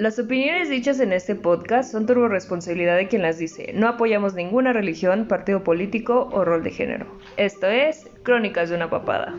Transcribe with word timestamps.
Las 0.00 0.18
opiniones 0.18 0.70
dichas 0.70 0.98
en 1.00 1.12
este 1.12 1.34
podcast 1.34 1.92
son 1.92 2.06
turbo 2.06 2.26
responsabilidad 2.26 2.96
de 2.96 3.06
quien 3.06 3.20
las 3.20 3.36
dice. 3.36 3.74
No 3.74 3.86
apoyamos 3.86 4.32
ninguna 4.32 4.72
religión, 4.72 5.28
partido 5.28 5.62
político 5.62 6.26
o 6.32 6.42
rol 6.42 6.62
de 6.62 6.70
género. 6.70 7.18
Esto 7.36 7.66
es 7.66 8.08
Crónicas 8.22 8.70
de 8.70 8.76
una 8.76 8.88
papada. 8.88 9.38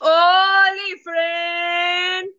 ¡Oli, 0.00 1.00
friend! 1.02 2.32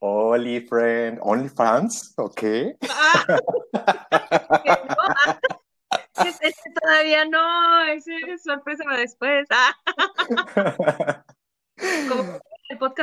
Oli, 0.00 0.60
friend. 0.60 1.18
¿Only 1.22 1.48
fans? 1.48 2.12
¿Ok? 2.18 2.42
Ese 6.16 6.54
todavía 6.80 7.24
no, 7.24 7.84
ese 7.86 8.12
es 8.28 8.42
sorpresa 8.42 8.84
para 8.84 8.98
después. 8.98 9.46
El 10.28 11.14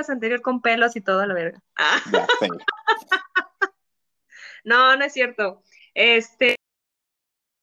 podcast 0.02 0.10
anterior 0.10 0.42
con 0.42 0.62
pelos 0.62 0.96
y 0.96 1.02
todo 1.02 1.26
la 1.26 1.34
verga. 1.34 1.62
No, 4.64 4.96
no 4.96 5.04
es 5.06 5.14
cierto. 5.14 5.64
Este, 5.96 6.56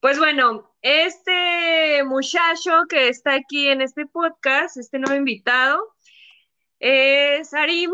pues 0.01 0.19
bueno, 0.19 0.69
este 0.83 2.03
muchacho 2.03 2.73
que 2.89 3.09
está 3.09 3.35
aquí 3.35 3.69
en 3.69 3.83
este 3.83 4.05
podcast, 4.05 4.77
este 4.77 4.99
nuevo 4.99 5.15
invitado, 5.15 5.81
es 6.81 7.55
Arim. 7.55 7.93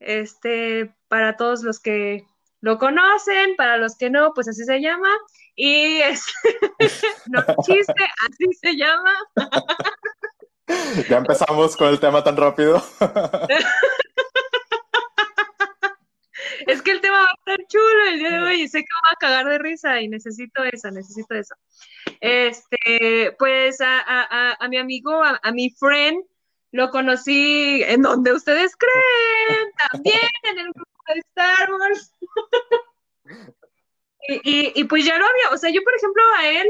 Este, 0.00 0.92
para 1.06 1.36
todos 1.36 1.62
los 1.62 1.78
que 1.78 2.26
lo 2.60 2.78
conocen, 2.78 3.54
para 3.54 3.76
los 3.76 3.96
que 3.96 4.10
no, 4.10 4.34
pues 4.34 4.48
así 4.48 4.64
se 4.64 4.80
llama. 4.80 5.10
Y 5.54 6.00
es, 6.00 6.24
no 7.28 7.44
chiste, 7.64 8.04
así 8.28 8.52
se 8.60 8.74
llama. 8.74 9.12
Ya 11.08 11.18
empezamos 11.18 11.76
con 11.76 11.88
el 11.88 12.00
tema 12.00 12.22
tan 12.22 12.36
rápido. 12.36 12.82
Es 16.66 16.82
que 16.82 16.90
el 16.90 17.00
tema 17.00 17.22
va 17.22 17.30
a 17.30 17.34
estar 17.38 17.66
chulo 17.68 18.04
el 18.10 18.18
día 18.18 18.30
de 18.32 18.40
hoy 18.40 18.62
y 18.62 18.68
sé 18.68 18.80
que 18.80 18.88
va 19.04 19.12
a 19.12 19.16
cagar 19.16 19.46
de 19.46 19.58
risa 19.58 20.00
y 20.00 20.08
necesito 20.08 20.62
eso, 20.62 20.90
necesito 20.90 21.34
eso. 21.34 21.54
Este, 22.20 23.34
pues 23.38 23.80
a, 23.80 23.98
a, 24.06 24.56
a 24.60 24.68
mi 24.68 24.76
amigo, 24.76 25.22
a, 25.22 25.40
a, 25.42 25.52
mi 25.52 25.70
friend, 25.70 26.22
lo 26.70 26.90
conocí 26.90 27.82
en 27.82 28.02
donde 28.02 28.34
ustedes 28.34 28.76
creen, 28.76 29.68
también 29.90 30.28
en 30.42 30.58
el 30.58 30.72
grupo 30.72 31.02
de 31.08 31.20
Star 31.20 31.72
Wars. 31.72 32.14
y, 34.28 34.34
y, 34.34 34.72
y, 34.76 34.84
pues 34.84 35.04
ya 35.04 35.18
lo 35.18 35.24
había, 35.24 35.50
o 35.52 35.56
sea, 35.56 35.70
yo 35.70 35.82
por 35.82 35.94
ejemplo 35.96 36.22
a 36.36 36.46
él, 36.46 36.68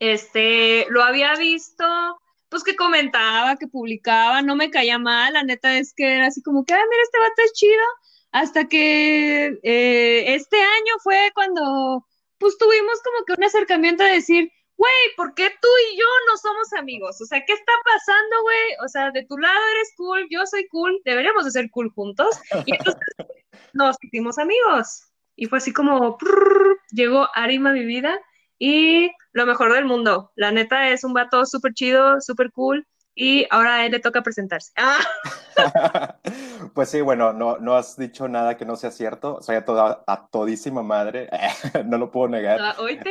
este, 0.00 0.86
lo 0.90 1.02
había 1.02 1.34
visto 1.36 2.20
pues 2.48 2.62
que 2.64 2.76
comentaba, 2.76 3.56
que 3.56 3.66
publicaba, 3.66 4.42
no 4.42 4.56
me 4.56 4.70
caía 4.70 4.98
mal, 4.98 5.32
la 5.34 5.42
neta 5.42 5.78
es 5.78 5.92
que 5.94 6.16
era 6.16 6.26
así 6.26 6.42
como 6.42 6.64
que, 6.64 6.74
ah, 6.74 6.84
mira, 6.90 7.02
este 7.02 7.18
vato 7.18 7.42
es 7.44 7.52
chido, 7.52 7.84
hasta 8.32 8.68
que 8.68 9.58
eh, 9.62 10.34
este 10.34 10.56
año 10.56 10.94
fue 11.02 11.30
cuando, 11.34 12.06
pues 12.38 12.56
tuvimos 12.58 13.00
como 13.02 13.24
que 13.24 13.32
un 13.34 13.44
acercamiento 13.44 14.04
de 14.04 14.12
decir, 14.12 14.52
güey, 14.78 15.14
¿por 15.16 15.34
qué 15.34 15.50
tú 15.60 15.68
y 15.92 15.98
yo 15.98 16.06
no 16.28 16.36
somos 16.38 16.72
amigos? 16.72 17.20
O 17.20 17.26
sea, 17.26 17.44
¿qué 17.44 17.52
está 17.52 17.72
pasando, 17.84 18.42
güey? 18.42 18.84
O 18.84 18.88
sea, 18.88 19.10
de 19.10 19.24
tu 19.24 19.36
lado 19.36 19.60
eres 19.74 19.92
cool, 19.96 20.26
yo 20.30 20.46
soy 20.46 20.66
cool, 20.68 21.00
deberíamos 21.04 21.44
de 21.44 21.50
ser 21.50 21.68
cool 21.70 21.90
juntos. 21.90 22.38
Y 22.64 22.74
entonces 22.74 23.02
nos 23.72 23.96
hicimos 24.02 24.38
amigos. 24.38 25.02
Y 25.36 25.46
fue 25.46 25.58
así 25.58 25.72
como, 25.72 26.16
prrr, 26.16 26.78
llegó 26.92 27.28
Arima 27.34 27.70
a 27.70 27.74
mi 27.74 27.84
vida 27.84 28.20
y 28.58 29.10
lo 29.38 29.46
mejor 29.46 29.72
del 29.72 29.86
mundo. 29.86 30.32
La 30.34 30.52
neta 30.52 30.90
es 30.90 31.04
un 31.04 31.14
vato 31.14 31.46
súper 31.46 31.72
chido, 31.72 32.20
súper 32.20 32.52
cool. 32.52 32.86
Y 33.14 33.46
ahora 33.50 33.76
a 33.76 33.86
él 33.86 33.92
le 33.92 33.98
toca 33.98 34.22
presentarse. 34.22 34.70
Ah. 34.76 35.00
pues 36.74 36.88
sí, 36.88 37.00
bueno, 37.00 37.32
no, 37.32 37.58
no 37.58 37.76
has 37.76 37.96
dicho 37.96 38.28
nada 38.28 38.56
que 38.56 38.64
no 38.64 38.76
sea 38.76 38.92
cierto. 38.92 39.42
Soy 39.42 39.56
a, 39.56 39.64
toda, 39.64 40.04
a 40.06 40.28
todísima 40.28 40.84
madre. 40.84 41.28
no 41.86 41.98
lo 41.98 42.12
puedo 42.12 42.28
negar. 42.28 42.60
Ah, 42.60 42.76
¿Oíste? 42.78 43.10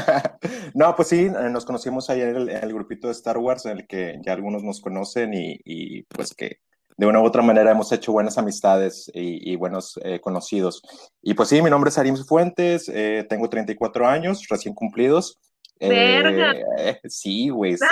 no, 0.74 0.94
pues 0.94 1.08
sí, 1.08 1.30
nos 1.30 1.64
conocimos 1.64 2.10
ayer 2.10 2.28
en 2.28 2.36
el, 2.36 2.48
en 2.50 2.64
el, 2.64 2.74
grupito 2.74 3.06
de 3.06 3.14
Star 3.14 3.38
Wars, 3.38 3.64
en 3.64 3.78
el 3.78 3.86
que 3.86 4.18
ya 4.22 4.34
algunos 4.34 4.62
nos 4.62 4.82
conocen 4.82 5.32
y, 5.32 5.58
y 5.64 6.02
pues 6.02 6.34
que 6.34 6.60
de 7.00 7.06
una 7.06 7.22
u 7.22 7.24
otra 7.24 7.40
manera 7.40 7.70
hemos 7.70 7.90
hecho 7.92 8.12
buenas 8.12 8.36
amistades 8.36 9.10
y, 9.14 9.50
y 9.50 9.56
buenos 9.56 9.98
eh, 10.04 10.20
conocidos. 10.20 10.82
Y 11.22 11.32
pues 11.32 11.48
sí, 11.48 11.62
mi 11.62 11.70
nombre 11.70 11.88
es 11.88 11.96
Arim 11.96 12.14
Fuentes, 12.14 12.90
eh, 12.92 13.24
tengo 13.26 13.48
34 13.48 14.06
años, 14.06 14.46
recién 14.50 14.74
cumplidos. 14.74 15.38
Verga. 15.80 16.54
Eh, 16.78 17.00
sí, 17.08 17.48
güey, 17.48 17.76
se, 17.76 17.86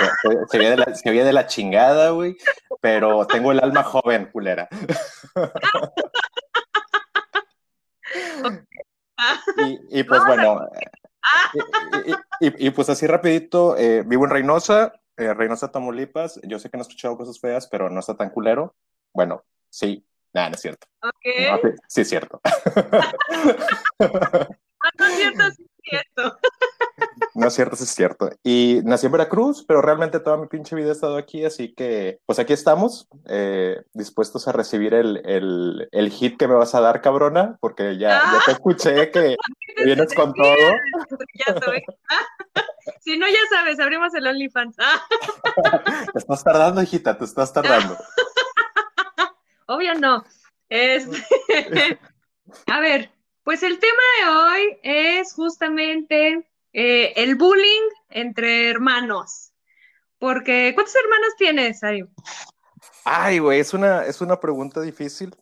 se, 0.49 0.57
veía 0.57 0.71
de 0.71 0.77
la, 0.77 0.95
se 0.95 1.09
veía 1.09 1.25
de 1.25 1.33
la 1.33 1.47
chingada, 1.47 2.11
güey, 2.11 2.37
pero 2.81 3.25
tengo 3.25 3.51
el 3.51 3.59
alma 3.59 3.83
joven, 3.83 4.29
culera. 4.31 4.69
y, 9.57 9.99
y, 9.99 10.03
pues 10.03 10.21
bueno, 10.25 10.67
y, 12.39 12.67
y, 12.67 12.69
pues 12.71 12.89
así 12.89 13.07
rapidito, 13.07 13.77
eh, 13.77 14.03
vivo 14.05 14.25
en 14.25 14.31
Reynosa, 14.31 14.93
eh, 15.17 15.33
Reynosa, 15.33 15.71
Tamaulipas. 15.71 16.39
Yo 16.43 16.59
sé 16.59 16.69
que 16.69 16.77
no 16.77 16.81
he 16.81 16.87
escuchado 16.87 17.17
cosas 17.17 17.39
feas, 17.39 17.67
pero 17.67 17.89
no 17.89 17.99
está 17.99 18.15
tan 18.15 18.29
culero. 18.29 18.75
Bueno, 19.13 19.43
sí, 19.69 20.05
nada, 20.33 20.49
no 20.49 20.55
es 20.55 20.61
cierto. 20.61 20.87
Okay. 21.01 21.51
No, 21.51 21.57
sí, 21.57 21.75
sí, 21.87 22.01
es 22.01 22.09
cierto. 22.09 22.41
Ah, 24.81 24.91
no 24.97 25.07
es 25.07 25.15
cierto, 25.17 25.43
sí 25.51 25.63
es 25.63 25.89
cierto. 25.89 26.37
No 27.39 27.47
es 27.47 27.53
cierto, 27.53 27.75
es 27.75 27.89
cierto. 27.89 28.29
Y 28.43 28.81
nací 28.83 29.05
en 29.05 29.13
Veracruz, 29.13 29.63
pero 29.65 29.81
realmente 29.81 30.19
toda 30.19 30.35
mi 30.35 30.47
pinche 30.47 30.75
vida 30.75 30.89
he 30.89 30.91
estado 30.91 31.15
aquí, 31.15 31.45
así 31.45 31.73
que 31.73 32.19
pues 32.25 32.37
aquí 32.37 32.51
estamos, 32.51 33.07
eh, 33.27 33.81
dispuestos 33.93 34.49
a 34.49 34.51
recibir 34.51 34.93
el, 34.93 35.21
el, 35.25 35.87
el, 35.93 36.09
hit 36.11 36.37
que 36.37 36.49
me 36.49 36.55
vas 36.55 36.75
a 36.75 36.81
dar, 36.81 37.01
cabrona, 37.01 37.57
porque 37.61 37.97
ya, 37.97 38.19
ah, 38.19 38.33
ya 38.33 38.39
te 38.45 38.51
escuché 38.51 39.09
que 39.11 39.37
te 39.77 39.83
vienes 39.85 40.13
con 40.13 40.33
todo. 40.33 40.53
Ya 41.47 41.55
soy. 41.63 41.81
Si 43.01 43.17
no, 43.17 43.27
ya 43.27 43.39
sabes, 43.51 43.79
abrimos 43.79 44.13
el 44.15 44.25
OnlyFans. 44.25 44.75
Te 44.75 46.19
estás 46.19 46.43
tardando, 46.43 46.81
hijita, 46.81 47.17
te 47.17 47.23
estás 47.23 47.53
tardando. 47.53 47.95
Obvio 49.67 49.93
no. 49.93 50.25
Este... 50.69 51.99
A 52.65 52.79
ver, 52.79 53.11
pues 53.43 53.61
el 53.61 53.77
tema 53.79 54.01
de 54.17 54.29
hoy 54.29 54.79
es 54.81 55.33
justamente 55.33 56.48
eh, 56.73 57.13
el 57.15 57.35
bullying 57.35 57.89
entre 58.09 58.69
hermanos. 58.69 59.51
Porque, 60.17 60.73
¿cuántos 60.75 60.95
hermanos 60.95 61.35
tienes, 61.37 61.83
Ari? 61.83 62.03
Ay, 63.05 63.39
güey, 63.39 63.59
es 63.59 63.73
una, 63.73 64.05
es 64.05 64.21
una 64.21 64.39
pregunta 64.39 64.81
difícil. 64.81 65.35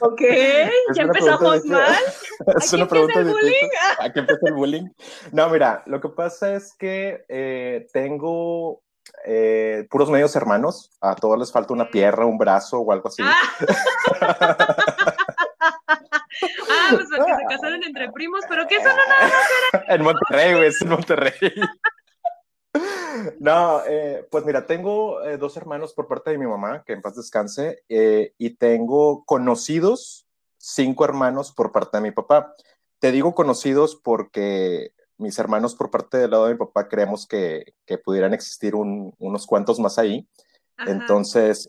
Ok, 0.00 0.20
ya 0.94 1.02
empezamos 1.02 1.64
mal. 1.64 1.94
es 2.60 2.72
una 2.72 2.88
pregunta 2.88 3.22
difícil. 3.22 3.68
¿A 4.00 4.10
qué 4.12 4.20
empieza 4.20 4.40
el 4.46 4.54
bullying? 4.54 4.88
No, 5.32 5.48
mira, 5.48 5.82
lo 5.86 6.00
que 6.00 6.08
pasa 6.08 6.54
es 6.54 6.74
que 6.74 7.24
eh, 7.28 7.86
tengo 7.92 8.82
eh, 9.24 9.86
puros 9.90 10.10
medios 10.10 10.34
hermanos. 10.34 10.90
A 11.00 11.14
todos 11.14 11.38
les 11.38 11.52
falta 11.52 11.72
una 11.72 11.88
pierna, 11.90 12.26
un 12.26 12.38
brazo 12.38 12.80
o 12.80 12.92
algo 12.92 13.08
así. 13.08 13.22
Ah. 13.24 14.56
Ah, 16.70 16.90
pues 16.92 17.08
porque 17.14 17.34
se 17.34 17.44
casaron 17.48 17.82
entre 17.82 18.10
primos, 18.12 18.40
pero 18.48 18.66
que 18.66 18.76
eso 18.76 18.88
no 18.88 18.94
nada 18.94 19.22
más 19.22 19.32
era. 19.72 19.84
En 19.94 20.02
Monterrey, 20.02 20.54
güey, 20.54 20.66
es 20.66 20.80
en 20.82 20.88
Monterrey. 20.88 21.32
No, 23.40 23.82
eh, 23.86 24.26
pues 24.30 24.44
mira, 24.44 24.66
tengo 24.66 25.22
eh, 25.24 25.36
dos 25.36 25.56
hermanos 25.56 25.92
por 25.92 26.06
parte 26.06 26.30
de 26.30 26.38
mi 26.38 26.46
mamá, 26.46 26.84
que 26.84 26.92
en 26.92 27.02
paz 27.02 27.16
descanse, 27.16 27.82
eh, 27.88 28.32
y 28.38 28.50
tengo 28.50 29.24
conocidos, 29.24 30.26
cinco 30.56 31.04
hermanos 31.04 31.52
por 31.52 31.72
parte 31.72 31.96
de 31.96 32.02
mi 32.02 32.10
papá. 32.12 32.54
Te 32.98 33.12
digo 33.12 33.34
conocidos 33.34 33.96
porque 33.96 34.92
mis 35.18 35.38
hermanos 35.38 35.74
por 35.74 35.90
parte 35.90 36.18
del 36.18 36.30
lado 36.30 36.46
de 36.46 36.52
mi 36.52 36.58
papá 36.58 36.88
creemos 36.88 37.26
que, 37.26 37.74
que 37.84 37.98
pudieran 37.98 38.34
existir 38.34 38.74
un, 38.74 39.14
unos 39.18 39.46
cuantos 39.46 39.78
más 39.80 39.98
ahí. 39.98 40.28
Ajá. 40.76 40.92
Entonces, 40.92 41.68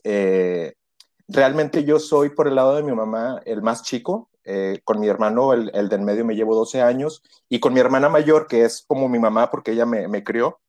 realmente 1.28 1.84
yo 1.84 2.00
soy 2.00 2.30
por 2.30 2.48
el 2.48 2.56
lado 2.56 2.76
de 2.76 2.84
mi 2.84 2.94
mamá 2.94 3.42
el 3.46 3.62
más 3.62 3.84
chico. 3.84 4.30
Eh, 4.44 4.82
con 4.84 5.00
mi 5.00 5.08
hermano, 5.08 5.54
el, 5.54 5.72
el, 5.74 5.90
del 5.90 6.02
medio, 6.02 6.26
me 6.26 6.36
llevo 6.36 6.56
12 6.56 6.82
años. 6.82 7.24
Y 7.50 7.60
con 7.60 7.74
mi 7.74 7.80
hermana 7.80 8.10
mayor, 8.10 8.48
que 8.48 8.64
es 8.64 8.84
como 8.88 9.10
mi 9.10 9.20
mamá 9.20 9.52
porque 9.52 9.72
ella 9.72 9.86
me, 9.86 10.08
me 10.08 10.24
crió, 10.24 10.60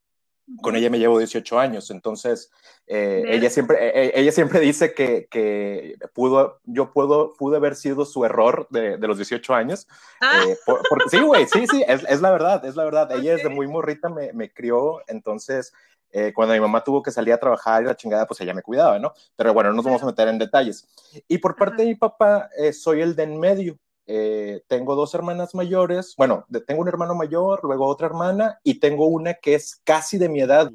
con 0.61 0.77
ella 0.77 0.91
me 0.91 0.99
llevo 0.99 1.19
18 1.19 1.59
años, 1.59 1.91
entonces 1.91 2.51
eh, 2.87 3.23
ella, 3.29 3.49
siempre, 3.49 3.79
eh, 3.81 4.13
ella 4.15 4.33
siempre 4.33 4.61
dice 4.61 4.93
que, 4.93 5.29
que, 5.31 5.97
pudo, 6.13 6.61
yo 6.65 6.93
puedo, 6.93 7.33
pude 7.35 7.57
haber 7.57 7.77
sido 7.77 8.05
su 8.05 8.25
error 8.25 8.67
de, 8.71 8.97
de 8.97 9.07
los 9.07 9.17
18 9.17 9.55
años. 9.55 9.87
Ah. 10.21 10.43
Eh, 10.47 10.57
por, 10.67 10.83
por, 10.89 11.09
sí, 11.09 11.21
güey, 11.21 11.47
sí, 11.47 11.67
sí, 11.71 11.85
es, 11.87 12.05
es, 12.09 12.21
la 12.21 12.31
verdad, 12.33 12.65
es 12.65 12.77
la 12.77 12.85
verdad. 12.85 13.07
Okay. 13.07 13.21
Ella 13.21 13.37
desde 13.37 13.49
muy 13.49 13.69
morrita 13.69 14.09
me, 14.09 14.33
me 14.33 14.53
crió, 14.53 15.01
entonces 15.07 15.73
eh, 16.12 16.32
cuando 16.35 16.55
mi 16.55 16.61
mamá 16.61 16.85
tuvo 16.85 17.03
que 17.03 17.11
salir 17.11 17.32
a 17.32 17.38
trabajar 17.41 17.82
y 17.82 17.87
la 17.87 17.97
chingada, 17.97 18.26
pues 18.26 18.41
ella 18.41 18.55
me 18.55 18.62
cuidaba, 18.62 18.99
¿no? 18.99 19.12
Pero 19.37 19.53
bueno, 19.55 19.70
no 19.70 19.76
nos 19.76 19.85
vamos 19.85 20.03
a 20.03 20.06
meter 20.06 20.29
en 20.29 20.38
detalles. 20.38 20.87
Y 21.26 21.38
por 21.38 21.56
parte 21.56 21.75
Ajá. 21.75 21.82
de 21.82 21.88
mi 21.88 21.94
papá, 21.94 22.50
eh, 22.56 22.73
soy 22.73 23.00
el 23.00 23.17
de 23.17 23.25
en 23.25 23.41
medio. 23.41 23.79
Eh, 24.06 24.62
tengo 24.67 24.94
dos 24.94 25.14
hermanas 25.14 25.55
mayores, 25.55 26.14
bueno, 26.17 26.44
tengo 26.67 26.82
un 26.82 26.88
hermano 26.88 27.14
mayor, 27.14 27.61
luego 27.62 27.87
otra 27.87 28.09
hermana 28.09 28.59
y 28.64 28.81
tengo 28.81 29.06
una 29.06 29.35
que 29.35 29.55
es 29.55 29.81
casi 29.85 30.19
de 30.19 30.29
mi 30.29 30.41
edad. 30.41 30.70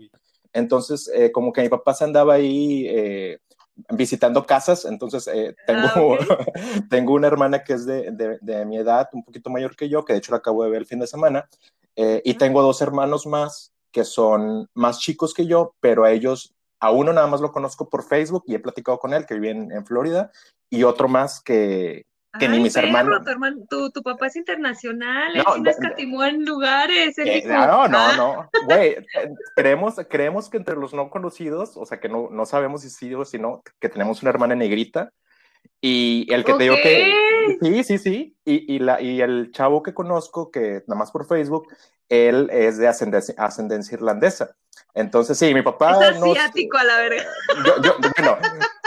Entonces, 0.54 1.12
eh, 1.14 1.32
como 1.32 1.52
que 1.52 1.62
mi 1.62 1.70
papá 1.70 1.94
se 1.94 2.06
andaba 2.06 2.36
ahí 2.36 2.88
eh, 2.88 3.40
visitando 3.92 4.46
casas, 4.46 4.86
entonces 4.86 5.28
eh, 5.28 5.56
tengo, 5.66 6.18
Ah, 6.20 6.46
tengo 6.90 7.14
una 7.14 7.28
hermana 7.28 7.64
que 7.64 7.74
es 7.74 7.86
de, 7.86 8.12
de, 8.12 8.38
de, 8.42 8.66
mi 8.66 8.78
edad, 8.78 9.10
un 9.14 9.24
poquito 9.24 9.50
mayor 9.50 9.76
que 9.76 9.90
yo, 9.90 10.04
que 10.04 10.14
de 10.14 10.20
hecho 10.20 10.32
la 10.32 10.38
acabo 10.38 10.64
de 10.64 10.70
ver 10.70 10.80
el 10.80 10.88
fin 10.88 11.00
de 11.00 11.08
semana, 11.08 11.48
eh, 11.96 12.22
y 12.26 12.36
tengo 12.36 12.62
dos 12.62 12.82
hermanos 12.82 13.26
más 13.26 13.74
que 13.98 14.06
son 14.06 14.70
más 14.76 15.00
chicos 15.00 15.34
que 15.34 15.48
yo, 15.48 15.74
pero 15.80 16.06
a 16.06 16.12
ellos, 16.12 16.54
a 16.80 16.92
uno 16.92 17.14
nada 17.14 17.26
más 17.26 17.42
lo 17.42 17.52
conozco 17.52 17.90
por 17.90 18.04
Facebook 18.04 18.44
y 18.46 18.54
he 18.54 18.60
platicado 18.60 19.00
con 19.00 19.12
él, 19.12 19.26
que 19.26 19.34
vive 19.34 19.50
en, 19.50 19.72
en 19.72 19.88
Florida, 19.88 20.30
y 20.70 20.84
otro 20.84 21.08
más 21.08 21.42
que, 21.42 22.06
que 22.38 22.46
Ay, 22.46 22.52
ni 22.52 22.60
mis 22.60 22.76
perro, 22.76 22.86
hermanos. 22.86 23.24
Tu, 23.24 23.32
hermano, 23.32 23.58
tu, 23.68 23.90
tu, 23.90 24.04
papá 24.04 24.28
es 24.28 24.36
internacional, 24.36 25.34
No, 25.34 25.40
él 25.40 25.46
sí 25.56 25.62
no 25.62 25.70
escatimó 25.72 26.24
en 26.26 26.46
lugares. 26.46 27.18
Eh, 27.18 27.42
dijo, 27.44 27.48
no, 27.58 27.88
no, 27.88 27.98
"Ah". 27.98 28.14
no, 28.16 28.50
güey, 28.66 28.90
eh, 28.92 29.06
creemos, 29.56 29.96
creemos 30.08 30.48
que 30.48 30.58
entre 30.58 30.76
los 30.76 30.94
no 30.94 31.10
conocidos, 31.10 31.76
o 31.76 31.88
sea, 31.88 32.00
que 32.00 32.08
no, 32.08 32.30
no 32.30 32.46
sabemos 32.46 32.84
si 32.84 32.92
sí 32.92 33.12
o 33.16 33.26
si 33.26 33.40
no, 33.40 33.64
que 33.80 33.90
tenemos 33.90 34.22
una 34.22 34.30
hermana 34.30 34.54
negrita, 34.54 35.12
y 35.82 36.28
el 36.34 36.44
que 36.44 36.54
te 36.54 36.64
digo 36.64 36.76
que, 36.76 37.14
sí, 37.62 37.84
sí, 37.84 37.98
sí, 37.98 38.38
y, 38.46 38.76
y, 38.76 38.80
la, 38.80 39.02
y 39.02 39.22
el 39.22 39.52
chavo 39.52 39.84
que 39.84 39.94
conozco, 39.94 40.52
que 40.52 40.84
nada 40.88 41.00
más 41.00 41.12
por 41.12 41.26
Facebook, 41.28 41.68
él 42.10 42.50
es 42.52 42.78
de 42.78 42.88
ascendencia, 42.88 43.36
ascendencia 43.38 43.96
irlandesa, 43.96 44.56
entonces 44.94 45.38
sí, 45.38 45.54
mi 45.54 45.62
papá 45.62 46.10
Es 46.10 46.20
no... 46.20 46.32
asiático 46.32 46.78
a 46.78 46.84
la 46.84 46.98
verga. 46.98 47.24
Yo, 47.66 47.82
yo, 47.82 47.96
bueno, 48.18 48.38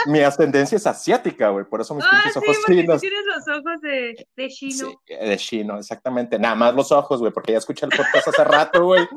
mi 0.07 0.19
ascendencia 0.21 0.75
es 0.75 0.85
asiática, 0.87 1.49
güey, 1.49 1.63
por 1.65 1.79
eso 1.81 1.95
mis 1.95 2.03
Ah, 2.05 2.23
sí, 2.33 2.39
ojos 2.39 2.57
chinos. 2.65 2.99
tienes 2.99 3.19
los 3.25 3.47
ojos 3.57 3.81
de, 3.81 4.27
de 4.35 4.47
chino. 4.49 4.89
Sí, 5.05 5.15
de 5.15 5.37
chino, 5.37 5.77
exactamente. 5.77 6.37
Nada 6.39 6.55
más 6.55 6.73
los 6.75 6.91
ojos, 6.91 7.19
güey, 7.19 7.31
porque 7.31 7.53
ya 7.53 7.59
escuché 7.59 7.85
el 7.85 7.91
podcast 7.95 8.27
hace 8.29 8.43
rato, 8.43 8.83
güey. 8.85 9.07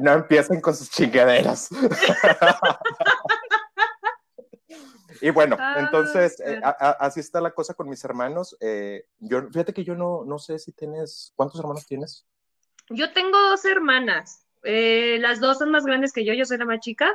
No 0.00 0.12
empiecen 0.12 0.60
con 0.60 0.74
sus 0.74 0.90
chingaderas. 0.90 1.68
y 5.20 5.30
bueno, 5.30 5.56
Ah, 5.58 5.76
entonces, 5.78 6.40
eh, 6.40 6.56
sí. 6.56 6.60
a- 6.62 6.76
a- 6.78 6.90
así 7.06 7.20
está 7.20 7.40
la 7.40 7.50
cosa 7.52 7.74
con 7.74 7.88
mis 7.88 8.02
hermanos. 8.04 8.56
Eh, 8.60 9.04
yo, 9.18 9.42
fíjate 9.48 9.72
que 9.74 9.84
yo 9.84 9.94
no, 9.94 10.24
no 10.24 10.38
sé 10.38 10.58
si 10.58 10.72
tienes, 10.72 11.32
¿cuántos 11.36 11.60
hermanos 11.60 11.86
tienes? 11.86 12.26
Yo 12.88 13.12
tengo 13.12 13.40
dos 13.40 13.64
hermanas. 13.64 14.46
eh, 14.62 15.16
las 15.20 15.40
dos 15.40 15.56
son 15.58 15.70
más 15.70 15.84
grandes 15.86 16.12
que 16.12 16.24
yo, 16.24 16.34
yo 16.34 16.44
soy 16.44 16.58
la 16.58 16.66
más 16.66 16.80
chica. 16.80 17.10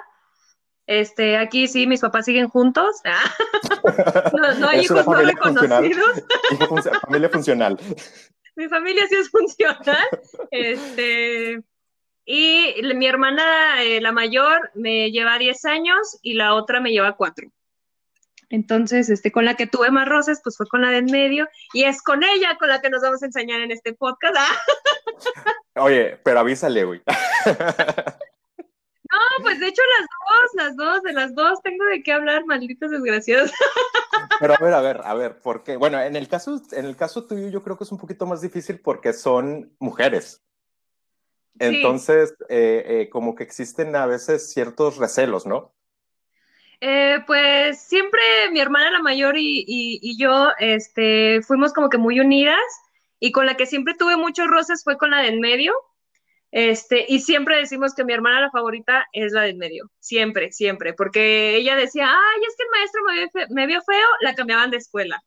Este, 0.87 1.37
aquí 1.37 1.67
sí, 1.67 1.85
mis 1.87 2.01
papás 2.01 2.25
siguen 2.25 2.47
juntos. 2.49 2.95
No, 4.33 4.53
no 4.55 4.67
hay 4.67 4.81
hijos 4.81 4.97
no 4.97 5.03
funcional. 5.03 5.83
reconocidos. 5.83 6.23
Familia 7.01 7.29
funcional. 7.29 7.79
Mi 8.55 8.67
familia 8.69 9.05
sí 9.07 9.15
es 9.15 9.29
funcional. 9.29 10.07
Este, 10.49 11.61
y 12.25 12.73
mi 12.95 13.05
hermana, 13.07 13.83
eh, 13.83 14.01
la 14.01 14.11
mayor, 14.11 14.71
me 14.73 15.11
lleva 15.11 15.37
10 15.37 15.65
años 15.65 16.17
y 16.21 16.33
la 16.33 16.55
otra 16.55 16.79
me 16.79 16.91
lleva 16.91 17.15
4. 17.15 17.47
Entonces, 18.49 19.09
este, 19.09 19.31
con 19.31 19.45
la 19.45 19.55
que 19.55 19.67
tuve 19.67 19.91
más 19.91 20.07
roces, 20.07 20.41
pues 20.43 20.57
fue 20.57 20.67
con 20.67 20.81
la 20.81 20.89
de 20.89 20.97
en 20.97 21.05
medio, 21.05 21.47
y 21.73 21.83
es 21.83 22.01
con 22.01 22.23
ella 22.23 22.57
con 22.57 22.69
la 22.69 22.81
que 22.81 22.89
nos 22.89 23.01
vamos 23.01 23.21
a 23.21 23.25
enseñar 23.25 23.61
en 23.61 23.71
este 23.71 23.93
podcast. 23.93 24.35
Ah, 24.37 24.61
Oye, 25.83 26.17
pero 26.23 26.39
avísale, 26.39 26.85
güey. 26.85 27.01
no, 27.05 27.13
pues 29.41 29.59
de 29.59 29.67
hecho 29.67 29.81
las 29.99 30.07
dos, 30.29 30.53
las 30.53 30.75
dos, 30.75 31.03
de 31.03 31.13
las 31.13 31.35
dos 31.35 31.61
tengo 31.61 31.85
de 31.85 32.01
qué 32.01 32.13
hablar, 32.13 32.45
malditos 32.45 32.91
desgraciados. 32.91 33.51
Pero 34.39 34.53
a 34.53 34.57
ver, 34.57 34.73
a 34.73 34.81
ver, 34.81 35.01
a 35.03 35.13
ver, 35.13 35.39
¿por 35.39 35.63
qué? 35.63 35.77
Bueno, 35.77 36.01
en 36.01 36.15
el 36.15 36.27
caso, 36.27 36.61
en 36.71 36.85
el 36.85 36.97
caso 36.97 37.25
tuyo 37.25 37.47
yo 37.47 37.63
creo 37.63 37.77
que 37.77 37.85
es 37.85 37.91
un 37.91 37.97
poquito 37.97 38.25
más 38.25 38.41
difícil 38.41 38.81
porque 38.81 39.13
son 39.13 39.73
mujeres. 39.79 40.43
Entonces, 41.59 42.35
eh, 42.49 42.83
eh, 42.85 43.09
como 43.09 43.35
que 43.35 43.43
existen 43.43 43.95
a 43.95 44.05
veces 44.05 44.51
ciertos 44.51 44.97
recelos, 44.97 45.45
¿no? 45.45 45.74
Eh, 46.81 47.19
pues 47.25 47.81
siempre 47.81 48.21
mi 48.51 48.59
hermana 48.59 48.91
la 48.91 48.99
mayor 48.99 49.37
y, 49.37 49.63
y, 49.67 50.17
yo 50.17 50.49
este, 50.59 51.41
fuimos 51.41 51.73
como 51.73 51.89
que 51.89 51.97
muy 51.97 52.19
unidas 52.19 52.59
y 53.19 53.31
con 53.31 53.45
la 53.45 53.55
que 53.55 53.65
siempre 53.65 53.93
tuve 53.93 54.17
muchos 54.17 54.47
roces 54.47 54.83
fue 54.83 54.97
con 54.97 55.11
la 55.11 55.21
de 55.21 55.39
medio. 55.39 55.73
Este, 56.51 57.05
y 57.09 57.19
siempre 57.19 57.57
decimos 57.57 57.93
que 57.93 58.05
mi 58.05 58.13
hermana 58.13 58.39
la 58.39 58.51
favorita 58.51 59.07
es 59.11 59.33
la 59.33 59.41
de 59.41 59.55
medio, 59.55 59.91
siempre, 59.99 60.51
siempre, 60.53 60.93
porque 60.93 61.55
ella 61.57 61.75
decía, 61.75 62.07
ay, 62.09 62.41
es 62.47 62.55
que 62.55 62.63
el 62.63 62.69
maestro 62.69 63.47
me 63.53 63.67
vio 63.67 63.81
feo, 63.81 64.07
la 64.21 64.35
cambiaban 64.35 64.71
de 64.71 64.77
escuela. 64.77 65.21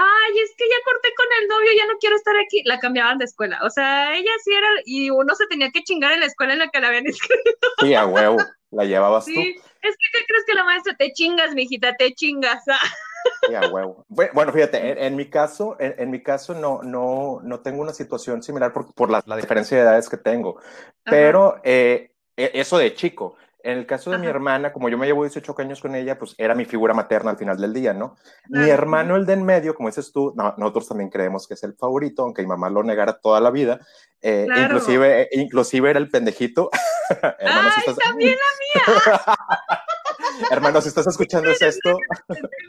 Ay, 0.00 0.38
es 0.44 0.54
que 0.56 0.64
ya 0.68 0.76
corté 0.84 1.08
con 1.16 1.26
el 1.42 1.48
novio, 1.48 1.70
ya 1.76 1.86
no 1.86 1.98
quiero 1.98 2.14
estar 2.14 2.36
aquí, 2.36 2.62
la 2.64 2.78
cambiaban 2.78 3.18
de 3.18 3.24
escuela. 3.24 3.58
O 3.64 3.70
sea, 3.70 4.14
ella 4.16 4.30
sí 4.44 4.52
era, 4.54 4.68
y 4.84 5.10
uno 5.10 5.34
se 5.34 5.46
tenía 5.48 5.70
que 5.72 5.82
chingar 5.82 6.12
en 6.12 6.20
la 6.20 6.26
escuela 6.26 6.52
en 6.52 6.60
la 6.60 6.68
que 6.68 6.80
la 6.80 6.88
habían 6.88 7.06
inscrito. 7.06 7.68
Sí, 7.80 7.94
a 7.94 8.06
huevo, 8.06 8.38
la 8.70 8.84
llevabas 8.84 9.24
Sí, 9.24 9.34
tú. 9.34 9.40
es 9.40 9.96
que, 9.96 10.18
¿qué 10.18 10.24
crees 10.26 10.44
que 10.46 10.54
la 10.54 10.62
maestra? 10.64 10.94
Te 10.96 11.12
chingas, 11.12 11.52
mijita, 11.54 11.94
te 11.96 12.14
chingas. 12.14 12.62
Sí, 13.46 13.54
a 13.54 13.68
huevo. 13.68 14.04
Bu- 14.08 14.30
Bueno, 14.32 14.52
fíjate, 14.52 14.78
en, 14.90 14.98
en 14.98 15.16
mi 15.16 15.28
caso, 15.28 15.76
en, 15.80 15.94
en 15.98 16.10
mi 16.10 16.22
caso 16.22 16.54
no, 16.54 16.82
no, 16.82 17.40
no 17.42 17.60
tengo 17.60 17.82
una 17.82 17.92
situación 17.92 18.42
similar 18.42 18.72
por, 18.72 18.92
por 18.94 19.10
la, 19.10 19.22
la 19.26 19.36
diferencia 19.36 19.76
de 19.76 19.82
edades 19.82 20.08
que 20.08 20.16
tengo, 20.18 20.60
pero 21.02 21.60
eh, 21.64 22.12
e- 22.36 22.50
eso 22.54 22.78
de 22.78 22.94
chico. 22.94 23.36
En 23.64 23.76
el 23.78 23.86
caso 23.86 24.10
de 24.10 24.18
mi 24.18 24.26
Ajá. 24.26 24.36
hermana, 24.36 24.72
como 24.72 24.88
yo 24.88 24.96
me 24.96 25.06
llevo 25.06 25.24
18 25.24 25.54
años 25.58 25.80
con 25.80 25.94
ella, 25.96 26.16
pues 26.18 26.34
era 26.38 26.54
mi 26.54 26.64
figura 26.64 26.94
materna 26.94 27.32
al 27.32 27.38
final 27.38 27.60
del 27.60 27.72
día, 27.74 27.92
¿no? 27.92 28.16
Mi 28.48 28.58
Claro. 28.64 28.72
hermano, 28.72 29.16
el 29.16 29.26
de 29.26 29.32
en 29.32 29.42
medio, 29.44 29.74
como 29.74 29.88
dices 29.88 30.12
tú, 30.12 30.32
no, 30.36 30.54
nosotros 30.58 30.86
también 30.88 31.10
creemos 31.10 31.48
que 31.48 31.54
es 31.54 31.62
el 31.64 31.74
favorito, 31.74 32.22
aunque 32.22 32.42
mi 32.42 32.48
mamá 32.48 32.70
lo 32.70 32.84
negara 32.84 33.18
toda 33.18 33.40
la 33.40 33.50
vida. 33.50 33.80
Eh, 34.22 34.44
Claro. 34.46 34.62
inclusive, 34.62 35.22
eh, 35.22 35.28
inclusive 35.32 35.90
era 35.90 35.98
el 35.98 36.08
pendejito. 36.08 36.70
Hermano, 37.38 37.70
si 37.70 37.80
¡Ay, 37.80 37.84
estás- 37.86 37.96
también 37.98 38.36
Hermano, 40.50 40.80
si 40.80 40.88
estás 40.88 41.06
escuchando 41.06 41.50
es 41.50 41.60
esto, 41.62 41.98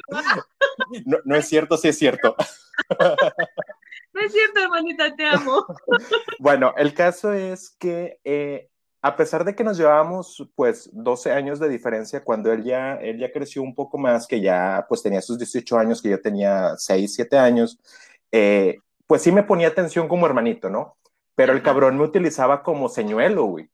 no, 1.05 1.17
no 1.23 1.35
es 1.35 1.47
cierto, 1.47 1.77
sí 1.77 1.89
es 1.89 1.97
cierto. 1.97 2.35
No 4.13 4.21
es 4.21 4.31
cierto, 4.31 4.59
hermanita, 4.61 5.15
te 5.15 5.25
amo. 5.27 5.65
Bueno, 6.39 6.73
el 6.77 6.93
caso 6.93 7.31
es 7.33 7.69
que 7.79 8.19
eh, 8.23 8.69
a 9.01 9.15
pesar 9.15 9.45
de 9.45 9.55
que 9.55 9.63
nos 9.63 9.77
llevábamos 9.77 10.45
pues 10.55 10.89
12 10.91 11.31
años 11.31 11.59
de 11.59 11.69
diferencia, 11.69 12.23
cuando 12.23 12.51
él 12.51 12.63
ya, 12.63 12.95
él 12.95 13.17
ya 13.17 13.31
creció 13.31 13.61
un 13.61 13.73
poco 13.73 13.97
más, 13.97 14.27
que 14.27 14.41
ya 14.41 14.85
pues 14.89 15.01
tenía 15.01 15.21
sus 15.21 15.37
18 15.37 15.77
años, 15.77 16.01
que 16.01 16.09
yo 16.09 16.21
tenía 16.21 16.75
6, 16.77 17.13
7 17.15 17.37
años, 17.37 17.79
eh, 18.31 18.79
pues 19.07 19.21
sí 19.21 19.31
me 19.31 19.43
ponía 19.43 19.69
atención 19.69 20.07
como 20.07 20.25
hermanito, 20.25 20.69
¿no? 20.69 20.97
Pero 21.35 21.53
el 21.53 21.63
cabrón 21.63 21.97
me 21.97 22.03
utilizaba 22.03 22.61
como 22.61 22.89
señuelo, 22.89 23.45
güey. 23.45 23.69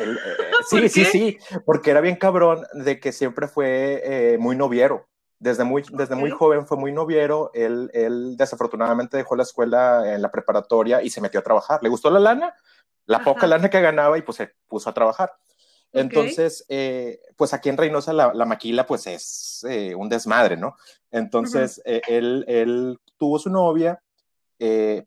Él, 0.00 0.16
eh, 0.24 0.36
¿Por 0.70 0.80
sí, 0.80 0.88
sí, 0.88 1.04
sí, 1.04 1.38
porque 1.64 1.90
era 1.90 2.00
bien 2.00 2.16
cabrón 2.16 2.64
de 2.72 3.00
que 3.00 3.10
siempre 3.10 3.48
fue 3.48 4.02
eh, 4.04 4.38
muy 4.38 4.54
noviero. 4.54 5.08
Desde 5.40 5.62
muy, 5.62 5.84
desde 5.92 6.16
muy 6.16 6.30
joven 6.30 6.66
fue 6.66 6.76
muy 6.76 6.92
noviero. 6.92 7.50
Él, 7.54 7.90
él 7.92 8.36
desafortunadamente 8.36 9.16
dejó 9.16 9.36
la 9.36 9.44
escuela 9.44 10.12
en 10.12 10.22
la 10.22 10.30
preparatoria 10.30 11.02
y 11.02 11.10
se 11.10 11.20
metió 11.20 11.40
a 11.40 11.44
trabajar. 11.44 11.80
¿Le 11.82 11.88
gustó 11.88 12.10
la 12.10 12.18
lana? 12.18 12.54
La 13.08 13.16
Ajá. 13.16 13.24
poca 13.24 13.46
lana 13.46 13.70
que 13.70 13.80
ganaba 13.80 14.16
y 14.18 14.22
pues 14.22 14.36
se 14.36 14.52
puso 14.68 14.88
a 14.88 14.94
trabajar. 14.94 15.32
Entonces, 15.92 16.64
eh, 16.68 17.20
pues 17.36 17.54
aquí 17.54 17.70
en 17.70 17.78
Reynosa 17.78 18.12
la, 18.12 18.32
la 18.34 18.44
maquila 18.44 18.86
pues 18.86 19.06
es 19.06 19.64
eh, 19.68 19.94
un 19.94 20.10
desmadre, 20.10 20.56
¿no? 20.56 20.76
Entonces, 21.10 21.80
eh, 21.86 22.02
él, 22.06 22.44
él 22.46 23.00
tuvo 23.16 23.38
su 23.38 23.48
novia, 23.48 24.02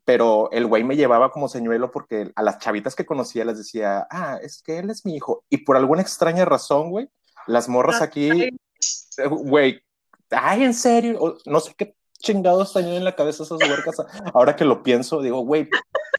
pero 0.04 0.50
el 0.50 0.66
güey 0.66 0.82
me 0.82 0.96
llevaba 0.96 1.30
como 1.30 1.48
señuelo 1.48 1.90
porque 1.92 2.32
a 2.34 2.42
las 2.42 2.58
chavitas 2.58 2.96
que 2.96 3.06
conocía 3.06 3.44
les 3.44 3.58
decía, 3.58 4.06
ah, 4.10 4.38
es 4.42 4.62
que 4.62 4.78
él 4.78 4.90
es 4.90 5.06
mi 5.06 5.14
hijo. 5.14 5.44
Y 5.48 5.58
por 5.58 5.76
alguna 5.76 6.02
extraña 6.02 6.44
razón, 6.44 6.90
güey, 6.90 7.08
las 7.46 7.68
morras 7.68 8.02
aquí, 8.02 8.50
güey, 9.30 9.80
ay, 10.30 10.64
en 10.64 10.74
serio, 10.74 11.38
no 11.46 11.60
sé 11.60 11.74
qué 11.76 11.94
chingados 12.22 12.72
tenían 12.72 12.96
en 12.96 13.04
la 13.04 13.14
cabeza 13.14 13.42
esas 13.42 13.58
huercas. 13.60 13.96
Ahora 14.32 14.56
que 14.56 14.64
lo 14.64 14.82
pienso, 14.82 15.20
digo, 15.20 15.40
güey, 15.40 15.68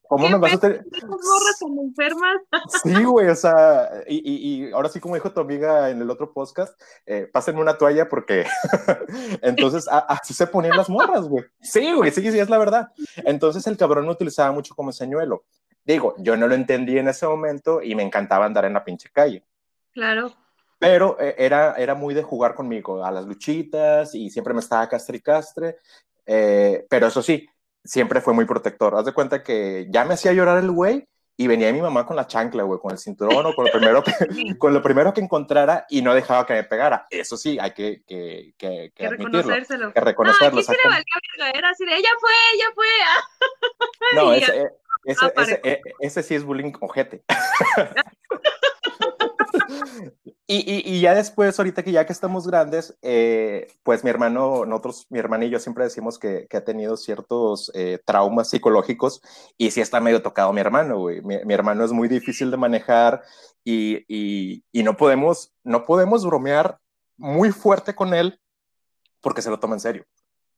¿cómo 0.07 0.27
¿Qué 0.27 0.33
me 0.33 0.39
vas 0.39 0.53
a 0.53 0.59
tener? 0.59 0.85
Morras 1.07 1.59
tan 1.59 1.79
enfermas. 1.79 2.35
Sí, 2.83 3.03
güey, 3.03 3.29
o 3.29 3.35
sea, 3.35 3.89
y, 4.07 4.17
y, 4.17 4.65
y 4.67 4.71
ahora 4.71 4.89
sí, 4.89 4.99
como 4.99 5.15
dijo 5.15 5.31
tu 5.31 5.39
amiga 5.39 5.89
en 5.89 6.01
el 6.01 6.09
otro 6.09 6.31
podcast, 6.31 6.79
eh, 7.05 7.27
pásenme 7.31 7.61
una 7.61 7.77
toalla 7.77 8.07
porque 8.07 8.45
entonces 9.41 9.87
así 9.89 10.33
se 10.33 10.45
ponían 10.45 10.77
las 10.77 10.89
morras, 10.89 11.27
güey. 11.27 11.45
Sí, 11.61 11.93
güey, 11.93 12.11
sí, 12.11 12.21
sí, 12.31 12.39
es 12.39 12.49
la 12.49 12.57
verdad. 12.57 12.89
Entonces 13.17 13.65
el 13.65 13.77
cabrón 13.77 14.05
me 14.05 14.11
utilizaba 14.11 14.51
mucho 14.51 14.75
como 14.75 14.91
señuelo. 14.91 15.45
Digo, 15.85 16.15
yo 16.19 16.37
no 16.37 16.47
lo 16.47 16.55
entendí 16.55 16.97
en 16.97 17.07
ese 17.07 17.27
momento 17.27 17.81
y 17.81 17.95
me 17.95 18.03
encantaba 18.03 18.45
andar 18.45 18.65
en 18.65 18.73
la 18.73 18.85
pinche 18.85 19.09
calle. 19.11 19.43
Claro. 19.91 20.33
Pero 20.83 21.17
eh, 21.19 21.35
era, 21.37 21.75
era 21.75 21.95
muy 21.95 22.13
de 22.13 22.23
jugar 22.23 22.55
conmigo 22.55 23.03
a 23.05 23.11
las 23.11 23.25
luchitas 23.25 24.13
y 24.15 24.29
siempre 24.29 24.53
me 24.53 24.59
estaba 24.59 24.87
castre 24.89 25.17
y 25.17 25.21
castre. 25.21 25.77
Eh, 26.25 26.85
pero 26.89 27.07
eso 27.07 27.21
sí, 27.23 27.47
siempre 27.83 28.19
fue 28.21 28.33
muy 28.33 28.45
protector. 28.45 28.95
Haz 28.95 29.05
de 29.05 29.13
cuenta 29.13 29.43
que 29.43 29.87
ya 29.89 30.03
me 30.05 30.13
hacía 30.15 30.33
llorar 30.33 30.57
el 30.57 30.71
güey 30.71 31.07
y 31.35 31.47
venía 31.47 31.73
mi 31.73 31.81
mamá 31.81 32.05
con 32.05 32.15
la 32.15 32.27
chancla, 32.27 32.61
güey, 32.63 32.79
con 32.79 32.91
el 32.91 32.97
cinturón 32.99 33.43
o 33.45 33.55
con 33.55 33.65
lo 33.65 33.71
primero 33.71 34.03
que, 34.03 34.11
con 34.59 34.73
lo 34.73 34.81
primero 34.83 35.13
que 35.13 35.21
encontrara 35.21 35.85
y 35.89 36.01
no 36.01 36.13
dejaba 36.13 36.45
que 36.45 36.53
me 36.53 36.63
pegara. 36.63 37.07
Eso 37.09 37.37
sí, 37.37 37.57
hay 37.59 37.71
que, 37.71 38.03
que, 38.05 38.53
que, 38.57 38.91
que 38.93 38.93
Que 38.93 39.05
admitirlo, 39.07 39.39
reconocérselo. 39.41 39.93
que 39.93 39.99
No, 39.99 40.05
reconocerlo. 40.05 40.59
aquí 40.59 40.63
sí 40.63 40.71
le 40.71 40.75
exactamente. 40.75 41.09
valía 41.39 41.59
era 41.59 41.69
así 41.69 41.85
de, 41.85 41.95
ella 41.95 42.09
fue, 42.19 42.31
ella 42.53 42.65
fue. 42.75 42.85
No, 44.15 44.33
ese, 44.33 44.61
eh, 44.61 44.69
ese, 45.05 45.25
Ah, 45.25 45.31
ese, 45.41 45.61
eh, 45.63 45.81
ese 46.01 46.23
sí 46.23 46.35
es 46.35 46.43
bullying 46.43 46.73
ojete. 46.81 47.23
y, 50.45 50.99
ya 50.99 51.15
después, 51.15 51.57
ahorita 51.57 51.83
que 51.83 51.93
ya 51.93 52.05
que 52.05 52.11
estamos 52.11 52.45
grandes, 52.45 52.97
eh, 53.01 53.67
pues 53.81 54.03
mi 54.03 54.09
hermano, 54.09 54.65
nosotros, 54.65 55.07
mi 55.09 55.17
hermano 55.17 55.45
y 55.45 55.49
yo 55.49 55.57
siempre 55.57 55.85
decimos 55.85 56.19
que, 56.19 56.47
que 56.49 56.57
ha 56.57 56.65
tenido 56.65 56.97
ciertos 56.97 57.71
eh, 57.73 57.99
traumas 58.03 58.49
psicológicos 58.49 59.21
y 59.57 59.71
sí 59.71 59.79
está 59.79 60.01
medio 60.01 60.21
tocado 60.21 60.51
mi 60.51 60.59
hermano, 60.59 60.97
güey. 60.99 61.21
Mi, 61.21 61.43
mi, 61.45 61.53
hermano 61.53 61.85
es 61.85 61.93
muy 61.93 62.09
difícil 62.09 62.51
de 62.51 62.57
manejar 62.57 63.21
y, 63.63 64.03
y, 64.07 64.63
y, 64.73 64.83
no, 64.83 64.97
podemos, 64.97 65.53
no 65.63 65.85
podemos 65.85 66.25
bromear 66.25 66.77
muy 67.15 67.51
fuerte 67.51 67.95
con 67.95 68.13
él 68.13 68.37
porque 69.21 69.41
se 69.41 69.49
lo 69.49 69.59
toma 69.59 69.75
en 69.75 69.79
serio. 69.79 70.05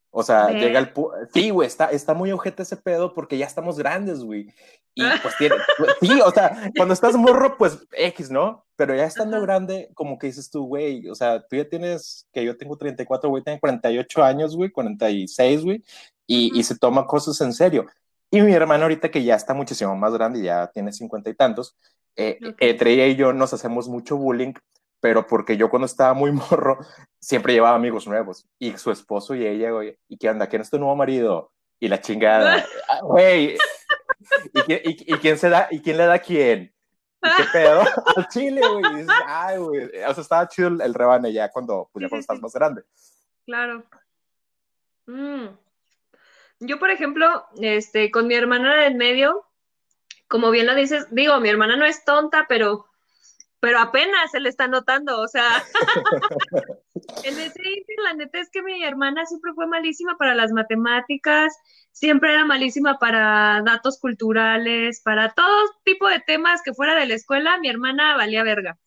O 0.10 0.24
sea, 0.24 0.50
llega 0.50 0.80
el... 0.80 0.94
Sí, 1.34 1.50
güey, 1.52 1.68
está, 1.68 1.92
está 1.92 2.14
muy 2.14 2.32
ojete 2.32 2.64
ese 2.64 2.78
pedo 2.78 3.14
porque 3.14 3.38
ya 3.38 3.46
estamos 3.46 3.78
grandes, 3.78 4.24
güey. 4.24 4.48
Y 4.96 5.04
pues 5.22 5.36
tiene... 5.38 5.58
Sí, 6.02 6.22
o 6.22 6.32
sea, 6.32 6.72
cuando 6.76 6.94
estás 6.94 7.16
morro, 7.16 7.58
pues 7.58 7.86
X, 7.92 8.32
¿no? 8.32 8.65
Pero 8.76 8.96
ya 8.96 9.06
estando 9.06 9.42
grande, 9.42 9.90
como 9.94 10.18
que 10.18 10.28
dices 10.28 10.50
tú, 10.50 10.66
güey, 10.66 11.08
o 11.10 11.16
sea, 11.16 11.46
tú 11.48 11.56
ya 11.56 11.68
tienes, 11.68 12.28
que 12.34 12.44
yo 12.44 12.58
tengo 12.58 12.78
34, 12.78 13.30
güey, 13.30 13.44
tengo 13.44 13.60
48 13.60 14.24
años, 14.24 14.56
güey, 14.56 14.70
46, 14.72 15.64
güey, 15.64 15.84
y, 16.28 16.58
y 16.60 16.64
se 16.64 16.78
toma 16.78 17.08
cosas 17.08 17.40
en 17.42 17.54
serio. 17.54 17.86
Y 18.32 18.42
mi 18.42 18.54
hermano 18.54 18.84
ahorita 18.84 19.10
que 19.10 19.24
ya 19.24 19.36
está 19.36 19.54
muchísimo 19.54 19.96
más 19.96 20.14
grande, 20.14 20.42
ya 20.42 20.68
tiene 20.68 20.92
50 20.92 21.30
y 21.30 21.34
tantos, 21.36 21.78
eh, 22.18 22.40
entre 22.60 22.94
ella 22.94 23.08
y 23.08 23.16
yo 23.16 23.34
nos 23.34 23.54
hacemos 23.54 23.88
mucho 23.88 24.18
bullying 24.18 24.54
pero 25.06 25.28
porque 25.28 25.56
yo 25.56 25.70
cuando 25.70 25.86
estaba 25.86 26.16
muy 26.16 26.32
morro 26.50 26.80
siempre 27.20 27.54
llevaba 27.54 27.76
amigos 27.76 28.08
nuevos 28.08 28.48
y 28.58 28.76
su 28.76 28.90
esposo 28.90 29.36
y 29.36 29.46
ella, 29.46 29.70
güey, 29.70 30.00
¿y 30.08 30.18
qué 30.18 30.32
onda? 30.32 30.48
¿Quién 30.48 30.64
es 30.64 30.72
tu 30.72 30.80
nuevo 30.80 30.96
marido? 30.96 31.52
Y 31.80 31.90
la 31.90 32.02
chingada, 32.02 32.66
ah, 32.90 33.02
güey, 33.04 33.56
¿y, 34.68 35.14
quién 35.18 35.38
se 35.38 35.50
da, 35.50 35.68
y 35.70 35.82
quién 35.82 35.98
le 35.98 36.08
da 36.08 36.16
a 36.16 36.20
quién? 36.20 36.74
¿Y 37.26 37.44
qué 37.44 37.44
pedo? 37.52 37.82
Al 38.16 38.28
chile, 38.28 38.62
güey. 38.68 39.06
Ay, 39.28 39.58
güey. 39.58 39.86
O 39.86 40.14
sea, 40.14 40.22
estaba 40.22 40.48
chido 40.48 40.68
el, 40.68 40.94
rebane 40.94 41.34
ya 41.34 41.50
cuando, 41.52 41.90
pues, 41.92 42.04
ya 42.04 42.10
cuando 42.10 42.22
estás 42.22 42.42
más 42.42 42.54
grande. 42.54 42.84
Claro. 43.46 43.84
Mm. 45.08 45.48
Yo, 46.60 46.80
por 46.80 46.90
ejemplo, 46.90 47.46
este, 47.60 48.12
con 48.12 48.28
mi 48.28 48.36
hermana 48.36 48.88
en 48.88 48.98
medio, 48.98 49.46
como 50.28 50.52
bien 50.52 50.66
lo 50.66 50.76
dices, 50.76 51.08
digo, 51.12 51.40
mi 51.40 51.50
hermana 51.50 51.76
no 51.76 51.86
es 51.86 52.06
tonta, 52.06 52.46
pero 52.48 52.88
pero 53.66 53.80
apenas 53.80 54.30
se 54.30 54.40
le 54.40 54.50
está 54.50 54.68
notando, 54.68 55.20
o 55.20 55.28
sea, 55.28 55.48
en 57.24 57.40
ese 57.40 57.62
la 58.04 58.14
neta 58.14 58.40
es 58.40 58.50
que 58.50 58.62
mi 58.62 58.84
hermana 58.84 59.26
siempre 59.26 59.54
fue 59.54 59.68
malísima 59.68 60.18
para 60.18 60.34
las 60.34 60.52
matemáticas, 60.52 61.58
siempre 61.92 62.32
era 62.32 62.46
malísima 62.46 63.00
para 63.00 63.62
datos 63.66 64.00
culturales, 64.00 65.02
para 65.02 65.34
todo 65.34 65.72
tipo 65.84 66.08
de 66.08 66.20
temas 66.20 66.62
que 66.64 66.74
fuera 66.74 66.96
de 66.96 67.06
la 67.06 67.16
escuela, 67.16 67.58
mi 67.60 67.70
hermana 67.70 68.16
valía 68.16 68.44
verga. 68.44 68.78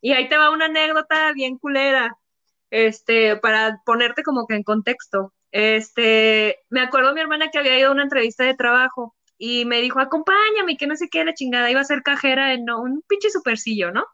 Y 0.00 0.12
ahí 0.12 0.28
te 0.28 0.38
va 0.38 0.50
una 0.50 0.66
anécdota 0.66 1.32
bien 1.32 1.58
culera, 1.58 2.16
este, 2.70 3.36
para 3.36 3.82
ponerte 3.84 4.22
como 4.22 4.46
que 4.46 4.54
en 4.54 4.62
contexto. 4.62 5.34
Este, 5.52 6.58
me 6.70 6.80
acuerdo 6.80 7.12
mi 7.12 7.20
hermana 7.20 7.50
que 7.50 7.58
había 7.58 7.78
ido 7.78 7.88
a 7.88 7.92
una 7.92 8.04
entrevista 8.04 8.44
de 8.44 8.54
trabajo 8.54 9.16
y 9.36 9.64
me 9.64 9.80
dijo, 9.82 10.00
acompáñame, 10.00 10.76
que 10.76 10.86
no 10.86 10.96
sé 10.96 11.08
qué, 11.10 11.24
la 11.24 11.34
chingada, 11.34 11.70
iba 11.70 11.80
a 11.80 11.84
ser 11.84 12.02
cajera 12.02 12.54
en 12.54 12.70
un 12.70 13.02
pinche 13.08 13.30
supercillo, 13.30 13.90
¿no? 13.90 14.06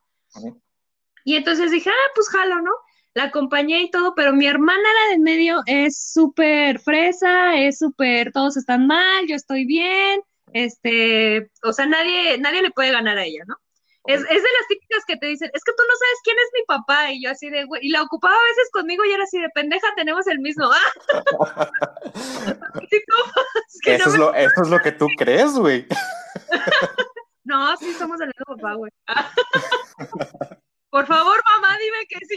Y 1.24 1.36
entonces 1.36 1.70
dije, 1.70 1.90
ah, 1.90 2.10
pues 2.14 2.28
jalo, 2.28 2.60
¿no? 2.62 2.72
La 3.16 3.24
acompañé 3.24 3.80
y 3.80 3.90
todo, 3.90 4.14
pero 4.14 4.34
mi 4.34 4.46
hermana, 4.46 4.82
la 4.82 5.12
de 5.12 5.18
medio, 5.18 5.62
es 5.64 6.12
súper 6.12 6.78
fresa, 6.78 7.56
es 7.56 7.78
súper, 7.78 8.30
todos 8.30 8.58
están 8.58 8.86
mal, 8.86 9.26
yo 9.26 9.36
estoy 9.36 9.64
bien, 9.64 10.20
este, 10.52 11.50
o 11.62 11.72
sea, 11.72 11.86
nadie, 11.86 12.36
nadie 12.36 12.60
le 12.60 12.72
puede 12.72 12.92
ganar 12.92 13.16
a 13.16 13.24
ella, 13.24 13.42
¿no? 13.46 13.56
Es, 14.04 14.20
es, 14.20 14.28
de 14.28 14.36
las 14.36 14.68
típicas 14.68 15.02
que 15.06 15.16
te 15.16 15.28
dicen, 15.28 15.50
es 15.54 15.64
que 15.64 15.72
tú 15.72 15.82
no 15.88 15.94
sabes 15.96 16.18
quién 16.24 16.36
es 16.36 16.50
mi 16.52 16.62
papá, 16.66 17.10
y 17.10 17.22
yo 17.22 17.30
así 17.30 17.48
de, 17.48 17.64
güey, 17.64 17.86
y 17.86 17.88
la 17.88 18.02
ocupaba 18.02 18.36
a 18.36 18.48
veces 18.50 18.68
conmigo 18.70 19.02
y 19.06 19.12
era 19.12 19.24
así 19.24 19.40
de, 19.40 19.48
pendeja, 19.48 19.94
tenemos 19.96 20.26
el 20.26 20.40
mismo. 20.40 20.68
eso, 23.86 24.10
es 24.10 24.18
lo, 24.18 24.34
eso 24.34 24.62
es 24.62 24.68
lo 24.68 24.78
que 24.80 24.92
tú 24.92 25.06
crees, 25.16 25.54
güey. 25.54 25.86
No, 27.44 27.74
sí 27.76 27.94
somos 27.94 28.18
del 28.18 28.30
mismo 28.36 28.56
papá, 28.56 28.74
güey. 28.74 28.90
Por 30.90 31.06
favor, 31.06 31.40
mamá, 31.46 31.78
dime 31.78 32.04
que 32.08 32.18
sí. 32.26 32.36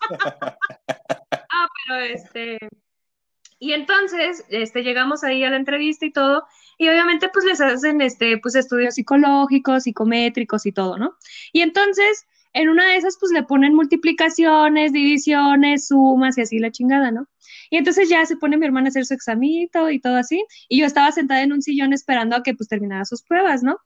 Ah, 0.00 1.68
pero 1.86 2.00
este. 2.00 2.58
Y 3.58 3.74
entonces, 3.74 4.44
este, 4.48 4.82
llegamos 4.82 5.22
ahí 5.22 5.44
a 5.44 5.50
la 5.50 5.56
entrevista 5.56 6.06
y 6.06 6.12
todo, 6.12 6.44
y 6.78 6.88
obviamente 6.88 7.28
pues 7.28 7.44
les 7.44 7.60
hacen 7.60 8.00
este, 8.00 8.38
pues 8.38 8.54
estudios 8.54 8.94
psicológicos, 8.94 9.82
psicométricos 9.82 10.64
y 10.64 10.72
todo, 10.72 10.96
¿no? 10.96 11.16
Y 11.52 11.60
entonces, 11.60 12.26
en 12.54 12.70
una 12.70 12.86
de 12.86 12.96
esas, 12.96 13.18
pues 13.20 13.32
le 13.32 13.42
ponen 13.42 13.74
multiplicaciones, 13.74 14.94
divisiones, 14.94 15.88
sumas 15.88 16.38
y 16.38 16.40
así 16.40 16.58
la 16.58 16.70
chingada, 16.70 17.10
¿no? 17.10 17.26
Y 17.68 17.76
entonces 17.76 18.08
ya 18.08 18.24
se 18.24 18.36
pone 18.36 18.56
mi 18.56 18.64
hermana 18.66 18.86
a 18.86 18.90
hacer 18.90 19.04
su 19.04 19.12
examito 19.12 19.90
y 19.90 20.00
todo 20.00 20.16
así, 20.16 20.42
y 20.68 20.80
yo 20.80 20.86
estaba 20.86 21.12
sentada 21.12 21.42
en 21.42 21.52
un 21.52 21.60
sillón 21.60 21.92
esperando 21.92 22.36
a 22.36 22.42
que 22.42 22.54
pues 22.54 22.68
terminara 22.68 23.04
sus 23.04 23.22
pruebas, 23.22 23.62
¿no? 23.62 23.78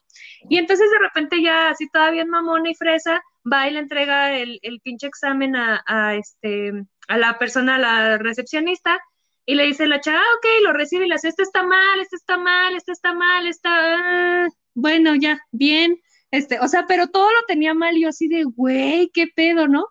Y 0.49 0.59
entonces 0.59 0.88
de 0.90 0.99
repente 1.00 1.42
ya 1.42 1.71
así 1.71 1.88
todavía 1.88 2.23
en 2.23 2.30
mamona 2.30 2.71
y 2.71 2.75
fresa, 2.76 3.23
va 3.51 3.69
y 3.69 3.73
le 3.73 3.81
entrega 3.81 4.37
el, 4.37 4.59
el 4.63 4.81
pinche 4.81 5.07
examen 5.07 5.57
a, 5.57 5.83
a, 5.87 6.15
este, 6.15 6.73
a 7.09 7.19
la 7.19 7.39
persona, 7.39 7.77
a 7.77 7.79
la 7.79 8.19
recepcionista, 8.19 8.99
y 9.47 9.55
le 9.55 9.65
dice 9.65 9.87
la 9.87 10.01
chava, 10.01 10.19
ah, 10.19 10.37
ok, 10.39 10.47
lo 10.65 10.73
recibe 10.73 11.05
y 11.05 11.09
le 11.09 11.17
hace, 11.17 11.29
este 11.29 11.43
está 11.43 11.63
mal, 11.63 12.01
este 12.01 12.17
está 12.17 12.39
mal, 12.39 12.75
este 12.75 12.93
está 12.93 13.13
mal, 13.13 13.47
está, 13.47 14.49
bueno, 14.73 15.15
ya, 15.15 15.41
bien, 15.53 16.01
este, 16.31 16.59
o 16.61 16.69
sea, 16.69 16.87
pero 16.87 17.09
todo 17.09 17.31
lo 17.31 17.45
tenía 17.47 17.75
mal, 17.75 17.97
y 17.97 18.03
yo 18.03 18.09
así 18.09 18.29
de, 18.29 18.45
güey, 18.45 19.11
qué 19.13 19.27
pedo, 19.35 19.69
¿no? 19.69 19.87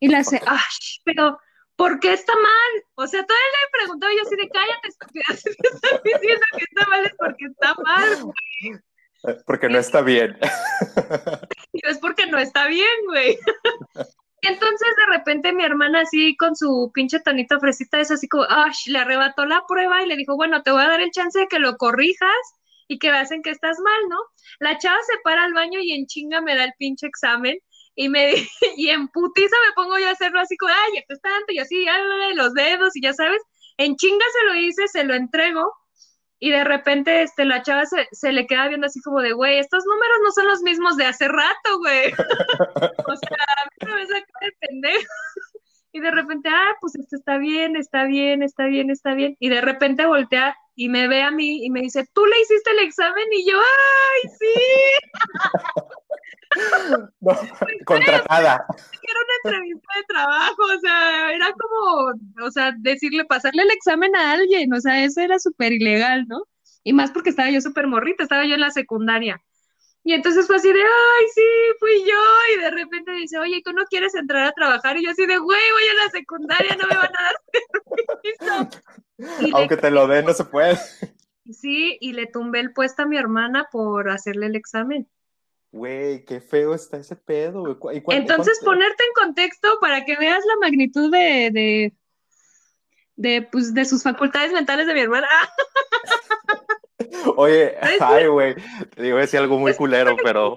Y 0.00 0.08
le 0.08 0.16
hace, 0.16 0.40
ay, 0.46 0.58
pero, 1.04 1.38
¿por 1.76 2.00
qué 2.00 2.14
está 2.14 2.34
mal? 2.34 2.82
O 2.94 3.06
sea, 3.06 3.24
todavía 3.24 3.46
le 3.46 3.78
preguntó 3.78 4.06
yo 4.10 4.22
así 4.22 4.36
de, 4.36 4.48
cállate, 4.48 4.88
estúpida, 4.88 5.24
si 5.36 5.56
te 5.56 5.68
estás 5.68 6.02
diciendo 6.02 6.44
que 6.56 6.64
está 6.64 6.88
mal 6.88 7.04
es 7.04 7.14
porque 7.18 7.44
está 7.46 7.74
mal, 7.74 8.22
güey. 8.22 8.80
Porque 9.46 9.68
no 9.68 9.78
está 9.78 10.02
bien. 10.02 10.36
es 11.84 11.98
porque 11.98 12.26
no 12.26 12.38
está 12.38 12.66
bien, 12.66 12.88
güey. 13.06 13.38
Entonces, 14.42 14.88
de 14.96 15.16
repente, 15.16 15.52
mi 15.52 15.64
hermana, 15.64 16.02
así 16.02 16.36
con 16.36 16.54
su 16.54 16.90
pinche 16.92 17.18
tonito 17.20 17.58
fresita, 17.60 18.00
es 18.00 18.10
así 18.10 18.28
como, 18.28 18.44
¡ay! 18.48 18.72
Le 18.86 18.98
arrebató 18.98 19.46
la 19.46 19.64
prueba 19.66 20.02
y 20.02 20.06
le 20.06 20.16
dijo, 20.16 20.36
bueno, 20.36 20.62
te 20.62 20.70
voy 20.70 20.82
a 20.82 20.88
dar 20.88 21.00
el 21.00 21.10
chance 21.10 21.38
de 21.38 21.46
que 21.48 21.58
lo 21.58 21.76
corrijas 21.76 22.30
y 22.86 22.98
que 22.98 23.10
veas 23.10 23.30
en 23.30 23.42
que 23.42 23.50
estás 23.50 23.78
mal, 23.80 24.08
¿no? 24.10 24.18
La 24.58 24.76
chava 24.78 24.98
se 25.06 25.18
para 25.22 25.44
al 25.44 25.54
baño 25.54 25.80
y 25.80 25.92
en 25.92 26.06
chinga 26.06 26.42
me 26.42 26.54
da 26.54 26.64
el 26.64 26.74
pinche 26.78 27.06
examen 27.06 27.58
y 27.94 28.08
me 28.08 28.34
y 28.76 28.90
en 28.90 29.08
putiza 29.08 29.56
me 29.66 29.72
pongo 29.74 29.98
yo 29.98 30.08
a 30.08 30.12
hacerlo 30.12 30.40
así 30.40 30.56
como, 30.58 30.72
ay, 30.72 30.98
esto 30.98 31.14
está 31.14 31.30
tanto, 31.30 31.52
y 31.52 31.58
así, 31.58 31.86
los 32.34 32.52
dedos 32.52 32.94
y 32.96 33.02
ya 33.02 33.14
sabes, 33.14 33.42
en 33.78 33.96
chinga 33.96 34.24
se 34.32 34.46
lo 34.46 34.54
hice, 34.56 34.88
se 34.88 35.04
lo 35.04 35.14
entrego 35.14 35.72
y 36.44 36.50
de 36.50 36.62
repente 36.62 37.22
este, 37.22 37.46
la 37.46 37.62
chava 37.62 37.86
se, 37.86 38.06
se 38.12 38.30
le 38.30 38.46
queda 38.46 38.68
viendo 38.68 38.86
así 38.86 39.00
como 39.00 39.22
de, 39.22 39.32
güey, 39.32 39.58
estos 39.58 39.82
números 39.86 40.18
no 40.22 40.30
son 40.32 40.46
los 40.46 40.60
mismos 40.60 40.98
de 40.98 41.06
hace 41.06 41.26
rato, 41.26 41.78
güey. 41.78 42.12
o 43.08 43.16
sea, 43.16 43.38
a 43.56 43.86
mí 43.86 43.92
me 43.94 44.06
saca 44.06 44.32
de 44.42 44.52
pendejo. 44.60 45.14
Y 45.94 46.00
de 46.00 46.10
repente, 46.10 46.48
ah, 46.52 46.74
pues 46.80 46.96
esto 46.96 47.14
está 47.14 47.38
bien, 47.38 47.76
está 47.76 48.02
bien, 48.04 48.42
está 48.42 48.66
bien, 48.66 48.90
está 48.90 49.14
bien. 49.14 49.36
Y 49.38 49.48
de 49.48 49.60
repente 49.60 50.04
voltea 50.06 50.56
y 50.74 50.88
me 50.88 51.06
ve 51.06 51.22
a 51.22 51.30
mí 51.30 51.64
y 51.64 51.70
me 51.70 51.82
dice, 51.82 52.04
¿tú 52.12 52.26
le 52.26 52.40
hiciste 52.40 52.72
el 52.72 52.80
examen? 52.80 53.24
Y 53.30 53.48
yo, 53.48 53.56
¡ay, 53.56 54.30
sí! 54.36 54.54
no, 57.20 57.30
contratada. 57.86 58.66
Era 59.02 59.20
una 59.20 59.34
entrevista 59.44 59.88
de 59.94 60.04
trabajo, 60.08 60.62
o 60.62 60.80
sea, 60.80 61.32
era 61.32 61.52
como, 61.52 62.44
o 62.44 62.50
sea, 62.50 62.72
decirle, 62.76 63.24
pasarle 63.24 63.62
el 63.62 63.70
examen 63.70 64.16
a 64.16 64.32
alguien, 64.32 64.74
o 64.74 64.80
sea, 64.80 65.04
eso 65.04 65.20
era 65.20 65.38
súper 65.38 65.74
ilegal, 65.74 66.26
¿no? 66.26 66.42
Y 66.82 66.92
más 66.92 67.12
porque 67.12 67.30
estaba 67.30 67.50
yo 67.50 67.60
súper 67.60 67.86
morrita, 67.86 68.24
estaba 68.24 68.44
yo 68.44 68.54
en 68.54 68.60
la 68.62 68.72
secundaria. 68.72 69.40
Y 70.06 70.12
entonces 70.12 70.46
fue 70.46 70.56
así 70.56 70.70
de, 70.70 70.80
ay, 70.82 71.26
sí, 71.34 71.42
fui 71.80 72.00
yo. 72.00 72.54
Y 72.54 72.60
de 72.60 72.70
repente 72.70 73.10
dice, 73.12 73.38
oye, 73.38 73.62
¿tú 73.64 73.72
no 73.72 73.84
quieres 73.86 74.14
entrar 74.14 74.46
a 74.46 74.52
trabajar? 74.52 74.98
Y 74.98 75.04
yo 75.04 75.10
así 75.10 75.24
de, 75.24 75.38
güey, 75.38 75.72
voy 75.72 75.82
a 75.88 76.04
la 76.04 76.10
secundaria, 76.10 76.76
no 76.76 76.86
me 76.86 76.96
van 76.96 77.12
a 77.18 77.22
dar 77.22 78.70
permiso. 79.18 79.56
Aunque 79.56 79.78
te 79.78 79.90
lo 79.90 80.06
den, 80.06 80.26
no 80.26 80.34
se 80.34 80.44
puede. 80.44 80.78
Sí, 81.50 81.96
y 82.00 82.12
le 82.12 82.26
tumbé 82.26 82.60
el 82.60 82.74
puesto 82.74 83.02
a 83.02 83.06
mi 83.06 83.16
hermana 83.16 83.68
por 83.72 84.10
hacerle 84.10 84.46
el 84.46 84.56
examen. 84.56 85.08
Güey, 85.72 86.24
qué 86.26 86.40
feo 86.40 86.74
está 86.74 86.98
ese 86.98 87.16
pedo, 87.16 87.78
Entonces, 88.08 88.60
ponerte 88.62 89.04
en 89.04 89.24
contexto 89.24 89.78
para 89.80 90.04
que 90.04 90.16
veas 90.16 90.44
la 90.46 90.56
magnitud 90.60 91.10
de, 91.10 91.50
de, 91.50 91.92
de, 93.16 93.42
pues, 93.42 93.72
de 93.72 93.84
sus 93.86 94.02
facultades 94.02 94.52
mentales 94.52 94.86
de 94.86 94.94
mi 94.94 95.00
hermana. 95.00 95.28
Oye, 97.36 97.76
ay, 98.00 98.26
güey, 98.26 98.54
te 98.94 99.02
digo, 99.02 99.18
decir 99.18 99.40
algo 99.40 99.58
muy 99.58 99.74
culero, 99.74 100.16
pero... 100.22 100.56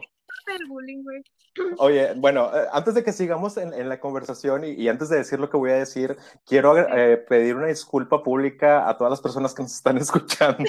Oye, 1.80 2.14
bueno, 2.16 2.52
eh, 2.56 2.68
antes 2.72 2.94
de 2.94 3.04
que 3.04 3.12
sigamos 3.12 3.58
en, 3.58 3.74
en 3.74 3.90
la 3.90 4.00
conversación 4.00 4.64
y, 4.64 4.72
y, 4.72 4.88
antes 4.90 5.10
de 5.10 5.18
decir 5.18 5.40
lo 5.40 5.50
que 5.50 5.58
voy 5.58 5.72
a 5.72 5.76
decir, 5.76 6.16
quiero 6.46 6.78
eh, 6.78 7.18
pedir 7.18 7.56
una 7.56 7.68
disculpa 7.68 8.24
pública 8.24 8.88
a 8.88 8.96
todas 8.96 9.12
las 9.12 9.22
personas 9.22 9.54
que 9.54 9.64
nos 9.64 9.74
están 9.74 9.98
escuchando. 9.98 10.64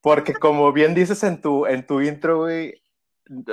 Porque 0.00 0.34
como 0.34 0.72
bien 0.72 0.94
dices 0.94 1.22
en 1.24 1.40
tu, 1.40 1.66
en 1.66 1.86
tu 1.86 2.00
intro, 2.00 2.40
güey, 2.40 2.74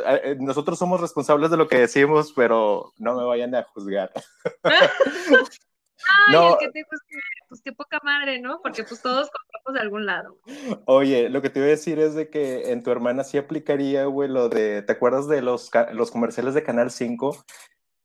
eh, 0.05 0.35
nosotros 0.39 0.77
somos 0.77 0.99
responsables 0.99 1.49
de 1.49 1.57
lo 1.57 1.67
que 1.67 1.79
decimos, 1.79 2.33
pero 2.35 2.91
no 2.97 3.15
me 3.15 3.23
vayan 3.23 3.55
a 3.55 3.63
juzgar. 3.63 4.11
Ay, 4.63 6.33
no. 6.33 6.53
el 6.53 6.57
que 6.57 6.69
te 6.71 6.83
juzgue, 6.83 7.19
pues 7.47 7.61
qué 7.63 7.71
poca 7.71 7.99
madre, 8.03 8.41
¿no? 8.41 8.59
Porque 8.61 8.83
pues 8.83 9.01
todos 9.01 9.29
compramos 9.61 9.73
de 9.73 9.79
algún 9.79 10.05
lado. 10.05 10.37
Oye, 10.85 11.29
lo 11.29 11.41
que 11.41 11.49
te 11.49 11.59
iba 11.59 11.67
a 11.67 11.69
decir 11.69 11.99
es 11.99 12.15
de 12.15 12.29
que 12.29 12.71
en 12.71 12.83
tu 12.83 12.91
hermana 12.91 13.23
sí 13.23 13.37
aplicaría, 13.37 14.05
güey, 14.05 14.29
lo 14.29 14.49
de, 14.49 14.81
¿te 14.81 14.91
acuerdas 14.93 15.27
de 15.27 15.41
los, 15.41 15.71
los 15.93 16.11
comerciales 16.11 16.53
de 16.53 16.63
Canal 16.63 16.91
5? 16.91 17.45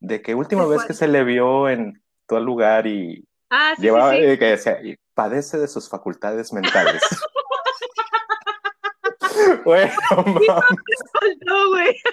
De 0.00 0.22
que 0.22 0.34
última 0.34 0.66
vez 0.66 0.84
que 0.84 0.94
se 0.94 1.08
le 1.08 1.24
vio 1.24 1.68
en 1.68 2.02
todo 2.26 2.40
lugar 2.40 2.86
y 2.86 3.26
ah, 3.50 3.74
sí, 3.76 3.82
llevaba, 3.82 4.12
sí, 4.12 4.38
que 4.38 4.44
decía, 4.44 4.82
y 4.82 4.96
padece 5.14 5.58
de 5.58 5.68
sus 5.68 5.88
facultades 5.88 6.52
mentales. 6.52 7.02
Bueno, 9.64 9.92
no, 11.46 11.68
güey. 11.70 11.94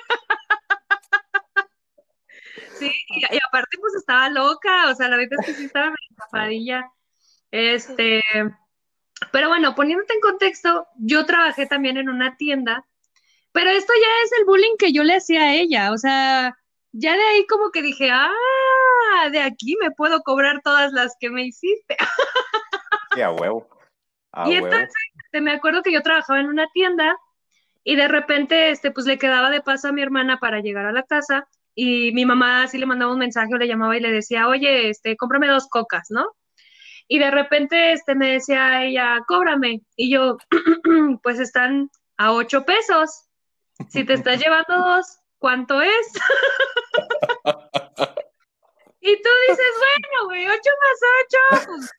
Sí, 2.78 2.92
y, 3.08 3.40
aparte 3.48 3.78
pues 3.80 3.94
estaba 3.96 4.30
loca, 4.30 4.90
o 4.90 4.96
sea, 4.96 5.08
la 5.08 5.18
verdad 5.18 5.40
es 5.40 5.46
que 5.46 5.54
sí 5.54 5.66
estaba 5.66 5.94
medio 6.34 6.84
Este, 7.52 8.22
pero 9.32 9.50
bueno, 9.50 9.76
poniéndote 9.76 10.14
en 10.14 10.22
contexto, 10.22 10.88
yo 10.98 11.26
trabajé 11.26 11.66
también 11.66 11.98
en 11.98 12.10
una 12.10 12.38
tienda, 12.38 12.86
pero 13.52 13.70
esto 13.70 13.94
ya 13.94 14.24
es 14.26 14.32
el 14.40 14.46
bullying 14.46 14.78
que 14.78 14.92
yo 14.92 15.04
le 15.04 15.16
hacía 15.16 15.44
a 15.44 15.54
ella, 15.54 15.92
o 15.92 15.98
sea, 15.98 16.58
ya 16.92 17.14
de 17.14 17.24
ahí 17.24 17.48
como 17.48 17.72
que 17.72 17.82
dije, 17.82 18.10
ah, 18.12 19.30
de 19.32 19.40
aquí 19.40 19.76
me 19.82 19.92
puedo 19.92 20.22
cobrar 20.22 20.62
todas 20.64 20.92
las 20.94 21.16
que 21.20 21.30
me 21.30 21.44
hiciste. 21.44 21.98
Sí, 23.14 23.22
a 23.22 23.32
huevo. 23.32 23.68
y 24.46 24.54
entonces, 24.54 24.94
este, 25.24 25.42
me 25.42 25.52
acuerdo 25.52 25.84
que 25.84 25.92
yo 25.92 26.02
trabajaba 26.02 26.40
en 26.40 26.48
una 26.48 26.68
tienda 26.74 27.16
y 27.84 27.96
de 27.96 28.08
repente, 28.08 28.72
este, 28.72 28.92
pues 28.92 29.06
le 29.06 29.18
quedaba 29.18 29.50
de 29.50 29.62
paso 29.62 29.90
a 29.90 29.92
mi 29.92 30.02
hermana 30.02 30.40
para 30.40 30.62
llegar 30.62 30.86
a 30.86 30.92
la 30.92 31.04
casa 31.04 31.48
y 31.76 32.12
mi 32.14 32.26
mamá 32.26 32.68
sí 32.68 32.78
le 32.78 32.86
mandaba 32.86 33.12
un 33.12 33.20
mensaje 33.20 33.54
o 33.54 33.58
le 33.58 33.68
llamaba 33.68 33.98
y 33.98 34.00
le 34.00 34.12
decía, 34.12 34.48
oye, 34.48 34.90
este, 34.90 35.18
cómprame 35.18 35.48
dos 35.48 35.68
cocas, 35.68 36.08
¿no? 36.10 36.28
Y 37.08 37.20
de 37.20 37.32
repente, 37.32 37.94
este, 37.94 38.16
me 38.16 38.34
decía 38.34 38.84
ella, 38.84 39.20
cóbrame. 39.28 39.82
Y 39.96 40.12
yo, 40.12 40.38
pues 41.24 41.40
están 41.40 41.90
a 42.18 42.32
ocho 42.34 42.66
pesos. 42.66 43.28
Si 43.90 44.04
te 44.06 44.14
estás 44.14 44.40
llevando 44.40 44.78
dos, 44.78 45.20
¿cuánto 45.38 45.82
es? 45.82 45.92
y 49.02 49.22
tú 49.22 49.30
dices, 49.48 49.74
bueno, 49.80 50.26
güey, 50.26 50.48
ocho 50.48 50.72
más 50.82 51.00
ocho, 51.22 51.40
pues 51.68 51.92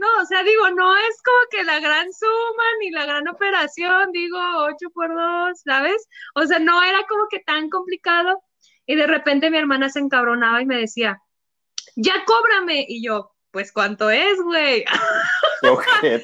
no, 0.00 0.22
o 0.22 0.26
sea, 0.26 0.42
digo, 0.42 0.70
no 0.70 0.94
es 0.96 1.22
como 1.22 1.38
que 1.50 1.64
la 1.64 1.80
gran 1.80 2.12
suma 2.12 2.64
ni 2.80 2.90
la 2.90 3.06
gran 3.06 3.28
operación, 3.28 4.12
digo, 4.12 4.38
8 4.38 4.90
por 4.92 5.14
2, 5.14 5.60
¿sabes? 5.64 6.06
O 6.34 6.44
sea, 6.44 6.58
no 6.58 6.82
era 6.82 7.06
como 7.08 7.26
que 7.28 7.40
tan 7.40 7.70
complicado. 7.70 8.42
Y 8.86 8.94
de 8.96 9.06
repente 9.06 9.50
mi 9.50 9.58
hermana 9.58 9.88
se 9.88 10.00
encabronaba 10.00 10.62
y 10.62 10.66
me 10.66 10.78
decía, 10.78 11.20
ya 11.96 12.24
cóbrame. 12.24 12.84
Y 12.88 13.04
yo, 13.04 13.32
pues, 13.56 13.72
¿cuánto 13.72 14.10
es, 14.10 14.38
güey? 14.42 14.84
y 15.62 15.66
de 15.66 16.18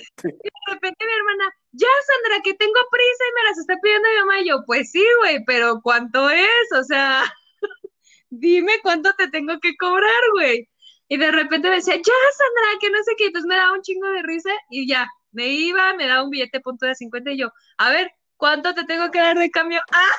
repente 0.67 1.07
mi 1.07 1.13
hermana, 1.15 1.55
ya, 1.71 1.89
Sandra, 2.07 2.43
que 2.45 2.53
tengo 2.53 2.75
prisa 2.91 3.25
y 3.27 3.35
me 3.35 3.49
las 3.49 3.59
está 3.59 3.75
pidiendo 3.83 4.07
mi 4.07 4.17
mamá. 4.19 4.41
Y 4.41 4.49
yo, 4.49 4.63
pues 4.67 4.91
sí, 4.91 5.03
güey, 5.21 5.43
pero 5.47 5.81
¿cuánto 5.83 6.29
es? 6.29 6.73
O 6.79 6.85
sea, 6.85 7.25
dime 8.29 8.73
cuánto 8.83 9.15
te 9.15 9.29
tengo 9.29 9.59
que 9.61 9.75
cobrar, 9.79 10.23
güey. 10.35 10.69
Y 11.09 11.17
de 11.17 11.33
repente 11.33 11.71
me 11.71 11.77
decía, 11.77 11.97
ya, 11.97 12.03
Sandra, 12.03 12.79
que 12.83 12.91
no 12.91 13.03
sé 13.03 13.15
qué. 13.17 13.25
Entonces 13.29 13.49
me 13.49 13.57
daba 13.57 13.73
un 13.73 13.81
chingo 13.81 14.11
de 14.11 14.23
risa 14.25 14.51
y 14.69 14.87
ya, 14.87 15.09
me 15.31 15.47
iba, 15.47 15.95
me 15.95 16.09
daba 16.09 16.25
un 16.25 16.31
billete 16.31 16.61
punto 16.61 16.85
de 16.85 16.95
50 16.95 17.31
y 17.31 17.39
yo, 17.39 17.51
a 17.79 17.89
ver, 17.93 18.13
¿cuánto 18.37 18.75
te 18.75 18.85
tengo 18.85 19.11
que 19.11 19.21
dar 19.21 19.39
de 19.39 19.51
cambio? 19.51 19.81
¡Ah! 19.91 20.13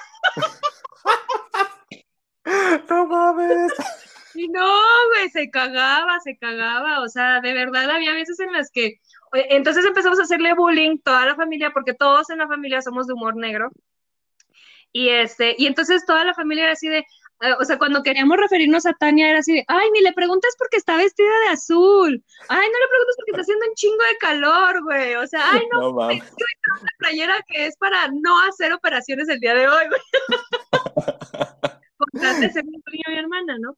no 2.89 3.05
mames. 3.05 3.71
Y 4.35 4.47
no, 4.47 4.69
güey, 5.09 5.29
se 5.29 5.49
cagaba, 5.49 6.19
se 6.19 6.37
cagaba. 6.37 7.01
O 7.01 7.09
sea, 7.09 7.41
de 7.41 7.53
verdad 7.53 7.89
había 7.89 8.13
veces 8.13 8.39
en 8.39 8.51
las 8.51 8.71
que. 8.71 8.99
Entonces 9.33 9.85
empezamos 9.85 10.19
a 10.19 10.23
hacerle 10.23 10.53
bullying 10.53 10.97
toda 10.99 11.25
la 11.25 11.35
familia, 11.35 11.71
porque 11.71 11.93
todos 11.93 12.29
en 12.29 12.39
la 12.39 12.47
familia 12.47 12.81
somos 12.81 13.07
de 13.07 13.13
humor 13.13 13.35
negro. 13.35 13.71
Y 14.91 15.09
este, 15.09 15.55
y 15.57 15.65
entonces 15.65 16.05
toda 16.05 16.23
la 16.23 16.35
familia 16.35 16.65
era 16.65 16.73
así 16.73 16.87
de, 16.87 16.99
eh, 16.99 17.53
o 17.59 17.65
sea, 17.65 17.77
cuando 17.77 18.03
queríamos 18.03 18.37
referirnos 18.37 18.85
a 18.85 18.93
Tania 18.93 19.29
era 19.29 19.39
así 19.39 19.53
de, 19.53 19.65
ay, 19.67 19.89
ni 19.91 20.01
le 20.01 20.13
preguntas 20.13 20.55
porque 20.57 20.77
está 20.77 20.95
vestida 20.97 21.39
de 21.41 21.47
azul. 21.49 22.23
Ay, 22.47 22.67
no 22.67 22.79
le 22.79 22.87
preguntas 22.87 23.15
porque 23.17 23.31
está 23.31 23.41
haciendo 23.41 23.65
un 23.67 23.73
chingo 23.73 24.03
de 24.03 24.17
calor, 24.17 24.83
güey. 24.83 25.15
O 25.15 25.27
sea, 25.27 25.51
ay, 25.51 25.61
no, 25.73 25.79
no 25.91 25.91
una 25.91 26.13
playera 26.99 27.35
que 27.47 27.65
es 27.65 27.75
para 27.77 28.07
no 28.13 28.39
hacer 28.43 28.71
operaciones 28.71 29.27
el 29.29 29.39
día 29.39 29.55
de 29.55 29.67
hoy, 29.67 29.87
güey. 29.87 30.01
Por 31.97 32.19
ser 32.19 32.63
mi 32.65 33.17
hermana, 33.17 33.57
¿no? 33.59 33.75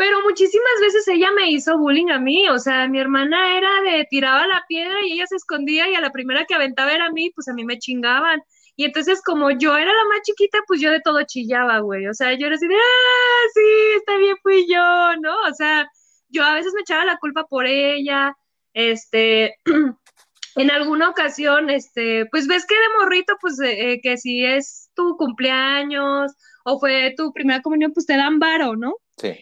Pero 0.00 0.22
muchísimas 0.22 0.80
veces 0.80 1.06
ella 1.08 1.30
me 1.32 1.50
hizo 1.50 1.76
bullying 1.76 2.08
a 2.08 2.18
mí, 2.18 2.48
o 2.48 2.58
sea, 2.58 2.88
mi 2.88 2.98
hermana 2.98 3.58
era 3.58 3.82
de 3.82 4.06
tiraba 4.08 4.46
la 4.46 4.64
piedra 4.66 4.94
y 5.04 5.12
ella 5.12 5.26
se 5.26 5.36
escondía 5.36 5.90
y 5.90 5.94
a 5.94 6.00
la 6.00 6.10
primera 6.10 6.46
que 6.46 6.54
aventaba 6.54 6.90
era 6.94 7.08
a 7.08 7.12
mí, 7.12 7.30
pues 7.34 7.48
a 7.48 7.52
mí 7.52 7.66
me 7.66 7.78
chingaban. 7.78 8.40
Y 8.76 8.86
entonces, 8.86 9.20
como 9.22 9.50
yo 9.50 9.76
era 9.76 9.92
la 9.92 10.04
más 10.08 10.22
chiquita, 10.22 10.60
pues 10.66 10.80
yo 10.80 10.90
de 10.90 11.02
todo 11.02 11.22
chillaba, 11.24 11.80
güey. 11.80 12.06
O 12.06 12.14
sea, 12.14 12.32
yo 12.32 12.46
era 12.46 12.56
así 12.56 12.66
de, 12.66 12.76
ah, 12.76 13.48
sí, 13.52 13.60
está 13.98 14.16
bien, 14.16 14.36
fui 14.42 14.66
yo, 14.72 15.16
¿no? 15.20 15.34
O 15.42 15.52
sea, 15.52 15.86
yo 16.30 16.44
a 16.44 16.54
veces 16.54 16.72
me 16.74 16.80
echaba 16.80 17.04
la 17.04 17.18
culpa 17.18 17.46
por 17.46 17.66
ella. 17.66 18.34
Este, 18.72 19.56
en 20.56 20.70
alguna 20.70 21.10
ocasión, 21.10 21.68
este, 21.68 22.24
pues 22.30 22.46
ves 22.46 22.64
que 22.64 22.74
de 22.74 22.98
morrito, 23.00 23.36
pues 23.38 23.60
eh, 23.60 23.92
eh, 23.92 24.00
que 24.02 24.16
si 24.16 24.46
es 24.46 24.88
tu 24.94 25.18
cumpleaños 25.18 26.32
o 26.64 26.80
fue 26.80 27.12
tu 27.18 27.34
primera 27.34 27.60
comunión, 27.60 27.92
pues 27.92 28.06
te 28.06 28.16
dan 28.16 28.38
varo, 28.38 28.76
¿no? 28.76 28.94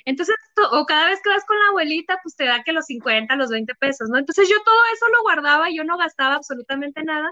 Entonces, 0.05 0.35
o 0.73 0.87
cada 0.87 1.07
vez 1.07 1.21
que 1.23 1.31
vas 1.31 1.45
con 1.47 1.59
la 1.59 1.69
abuelita, 1.69 2.19
pues 2.23 2.37
te 2.37 2.45
da 2.45 2.63
que 2.63 2.73
los 2.73 2.87
50, 2.87 3.37
los 3.37 3.51
20 3.51 3.75
pesos, 3.77 4.09
¿no? 4.11 4.19
Entonces 4.19 4.49
yo 4.49 4.57
todo 4.65 4.81
eso 4.95 5.07
lo 5.09 5.23
guardaba, 5.23 5.71
yo 5.71 5.85
no 5.85 5.97
gastaba 5.97 6.35
absolutamente 6.35 7.03
nada. 7.03 7.31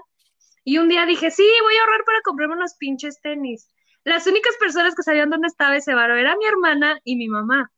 Y 0.63 0.79
un 0.79 0.89
día 0.89 1.05
dije, 1.05 1.31
sí, 1.31 1.47
voy 1.61 1.75
a 1.77 1.81
ahorrar 1.81 2.03
para 2.05 2.21
comprarme 2.21 2.55
unos 2.55 2.75
pinches 2.75 3.21
tenis. 3.21 3.69
Las 4.03 4.27
únicas 4.27 4.55
personas 4.57 4.95
que 4.95 5.03
sabían 5.03 5.29
dónde 5.29 5.47
estaba 5.47 5.75
ese 5.75 5.93
varo 5.93 6.15
era 6.15 6.35
mi 6.37 6.45
hermana 6.45 6.99
y 7.03 7.15
mi 7.15 7.27
mamá. 7.27 7.71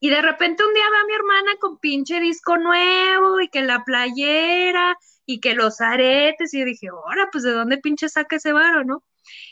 Y 0.00 0.10
de 0.10 0.20
repente 0.20 0.64
un 0.64 0.74
día 0.74 0.84
va 0.84 1.06
mi 1.06 1.14
hermana 1.14 1.52
con 1.60 1.78
pinche 1.78 2.18
disco 2.18 2.56
nuevo 2.58 3.40
y 3.40 3.48
que 3.48 3.62
la 3.62 3.84
playera 3.84 4.96
y 5.26 5.40
que 5.40 5.54
los 5.54 5.80
aretes. 5.80 6.52
Y 6.54 6.58
yo 6.58 6.64
dije, 6.64 6.88
ahora, 6.88 7.28
pues 7.30 7.44
de 7.44 7.52
dónde 7.52 7.78
pinche 7.78 8.08
saca 8.08 8.36
ese 8.36 8.52
varo, 8.52 8.84
¿no? 8.84 9.04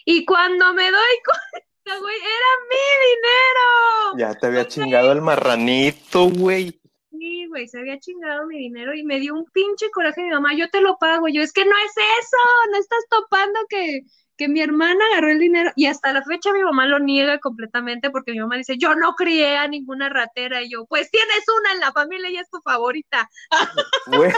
Y 0.04 0.24
cuando 0.24 0.74
me 0.74 0.90
doy 0.90 1.16
cuenta, 1.24 1.69
güey, 1.98 2.16
era 2.16 2.50
mi 2.68 2.86
dinero. 3.10 4.18
Ya 4.18 4.38
te 4.38 4.46
había 4.46 4.68
chingado 4.68 5.12
el 5.12 5.20
marranito, 5.22 6.28
güey 6.28 6.80
sí, 7.20 7.46
güey, 7.48 7.68
se 7.68 7.78
había 7.78 7.98
chingado 7.98 8.46
mi 8.46 8.58
dinero 8.58 8.94
y 8.94 9.04
me 9.04 9.20
dio 9.20 9.34
un 9.34 9.44
pinche 9.52 9.90
coraje 9.90 10.22
mi 10.22 10.30
mamá, 10.30 10.54
yo 10.54 10.68
te 10.70 10.80
lo 10.80 10.96
pago, 10.98 11.28
yo, 11.28 11.42
es 11.42 11.52
que 11.52 11.64
no 11.64 11.70
es 11.84 11.92
eso, 11.92 12.38
no 12.72 12.78
estás 12.78 13.04
topando 13.10 13.60
que, 13.68 14.00
que 14.36 14.48
mi 14.48 14.60
hermana 14.62 15.04
agarró 15.12 15.30
el 15.30 15.38
dinero 15.38 15.70
y 15.76 15.86
hasta 15.86 16.12
la 16.14 16.22
fecha 16.22 16.52
mi 16.52 16.62
mamá 16.62 16.86
lo 16.86 16.98
niega 16.98 17.38
completamente 17.38 18.10
porque 18.10 18.32
mi 18.32 18.40
mamá 18.40 18.56
dice, 18.56 18.78
yo 18.78 18.94
no 18.94 19.14
crié 19.14 19.56
a 19.56 19.68
ninguna 19.68 20.08
ratera 20.08 20.62
y 20.62 20.70
yo, 20.70 20.86
pues 20.86 21.10
tienes 21.10 21.44
una 21.60 21.72
en 21.74 21.80
la 21.80 21.92
familia 21.92 22.30
y 22.30 22.38
es 22.38 22.48
tu 22.48 22.60
favorita. 22.62 23.28
Güey, 24.06 24.32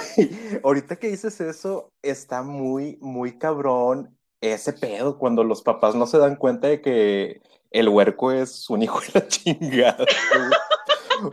ahorita 0.65 0.97
que 0.97 1.09
dices 1.09 1.41
eso, 1.41 1.93
está 2.03 2.43
muy, 2.43 2.99
muy 3.01 3.39
cabrón 3.39 4.19
ese 4.43 4.73
pedo 4.73 5.17
cuando 5.17 5.45
los 5.45 5.63
papás 5.63 5.95
no 5.95 6.07
se 6.07 6.19
dan 6.19 6.37
cuenta 6.37 6.69
de 6.69 6.81
que 6.83 7.41
el 7.71 7.89
huerco 7.89 8.33
es 8.33 8.69
un 8.69 8.83
hijo 8.83 9.01
de 9.01 9.21
la 9.21 9.29
chingada. 9.29 10.05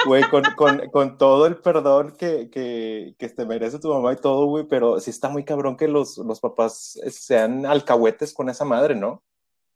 Güey, 0.06 0.24
con, 0.30 0.44
con, 0.56 0.88
con, 0.92 1.18
todo 1.18 1.48
el 1.48 1.58
perdón 1.58 2.14
que, 2.16 2.52
que, 2.52 3.16
que, 3.18 3.30
te 3.30 3.46
merece 3.46 3.80
tu 3.80 3.92
mamá 3.92 4.14
y 4.14 4.18
todo, 4.18 4.46
güey, 4.46 4.66
pero 4.66 5.00
sí 5.00 5.10
está 5.10 5.30
muy 5.30 5.44
cabrón 5.44 5.78
que 5.78 5.88
los, 5.88 6.20
los 6.20 6.40
papás 6.40 7.00
sean 7.10 7.66
alcahuetes 7.66 8.32
con 8.34 8.50
esa 8.50 8.66
madre, 8.66 8.94
¿no? 8.94 9.24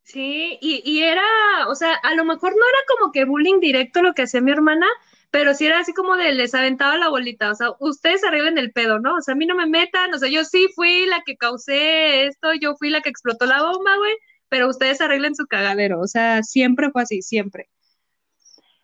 Sí, 0.04 0.60
y, 0.62 0.84
y, 0.86 1.02
era, 1.02 1.24
o 1.68 1.74
sea, 1.74 1.96
a 1.96 2.14
lo 2.14 2.26
mejor 2.26 2.52
no 2.52 2.58
era 2.64 2.78
como 2.88 3.12
que 3.12 3.26
bullying 3.26 3.60
directo 3.60 4.04
lo 4.04 4.14
que 4.14 4.24
hacía 4.24 4.42
mi 4.42 4.52
hermana, 4.52 4.86
pero 5.34 5.56
sí 5.56 5.66
era 5.66 5.80
así 5.80 5.94
como 5.94 6.16
de 6.16 6.32
les 6.32 6.54
aventaba 6.54 6.96
la 6.96 7.10
bolita, 7.10 7.50
o 7.50 7.56
sea, 7.56 7.70
ustedes 7.80 8.24
arreglen 8.24 8.60
el 8.60 8.72
pedo, 8.72 9.00
¿no? 9.00 9.16
O 9.16 9.22
sea, 9.22 9.34
a 9.34 9.36
mí 9.36 9.48
no 9.48 9.56
me 9.56 9.66
metan, 9.66 10.14
o 10.14 10.20
sea, 10.20 10.30
yo 10.30 10.46
sí 10.46 10.68
fui 10.76 11.08
la 11.08 11.24
que 11.26 11.38
causé 11.38 12.28
esto, 12.28 12.54
yo 12.54 12.76
fui 12.76 12.92
la 12.92 13.02
que 13.02 13.10
explotó 13.10 13.48
la 13.48 13.64
bomba, 13.64 13.98
güey, 13.98 14.14
pero 14.48 14.70
ustedes 14.70 15.02
arreglen 15.02 15.34
su 15.34 15.48
cagadero, 15.48 16.02
o 16.02 16.06
sea, 16.06 16.44
siempre 16.44 16.92
fue 16.92 17.02
así, 17.02 17.24
siempre. 17.24 17.68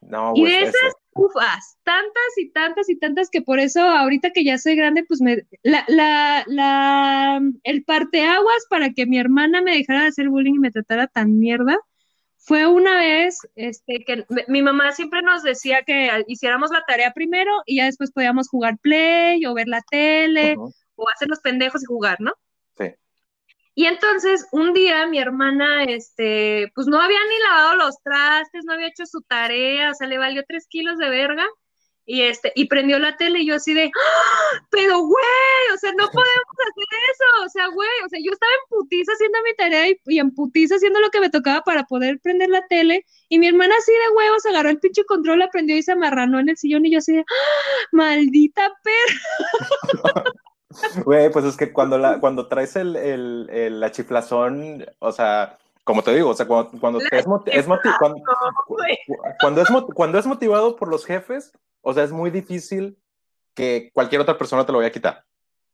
No, 0.02 0.34
y 0.36 0.44
de 0.46 0.64
esas 0.64 0.96
ufas, 1.14 1.78
tantas 1.84 2.38
y 2.38 2.50
tantas 2.50 2.90
y 2.90 2.98
tantas 2.98 3.30
que 3.30 3.44
por 3.44 3.60
eso 3.60 3.82
ahorita 3.82 4.32
que 4.32 4.44
ya 4.44 4.58
soy 4.58 4.76
grande, 4.76 5.06
pues 5.08 5.22
me 5.22 5.46
la, 5.62 5.86
la, 5.88 6.46
la 6.48 7.42
el 7.62 7.84
parteaguas 7.84 8.66
para 8.72 8.90
que 8.94 9.06
mi 9.06 9.20
hermana 9.20 9.62
me 9.62 9.76
dejara 9.76 10.02
de 10.02 10.08
hacer 10.08 10.30
bullying 10.30 10.56
y 10.56 10.60
me 10.60 10.72
tratara 10.72 11.06
tan 11.06 11.38
mierda 11.38 11.78
fue 12.50 12.66
una 12.66 12.98
vez 12.98 13.48
este 13.54 14.04
que 14.04 14.26
mi 14.48 14.64
mamá 14.64 14.92
siempre 14.92 15.22
nos 15.22 15.44
decía 15.44 15.84
que 15.84 16.10
hiciéramos 16.26 16.72
la 16.72 16.84
tarea 16.84 17.14
primero 17.14 17.52
y 17.68 17.78
ya 17.78 17.86
después 17.86 18.12
podíamos 18.12 18.50
jugar 18.50 18.80
play 18.80 19.46
o 19.46 19.54
ver 19.54 19.68
la 19.68 19.84
tele 19.84 20.56
o 20.58 21.10
hacer 21.14 21.28
los 21.28 21.42
pendejos 21.42 21.84
y 21.84 21.86
jugar, 21.86 22.20
¿no? 22.20 22.34
Sí. 22.76 22.96
Y 23.76 23.86
entonces 23.86 24.48
un 24.52 24.74
día 24.74 25.06
mi 25.06 25.20
hermana, 25.20 25.84
este, 25.84 26.72
pues 26.74 26.88
no 26.88 27.00
había 27.00 27.20
ni 27.30 27.38
lavado 27.44 27.76
los 27.76 28.02
trastes, 28.02 28.66
no 28.66 28.74
había 28.74 28.88
hecho 28.88 29.06
su 29.06 29.22
tarea, 29.22 29.92
o 29.92 29.94
sea, 29.94 30.08
le 30.08 30.18
valió 30.18 30.44
tres 30.48 30.66
kilos 30.68 30.98
de 30.98 31.08
verga 31.08 31.46
y 32.10 32.24
este, 32.24 32.52
y 32.56 32.66
prendió 32.66 32.98
la 32.98 33.18
tele 33.18 33.42
y 33.42 33.46
yo 33.46 33.54
así 33.54 33.72
de, 33.76 33.86
¡Ah! 33.86 34.62
pero 34.72 34.98
güey, 34.98 35.76
o 35.76 35.78
sea, 35.78 35.92
no 35.92 36.08
podemos 36.12 36.56
hacer 36.58 37.00
eso, 37.12 37.46
o 37.46 37.50
sea, 37.50 37.68
güey, 37.68 37.88
o 38.04 38.10
sea, 38.10 38.20
yo 38.20 38.32
estaba 38.32 38.52
en 38.52 38.70
putiza 38.70 39.12
haciendo 39.14 39.38
mi 39.46 39.54
tarea 39.54 39.96
y, 40.08 40.18
en 40.18 40.34
putiza 40.34 40.76
haciendo 40.76 41.00
lo 41.02 41.12
que 41.12 41.20
me 41.20 41.30
tocaba 41.30 41.62
para 41.62 41.84
poder 41.84 42.20
prender 42.20 42.50
la 42.50 42.66
tele, 42.68 43.06
y 43.30 43.38
mi 43.38 43.48
hermana 43.48 43.76
así 43.78 43.92
de 43.92 44.16
huevos 44.18 44.44
agarró 44.48 44.70
el 44.70 44.80
pinche 44.80 45.06
control, 45.06 45.38
la 45.38 45.52
prendió 45.52 45.78
y 45.78 45.84
se 45.84 45.92
amarranó 45.92 46.40
en 46.40 46.50
el 46.50 46.58
sillón 46.58 46.84
y 46.88 46.92
yo 46.94 46.98
así 46.98 47.14
de, 47.16 47.22
¡Ah! 47.22 47.88
maldita 47.92 48.74
perra. 48.84 50.24
Güey, 51.04 51.32
pues 51.32 51.46
es 51.46 51.58
que 51.58 51.74
cuando, 51.74 51.98
la, 51.98 52.20
cuando 52.20 52.48
traes 52.48 52.76
el, 52.76 52.96
el, 52.96 53.80
la 53.80 53.92
chiflazón, 53.92 54.86
o 55.00 55.12
sea, 55.12 55.58
como 55.84 56.04
te 56.04 56.14
digo, 56.14 56.30
o 56.30 56.36
sea, 56.36 56.48
cuando, 56.48 56.72
cuando, 56.80 57.00
es, 57.00 57.06
es 57.12 57.24
cuando, 57.66 57.82
cuando, 59.42 59.62
es, 59.62 59.68
cuando 59.96 60.20
es 60.20 60.28
motivado 60.28 60.76
por 60.76 60.90
los 60.90 61.06
jefes, 61.06 61.52
o 61.82 61.94
sea, 61.94 62.04
es 62.04 62.12
muy 62.12 62.32
difícil 62.32 62.98
que 63.54 63.90
cualquier 63.94 64.22
otra 64.22 64.38
persona 64.38 64.66
te 64.66 64.72
lo 64.72 64.78
vaya 64.78 64.90
a 64.90 64.94
quitar. 64.94 65.26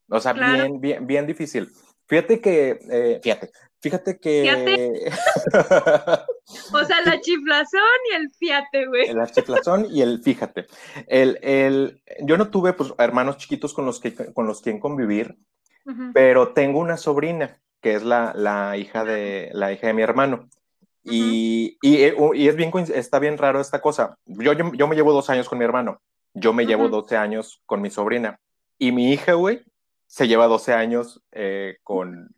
O 0.10 0.20
sea, 0.20 0.34
bien, 0.34 0.80
bien, 0.80 1.08
bien 1.08 1.28
difícil. 1.28 1.72
Fíjate 2.08 2.40
que, 2.40 2.80
eh, 2.92 3.20
fíjate, 3.24 3.50
fíjate 3.82 4.20
que... 4.20 5.10
o 6.74 6.84
sea, 6.86 7.02
la 7.04 7.20
chiflazón 7.20 7.82
y 8.12 8.16
el 8.16 8.32
fíjate, 8.32 8.86
güey. 8.86 9.14
La 9.14 9.26
chiflazón 9.26 9.88
y 9.90 10.02
el 10.02 10.22
fíjate. 10.22 10.68
El, 11.08 11.40
el, 11.42 12.02
yo 12.22 12.38
no 12.38 12.50
tuve, 12.50 12.74
pues, 12.74 12.94
hermanos 13.00 13.38
chiquitos 13.38 13.74
con 13.74 13.86
los 13.86 14.00
que, 14.00 14.14
con 14.14 14.46
los 14.46 14.62
que 14.62 14.80
convivir, 14.80 15.38
pero 16.14 16.54
tengo 16.54 16.80
una 16.80 16.98
sobrina 16.98 17.60
que 17.82 17.94
es 17.94 18.04
la, 18.04 18.34
la, 18.36 18.78
hija, 18.78 19.04
de, 19.04 19.50
la 19.54 19.72
hija 19.72 19.88
de 19.88 19.94
mi 19.94 20.02
hermano. 20.02 20.50
Y, 21.08 21.78
eh, 21.84 22.16
y, 22.34 22.48
es 22.48 22.56
bien, 22.56 22.72
está 22.94 23.20
bien 23.20 23.38
raro 23.38 23.62
esta 23.62 23.80
cosa. 23.80 24.18
Yo, 24.26 24.54
yo, 24.54 24.88
me 24.88 24.96
llevo 24.96 25.14
dos 25.14 25.30
años 25.30 25.48
con 25.48 25.60
mi 25.60 25.66
hermano. 25.66 26.02
Yo 26.34 26.52
me 26.52 26.66
llevo 26.66 26.90
12 26.90 27.16
años 27.16 27.62
con 27.66 27.82
mi 27.82 27.90
sobrina. 27.90 28.40
Y 28.78 28.92
mi 28.92 29.14
hija, 29.14 29.34
güey, 29.34 29.64
se 30.08 30.28
lleva 30.28 30.48
12 30.48 30.74
años 30.74 31.22
eh, 31.32 31.78
con, 31.84 32.36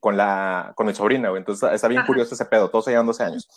con, 0.00 0.16
la, 0.16 0.72
con 0.74 0.86
mi 0.86 0.94
sobrina, 0.94 1.30
güey. 1.30 1.40
Entonces 1.40 1.72
está 1.72 1.88
bien 1.88 2.04
curioso 2.04 2.34
ese 2.34 2.44
pedo. 2.44 2.68
Todos 2.70 2.86
se 2.86 2.90
llevan 2.90 3.06
12 3.06 3.22
años. 3.22 3.48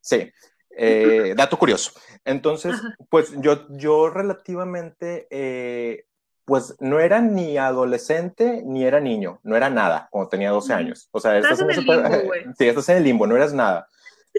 Sí. 0.00 0.30
Eh, 0.70 1.34
dato 1.36 1.58
curioso. 1.58 1.92
Entonces, 2.24 2.74
pues 3.08 3.32
yo, 3.40 3.66
yo 3.70 4.10
relativamente 4.10 6.06
pues 6.48 6.74
no 6.80 6.98
era 6.98 7.20
ni 7.20 7.58
adolescente 7.58 8.62
ni 8.64 8.82
era 8.82 9.00
niño, 9.00 9.38
no 9.42 9.54
era 9.54 9.68
nada 9.68 10.08
cuando 10.10 10.30
tenía 10.30 10.50
12 10.50 10.72
años. 10.72 11.10
O 11.12 11.20
sea, 11.20 11.36
estás, 11.36 11.60
en 11.60 11.70
el 11.70 11.76
limbo, 11.76 11.92
güey. 12.24 12.44
Sí, 12.56 12.66
estás 12.66 12.88
en 12.88 12.96
el 12.96 13.04
limbo, 13.04 13.26
no 13.26 13.36
eras 13.36 13.52
nada. 13.52 13.86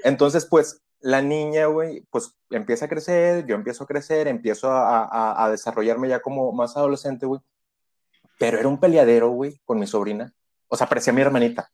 Entonces, 0.04 0.48
pues 0.48 0.82
la 1.02 1.22
niña, 1.22 1.68
güey, 1.68 2.02
pues 2.10 2.36
empieza 2.50 2.86
a 2.86 2.90
crecer, 2.90 3.46
yo 3.46 3.54
empiezo 3.54 3.84
a 3.84 3.88
crecer, 3.88 4.28
empiezo 4.28 4.72
a, 4.72 5.46
a, 5.46 5.52
desarrollarme 5.52 6.10
ya 6.10 6.20
como 6.20 6.52
más 6.52 6.76
adolescente, 6.76 7.28
güey. 7.28 7.42
Pero 8.40 8.58
era 8.58 8.68
un 8.68 8.80
peleadero, 8.80 9.30
güey, 9.30 9.62
con 9.64 9.78
mi 9.78 9.86
sobrina. 9.86 10.34
O 10.68 10.78
sea, 10.78 10.90
parecía 10.90 11.14
mi 11.14 11.22
hermanita. 11.22 11.70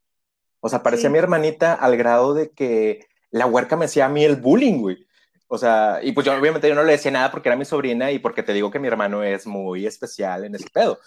O 0.60 0.68
sea, 0.68 0.84
parecía 0.84 1.10
mi 1.10 1.18
hermanita 1.18 1.76
al 1.76 1.96
grado 1.96 2.34
de 2.34 2.50
que 2.50 3.08
la 3.32 3.46
huerca 3.46 3.78
me 3.78 3.86
hacía 3.86 4.08
a 4.08 4.10
mí 4.10 4.26
el 4.26 4.36
bullying, 4.36 4.82
güey. 4.82 5.08
O 5.48 5.58
sea, 5.58 6.00
y 6.02 6.12
pues 6.12 6.26
yo 6.26 6.34
obviamente 6.34 6.68
yo 6.68 6.76
no 6.76 6.84
le 6.84 6.94
decía 6.94 7.12
nada 7.12 7.32
porque 7.32 7.50
era 7.50 7.56
mi 7.56 7.66
sobrina 7.66 8.12
y 8.12 8.20
porque 8.20 8.44
te 8.44 8.54
digo 8.54 8.72
que 8.72 8.80
mi 8.80 8.88
hermano 8.88 9.24
es 9.24 9.46
muy 9.46 9.86
especial 9.86 10.44
en 10.44 10.56
ese 10.56 10.68
pedo. 10.74 11.00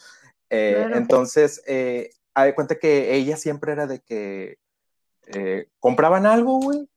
Eh, 0.49 0.87
entonces, 0.95 1.63
eh, 1.67 2.11
hay 2.35 2.53
cuenta 2.53 2.77
que 2.77 3.15
ella 3.15 3.37
siempre 3.37 3.73
era 3.73 3.87
de 3.87 4.01
que 4.01 4.59
eh, 5.27 5.69
compraban 5.81 6.25
algo, 6.25 6.61
güey, 6.61 6.89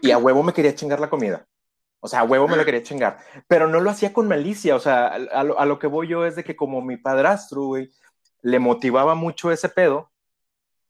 y 0.00 0.10
a 0.12 0.18
huevo 0.18 0.42
me 0.42 0.52
quería 0.52 0.74
chingar 0.74 1.00
la 1.00 1.10
comida. 1.10 1.46
O 2.00 2.08
sea, 2.08 2.20
a 2.20 2.24
huevo 2.24 2.46
me 2.46 2.56
la 2.56 2.66
quería 2.66 2.82
chingar. 2.82 3.18
Pero 3.48 3.66
no 3.66 3.80
lo 3.80 3.90
hacía 3.90 4.12
con 4.12 4.28
malicia. 4.28 4.76
O 4.76 4.78
sea, 4.78 5.06
a, 5.06 5.42
lo, 5.42 5.58
a 5.58 5.64
lo, 5.64 5.78
que 5.78 5.86
voy 5.86 6.06
yo 6.06 6.26
es 6.26 6.36
de 6.36 6.44
que 6.44 6.54
como 6.54 6.82
mi 6.82 6.98
padrastro, 6.98 7.62
güey, 7.62 7.90
le 8.42 8.58
motivaba 8.58 9.14
mucho 9.14 9.50
ese 9.50 9.70
pedo, 9.70 10.10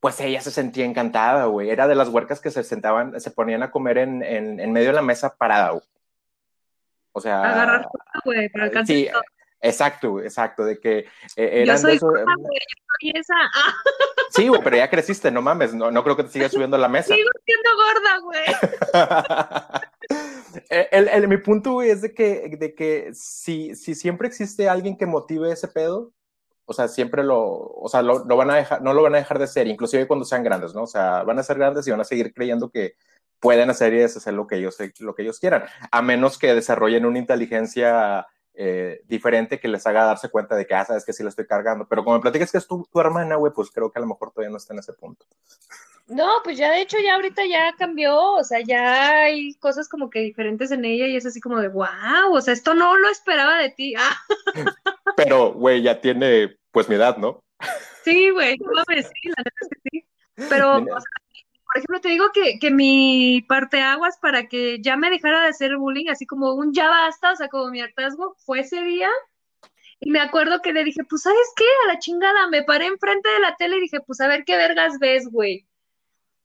pues 0.01 0.21
ella 0.21 0.40
se 0.40 0.51
sentía 0.51 0.85
encantada, 0.85 1.47
güey. 1.47 1.71
Era 1.71 1.87
de 1.87 1.95
las 1.95 2.09
huercas 2.09 2.40
que 2.40 2.51
se 2.51 2.64
sentaban, 2.64 3.21
se 3.21 3.31
ponían 3.31 3.62
a 3.62 3.71
comer 3.71 3.99
en, 3.99 4.25
en, 4.25 4.59
en 4.59 4.73
medio 4.73 4.88
de 4.88 4.95
la 4.95 5.03
mesa 5.03 5.37
parada, 5.37 5.71
güey. 5.71 5.85
O 7.14 7.20
sea. 7.20 7.40
Agarrar 7.40 7.88
güey, 8.24 8.48
para 8.48 8.64
alcanzar. 8.64 8.96
Sí, 8.96 9.09
exacto, 9.61 10.20
exacto, 10.20 10.64
de 10.64 10.79
que 10.79 10.98
eh, 11.37 11.62
eran 11.62 11.77
yo 11.77 11.79
soy 11.79 11.90
de 11.92 11.96
esos, 11.96 12.11
güey, 12.11 12.24
yo 12.27 12.85
soy 13.00 13.12
esa. 13.20 13.35
Sí, 14.31 14.48
güey, 14.48 14.61
pero 14.64 14.77
ya 14.77 14.90
creciste, 14.90 15.31
no 15.31 15.40
mames, 15.42 15.74
no, 15.74 15.92
no 15.92 16.03
creo 16.03 16.16
que 16.16 16.24
te 16.24 16.31
sigas 16.31 16.50
subiendo 16.50 16.77
a 16.77 16.81
la 16.81 16.88
mesa. 16.88 17.14
Sigo 17.14 17.31
siendo 17.44 17.70
gorda, 17.77 18.18
güey. 18.18 18.44
el, 20.90 21.07
el, 21.09 21.29
mi 21.29 21.37
punto, 21.37 21.74
güey, 21.74 21.90
es 21.90 22.03
de 22.03 22.12
que, 22.14 22.57
de 22.59 22.74
que 22.74 23.11
si, 23.14 23.77
si 23.77 23.94
siempre 23.94 24.27
existe 24.27 24.68
alguien 24.68 24.96
que 24.96 25.07
motive 25.07 25.53
ese 25.53 25.68
pedo, 25.68 26.12
o 26.64 26.72
sea, 26.72 26.88
siempre 26.88 27.22
lo, 27.22 27.40
o 27.44 27.88
sea, 27.88 28.03
lo, 28.03 28.24
lo, 28.24 28.37
van 28.37 28.50
a 28.50 28.57
dejar, 28.57 28.83
no 28.83 28.92
lo 28.92 29.03
van 29.03 29.14
a 29.14 29.18
dejar 29.18 29.38
de 29.38 29.46
ser, 29.46 29.68
inclusive 29.68 30.09
cuando 30.09 30.24
sean 30.24 30.42
grandes, 30.42 30.74
¿no? 30.74 30.83
O 30.83 30.88
sea, 30.88 31.22
van 31.22 31.38
a 31.38 31.44
ser 31.44 31.57
grandes 31.59 31.87
y 31.87 31.92
van 31.92 32.00
a 32.00 32.05
seguir 32.05 32.35
creyendo 32.35 32.70
que, 32.70 32.96
pueden 33.45 33.69
hacer 33.69 33.93
y 33.93 33.99
deshacer 33.99 34.33
lo 34.33 34.47
que 34.47 34.57
ellos, 34.57 34.79
lo 35.01 35.15
que 35.15 35.21
ellos 35.21 35.39
quieran, 35.39 35.65
a 35.91 36.01
menos 36.01 36.39
que 36.39 36.55
desarrollen 36.55 37.05
una 37.05 37.19
inteligencia 37.19 38.27
eh, 38.55 39.03
diferente 39.05 39.61
que 39.61 39.69
les 39.69 39.87
haga 39.87 40.07
darse 40.07 40.31
cuenta 40.31 40.57
de 40.57 40.67
que, 40.67 40.75
ah, 40.75 40.87
sabes 40.87 41.05
que 41.05 41.13
sí 41.13 41.23
la 41.23 41.29
estoy 41.29 41.47
cargando. 41.47 41.87
Pero 41.87 42.05
como 42.05 42.17
me 42.17 42.23
platicas 42.23 42.51
que 42.51 42.57
es 42.57 42.67
tu, 42.67 42.89
tu 42.91 43.01
hermana, 43.01 43.37
güey, 43.37 43.53
pues 43.53 43.71
creo 43.71 43.93
que 43.93 43.99
a 43.99 44.01
lo 44.01 44.09
mejor 44.09 44.31
todavía 44.31 44.51
no 44.51 44.57
está 44.57 44.73
en 44.73 44.79
ese 44.79 44.95
punto. 44.95 45.27
No, 46.07 46.27
pues 46.43 46.57
ya 46.57 46.71
de 46.71 46.81
hecho 46.81 46.97
ya 47.05 47.17
ahorita 47.17 47.45
ya 47.45 47.75
cambió, 47.77 48.33
o 48.33 48.45
sea, 48.45 48.61
ya 48.61 49.25
hay 49.25 49.53
cosas 49.57 49.91
como 49.91 50.09
que 50.09 50.21
diferentes 50.21 50.71
en 50.71 50.87
ella 50.87 51.07
y 51.07 51.17
es 51.17 51.27
así 51.27 51.39
como 51.39 51.61
de, 51.61 51.69
wow, 51.69 52.33
o 52.33 52.41
sea, 52.41 52.55
esto 52.55 52.73
no 52.73 52.97
lo 52.97 53.11
esperaba 53.11 53.59
de 53.59 53.69
ti. 53.69 53.95
Ah. 53.99 54.17
Pero, 55.19 55.53
güey, 55.53 55.83
ya 55.83 56.01
tiene 56.01 56.57
pues 56.71 56.89
mi 56.89 56.95
edad, 56.95 57.19
¿no? 57.19 57.45
Sí, 58.05 58.31
güey, 58.31 58.57
sí, 58.57 58.65
la 58.65 58.85
verdad 58.89 59.05
es 59.61 59.69
que 59.69 59.91
sí. 59.91 60.07
Pero, 60.49 60.79
o 60.79 60.85
sea, 60.85 61.24
por 61.75 61.81
ejemplo, 61.81 62.01
te 62.01 62.09
digo 62.09 62.31
que, 62.33 62.61
que 62.61 62.71
mi 62.71 63.45
parteaguas 63.49 64.17
para 64.19 64.47
que 64.47 64.81
ya 64.81 64.97
me 64.97 65.11
dejara 65.11 65.41
de 65.41 65.49
hacer 65.49 65.77
bullying, 65.77 66.09
así 66.09 66.25
como 66.25 66.55
un 66.55 66.73
ya 66.73 66.89
basta, 66.89 67.33
o 67.33 67.37
sea, 67.37 67.49
como 67.49 67.69
mi 67.69 67.81
hartazgo, 67.81 68.37
fue 68.47 68.61
ese 68.61 68.85
día. 68.85 69.09
Y 69.99 70.13
me 70.13 70.21
acuerdo 70.21 70.63
que 70.63 70.73
le 70.73 70.85
dije, 70.85 71.03
pues, 71.03 71.23
¿sabes 71.23 71.53
qué? 71.57 71.65
A 71.85 71.93
la 71.93 71.99
chingada, 71.99 72.47
me 72.47 72.63
paré 72.63 72.87
enfrente 72.87 73.29
de 73.29 73.41
la 73.41 73.57
tele 73.57 73.79
y 73.79 73.81
dije, 73.81 73.99
pues, 74.07 74.21
a 74.21 74.29
ver 74.29 74.45
qué 74.45 74.57
vergas 74.57 75.01
ves, 75.01 75.27
güey. 75.29 75.67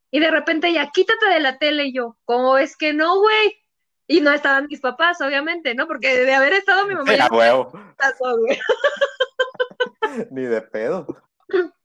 Y 0.10 0.20
de 0.20 0.32
repente 0.32 0.74
ya, 0.74 0.89
quítate 0.89 1.28
de 1.28 1.42
la 1.42 1.60
tele 1.60 1.86
y 1.86 1.94
yo, 1.94 2.18
¿cómo 2.26 2.58
es 2.58 2.76
que 2.76 2.94
no, 2.94 3.20
güey? 3.20 3.56
Y 4.08 4.22
no 4.22 4.32
estaban 4.32 4.65
mis 4.65 4.80
papás, 4.80 5.22
obviamente, 5.22 5.76
¿no? 5.76 5.86
Porque 5.86 6.26
de 6.26 6.34
haber 6.34 6.54
estado 6.54 6.88
mi 6.88 6.96
mamá. 6.96 7.13
Era 7.13 7.28
huevo. 7.28 7.72
Ni 10.32 10.42
de 10.42 10.62
pedo. 10.63 11.06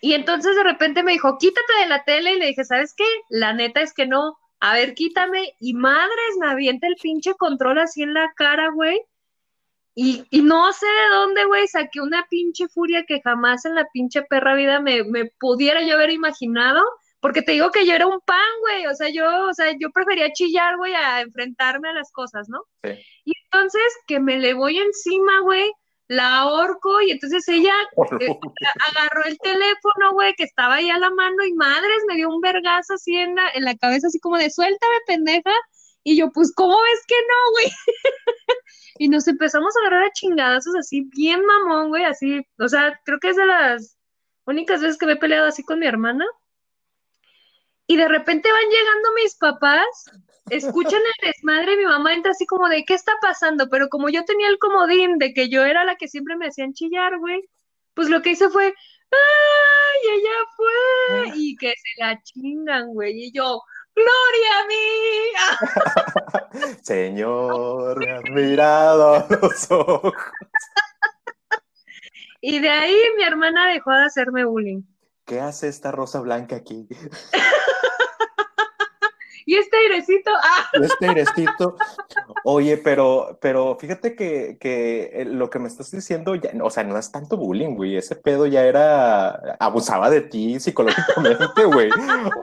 Y 0.00 0.14
entonces 0.14 0.56
de 0.56 0.62
repente 0.62 1.02
me 1.02 1.12
dijo, 1.12 1.38
quítate 1.38 1.72
de 1.80 1.88
la 1.88 2.04
tele. 2.04 2.34
Y 2.34 2.38
le 2.38 2.46
dije, 2.46 2.64
¿sabes 2.64 2.94
qué? 2.96 3.04
La 3.28 3.52
neta 3.52 3.80
es 3.80 3.92
que 3.92 4.06
no. 4.06 4.36
A 4.60 4.74
ver, 4.74 4.94
quítame. 4.94 5.54
Y 5.60 5.74
madres, 5.74 6.36
me 6.40 6.48
avienta 6.48 6.86
el 6.86 6.96
pinche 6.96 7.34
control 7.34 7.78
así 7.78 8.02
en 8.02 8.14
la 8.14 8.32
cara, 8.36 8.70
güey. 8.70 9.00
Y, 9.94 10.26
y, 10.30 10.42
no 10.42 10.72
sé 10.74 10.86
de 10.86 11.16
dónde, 11.16 11.44
güey, 11.46 11.66
saqué 11.68 12.02
una 12.02 12.26
pinche 12.28 12.68
furia 12.68 13.04
que 13.06 13.22
jamás 13.22 13.64
en 13.64 13.74
la 13.74 13.86
pinche 13.94 14.22
perra 14.22 14.54
vida 14.54 14.78
me, 14.78 15.04
me 15.04 15.30
pudiera 15.40 15.82
yo 15.82 15.94
haber 15.94 16.10
imaginado. 16.10 16.84
Porque 17.20 17.40
te 17.40 17.52
digo 17.52 17.70
que 17.70 17.86
yo 17.86 17.94
era 17.94 18.06
un 18.06 18.20
pan, 18.20 18.38
güey. 18.60 18.86
O 18.86 18.94
sea, 18.94 19.08
yo, 19.08 19.46
o 19.46 19.54
sea, 19.54 19.72
yo 19.78 19.90
prefería 19.90 20.32
chillar, 20.32 20.76
güey, 20.76 20.94
a 20.94 21.22
enfrentarme 21.22 21.88
a 21.88 21.94
las 21.94 22.12
cosas, 22.12 22.48
¿no? 22.48 22.62
Sí. 22.84 22.90
Y 23.24 23.32
entonces 23.44 23.82
que 24.06 24.20
me 24.20 24.38
le 24.38 24.52
voy 24.52 24.78
encima, 24.78 25.40
güey 25.40 25.72
la 26.08 26.38
ahorco 26.38 27.00
y 27.02 27.10
entonces 27.10 27.46
ella 27.48 27.74
eh, 28.20 28.38
agarró 28.88 29.24
el 29.24 29.38
teléfono, 29.38 30.12
güey, 30.12 30.34
que 30.34 30.44
estaba 30.44 30.76
ahí 30.76 30.90
a 30.90 30.98
la 30.98 31.10
mano 31.10 31.44
y 31.44 31.52
madres, 31.54 32.04
me 32.08 32.16
dio 32.16 32.28
un 32.28 32.40
vergazo 32.40 32.94
así 32.94 33.16
en 33.16 33.34
la, 33.34 33.50
en 33.54 33.64
la 33.64 33.76
cabeza, 33.76 34.06
así 34.06 34.20
como 34.20 34.38
de 34.38 34.50
suéltame, 34.50 34.94
pendeja. 35.06 35.52
Y 36.04 36.16
yo, 36.16 36.30
pues, 36.30 36.52
¿cómo 36.54 36.80
ves 36.80 37.00
que 37.08 37.16
no, 37.16 37.50
güey? 37.52 37.66
y 38.98 39.08
nos 39.08 39.26
empezamos 39.26 39.74
a 39.76 39.80
agarrar 39.80 40.04
a 40.04 40.12
chingadazos 40.12 40.76
así, 40.76 41.02
bien 41.16 41.44
mamón, 41.44 41.88
güey, 41.88 42.04
así, 42.04 42.46
o 42.58 42.68
sea, 42.68 43.00
creo 43.04 43.18
que 43.18 43.30
es 43.30 43.36
de 43.36 43.46
las 43.46 43.98
únicas 44.44 44.80
veces 44.80 44.98
que 44.98 45.06
me 45.06 45.12
he 45.14 45.16
peleado 45.16 45.46
así 45.46 45.64
con 45.64 45.80
mi 45.80 45.86
hermana. 45.86 46.24
Y 47.88 47.96
de 47.96 48.08
repente 48.08 48.50
van 48.50 48.70
llegando 48.70 49.08
mis 49.14 49.36
papás 49.36 50.10
escuchan 50.50 51.00
el 51.00 51.28
desmadre, 51.28 51.76
mi 51.76 51.84
mamá 51.84 52.14
entra 52.14 52.32
así 52.32 52.46
como 52.46 52.68
de, 52.68 52.84
¿qué 52.84 52.94
está 52.94 53.12
pasando? 53.20 53.68
Pero 53.68 53.88
como 53.88 54.08
yo 54.08 54.24
tenía 54.24 54.48
el 54.48 54.58
comodín 54.58 55.18
de 55.18 55.32
que 55.32 55.48
yo 55.48 55.64
era 55.64 55.84
la 55.84 55.96
que 55.96 56.08
siempre 56.08 56.36
me 56.36 56.46
hacían 56.48 56.72
chillar, 56.72 57.18
güey, 57.18 57.42
pues 57.94 58.08
lo 58.08 58.22
que 58.22 58.30
hice 58.30 58.48
fue, 58.48 58.66
¡ay, 58.66 60.18
ella 60.18 60.30
fue! 60.56 61.32
Y 61.36 61.56
que 61.56 61.70
se 61.70 62.02
la 62.02 62.20
chingan, 62.22 62.88
güey, 62.88 63.26
y 63.26 63.32
yo, 63.32 63.62
¡Gloria 63.96 64.60
a 64.60 64.66
mí! 64.66 64.82
Señor, 66.82 67.98
me 67.98 68.12
has 68.12 68.24
mirado 68.30 69.26
los 69.40 69.70
ojos. 69.70 70.12
y 72.42 72.58
de 72.58 72.68
ahí 72.68 72.96
mi 73.16 73.22
hermana 73.22 73.68
dejó 73.68 73.92
de 73.92 74.04
hacerme 74.04 74.44
bullying. 74.44 74.82
¿qué 75.26 75.40
hace 75.40 75.68
esta 75.68 75.90
rosa 75.90 76.20
blanca 76.20 76.56
aquí? 76.56 76.88
y 79.48 79.54
este 79.54 79.76
airecito, 79.76 80.32
ah. 80.34 80.68
Este 80.72 81.06
airecito. 81.06 81.76
Oye, 82.42 82.76
pero, 82.78 83.38
pero 83.40 83.76
fíjate 83.78 84.16
que, 84.16 84.58
que, 84.58 85.10
eh, 85.12 85.24
lo 85.24 85.48
que 85.50 85.60
me 85.60 85.68
estás 85.68 85.92
diciendo, 85.92 86.34
ya, 86.34 86.50
o 86.64 86.68
sea, 86.68 86.82
no 86.82 86.98
es 86.98 87.12
tanto 87.12 87.36
bullying, 87.36 87.76
güey. 87.76 87.96
Ese 87.96 88.16
pedo 88.16 88.46
ya 88.46 88.64
era, 88.64 89.56
abusaba 89.60 90.10
de 90.10 90.22
ti 90.22 90.58
psicológicamente, 90.58 91.64
güey. 91.72 91.90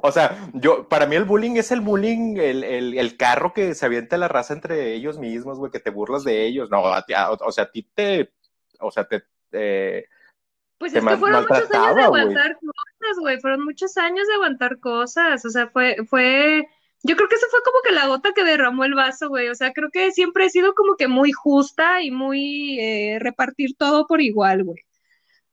O 0.02 0.13
sea, 0.13 0.50
yo, 0.54 0.88
para 0.88 1.06
mí 1.06 1.18
el 1.18 1.26
bullying 1.26 1.58
es 1.58 1.74
el 1.74 1.82
bullying, 1.82 2.38
el, 2.38 2.63
el, 2.63 2.98
el 2.98 3.18
carro 3.18 3.52
que 3.52 3.76
se 3.76 3.86
avienta 3.86 4.16
la 4.16 4.30
raza 4.30 4.54
entre 4.54 4.94
ellos 4.94 5.20
mismos, 5.20 5.60
güey, 5.60 5.74
que 5.74 5.82
te 5.82 5.89
burlas 5.89 6.24
de 6.24 6.46
ellos. 6.46 6.70
No, 6.70 6.84
o 6.84 7.52
sea, 7.52 7.66
a 7.66 7.72
ti 7.72 7.86
te, 7.94 8.32
o 8.80 8.92
sea, 8.92 9.06
te... 9.06 9.26
pues 10.78 10.94
es 10.94 11.04
que 11.04 11.18
fueron 11.18 11.46
muchos 11.50 11.70
años 11.70 11.96
de 11.98 12.04
aguantar 12.04 12.58
cosas, 12.62 13.20
güey. 13.20 13.39
Fueron 13.42 13.66
muchos 13.66 13.98
años 13.98 14.26
de 14.26 14.34
aguantar 14.36 14.80
cosas. 14.80 15.44
O 15.44 15.50
sea, 15.50 15.68
fue, 15.68 15.98
fue 16.10 16.66
yo 17.04 17.16
creo 17.18 17.28
que 17.28 17.36
eso 17.36 17.48
fue 17.52 17.62
como 17.63 17.82
que 17.84 17.92
la 17.92 18.08
gota 18.08 18.32
que 18.34 18.44
derramó 18.44 18.86
el 18.86 18.96
vaso, 18.96 19.28
güey. 19.30 19.50
O 19.50 19.56
sea, 19.56 19.74
creo 19.74 19.89
que 19.92 20.12
siempre 20.12 20.46
he 20.46 20.50
sido 20.50 20.74
como 20.74 20.96
que 20.96 21.08
muy 21.08 21.32
justa 21.34 22.02
y 22.02 22.12
muy 22.12 22.80
eh, 22.80 23.20
repartir 23.20 23.76
todo 23.78 24.08
por 24.08 24.22
igual, 24.22 24.63
güey. 24.63 24.84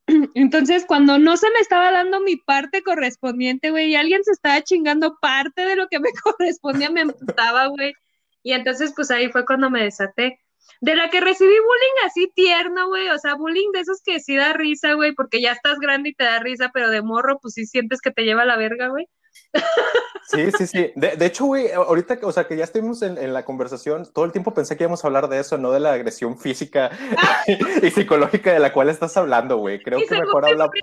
Entonces, 0.35 0.85
cuando 0.87 1.19
no 1.19 1.37
se 1.37 1.51
me 1.51 1.59
estaba 1.61 1.91
dando 1.91 2.21
mi 2.21 2.37
parte 2.37 2.83
correspondiente, 2.83 3.71
güey, 3.71 3.91
y 3.91 3.97
alguien 3.97 4.25
se 4.25 4.33
estaba 4.33 4.63
chingando 4.63 5.19
parte 5.21 5.65
de 5.65 5.77
lo 5.77 5.89
que 5.89 6.01
me 6.01 6.11
correspondía, 6.23 6.91
me 6.91 7.03
emputaba, 7.03 7.67
güey. 7.67 7.95
Y 8.43 8.53
entonces, 8.53 8.93
pues 8.95 9.11
ahí 9.11 9.31
fue 9.31 9.45
cuando 9.45 9.71
me 9.71 9.83
desaté. 9.85 10.41
De 10.81 10.95
la 10.95 11.11
que 11.11 11.21
recibí 11.21 11.51
bullying 11.51 12.07
así 12.07 12.31
tierno, 12.35 12.89
güey, 12.89 13.09
o 13.11 13.19
sea, 13.19 13.35
bullying 13.35 13.71
de 13.73 13.81
esos 13.81 14.01
que 14.03 14.21
sí 14.21 14.37
da 14.37 14.53
risa, 14.53 14.95
güey, 14.95 15.15
porque 15.15 15.41
ya 15.43 15.53
estás 15.53 15.79
grande 15.79 16.11
y 16.11 16.15
te 16.15 16.25
da 16.25 16.39
risa, 16.39 16.71
pero 16.73 16.91
de 16.91 17.03
morro, 17.03 17.39
pues 17.41 17.55
sí 17.55 17.67
sientes 17.67 18.01
que 18.01 18.13
te 18.13 18.23
lleva 18.23 18.45
la 18.45 18.57
verga, 18.57 18.89
güey. 18.89 19.07
Sí, 20.31 20.51
sí, 20.57 20.67
sí. 20.67 20.93
De, 20.95 21.17
de 21.17 21.27
hecho, 21.27 21.45
güey, 21.45 21.73
ahorita, 21.73 22.19
o 22.23 22.31
sea, 22.31 22.47
que 22.47 22.57
ya 22.57 22.63
estuvimos 22.63 23.03
en, 23.03 23.19
en, 23.19 23.33
la 23.33 23.45
conversación, 23.45 24.07
todo 24.13 24.25
el 24.25 24.31
tiempo 24.31 24.55
pensé 24.55 24.77
que 24.77 24.85
íbamos 24.85 25.03
a 25.03 25.09
hablar 25.09 25.29
de 25.29 25.41
eso, 25.41 25.59
no 25.59 25.73
de 25.73 25.81
la 25.81 25.93
agresión 25.93 26.39
física 26.39 26.91
y, 27.83 27.91
psicológica 27.91 28.53
de 28.53 28.61
la 28.61 28.73
cual 28.73 28.91
estás 28.91 29.17
hablando, 29.17 29.57
güey. 29.57 29.83
Creo 29.83 29.99
que 30.09 30.15
mejor 30.15 30.47
hablamos. 30.47 30.75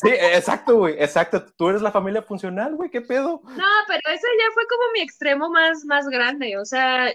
sí, 0.00 0.08
exacto, 0.10 0.76
güey, 0.76 0.94
exacto. 0.94 1.44
Tú 1.56 1.70
eres 1.70 1.82
la 1.82 1.90
familia 1.90 2.22
funcional, 2.22 2.76
güey, 2.76 2.88
¿qué 2.88 3.00
pedo? 3.00 3.42
No, 3.42 3.66
pero 3.88 4.00
ese 4.12 4.26
ya 4.38 4.52
fue 4.54 4.62
como 4.68 4.92
mi 4.92 5.00
extremo 5.00 5.50
más, 5.50 5.84
más 5.84 6.06
grande, 6.08 6.56
o 6.56 6.64
sea, 6.64 7.12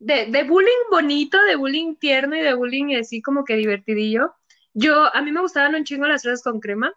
de, 0.00 0.26
de 0.26 0.42
bullying 0.42 0.90
bonito, 0.90 1.40
de 1.44 1.54
bullying 1.54 1.94
tierno 1.94 2.34
y 2.34 2.40
de 2.40 2.54
bullying 2.54 2.96
así 2.96 3.22
como 3.22 3.44
que 3.44 3.54
divertidillo. 3.54 4.34
Yo, 4.72 5.14
a 5.14 5.22
mí 5.22 5.30
me 5.30 5.40
gustaban 5.40 5.76
un 5.76 5.84
chingo 5.84 6.06
las 6.06 6.22
fresas 6.22 6.42
con 6.42 6.58
crema 6.58 6.92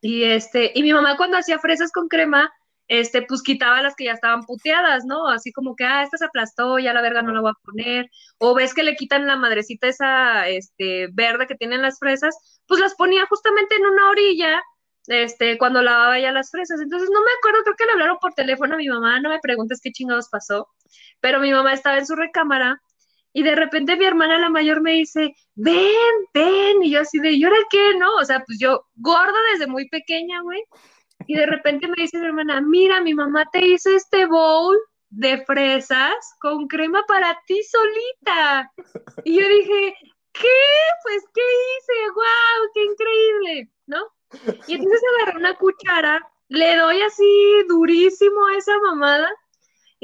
y 0.00 0.24
este, 0.24 0.72
y 0.74 0.82
mi 0.82 0.92
mamá 0.92 1.16
cuando 1.16 1.38
hacía 1.38 1.58
fresas 1.58 1.92
con 1.92 2.08
crema, 2.08 2.50
este, 2.88 3.22
pues 3.22 3.42
quitaba 3.42 3.82
las 3.82 3.94
que 3.96 4.04
ya 4.04 4.12
estaban 4.12 4.44
puteadas, 4.44 5.04
¿no? 5.04 5.28
Así 5.28 5.52
como 5.52 5.74
que, 5.76 5.84
ah, 5.84 6.02
esta 6.02 6.18
se 6.18 6.24
aplastó, 6.26 6.78
ya 6.78 6.92
la 6.92 7.02
verga 7.02 7.22
no 7.22 7.32
la 7.32 7.40
voy 7.40 7.50
a 7.50 7.64
poner. 7.64 8.10
O 8.38 8.54
ves 8.54 8.74
que 8.74 8.84
le 8.84 8.96
quitan 8.96 9.26
la 9.26 9.36
madrecita 9.36 9.88
esa, 9.88 10.48
este, 10.48 11.08
verde 11.12 11.46
que 11.46 11.56
tienen 11.56 11.82
las 11.82 11.98
fresas, 11.98 12.60
pues 12.66 12.80
las 12.80 12.94
ponía 12.94 13.26
justamente 13.26 13.76
en 13.76 13.86
una 13.86 14.10
orilla, 14.10 14.62
este, 15.08 15.58
cuando 15.58 15.82
lavaba 15.82 16.18
ya 16.20 16.32
las 16.32 16.50
fresas. 16.50 16.80
Entonces 16.80 17.10
no 17.12 17.20
me 17.20 17.30
acuerdo, 17.38 17.62
creo 17.64 17.76
que 17.76 17.86
le 17.86 17.92
hablaron 17.92 18.18
por 18.20 18.34
teléfono 18.34 18.74
a 18.74 18.78
mi 18.78 18.88
mamá, 18.88 19.20
no 19.20 19.30
me 19.30 19.40
preguntes 19.40 19.80
qué 19.82 19.92
chingados 19.92 20.28
pasó, 20.30 20.68
pero 21.20 21.40
mi 21.40 21.52
mamá 21.52 21.72
estaba 21.72 21.98
en 21.98 22.06
su 22.06 22.14
recámara 22.16 22.80
y 23.36 23.42
de 23.42 23.54
repente 23.54 23.96
mi 23.96 24.06
hermana 24.06 24.38
la 24.38 24.48
mayor 24.48 24.80
me 24.80 24.92
dice, 24.92 25.36
ven, 25.56 25.84
ven, 26.32 26.82
y 26.82 26.92
yo 26.92 27.02
así 27.02 27.18
de, 27.18 27.32
¿y 27.32 27.44
ahora 27.44 27.58
qué? 27.68 27.94
¿No? 27.98 28.14
O 28.14 28.24
sea, 28.24 28.42
pues 28.46 28.58
yo 28.58 28.86
gorda 28.94 29.36
desde 29.52 29.66
muy 29.66 29.90
pequeña, 29.90 30.40
güey. 30.40 30.62
Y 31.26 31.34
de 31.36 31.44
repente 31.44 31.86
me 31.86 31.96
dice 31.98 32.16
mi 32.16 32.24
hermana, 32.24 32.62
mira, 32.62 33.02
mi 33.02 33.12
mamá 33.12 33.44
te 33.52 33.62
hizo 33.66 33.90
este 33.90 34.24
bowl 34.24 34.74
de 35.10 35.44
fresas 35.44 36.14
con 36.40 36.66
crema 36.66 37.04
para 37.06 37.38
ti 37.46 37.60
solita. 37.62 38.72
Y 39.24 39.38
yo 39.38 39.46
dije, 39.46 39.94
¿qué? 40.32 40.58
Pues, 41.02 41.22
¿qué 41.34 41.42
hice? 41.42 42.10
¡Wow! 42.14 42.70
¡Qué 42.72 42.84
increíble! 42.84 43.70
¿No? 43.84 44.02
Y 44.66 44.76
entonces 44.76 45.02
agarré 45.20 45.38
una 45.38 45.58
cuchara, 45.58 46.26
le 46.48 46.74
doy 46.76 47.02
así 47.02 47.64
durísimo 47.68 48.46
a 48.46 48.56
esa 48.56 48.80
mamada 48.80 49.30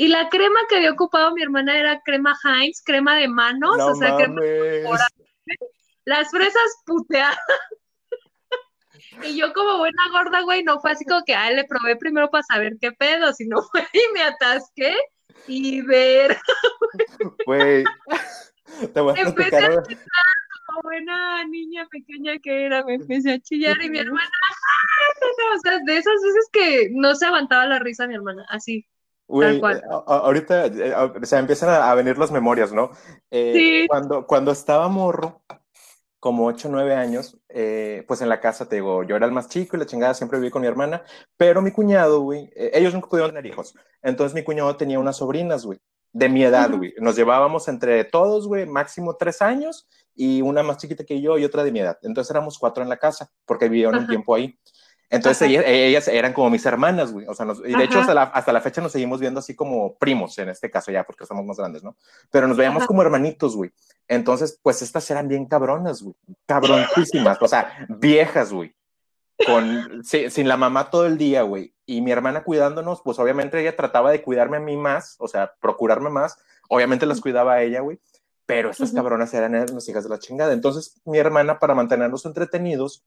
y 0.03 0.09
la 0.09 0.29
crema 0.31 0.59
que 0.69 0.75
había 0.75 0.91
ocupado 0.91 1.33
mi 1.33 1.45
hermana 1.45 1.79
era 1.79 2.01
crema 2.01 2.37
Heinz, 2.43 2.83
crema 2.85 3.15
de 3.15 3.29
manos, 3.29 3.81
o 3.81 3.95
sea, 3.95 4.17
crema 4.17 4.41
Las 6.05 6.29
fresas 6.29 6.83
puteadas. 6.85 7.38
y 9.23 9.37
yo 9.37 9.53
como 9.53 9.79
buena 9.79 10.03
gorda, 10.11 10.41
güey, 10.41 10.65
no 10.65 10.81
fue 10.81 10.91
así 10.91 11.05
como 11.05 11.23
que, 11.25 11.37
ay, 11.37 11.55
le 11.55 11.67
probé 11.67 11.95
primero 11.95 12.31
para 12.31 12.43
saber 12.43 12.73
qué 12.81 12.91
pedo, 12.91 13.33
sino 13.33 13.62
fue 13.71 13.87
y 13.93 14.12
me 14.12 14.25
atasqué 14.25 14.93
y 15.47 15.83
ver. 15.83 16.37
Güey, 17.47 17.85
te 18.93 19.01
voy 19.01 19.17
a 19.17 19.23
Empecé 19.23 19.57
a 19.57 19.83
chillar 19.85 20.09
como 20.67 20.81
buena 20.83 21.45
niña 21.45 21.87
pequeña 21.88 22.41
que 22.43 22.67
era, 22.67 22.83
me 22.85 22.95
empecé 22.95 23.35
a 23.35 23.38
chillar 23.38 23.81
y 23.81 23.88
mi 23.88 24.01
hermana, 24.01 24.31
o 25.55 25.59
sea, 25.61 25.79
de 25.79 25.97
esas 25.97 26.21
veces 26.25 26.49
que 26.53 26.88
no 26.91 27.15
se 27.15 27.27
aguantaba 27.27 27.67
la 27.67 27.79
risa 27.79 28.09
mi 28.09 28.17
hermana, 28.17 28.45
así. 28.49 28.85
Güey, 29.33 29.62
ahorita 30.07 30.66
eh, 30.66 30.95
se 31.23 31.38
empiezan 31.38 31.71
a 31.71 31.95
venir 31.95 32.18
las 32.18 32.31
memorias, 32.31 32.71
¿no? 32.71 32.90
Eh, 33.31 33.53
sí. 33.57 33.87
cuando, 33.88 34.27
cuando 34.27 34.53
estaba 34.53 34.88
morro, 34.88 35.42
como 36.21 36.45
8 36.47 36.68
o 36.68 36.71
9 36.71 36.95
años, 36.95 37.40
eh, 37.49 38.05
pues 38.07 38.21
en 38.21 38.29
la 38.29 38.40
casa, 38.40 38.68
te 38.68 38.77
digo, 38.77 39.05
yo 39.05 39.16
era 39.16 39.25
el 39.25 39.33
más 39.33 39.49
chico 39.49 39.75
y 39.75 39.81
la 39.81 39.87
chingada 39.87 40.12
siempre 40.12 40.38
viví 40.38 40.51
con 40.51 40.61
mi 40.61 40.68
hermana, 40.68 41.03
pero 41.38 41.62
mi 41.62 41.71
cuñado, 41.71 42.21
güey, 42.21 42.51
ellos 42.55 42.92
nunca 42.92 43.09
pudieron 43.09 43.31
tener 43.31 43.47
hijos. 43.47 43.75
Entonces 44.03 44.35
mi 44.35 44.45
cuñado 44.45 44.77
tenía 44.77 44.99
unas 44.99 45.16
sobrinas, 45.16 45.64
güey, 45.64 45.81
de 46.12 46.29
mi 46.29 46.45
edad, 46.45 46.71
güey. 46.71 46.92
Nos 46.99 47.16
llevábamos 47.16 47.68
entre 47.68 48.05
todos, 48.05 48.47
güey, 48.47 48.66
máximo 48.66 49.16
3 49.16 49.40
años 49.40 49.88
y 50.14 50.42
una 50.42 50.62
más 50.62 50.77
chiquita 50.77 51.05
que 51.05 51.23
yo 51.23 51.38
y 51.38 51.45
otra 51.47 51.64
de 51.64 51.73
mi 51.73 51.81
edad. 51.81 51.97
Entonces 52.03 52.31
éramos 52.31 52.59
cuatro 52.59 52.83
en 52.83 52.90
la 52.90 52.99
casa 52.99 53.31
porque 53.47 53.71
vivieron 53.71 53.95
un 53.95 54.07
tiempo 54.07 54.35
ahí. 54.35 54.59
Entonces 55.12 55.62
ellas, 55.66 56.09
eran 56.09 56.33
como 56.33 56.48
mis 56.48 56.64
hermanas, 56.64 57.12
güey. 57.12 57.27
O 57.29 57.35
sea, 57.35 57.46
y 57.66 57.77
de 57.77 57.85
hecho 57.85 58.01
hasta 58.01 58.14
la, 58.14 58.22
hasta 58.22 58.51
la, 58.51 58.62
fecha 58.62 58.81
nos 58.81 58.92
seguimos 58.92 59.20
viendo 59.20 59.40
así 59.40 59.55
como 59.55 59.94
primos, 59.96 60.38
en 60.38 60.48
este 60.48 60.70
caso 60.70 60.90
ya, 60.90 61.05
porque 61.05 61.27
somos 61.27 61.44
más 61.44 61.59
grandes, 61.59 61.83
¿no? 61.85 61.96
Pero 62.31 62.48
nos 62.48 62.57
veíamos 62.57 62.87
como 62.87 63.03
hermanitos, 63.03 63.55
güey. 63.55 63.72
Entonces, 64.09 64.59
pues 64.62 64.81
estas 64.81 65.11
eran 65.11 65.29
bien 65.29 65.44
cabronas, 65.44 66.01
güey. 66.01 66.16
Cabroncísimas, 66.46 67.37
o 67.42 67.46
sea, 67.46 67.87
viejas, 67.90 68.55
güey. 68.55 68.75
Con, 69.46 70.03
sin 70.03 70.48
la 70.48 70.57
mamá 70.57 70.88
todo 70.88 71.05
el 71.05 71.18
día, 71.18 71.42
güey. 71.42 71.75
Y 71.85 72.01
mi 72.01 72.11
hermana 72.11 72.42
cuidándonos, 72.42 73.03
pues 73.03 73.18
obviamente 73.18 73.61
ella 73.61 73.77
trataba 73.77 74.12
de 74.12 74.22
cuidarme 74.22 74.57
a 74.57 74.61
mí 74.61 74.79
más, 74.79 75.16
o 75.18 75.29
sea, 75.29 75.53
procurarme 75.61 76.09
más. 76.09 76.38
Obviamente 76.70 77.05
las 77.05 77.20
cuidaba 77.20 77.53
a 77.53 77.62
ella, 77.62 77.81
güey. 77.81 78.01
Pero 78.46 78.70
estas 78.70 78.92
cabronas 78.92 79.35
eran 79.35 79.53
las 79.53 79.88
hijas 79.90 80.05
de 80.05 80.11
la 80.11 80.18
chingada. 80.18 80.55
Entonces, 80.55 81.03
mi 81.05 81.18
hermana, 81.18 81.59
para 81.59 81.75
mantenernos 81.75 82.25
entretenidos, 82.25 83.05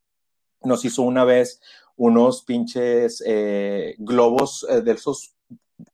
nos 0.66 0.84
hizo 0.86 1.02
una 1.04 1.24
vez 1.24 1.62
unos 1.98 2.44
pinches 2.44 3.24
eh, 3.26 3.96
globos 3.98 4.66
eh, 4.70 4.82
de 4.82 4.92
esos 4.92 5.36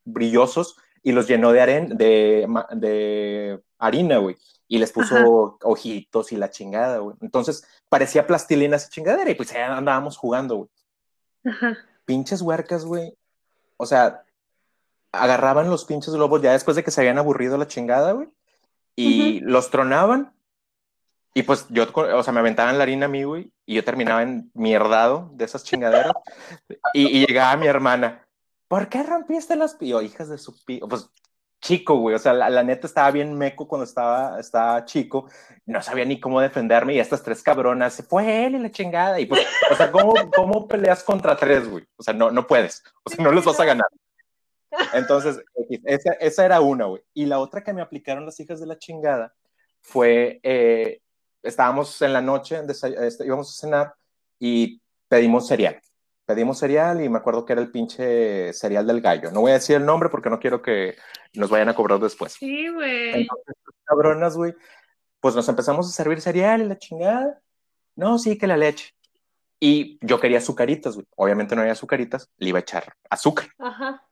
brillosos 0.03 0.77
y 1.03 1.11
los 1.11 1.27
llenó 1.27 1.51
de, 1.51 1.61
aren, 1.61 1.97
de, 1.97 2.47
de 2.75 3.61
harina, 3.79 4.17
güey. 4.17 4.35
Y 4.67 4.77
les 4.77 4.91
puso 4.91 5.57
ojitos 5.63 6.31
y 6.31 6.37
la 6.37 6.49
chingada, 6.49 6.99
güey. 6.99 7.17
Entonces 7.21 7.67
parecía 7.89 8.25
plastilina 8.25 8.77
esa 8.77 8.89
chingadera 8.89 9.29
y 9.29 9.35
pues 9.35 9.53
andábamos 9.53 10.15
jugando, 10.15 10.55
güey. 10.55 10.69
Pinches 12.05 12.41
huercas, 12.41 12.85
güey. 12.85 13.13
O 13.75 13.85
sea, 13.85 14.23
agarraban 15.11 15.69
los 15.69 15.83
pinches 15.83 16.13
globos 16.13 16.41
ya 16.41 16.53
después 16.53 16.77
de 16.77 16.83
que 16.83 16.91
se 16.91 17.01
habían 17.01 17.17
aburrido 17.17 17.57
la 17.57 17.67
chingada, 17.67 18.13
güey. 18.13 18.29
Y 18.95 19.39
los 19.41 19.71
tronaban 19.71 20.33
y 21.33 21.43
pues 21.43 21.65
yo, 21.69 21.87
o 21.93 22.23
sea, 22.23 22.33
me 22.33 22.39
aventaban 22.39 22.77
la 22.77 22.83
harina 22.83 23.05
a 23.05 23.09
mí, 23.09 23.23
güey, 23.23 23.51
y 23.71 23.75
yo 23.75 23.85
terminaba 23.85 24.21
en 24.21 24.51
mierdado 24.53 25.29
de 25.33 25.45
esas 25.45 25.63
chingaderas. 25.63 26.11
y, 26.93 27.25
llegaba 27.25 27.55
mi 27.55 27.67
hermana, 27.67 28.27
¿por 28.67 28.89
qué 28.89 29.01
rompiste 29.01 29.55
las 29.55 29.75
pío? 29.75 30.01
Hijas 30.01 30.27
de 30.27 30.37
su 30.37 30.61
pío. 30.65 30.89
Pues 30.89 31.09
chico, 31.61 31.95
güey, 31.95 32.15
o 32.15 32.19
sea, 32.19 32.33
la, 32.33 32.63
neta 32.63 32.85
estaba 32.85 33.09
bien 33.11 33.37
meco 33.37 33.69
cuando 33.69 33.85
estaba, 33.85 34.39
estaba 34.41 34.83
chico, 34.83 35.29
no 35.65 35.81
sabía 35.81 36.03
ni 36.03 36.19
cómo 36.19 36.41
defenderme 36.41 36.95
y 36.95 36.99
estas 36.99 37.23
tres 37.23 37.41
cabronas, 37.43 37.93
se 37.93 38.03
fue 38.03 38.45
él 38.45 38.55
y 38.55 38.59
la 38.59 38.71
chingada. 38.71 39.21
Y 39.21 39.25
pues, 39.25 39.47
o 39.71 39.75
sea, 39.75 39.89
¿cómo, 39.89 40.15
cómo 40.35 40.67
peleas 40.67 41.01
contra 41.01 41.37
tres, 41.37 41.69
güey? 41.69 41.85
O 41.95 42.03
sea, 42.03 42.13
no, 42.13 42.29
no 42.29 42.45
puedes, 42.47 42.83
o 43.03 43.09
sea, 43.09 43.23
no 43.23 43.31
les 43.31 43.45
vas 43.45 43.59
a 43.61 43.65
ganar. 43.65 43.87
Entonces, 44.93 45.41
esa, 45.85 46.11
esa 46.13 46.45
era 46.45 46.59
una, 46.59 46.87
güey. 46.87 47.03
Y 47.13 47.25
la 47.25 47.39
otra 47.39 47.63
que 47.63 47.71
me 47.71 47.81
aplicaron 47.81 48.25
las 48.25 48.39
hijas 48.41 48.59
de 48.59 48.65
la 48.65 48.77
chingada 48.77 49.33
fue 49.79 50.41
eh, 50.43 51.00
estábamos 51.43 52.01
en 52.01 52.13
la 52.13 52.21
noche, 52.21 52.61
este, 52.67 53.25
íbamos 53.25 53.49
a 53.49 53.59
cenar 53.59 53.93
y 54.39 54.81
pedimos 55.07 55.47
cereal. 55.47 55.79
Pedimos 56.25 56.59
cereal 56.59 57.03
y 57.03 57.09
me 57.09 57.17
acuerdo 57.17 57.45
que 57.45 57.53
era 57.53 57.61
el 57.61 57.71
pinche 57.71 58.53
cereal 58.53 58.87
del 58.87 59.01
gallo. 59.01 59.31
No 59.31 59.41
voy 59.41 59.51
a 59.51 59.55
decir 59.55 59.75
el 59.75 59.85
nombre 59.85 60.09
porque 60.09 60.29
no 60.29 60.39
quiero 60.39 60.61
que 60.61 60.95
nos 61.33 61.49
vayan 61.49 61.69
a 61.69 61.75
cobrar 61.75 61.99
después. 61.99 62.33
Sí, 62.33 62.69
güey. 62.69 63.27
cabronas, 63.83 64.37
güey. 64.37 64.53
Pues 65.19 65.35
nos 65.35 65.49
empezamos 65.49 65.87
a 65.87 65.91
servir 65.91 66.21
cereal 66.21 66.61
y 66.61 66.65
la 66.65 66.77
chingada. 66.77 67.41
No, 67.95 68.17
sí, 68.17 68.37
que 68.37 68.47
la 68.47 68.57
leche. 68.57 68.95
Y 69.59 69.99
yo 70.01 70.19
quería 70.19 70.39
azucaritas, 70.39 70.95
güey. 70.95 71.05
Obviamente 71.15 71.55
no 71.55 71.61
había 71.61 71.73
azucaritas, 71.73 72.29
le 72.37 72.49
iba 72.49 72.59
a 72.59 72.61
echar 72.61 72.93
azúcar. 73.09 73.47
Ajá. 73.59 74.03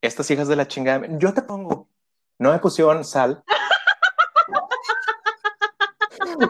Estas 0.00 0.30
hijas 0.30 0.48
de 0.48 0.56
la 0.56 0.68
chingada, 0.68 1.06
yo 1.18 1.34
te 1.34 1.42
pongo. 1.42 1.88
No 2.38 2.52
me 2.52 2.58
pusieron 2.58 3.04
sal. 3.04 3.42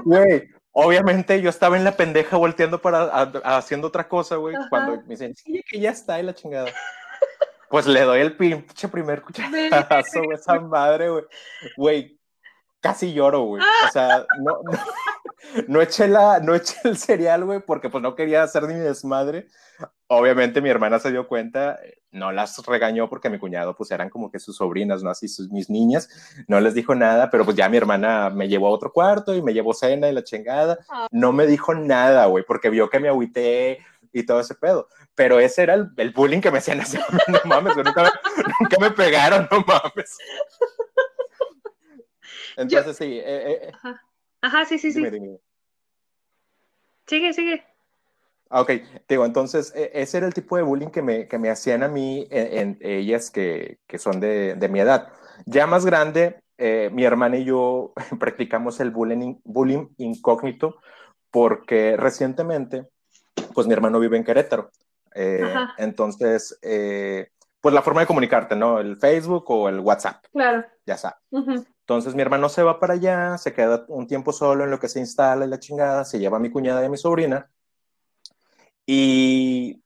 Güey, 0.05 0.51
obviamente 0.73 1.41
yo 1.41 1.51
estaba 1.51 1.77
en 1.77 1.85
la 1.85 1.97
pendeja 1.97 2.37
volteando 2.37 2.81
para 2.81 3.05
haciendo 3.45 3.89
otra 3.89 4.09
cosa, 4.09 4.37
güey. 4.37 4.57
Cuando 4.71 4.97
me 5.03 5.09
dicen, 5.09 5.35
sí, 5.35 5.63
que 5.69 5.81
ya 5.81 5.91
está 5.91 6.19
en 6.19 6.27
la 6.27 6.35
chingada. 6.35 6.71
Pues 7.69 7.87
le 7.87 8.03
doy 8.03 8.21
el 8.21 8.37
pinche 8.37 8.89
primer 8.89 9.23
cucharazo, 9.23 10.23
güey, 10.23 10.39
esa 10.39 10.61
madre, 10.61 11.11
güey. 11.11 11.25
Güey, 11.77 12.21
casi 12.81 13.13
lloro, 13.13 13.41
güey. 13.41 13.63
O 13.63 13.91
sea, 13.91 14.25
no, 14.39 14.61
no, 14.63 14.73
no, 15.69 15.81
eché 15.81 16.09
la, 16.09 16.41
no 16.41 16.55
eché 16.55 16.77
el 16.85 16.97
cereal, 16.97 17.45
güey, 17.45 17.61
porque 17.61 17.91
pues 17.91 18.03
no 18.03 18.15
quería 18.15 18.43
hacer 18.43 18.65
ni 18.65 18.75
desmadre. 18.75 19.49
Obviamente 20.07 20.61
mi 20.61 20.69
hermana 20.69 20.99
se 20.99 21.11
dio 21.11 21.27
cuenta, 21.27 21.79
no 22.11 22.31
las 22.31 22.65
regañó 22.65 23.09
porque 23.09 23.31
mi 23.31 23.39
cuñado 23.39 23.75
pues 23.75 23.91
eran 23.91 24.09
como 24.09 24.31
que 24.31 24.39
sus 24.39 24.57
sobrinas, 24.57 25.03
¿no? 25.03 25.11
Así 25.11 25.29
sus, 25.29 25.51
mis 25.51 25.69
niñas, 25.69 26.09
no 26.47 26.61
les 26.61 26.75
dijo 26.75 26.95
nada, 26.95 27.31
pero 27.31 27.45
pues 27.45 27.57
ya 27.57 27.69
mi 27.69 27.77
hermana 27.77 28.31
me 28.31 28.49
llevó 28.49 28.69
a 28.69 28.71
otro 28.71 28.93
cuarto 28.93 29.35
y 29.35 29.43
me 29.43 29.53
llevó 29.53 29.75
cena 29.75 30.09
y 30.09 30.13
la 30.13 30.23
chingada. 30.23 30.79
Ah. 30.89 31.09
No 31.11 31.33
me 31.33 31.47
dijo 31.47 31.75
nada, 31.75 32.27
güey, 32.27 32.45
porque 32.47 32.71
vio 32.71 32.89
que 32.89 33.01
me 33.01 33.09
agüité 33.09 33.79
y 34.13 34.25
todo 34.25 34.41
ese 34.41 34.55
pedo. 34.55 34.89
Pero 35.15 35.41
ese 35.41 35.63
era 35.63 35.75
el, 35.75 35.91
el 35.97 36.11
bullying 36.11 36.41
que 36.41 36.51
me 36.51 36.59
hacían 36.59 36.81
así, 36.81 36.99
no 37.29 37.39
mames, 37.45 37.77
nunca, 37.77 38.13
nunca, 38.61 38.77
me 38.81 38.91
pegaron, 38.91 39.49
no 39.51 39.65
mames. 39.67 40.17
Entonces 42.57 42.97
sí. 42.97 43.19
Eh, 43.19 43.23
eh, 43.25 43.73
Ajá. 43.75 44.03
Ajá. 44.41 44.65
sí, 44.67 44.79
sí, 44.79 44.93
sí. 44.93 45.05
Sigue, 47.07 47.33
sigue. 47.33 47.65
Ah, 48.51 48.61
ok, 48.61 48.71
digo, 49.09 49.25
entonces 49.25 49.73
e, 49.75 49.91
ese 49.95 50.19
era 50.19 50.27
el 50.27 50.35
tipo 50.35 50.57
de 50.57 50.63
bullying 50.63 50.89
que 50.89 51.03
me, 51.03 51.27
que 51.29 51.39
me 51.39 51.51
hacían 51.51 51.83
a 51.83 51.89
mí, 51.89 52.27
e, 52.31 52.61
en, 52.61 52.79
ellas 52.81 53.31
que, 53.31 53.79
que, 53.87 53.99
son 53.99 54.21
de, 54.21 54.55
de, 54.55 54.69
mi 54.69 54.81
edad. 54.81 55.09
Ya 55.47 55.67
más 55.67 55.85
grande, 55.85 56.41
eh, 56.59 56.91
mi 56.93 57.05
hermana 57.05 57.37
y 57.37 57.45
yo 57.45 57.93
practicamos 58.21 58.81
el 58.81 58.91
bullying, 58.91 59.37
bullying 59.45 59.89
incógnito 59.99 60.77
porque 61.31 61.97
recientemente, 61.97 62.89
pues 63.55 63.67
mi 63.67 63.73
hermano 63.73 63.99
vive 63.99 64.17
en 64.17 64.23
Querétaro. 64.23 64.71
Eh, 65.17 65.53
entonces, 65.79 66.57
eh, 66.63 67.31
pues 67.61 67.75
la 67.75 67.83
forma 67.83 68.03
de 68.03 68.07
comunicarte, 68.07 68.55
¿no? 68.55 68.79
El 68.79 68.97
Facebook 68.97 69.51
o 69.51 69.69
el 69.69 69.81
WhatsApp. 69.81 70.25
Claro. 70.33 70.65
Ya 70.87 70.97
sabes. 70.97 71.19
Entonces 71.85 72.15
mi 72.15 72.23
hermano 72.23 72.49
se 72.49 72.63
va 72.63 72.81
para 72.81 72.95
allá, 72.95 73.39
se 73.39 73.53
queda 73.53 73.85
un 73.89 74.07
tiempo 74.07 74.33
solo 74.33 74.65
en 74.65 74.71
lo 74.71 74.79
que 74.81 74.89
se 74.89 75.01
instala 75.01 75.45
y 75.45 75.49
la 75.49 75.61
chingada, 75.61 76.05
se 76.05 76.19
lleva 76.19 76.39
a 76.39 76.41
mi 76.41 76.51
cuñada 76.51 76.83
y 76.83 76.87
a 76.87 76.91
mi 76.91 76.97
sobrina 76.97 77.51
y 78.87 79.83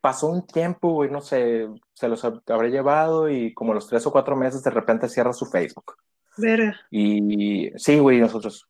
pasó 0.00 0.28
un 0.28 0.46
tiempo, 0.46 0.92
güey, 0.92 1.10
no 1.10 1.20
sé, 1.20 1.68
se 1.92 2.08
los 2.08 2.24
habré 2.24 2.70
llevado 2.70 3.28
y 3.28 3.52
como 3.54 3.74
los 3.74 3.88
tres 3.88 4.06
o 4.06 4.12
cuatro 4.12 4.36
meses 4.36 4.62
de 4.62 4.70
repente 4.70 5.08
cierra 5.08 5.32
su 5.32 5.46
Facebook. 5.46 5.96
Verga. 6.36 6.80
Y 6.90 7.70
sí, 7.76 7.98
güey, 7.98 8.20
nosotros, 8.20 8.68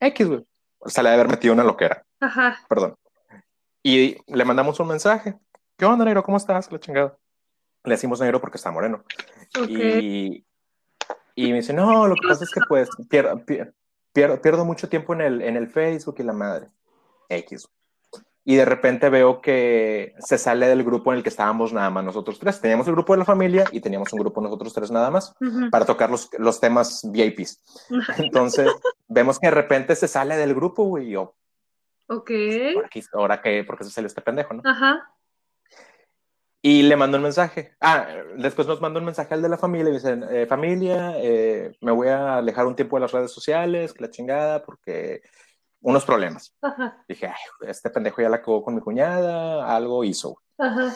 X, 0.00 0.26
güey. 0.26 0.46
O 0.78 0.88
sea, 0.88 1.02
le 1.04 1.10
de 1.10 1.14
haber 1.14 1.28
metido 1.28 1.54
una 1.54 1.62
loquera. 1.62 2.04
Ajá. 2.18 2.58
Perdón. 2.68 2.96
Y 3.84 4.16
le 4.26 4.44
mandamos 4.44 4.80
un 4.80 4.88
mensaje. 4.88 5.38
¿Qué 5.76 5.84
onda, 5.84 6.04
negro? 6.04 6.24
¿Cómo 6.24 6.36
estás? 6.36 6.70
La 6.72 6.80
chingada. 6.80 7.16
Le 7.84 7.92
decimos 7.92 8.20
negro 8.20 8.40
porque 8.40 8.56
está 8.56 8.72
moreno. 8.72 9.04
Y, 9.68 10.44
y 11.34 11.50
me 11.50 11.56
dice, 11.56 11.72
no, 11.72 12.06
lo 12.06 12.14
que 12.14 12.28
pasa 12.28 12.44
es 12.44 12.50
que 12.50 12.60
pues 12.68 12.88
pierdo, 13.08 13.42
pierdo, 14.12 14.40
pierdo 14.40 14.64
mucho 14.64 14.88
tiempo 14.88 15.14
en 15.14 15.20
el, 15.20 15.42
en 15.42 15.56
el 15.56 15.68
Facebook 15.68 16.16
y 16.18 16.22
la 16.22 16.32
madre. 16.32 16.68
X 17.28 17.68
y 18.44 18.56
de 18.56 18.64
repente 18.64 19.08
veo 19.08 19.40
que 19.40 20.14
se 20.18 20.36
sale 20.36 20.66
del 20.66 20.82
grupo 20.82 21.12
en 21.12 21.18
el 21.18 21.22
que 21.22 21.28
estábamos 21.28 21.72
nada 21.72 21.90
más 21.90 22.04
nosotros 22.04 22.38
tres. 22.40 22.60
Teníamos 22.60 22.88
el 22.88 22.94
grupo 22.94 23.12
de 23.12 23.20
la 23.20 23.24
familia 23.24 23.64
y 23.70 23.80
teníamos 23.80 24.12
un 24.12 24.18
grupo 24.18 24.40
nosotros 24.40 24.72
tres 24.74 24.90
nada 24.90 25.10
más 25.10 25.34
para 25.70 25.84
tocar 25.84 26.10
los, 26.10 26.28
los 26.38 26.60
temas 26.60 27.08
VIPs. 27.10 27.62
Entonces 28.18 28.68
vemos 29.06 29.38
que 29.38 29.46
de 29.46 29.52
repente 29.52 29.94
se 29.94 30.08
sale 30.08 30.36
del 30.36 30.54
grupo, 30.54 30.84
güey. 30.84 31.10
Yo, 31.10 31.34
ok. 32.08 32.30
ahora 33.12 33.40
que, 33.40 33.62
porque 33.64 33.84
se 33.84 33.90
sale 33.90 34.08
este 34.08 34.22
pendejo, 34.22 34.54
¿no? 34.54 34.62
Ajá. 34.64 35.08
Y 36.64 36.82
le 36.82 36.94
mando 36.94 37.16
un 37.16 37.24
mensaje. 37.24 37.74
Ah, 37.80 38.06
después 38.36 38.68
nos 38.68 38.80
mandó 38.80 39.00
un 39.00 39.06
mensaje 39.06 39.34
al 39.34 39.42
de 39.42 39.48
la 39.48 39.58
familia 39.58 39.90
y 39.90 39.94
dicen, 39.94 40.24
eh, 40.30 40.46
familia, 40.46 41.14
eh, 41.16 41.76
me 41.80 41.90
voy 41.90 42.06
a 42.06 42.36
alejar 42.36 42.66
un 42.66 42.76
tiempo 42.76 42.96
de 42.96 43.00
las 43.00 43.10
redes 43.10 43.32
sociales, 43.32 43.92
que 43.92 44.02
la 44.04 44.10
chingada, 44.10 44.62
porque 44.62 45.22
unos 45.80 46.04
problemas. 46.04 46.54
Dije, 47.08 47.26
Ay, 47.26 47.68
este 47.68 47.90
pendejo 47.90 48.22
ya 48.22 48.28
la 48.28 48.36
acabó 48.36 48.62
con 48.62 48.76
mi 48.76 48.80
cuñada, 48.80 49.74
algo 49.74 50.04
hizo. 50.04 50.40
Ajá. 50.56 50.94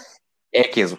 X. 0.53 0.97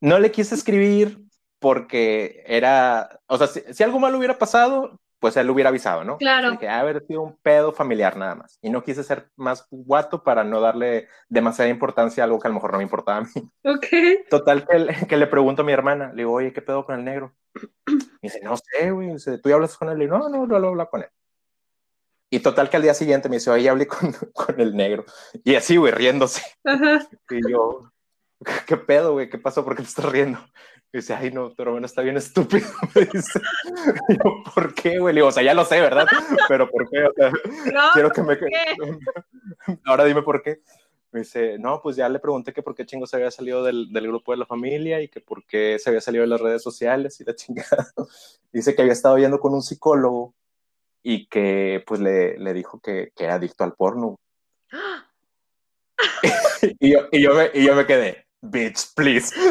No 0.00 0.18
le 0.18 0.30
quise 0.30 0.54
escribir 0.54 1.24
porque 1.58 2.44
era, 2.46 3.20
o 3.26 3.38
sea, 3.38 3.46
si, 3.46 3.82
algo 3.82 3.98
malo 3.98 4.18
hubiera 4.18 4.38
pasado, 4.38 5.00
pues 5.24 5.38
él 5.38 5.46
lo 5.46 5.54
hubiera 5.54 5.70
avisado, 5.70 6.04
¿no? 6.04 6.18
Claro. 6.18 6.50
Dije, 6.50 6.68
haber 6.68 7.02
sido 7.06 7.22
un 7.22 7.38
pedo 7.38 7.72
familiar 7.72 8.14
nada 8.14 8.34
más. 8.34 8.58
Y 8.60 8.68
no 8.68 8.84
quise 8.84 9.02
ser 9.02 9.30
más 9.36 9.66
guato 9.70 10.22
para 10.22 10.44
no 10.44 10.60
darle 10.60 11.08
demasiada 11.30 11.70
importancia 11.70 12.22
a 12.22 12.26
algo 12.26 12.38
que 12.38 12.46
a 12.46 12.50
lo 12.50 12.56
mejor 12.56 12.72
no 12.72 12.76
me 12.76 12.84
importaba 12.84 13.16
a 13.16 13.22
mí. 13.22 13.50
Ok. 13.64 13.86
Total, 14.28 14.66
que, 14.66 15.06
que 15.06 15.16
le 15.16 15.26
pregunto 15.26 15.62
a 15.62 15.64
mi 15.64 15.72
hermana, 15.72 16.10
le 16.10 16.24
digo, 16.24 16.32
oye, 16.34 16.52
¿qué 16.52 16.60
pedo 16.60 16.84
con 16.84 16.98
el 16.98 17.06
negro? 17.06 17.34
Y 18.20 18.26
dice, 18.28 18.40
no 18.42 18.54
sé, 18.58 18.90
güey, 18.90 19.14
dice, 19.14 19.38
¿tú 19.38 19.48
ya 19.48 19.54
hablas 19.54 19.78
con 19.78 19.88
él? 19.88 20.02
Y 20.02 20.06
no, 20.06 20.18
no, 20.18 20.46
no, 20.46 20.46
no 20.46 20.68
hablo 20.68 20.90
con 20.90 21.04
él. 21.04 21.08
Y 22.28 22.40
total 22.40 22.68
que 22.68 22.76
al 22.76 22.82
día 22.82 22.92
siguiente 22.92 23.30
me 23.30 23.36
dice, 23.36 23.50
oye, 23.50 23.70
hablé 23.70 23.86
con, 23.86 24.12
con 24.34 24.60
el 24.60 24.76
negro. 24.76 25.06
Y 25.42 25.54
así, 25.54 25.78
güey, 25.78 25.92
riéndose. 25.94 26.42
Y 27.30 27.50
yo, 27.50 27.90
¿qué 28.66 28.76
pedo, 28.76 29.14
güey? 29.14 29.30
¿Qué 29.30 29.38
pasó? 29.38 29.64
¿Por 29.64 29.74
qué 29.74 29.84
te 29.84 29.88
estás 29.88 30.04
riendo? 30.04 30.38
Y 30.94 30.98
dice, 30.98 31.12
ay, 31.12 31.32
no, 31.32 31.52
pero 31.56 31.72
bueno, 31.72 31.86
está 31.86 32.02
bien 32.02 32.16
estúpido. 32.16 32.68
Me 32.94 33.00
dice, 33.06 33.40
yo, 34.10 34.44
¿por 34.54 34.72
qué, 34.74 35.00
güey? 35.00 35.12
Le 35.12 35.18
digo, 35.18 35.26
o 35.26 35.32
sea, 35.32 35.42
ya 35.42 35.52
lo 35.52 35.64
sé, 35.64 35.80
¿verdad? 35.80 36.06
Pero 36.46 36.70
¿por 36.70 36.88
qué? 36.88 37.02
O 37.02 37.12
sea, 37.12 37.32
quiero 37.94 38.10
que 38.12 38.22
me... 38.22 38.38
Ahora 39.86 40.04
dime 40.04 40.22
por 40.22 40.40
qué. 40.40 40.60
Me 41.10 41.20
dice, 41.20 41.58
no, 41.58 41.80
pues 41.82 41.96
ya 41.96 42.08
le 42.08 42.20
pregunté 42.20 42.52
que 42.52 42.62
por 42.62 42.76
qué 42.76 42.86
chingo 42.86 43.08
se 43.08 43.16
había 43.16 43.32
salido 43.32 43.64
del, 43.64 43.92
del, 43.92 44.06
grupo 44.06 44.30
de 44.30 44.38
la 44.38 44.46
familia 44.46 45.02
y 45.02 45.08
que 45.08 45.20
por 45.20 45.44
qué 45.46 45.80
se 45.80 45.90
había 45.90 46.00
salido 46.00 46.22
de 46.22 46.28
las 46.28 46.40
redes 46.40 46.62
sociales 46.62 47.20
y 47.20 47.24
la 47.24 47.34
chingada. 47.34 47.88
Dice 48.52 48.76
que 48.76 48.82
había 48.82 48.92
estado 48.92 49.18
yendo 49.18 49.40
con 49.40 49.52
un 49.52 49.62
psicólogo 49.62 50.32
y 51.02 51.26
que 51.26 51.82
pues 51.88 51.98
le, 51.98 52.38
le 52.38 52.54
dijo 52.54 52.78
que, 52.78 53.10
que, 53.16 53.24
era 53.24 53.34
adicto 53.34 53.64
al 53.64 53.74
porno. 53.74 54.14
y, 56.78 56.92
yo, 56.92 57.08
y, 57.10 57.20
yo 57.20 57.34
me, 57.34 57.50
y 57.52 57.66
yo 57.66 57.74
me 57.74 57.84
quedé, 57.84 58.23
bitch, 58.50 58.94
please. 58.94 59.34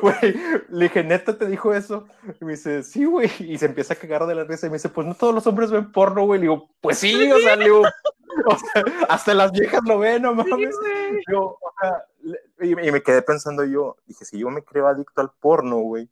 Güey, 0.00 0.34
le 0.70 0.84
dije, 0.84 1.04
neta, 1.04 1.36
te 1.36 1.46
dijo 1.46 1.74
eso. 1.74 2.06
Y 2.40 2.44
me 2.44 2.52
dice, 2.52 2.82
sí, 2.82 3.04
güey. 3.04 3.30
Y 3.40 3.58
se 3.58 3.66
empieza 3.66 3.94
a 3.94 3.96
cagar 3.96 4.26
de 4.26 4.34
la 4.34 4.44
risa. 4.44 4.66
Y 4.66 4.70
me 4.70 4.76
dice, 4.76 4.88
pues 4.88 5.06
no 5.06 5.14
todos 5.14 5.34
los 5.34 5.46
hombres 5.46 5.70
ven 5.70 5.92
porno, 5.92 6.24
güey. 6.24 6.40
Le 6.40 6.44
digo, 6.44 6.70
pues 6.80 6.98
sí, 6.98 7.30
o 7.30 7.38
sea, 7.38 7.56
le 7.56 7.64
digo, 7.64 7.82
o 8.46 8.58
sea, 8.58 8.84
hasta 9.08 9.34
las 9.34 9.52
viejas 9.52 9.80
lo 9.86 9.98
ven, 9.98 10.22
no 10.22 10.34
mames. 10.34 10.74
o 11.36 11.58
sea, 11.80 12.06
y, 12.60 12.74
me 12.74 13.02
quedé 13.02 13.22
pensando 13.22 13.64
yo, 13.64 13.96
dije, 14.06 14.24
si 14.24 14.38
yo 14.38 14.48
me 14.50 14.62
creo 14.62 14.86
adicto 14.86 15.20
al 15.20 15.30
porno, 15.40 15.78
güey, 15.78 16.08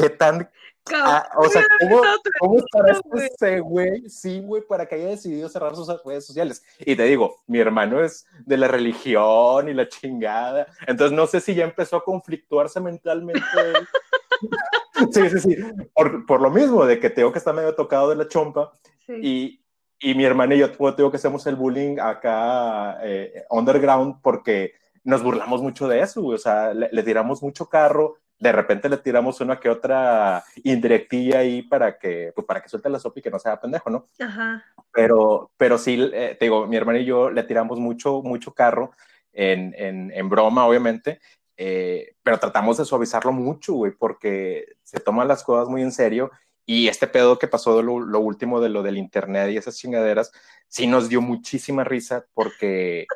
¿qué 0.00 0.10
tan 0.10 0.48
Ah, 0.92 1.28
o 1.36 1.48
sea, 1.48 1.62
¿cómo, 1.80 2.02
cómo 2.38 2.58
estará 2.58 3.00
ese 3.14 3.60
güey? 3.60 4.08
Sí, 4.08 4.40
güey, 4.40 4.62
para 4.66 4.86
que 4.86 4.96
haya 4.96 5.08
decidido 5.08 5.48
cerrar 5.48 5.76
sus 5.76 5.88
redes 6.04 6.26
sociales. 6.26 6.64
Y 6.78 6.96
te 6.96 7.04
digo, 7.04 7.36
mi 7.46 7.58
hermano 7.58 8.02
es 8.02 8.26
de 8.44 8.56
la 8.56 8.68
religión 8.68 9.68
y 9.68 9.74
la 9.74 9.88
chingada. 9.88 10.66
Entonces 10.86 11.16
no 11.16 11.26
sé 11.26 11.40
si 11.40 11.54
ya 11.54 11.64
empezó 11.64 11.96
a 11.96 12.04
conflictuarse 12.04 12.80
mentalmente. 12.80 13.42
sí, 15.12 15.30
sí, 15.30 15.40
sí. 15.40 15.56
Por, 15.94 16.26
por, 16.26 16.40
lo 16.40 16.50
mismo, 16.50 16.84
de 16.84 16.98
que 16.98 17.10
tengo 17.10 17.32
que 17.32 17.38
está 17.38 17.52
medio 17.52 17.74
tocado 17.74 18.10
de 18.10 18.16
la 18.16 18.28
chompa. 18.28 18.72
Y, 19.08 19.62
y 19.98 20.14
mi 20.14 20.24
hermana 20.24 20.54
y 20.54 20.58
yo 20.58 20.70
tengo 20.70 21.10
que 21.10 21.16
hacemos 21.16 21.46
el 21.46 21.56
bullying 21.56 21.98
acá 21.98 22.98
eh, 23.02 23.44
underground 23.50 24.20
porque 24.22 24.74
nos 25.02 25.22
burlamos 25.22 25.62
mucho 25.62 25.88
de 25.88 26.00
eso, 26.00 26.22
güey. 26.22 26.36
O 26.36 26.38
sea, 26.38 26.72
le, 26.74 26.88
le 26.90 27.02
tiramos 27.02 27.42
mucho 27.42 27.68
carro 27.68 28.16
de 28.40 28.52
repente 28.52 28.88
le 28.88 28.96
tiramos 28.96 29.40
una 29.42 29.60
que 29.60 29.68
otra 29.68 30.42
indirectilla 30.64 31.40
ahí 31.40 31.62
para 31.62 31.98
que, 31.98 32.32
pues 32.34 32.46
para 32.46 32.62
que 32.62 32.70
suelte 32.70 32.88
la 32.88 32.98
sopa 32.98 33.20
y 33.20 33.22
que 33.22 33.30
no 33.30 33.38
sea 33.38 33.60
pendejo, 33.60 33.90
¿no? 33.90 34.06
Ajá. 34.18 34.64
Pero, 34.92 35.52
pero 35.58 35.76
sí, 35.76 36.10
eh, 36.12 36.36
te 36.38 36.46
digo, 36.46 36.66
mi 36.66 36.76
hermano 36.76 36.98
y 36.98 37.04
yo 37.04 37.30
le 37.30 37.42
tiramos 37.42 37.78
mucho, 37.78 38.22
mucho 38.22 38.54
carro 38.54 38.92
en, 39.32 39.74
en, 39.76 40.10
en 40.10 40.28
broma, 40.30 40.66
obviamente, 40.66 41.20
eh, 41.58 42.14
pero 42.22 42.38
tratamos 42.38 42.78
de 42.78 42.86
suavizarlo 42.86 43.30
mucho, 43.30 43.74
güey, 43.74 43.92
porque 43.92 44.64
se 44.82 45.00
toman 45.00 45.28
las 45.28 45.44
cosas 45.44 45.68
muy 45.68 45.82
en 45.82 45.92
serio 45.92 46.30
y 46.64 46.88
este 46.88 47.06
pedo 47.06 47.38
que 47.38 47.46
pasó 47.46 47.82
lo, 47.82 48.00
lo, 48.00 48.20
último 48.20 48.60
de 48.62 48.70
lo 48.70 48.82
del 48.82 48.96
internet 48.96 49.50
y 49.50 49.58
esas 49.58 49.76
chingaderas, 49.76 50.32
sí 50.66 50.86
nos 50.86 51.10
dio 51.10 51.20
muchísima 51.20 51.84
risa 51.84 52.24
porque, 52.32 53.06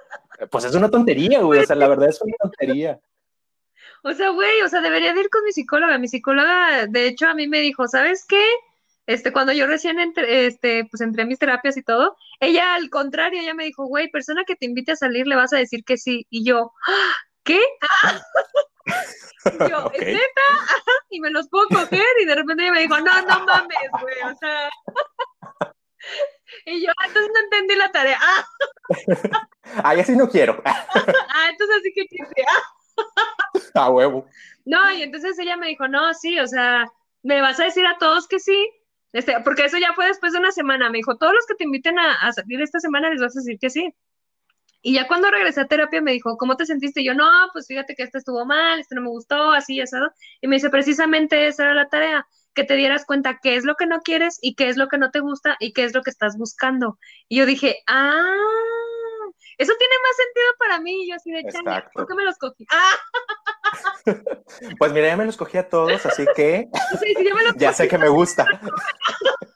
pues 0.50 0.64
es 0.64 0.74
una 0.74 0.90
tontería, 0.90 1.40
güey, 1.40 1.60
o 1.60 1.64
sea, 1.64 1.76
la 1.76 1.88
verdad 1.88 2.10
es 2.10 2.20
una 2.20 2.36
tontería. 2.38 3.00
O 4.05 4.12
sea, 4.12 4.30
güey, 4.30 4.62
o 4.62 4.68
sea, 4.68 4.80
debería 4.80 5.12
de 5.14 5.20
ir 5.20 5.30
con 5.30 5.44
mi 5.44 5.52
psicóloga. 5.52 5.98
Mi 5.98 6.09
psicóloga, 6.09 6.86
de 6.86 7.07
hecho, 7.07 7.26
a 7.26 7.34
mí 7.34 7.48
me 7.48 7.61
dijo, 7.61 7.88
¿sabes 7.88 8.24
qué? 8.26 8.44
este, 9.07 9.32
cuando 9.32 9.52
yo 9.52 9.66
recién 9.66 10.00
entré, 10.00 10.46
este, 10.46 10.86
pues 10.90 11.00
entré 11.00 11.22
a 11.22 11.26
mis 11.26 11.38
terapias 11.38 11.76
y 11.76 11.82
todo, 11.82 12.16
ella 12.40 12.74
al 12.74 12.88
contrario, 12.90 13.40
ella 13.40 13.55
me 13.55 13.64
dijo, 13.64 13.86
güey, 13.86 14.11
persona 14.11 14.44
que 14.44 14.57
te 14.57 14.66
invite 14.66 14.92
a 14.92 14.96
salir 14.96 15.26
le 15.26 15.36
vas 15.36 15.52
a 15.52 15.59
decir 15.59 15.84
que 15.84 15.96
sí. 15.96 16.26
Y 16.30 16.44
yo, 16.44 16.72
¡Ah! 16.86 17.14
¿qué? 17.42 17.61
y 19.46 19.70
yo, 19.70 19.90
¿es 19.94 20.07
neta? 20.07 20.46
y 21.11 21.20
me 21.20 21.30
los 21.30 21.48
puedo 21.48 21.68
coger. 21.68 22.07
Y 22.20 22.24
de 22.24 22.34
repente 22.34 22.62
ella 22.62 22.72
me 22.72 22.80
dijo, 22.80 22.98
no, 22.98 23.22
no 23.22 23.44
mames, 23.44 23.90
güey, 24.00 24.32
o 24.32 24.36
sea. 24.38 24.70
y 26.66 26.84
yo, 26.84 26.92
ah, 26.98 27.07
entonces 27.07 27.30
no 27.34 27.40
entendí 27.40 27.74
la 27.76 27.92
tarea. 27.92 28.18
ah, 29.82 29.94
ya 29.94 30.05
sí 30.05 30.16
no 30.16 30.28
quiero. 30.28 30.62
ah, 30.64 31.48
entonces 31.50 31.76
así 31.78 31.92
que 31.94 32.07
quise. 32.07 32.44
a 33.74 33.90
huevo. 33.90 34.26
No, 34.64 34.92
y 34.92 35.03
entonces 35.03 35.38
ella 35.38 35.57
me 35.57 35.68
dijo, 35.68 35.88
no, 35.88 36.14
sí, 36.14 36.38
o 36.38 36.47
sea, 36.47 36.86
me 37.22 37.40
vas 37.40 37.61
a 37.61 37.64
decir 37.64 37.86
a 37.86 37.99
todos 37.99 38.28
que 38.28 38.38
sí, 38.38 38.70
este, 39.14 39.32
porque 39.45 39.64
eso 39.64 39.78
ya 39.78 39.92
fue 39.95 40.07
después 40.09 40.32
de 40.32 40.40
una 40.40 40.51
semana. 40.51 40.90
Me 40.90 40.99
dijo, 40.99 41.16
todos 41.16 41.32
los 41.32 41.47
que 41.47 41.55
te 41.55 41.64
inviten 41.64 41.99
a, 41.99 42.32
salir 42.32 42.61
esta 42.61 42.80
semana 42.80 43.11
les 43.11 43.20
vas 43.20 43.36
a 43.36 43.40
decir 43.40 43.59
que 43.61 43.70
sí. 43.70 43.95
Y 44.82 44.95
ya 44.95 45.07
cuando 45.07 45.30
regresé 45.30 45.61
a 45.62 45.66
terapia 45.68 46.03
me 46.03 46.12
dijo, 46.12 46.36
¿cómo 46.36 46.57
te 46.57 46.66
sentiste? 46.66 47.05
Yo, 47.05 47.14
no, 47.14 47.30
pues 47.53 47.68
fíjate 47.68 47.95
que 47.95 48.03
este 48.03 48.18
estuvo 48.18 48.45
mal, 48.45 48.80
este 48.80 48.97
no 48.97 49.03
me 49.03 49.09
gustó, 49.09 49.53
así, 49.53 49.80
asado. 49.80 50.12
Y 50.40 50.49
me 50.49 50.57
dice, 50.57 50.68
precisamente 50.68 51.47
esa 51.47 51.62
era 51.64 51.74
la 51.74 51.88
tarea, 51.88 52.26
que 52.55 52.64
te 52.64 52.74
dieras 52.74 53.07
cuenta 53.07 53.38
qué 53.40 53.55
es 53.57 53.64
lo 53.64 53.76
que 53.76 53.86
no 53.86 54.01
quieres 54.01 54.38
y 54.42 54.57
qué 54.57 54.68
es 54.68 54.76
lo 54.76 54.88
que 54.88 54.99
no 54.99 55.11
te 55.12 55.20
gusta 55.20 55.57
y 55.61 55.72
qué 55.72 55.84
es 55.84 55.95
lo 55.95 56.03
que 56.03 56.11
estás 56.11 56.36
buscando. 56.36 56.99
Y 57.28 57.38
yo 57.38 57.47
dije, 57.47 57.76
ah, 57.86 58.34
eso 59.59 59.72
tiene 59.78 59.94
más 60.02 60.16
sentido 60.16 60.46
para 60.59 60.80
mí. 60.80 61.09
Yo 61.09 61.16
así 61.16 61.30
de, 61.30 61.42
¿por 61.94 62.07
qué 62.07 62.14
me 62.14 62.24
los 62.24 62.38
cogí? 62.38 62.66
¡Ah! 62.70 62.94
Pues 64.78 64.92
mira, 64.92 65.09
ya 65.09 65.16
me 65.16 65.24
los 65.24 65.36
cogí 65.36 65.59
a 65.59 65.68
todos, 65.68 66.05
así 66.07 66.24
que 66.36 66.68
ya, 67.57 67.72
sé 67.72 67.88
que 67.88 67.98
me 67.98 68.09
gusta. 68.09 68.46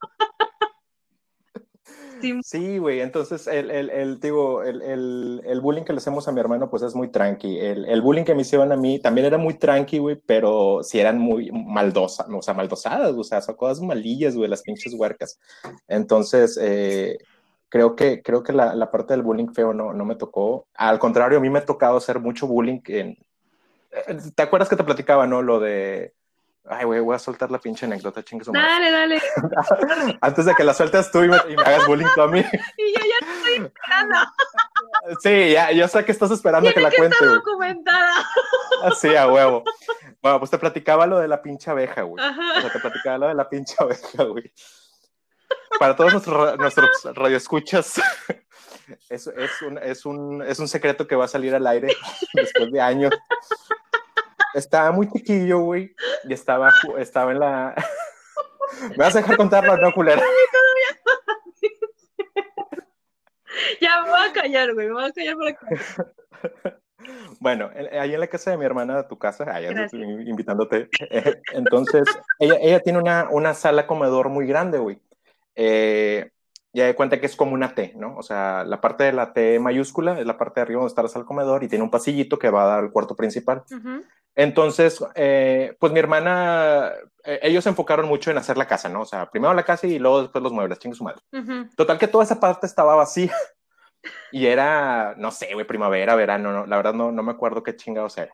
Sí, 2.42 2.78
güey, 2.78 3.00
entonces 3.00 3.46
el, 3.46 3.70
el, 3.70 3.90
el, 3.90 4.20
digo, 4.20 4.62
el, 4.62 4.82
el, 5.44 5.60
bullying 5.60 5.84
que 5.84 5.92
le 5.92 5.98
hacemos 5.98 6.26
a 6.26 6.32
mi 6.32 6.40
hermano, 6.40 6.68
pues 6.68 6.82
es 6.82 6.94
muy 6.94 7.08
tranqui. 7.08 7.58
El, 7.58 8.02
bullying 8.02 8.24
que 8.24 8.34
me 8.34 8.42
hicieron 8.42 8.72
a 8.72 8.76
mí 8.76 8.98
también 8.98 9.26
era 9.26 9.38
muy 9.38 9.54
tranqui, 9.54 9.98
güey, 9.98 10.16
pero 10.26 10.80
sí 10.82 10.98
eran 10.98 11.18
muy 11.18 11.50
maldosas, 11.52 12.26
o 12.28 12.42
sea, 12.42 12.54
maldosadas, 12.54 13.14
o 13.16 13.24
sea, 13.24 13.40
son 13.40 13.54
cosas 13.54 13.80
malillas, 13.80 14.34
güey, 14.34 14.48
las 14.48 14.62
pinches 14.62 14.94
huercas. 14.94 15.38
Entonces, 15.86 16.58
eh, 16.60 17.18
creo 17.68 17.96
que, 17.96 18.22
creo 18.22 18.42
que 18.42 18.52
la, 18.52 18.74
la, 18.74 18.90
parte 18.90 19.14
del 19.14 19.22
bullying 19.22 19.52
feo 19.52 19.72
no, 19.72 19.92
no 19.92 20.04
me 20.04 20.16
tocó. 20.16 20.66
Al 20.74 20.98
contrario, 20.98 21.38
a 21.38 21.40
mí 21.40 21.50
me 21.50 21.58
ha 21.58 21.64
tocado 21.64 21.96
hacer 21.96 22.18
mucho 22.20 22.46
bullying. 22.46 22.80
En, 22.86 23.18
eh, 23.90 24.18
¿Te 24.34 24.42
acuerdas 24.42 24.68
que 24.68 24.76
te 24.76 24.84
platicaba, 24.84 25.26
no? 25.26 25.42
Lo 25.42 25.60
de. 25.60 26.14
Ay, 26.70 26.84
güey, 26.84 27.00
voy 27.00 27.14
a 27.14 27.18
soltar 27.18 27.50
la 27.50 27.58
pinche 27.58 27.86
anécdota, 27.86 28.22
chingue 28.22 28.44
su 28.44 28.52
Dale, 28.52 28.90
dale. 28.90 29.22
Antes 30.20 30.44
de 30.44 30.54
que 30.54 30.64
la 30.64 30.74
sueltes 30.74 31.10
tú 31.10 31.22
y 31.22 31.28
me, 31.28 31.36
hagas 31.36 31.86
bullying 31.86 32.06
tú 32.14 32.20
a 32.20 32.28
mí. 32.28 32.40
y 32.40 32.42
yo 32.42 33.00
ya 33.00 33.26
estoy 33.26 33.64
esperando. 33.64 34.16
sí, 35.22 35.52
ya, 35.52 35.72
yo 35.72 35.88
sé 35.88 36.04
que 36.04 36.12
estás 36.12 36.30
esperando 36.30 36.70
que 36.70 36.80
la 36.80 36.90
cuente. 36.90 37.16
Está 37.18 37.26
documentada. 37.26 38.12
Sí, 39.00 39.16
a 39.16 39.26
huevo. 39.26 39.64
Bueno, 40.20 40.38
pues 40.40 40.50
te 40.50 40.58
platicaba 40.58 41.06
lo 41.06 41.18
de 41.18 41.28
la 41.28 41.40
pinche 41.40 41.70
abeja, 41.70 42.02
güey. 42.02 42.22
O 42.22 42.60
sea, 42.60 42.70
te 42.70 42.78
platicaba 42.80 43.18
lo 43.18 43.28
de 43.28 43.34
la 43.34 43.48
pinche 43.48 43.74
abeja, 43.78 44.24
güey 44.24 44.52
para 45.78 45.96
todos 45.96 46.12
nuestros, 46.12 46.58
nuestros 46.58 46.90
radioescuchas, 47.14 48.00
es, 49.08 49.26
es, 49.26 49.62
un, 49.62 49.78
es, 49.78 50.06
un, 50.06 50.42
es 50.42 50.58
un 50.58 50.68
secreto 50.68 51.06
que 51.06 51.16
va 51.16 51.26
a 51.26 51.28
salir 51.28 51.54
al 51.54 51.66
aire 51.66 51.88
después 52.34 52.70
de 52.72 52.80
años. 52.80 53.12
Estaba 54.54 54.92
muy 54.92 55.10
chiquillo, 55.10 55.60
güey, 55.60 55.94
y 56.24 56.32
estaba, 56.32 56.72
estaba 56.98 57.32
en 57.32 57.40
la... 57.40 57.74
¿Me 58.90 58.96
vas 58.96 59.14
a 59.14 59.20
dejar 59.20 59.36
contarlo, 59.36 59.76
no, 59.76 59.92
culera? 59.92 60.22
Ya 63.80 64.02
me 64.02 64.10
voy 64.10 64.20
a 64.28 64.32
callar, 64.32 64.74
güey, 64.74 64.86
me 64.86 64.92
voy 64.92 65.04
a 65.04 65.12
callar 65.12 65.36
para 65.36 65.52
que... 65.52 66.78
Bueno, 67.40 67.70
ahí 68.00 68.14
en 68.14 68.20
la 68.20 68.26
casa 68.26 68.50
de 68.50 68.56
mi 68.56 68.64
hermana, 68.64 69.06
tu 69.06 69.18
casa, 69.18 69.44
allá 69.44 69.70
estoy 69.84 70.02
invitándote. 70.02 70.88
Eh, 71.10 71.40
entonces, 71.52 72.04
ella, 72.38 72.56
ella 72.60 72.80
tiene 72.80 72.98
una, 72.98 73.28
una 73.30 73.54
sala 73.54 73.86
comedor 73.86 74.28
muy 74.28 74.46
grande, 74.46 74.78
güey 74.78 75.00
eh, 75.58 76.30
ya 76.72 76.86
de 76.86 76.94
cuenta 76.94 77.18
que 77.18 77.26
es 77.26 77.34
como 77.34 77.52
una 77.52 77.74
T, 77.74 77.94
¿no? 77.96 78.16
O 78.16 78.22
sea, 78.22 78.64
la 78.64 78.80
parte 78.80 79.04
de 79.04 79.12
la 79.12 79.32
T 79.32 79.58
mayúscula 79.58 80.20
es 80.20 80.26
la 80.26 80.38
parte 80.38 80.60
de 80.60 80.62
arriba 80.62 80.80
donde 80.80 80.94
está 80.94 81.18
el 81.18 81.26
comedor 81.26 81.64
y 81.64 81.68
tiene 81.68 81.82
un 81.82 81.90
pasillito 81.90 82.38
que 82.38 82.50
va 82.50 82.62
a 82.62 82.66
dar 82.66 82.78
al 82.78 82.92
cuarto 82.92 83.16
principal. 83.16 83.64
Entonces, 84.36 85.04
eh, 85.16 85.76
pues 85.80 85.92
mi 85.92 85.98
hermana, 85.98 86.92
eh, 87.24 87.40
ellos 87.42 87.64
se 87.64 87.70
enfocaron 87.70 88.06
mucho 88.06 88.30
en 88.30 88.38
hacer 88.38 88.56
la 88.56 88.68
casa, 88.68 88.88
¿no? 88.88 89.00
O 89.00 89.04
sea, 89.04 89.28
primero 89.28 89.52
la 89.52 89.64
casa 89.64 89.88
y 89.88 89.98
luego 89.98 90.22
después 90.22 90.44
los 90.44 90.52
muebles, 90.52 90.78
chingue 90.78 90.96
su 90.96 91.02
madre. 91.02 91.20
Total 91.76 91.98
que 91.98 92.06
toda 92.06 92.22
esa 92.22 92.38
parte 92.38 92.66
estaba 92.66 92.94
vacía. 92.94 93.34
Y 94.30 94.46
era, 94.46 95.14
no 95.16 95.30
sé, 95.30 95.52
güey, 95.54 95.66
primavera, 95.66 96.14
verano, 96.14 96.52
no, 96.52 96.66
la 96.66 96.76
verdad 96.76 96.94
no, 96.94 97.10
no 97.10 97.22
me 97.22 97.32
acuerdo 97.32 97.62
qué 97.62 97.76
chingados 97.76 98.16
era. 98.18 98.32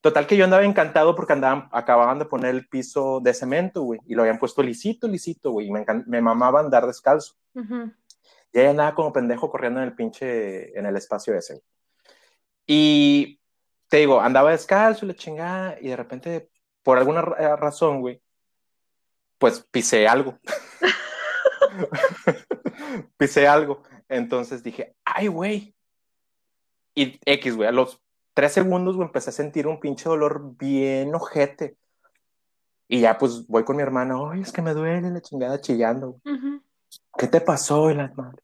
Total 0.00 0.26
que 0.26 0.36
yo 0.36 0.44
andaba 0.44 0.64
encantado 0.64 1.14
porque 1.14 1.34
andaban, 1.34 1.68
acababan 1.70 2.18
de 2.18 2.24
poner 2.24 2.54
el 2.54 2.66
piso 2.68 3.20
de 3.20 3.34
cemento, 3.34 3.82
güey, 3.82 4.00
y 4.06 4.14
lo 4.14 4.22
habían 4.22 4.38
puesto 4.38 4.62
lisito, 4.62 5.06
lisito, 5.06 5.52
güey, 5.52 5.68
y 5.68 5.70
me, 5.70 5.84
me 6.06 6.20
mamaba 6.20 6.60
andar 6.60 6.86
descalzo. 6.86 7.34
Y 7.54 8.58
ella 8.60 8.70
andaba 8.70 8.94
como 8.94 9.12
pendejo 9.12 9.50
corriendo 9.50 9.80
en 9.80 9.86
el 9.86 9.94
pinche, 9.94 10.76
en 10.78 10.86
el 10.86 10.96
espacio 10.96 11.34
ese. 11.34 11.62
Y 12.66 13.40
te 13.88 13.98
digo, 13.98 14.20
andaba 14.20 14.50
descalzo 14.50 15.06
la 15.06 15.14
chingada, 15.14 15.76
y 15.80 15.88
de 15.88 15.96
repente, 15.96 16.50
por 16.82 16.98
alguna 16.98 17.22
razón, 17.22 18.00
güey, 18.00 18.20
pues 19.38 19.60
pisé 19.70 20.08
algo. 20.08 20.38
pisé 23.16 23.46
algo. 23.46 23.82
Entonces 24.08 24.62
dije, 24.62 24.94
ay, 25.04 25.28
güey. 25.28 25.74
Y 26.94 27.18
X, 27.24 27.56
güey, 27.56 27.68
a 27.68 27.72
los 27.72 28.00
tres 28.34 28.52
segundos, 28.52 28.96
güey, 28.96 29.06
empecé 29.06 29.30
a 29.30 29.32
sentir 29.32 29.66
un 29.66 29.80
pinche 29.80 30.08
dolor 30.08 30.56
bien 30.56 31.14
ojete. 31.14 31.76
Y 32.86 33.00
ya, 33.00 33.16
pues, 33.16 33.46
voy 33.46 33.64
con 33.64 33.76
mi 33.76 33.82
hermana, 33.82 34.16
ay, 34.30 34.42
es 34.42 34.52
que 34.52 34.62
me 34.62 34.74
duele 34.74 35.10
la 35.10 35.20
chingada 35.20 35.60
chillando. 35.60 36.20
¿Qué 37.16 37.26
te 37.26 37.40
pasó, 37.40 37.90
la 37.90 38.12
madre? 38.14 38.42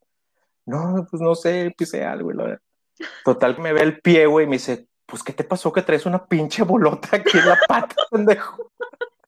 No, 0.66 1.06
pues 1.10 1.20
no 1.20 1.34
sé, 1.34 1.72
pisé 1.76 2.04
algo, 2.04 2.32
güey. 2.32 2.56
Total, 3.24 3.58
me 3.58 3.72
ve 3.72 3.82
el 3.82 4.00
pie, 4.00 4.26
güey, 4.26 4.46
y 4.46 4.48
me 4.48 4.56
dice, 4.56 4.88
pues, 5.06 5.22
¿qué 5.22 5.32
te 5.32 5.44
pasó 5.44 5.72
que 5.72 5.82
traes 5.82 6.06
una 6.06 6.24
pinche 6.24 6.62
bolota 6.62 7.16
aquí 7.16 7.38
en 7.38 7.48
la 7.48 7.58
pata, 7.68 7.94
pendejo? 8.10 8.72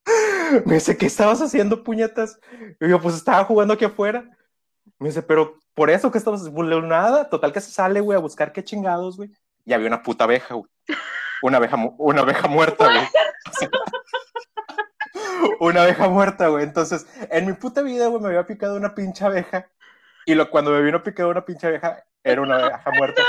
Me 0.66 0.74
dice, 0.74 0.96
¿qué 0.96 1.06
estabas 1.06 1.40
haciendo, 1.40 1.82
puñetas? 1.82 2.38
Y 2.80 2.88
yo, 2.88 3.00
pues, 3.00 3.14
estaba 3.14 3.44
jugando 3.44 3.74
aquí 3.74 3.84
afuera. 3.84 4.28
Me 4.98 5.08
dice, 5.08 5.22
pero 5.22 5.58
por 5.74 5.90
eso 5.90 6.10
que 6.10 6.18
estamos 6.18 6.50
nada, 6.82 7.28
total 7.28 7.52
que 7.52 7.60
se 7.60 7.70
sale, 7.70 8.00
güey, 8.00 8.16
a 8.16 8.20
buscar 8.20 8.52
qué 8.52 8.62
chingados, 8.62 9.16
güey. 9.16 9.30
Y 9.64 9.72
había 9.72 9.88
una 9.88 10.02
puta 10.02 10.24
abeja, 10.24 10.54
güey. 10.54 10.68
Una 11.42 11.58
abeja, 11.58 11.76
una 11.98 12.22
abeja 12.22 12.48
muerta, 12.48 12.84
güey. 12.84 13.08
una 15.60 15.82
abeja 15.82 16.08
muerta, 16.08 16.48
güey. 16.48 16.64
Entonces, 16.64 17.06
en 17.30 17.46
mi 17.46 17.52
puta 17.54 17.82
vida, 17.82 18.08
güey, 18.08 18.22
me 18.22 18.28
había 18.28 18.46
picado 18.46 18.76
una 18.76 18.94
pinche 18.94 19.24
abeja. 19.24 19.68
Y 20.26 20.34
lo, 20.34 20.50
cuando 20.50 20.70
me 20.70 20.82
vino 20.82 21.02
picado 21.02 21.30
una 21.30 21.44
pinche 21.44 21.66
abeja, 21.66 22.04
era 22.22 22.42
una 22.42 22.56
abeja 22.56 22.90
muerta. 22.96 23.22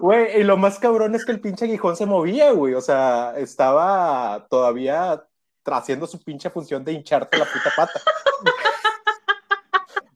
Güey, 0.00 0.40
y 0.40 0.44
lo 0.44 0.56
más 0.56 0.78
cabrón 0.78 1.14
es 1.14 1.24
que 1.24 1.32
el 1.32 1.40
pinche 1.40 1.64
aguijón 1.64 1.96
se 1.96 2.06
movía, 2.06 2.52
güey. 2.52 2.74
O 2.74 2.80
sea, 2.80 3.34
estaba 3.36 4.46
todavía 4.48 5.24
haciendo 5.64 6.06
su 6.06 6.22
pinche 6.22 6.50
función 6.50 6.84
de 6.84 6.92
hincharte 6.92 7.38
la 7.38 7.44
puta 7.44 7.70
pata. 7.76 8.00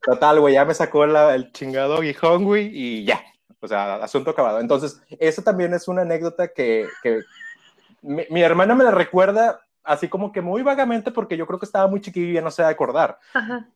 Total, 0.01 0.39
güey, 0.39 0.53
ya 0.53 0.65
me 0.65 0.73
sacó 0.73 1.03
el 1.03 1.51
chingado 1.51 1.99
guijón, 1.99 2.43
güey, 2.43 2.69
y 2.71 3.05
ya. 3.05 3.21
O 3.59 3.67
sea, 3.67 3.95
asunto 3.95 4.31
acabado. 4.31 4.59
Entonces, 4.59 5.01
eso 5.19 5.41
también 5.41 5.73
es 5.73 5.87
una 5.87 6.03
anécdota 6.03 6.49
que, 6.49 6.87
que 7.01 7.21
mi, 8.03 8.41
hermana 8.41 8.75
me 8.75 8.83
la 8.83 8.91
recuerda 8.91 9.61
así 9.83 10.07
como 10.07 10.31
que 10.31 10.41
muy 10.41 10.61
vagamente 10.61 11.11
porque 11.11 11.37
yo 11.37 11.45
creo 11.45 11.59
que 11.59 11.65
estaba 11.65 11.87
muy 11.87 12.01
chiquillo 12.01 12.27
y 12.27 12.33
ya 12.33 12.41
no 12.41 12.51
se 12.51 12.61
va 12.61 12.69
a 12.69 12.71
acordar. 12.71 13.19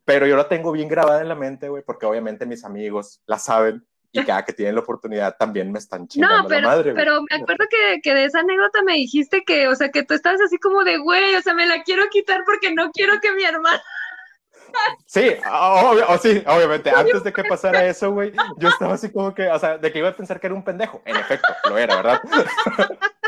Pero 0.05 0.27
yo 0.27 0.37
la 0.37 0.47
tengo 0.47 0.71
bien 0.71 0.87
grabada 0.87 1.21
en 1.21 1.29
la 1.29 1.35
mente, 1.35 1.69
güey, 1.69 1.83
porque 1.83 2.05
obviamente 2.05 2.45
mis 2.45 2.63
amigos 2.63 3.21
la 3.25 3.39
saben 3.39 3.85
y 4.11 4.23
cada 4.23 4.43
que 4.43 4.53
tienen 4.53 4.75
la 4.75 4.81
oportunidad 4.81 5.35
también 5.37 5.71
me 5.71 5.79
están 5.79 6.07
chingando 6.07 6.43
no, 6.43 6.47
pero, 6.47 6.61
la 6.61 6.67
madre. 6.67 6.93
Pero 6.93 7.21
me 7.29 7.35
acuerdo 7.35 7.65
que, 7.69 8.01
que, 8.01 8.13
de 8.13 8.25
esa 8.25 8.39
anécdota 8.39 8.81
me 8.83 8.93
dijiste 8.93 9.43
que, 9.43 9.67
o 9.67 9.75
sea, 9.75 9.89
que 9.89 10.03
tú 10.03 10.13
estabas 10.13 10.41
así 10.41 10.57
como 10.57 10.83
de, 10.83 10.97
güey, 10.97 11.35
o 11.35 11.41
sea, 11.41 11.53
me 11.53 11.67
la 11.67 11.83
quiero 11.83 12.07
quitar 12.09 12.43
porque 12.45 12.73
no 12.73 12.91
quiero 12.91 13.19
que 13.19 13.31
mi 13.33 13.43
hermana 13.43 13.81
Sí, 15.05 15.35
obvio, 15.51 16.05
sí, 16.21 16.43
obviamente. 16.45 16.91
Antes 16.91 17.23
de 17.23 17.33
que 17.33 17.43
pasara 17.43 17.85
eso, 17.85 18.11
güey, 18.11 18.31
yo 18.57 18.69
estaba 18.69 18.93
así 18.93 19.11
como 19.11 19.33
que, 19.33 19.47
o 19.47 19.59
sea, 19.59 19.77
de 19.77 19.91
que 19.91 19.99
iba 19.99 20.09
a 20.09 20.15
pensar 20.15 20.39
que 20.39 20.47
era 20.47 20.55
un 20.55 20.63
pendejo. 20.63 21.01
En 21.05 21.15
efecto, 21.15 21.47
lo 21.69 21.77
era, 21.77 21.95
¿verdad? 21.95 22.21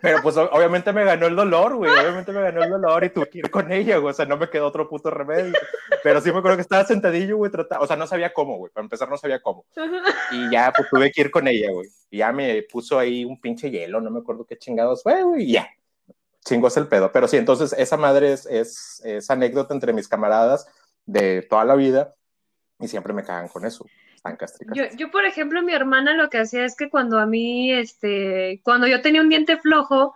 Pero 0.00 0.22
pues 0.22 0.36
obviamente 0.36 0.92
me 0.92 1.04
ganó 1.04 1.26
el 1.26 1.36
dolor, 1.36 1.76
güey. 1.76 1.90
Obviamente 1.90 2.32
me 2.32 2.42
ganó 2.42 2.62
el 2.62 2.70
dolor 2.70 3.04
y 3.04 3.10
tuve 3.10 3.28
que 3.28 3.38
ir 3.38 3.50
con 3.50 3.70
ella, 3.72 3.98
güey. 3.98 4.12
O 4.12 4.14
sea, 4.14 4.26
no 4.26 4.36
me 4.36 4.48
quedó 4.48 4.66
otro 4.66 4.88
puto 4.88 5.10
remedio. 5.10 5.52
Pero 6.02 6.20
sí 6.20 6.32
me 6.32 6.38
acuerdo 6.38 6.56
que 6.56 6.62
estaba 6.62 6.84
sentadillo, 6.84 7.36
güey, 7.36 7.50
tratando. 7.50 7.84
O 7.84 7.86
sea, 7.86 7.96
no 7.96 8.06
sabía 8.06 8.32
cómo, 8.32 8.56
güey. 8.56 8.72
Para 8.72 8.84
empezar, 8.84 9.08
no 9.08 9.16
sabía 9.16 9.40
cómo. 9.40 9.64
Y 10.32 10.50
ya, 10.50 10.72
pues 10.76 10.88
tuve 10.88 11.10
que 11.10 11.22
ir 11.22 11.30
con 11.30 11.46
ella, 11.48 11.70
güey. 11.72 11.88
Y 12.10 12.18
ya 12.18 12.32
me 12.32 12.62
puso 12.62 12.98
ahí 12.98 13.24
un 13.24 13.40
pinche 13.40 13.70
hielo, 13.70 14.00
no 14.00 14.10
me 14.10 14.20
acuerdo 14.20 14.44
qué 14.44 14.56
chingados 14.56 15.02
fue, 15.02 15.22
güey. 15.22 15.44
Y 15.44 15.52
ya. 15.52 15.68
chingo 16.44 16.68
es 16.68 16.76
el 16.76 16.88
pedo. 16.88 17.10
Pero 17.12 17.28
sí, 17.28 17.36
entonces 17.36 17.74
esa 17.78 17.96
madre 17.96 18.32
es, 18.32 18.46
es, 18.46 19.02
es 19.04 19.30
anécdota 19.30 19.74
entre 19.74 19.92
mis 19.92 20.08
camaradas 20.08 20.66
de 21.06 21.42
toda 21.42 21.64
la 21.64 21.74
vida 21.74 22.14
y 22.80 22.88
siempre 22.88 23.12
me 23.12 23.24
cagan 23.24 23.48
con 23.48 23.64
eso. 23.64 23.86
Yo, 24.74 24.84
yo, 24.96 25.10
por 25.10 25.24
ejemplo, 25.24 25.62
mi 25.62 25.72
hermana 25.72 26.14
lo 26.14 26.30
que 26.30 26.38
hacía 26.38 26.64
es 26.64 26.76
que 26.76 26.90
cuando 26.90 27.18
a 27.18 27.26
mí, 27.26 27.72
este, 27.72 28.60
cuando 28.64 28.86
yo 28.86 29.00
tenía 29.00 29.20
un 29.20 29.28
diente 29.28 29.56
flojo, 29.58 30.14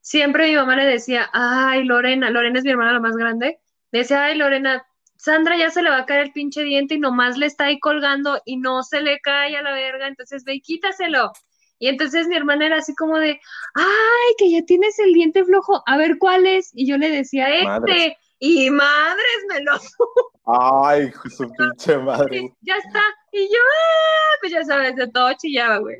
siempre 0.00 0.48
mi 0.48 0.56
mamá 0.56 0.76
le 0.76 0.84
decía, 0.84 1.30
ay, 1.32 1.84
Lorena, 1.84 2.30
Lorena 2.30 2.58
es 2.58 2.64
mi 2.64 2.70
hermana 2.70 2.92
la 2.92 3.00
más 3.00 3.16
grande, 3.16 3.58
decía, 3.90 4.24
ay, 4.24 4.36
Lorena, 4.36 4.86
Sandra 5.16 5.56
ya 5.56 5.70
se 5.70 5.82
le 5.82 5.90
va 5.90 5.98
a 5.98 6.06
caer 6.06 6.26
el 6.26 6.32
pinche 6.32 6.62
diente 6.62 6.94
y 6.94 6.98
nomás 6.98 7.38
le 7.38 7.46
está 7.46 7.64
ahí 7.64 7.80
colgando 7.80 8.40
y 8.44 8.58
no 8.58 8.82
se 8.82 9.00
le 9.00 9.20
cae 9.20 9.56
a 9.56 9.62
la 9.62 9.72
verga, 9.72 10.06
entonces 10.06 10.44
ve 10.44 10.56
y 10.56 10.60
quítaselo. 10.60 11.32
Y 11.78 11.88
entonces 11.88 12.26
mi 12.28 12.36
hermana 12.36 12.66
era 12.66 12.76
así 12.78 12.94
como 12.94 13.18
de, 13.18 13.40
ay, 13.74 14.34
que 14.38 14.50
ya 14.50 14.62
tienes 14.64 14.98
el 14.98 15.12
diente 15.12 15.44
flojo, 15.44 15.82
a 15.86 15.96
ver 15.96 16.18
cuál 16.18 16.46
es. 16.46 16.70
Y 16.72 16.86
yo 16.86 16.98
le 16.98 17.10
decía, 17.10 17.48
este, 17.48 18.16
y 18.38 18.70
madres 18.70 19.44
me 19.48 19.60
lo 19.60 19.72
Ay, 20.46 21.10
su 21.30 21.50
pinche 21.52 21.98
madre. 21.98 22.54
ya 22.60 22.76
está. 22.76 23.00
Y 23.36 23.48
yo, 23.48 23.58
ah, 23.58 24.36
pues 24.40 24.52
ya 24.52 24.62
sabes, 24.62 24.94
de 24.94 25.08
todo 25.08 25.32
chillaba, 25.36 25.78
güey. 25.78 25.98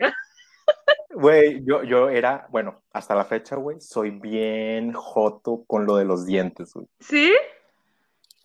Güey, 1.11 1.64
yo, 1.64 1.82
yo 1.82 2.09
era, 2.09 2.47
bueno, 2.51 2.80
hasta 2.93 3.16
la 3.16 3.24
fecha, 3.24 3.57
güey, 3.57 3.80
soy 3.80 4.11
bien 4.11 4.93
joto 4.93 5.64
con 5.66 5.85
lo 5.85 5.97
de 5.97 6.05
los 6.05 6.26
dientes, 6.26 6.72
güey. 6.72 6.87
¿Sí? 7.01 7.35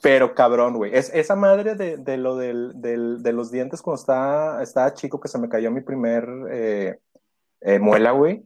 Pero 0.01 0.33
cabrón, 0.33 0.73
güey. 0.73 0.95
Es, 0.95 1.13
esa 1.13 1.35
madre 1.35 1.75
de, 1.75 1.97
de 1.97 2.17
lo 2.17 2.35
del, 2.35 2.71
del, 2.81 3.21
de 3.21 3.31
los 3.31 3.51
dientes 3.51 3.83
cuando 3.83 3.99
estaba, 3.99 4.63
estaba 4.63 4.93
chico 4.95 5.19
que 5.19 5.27
se 5.27 5.37
me 5.37 5.49
cayó 5.49 5.69
mi 5.69 5.81
primer 5.81 6.27
eh, 6.49 6.97
eh, 7.61 7.77
muela, 7.77 8.09
güey. 8.11 8.43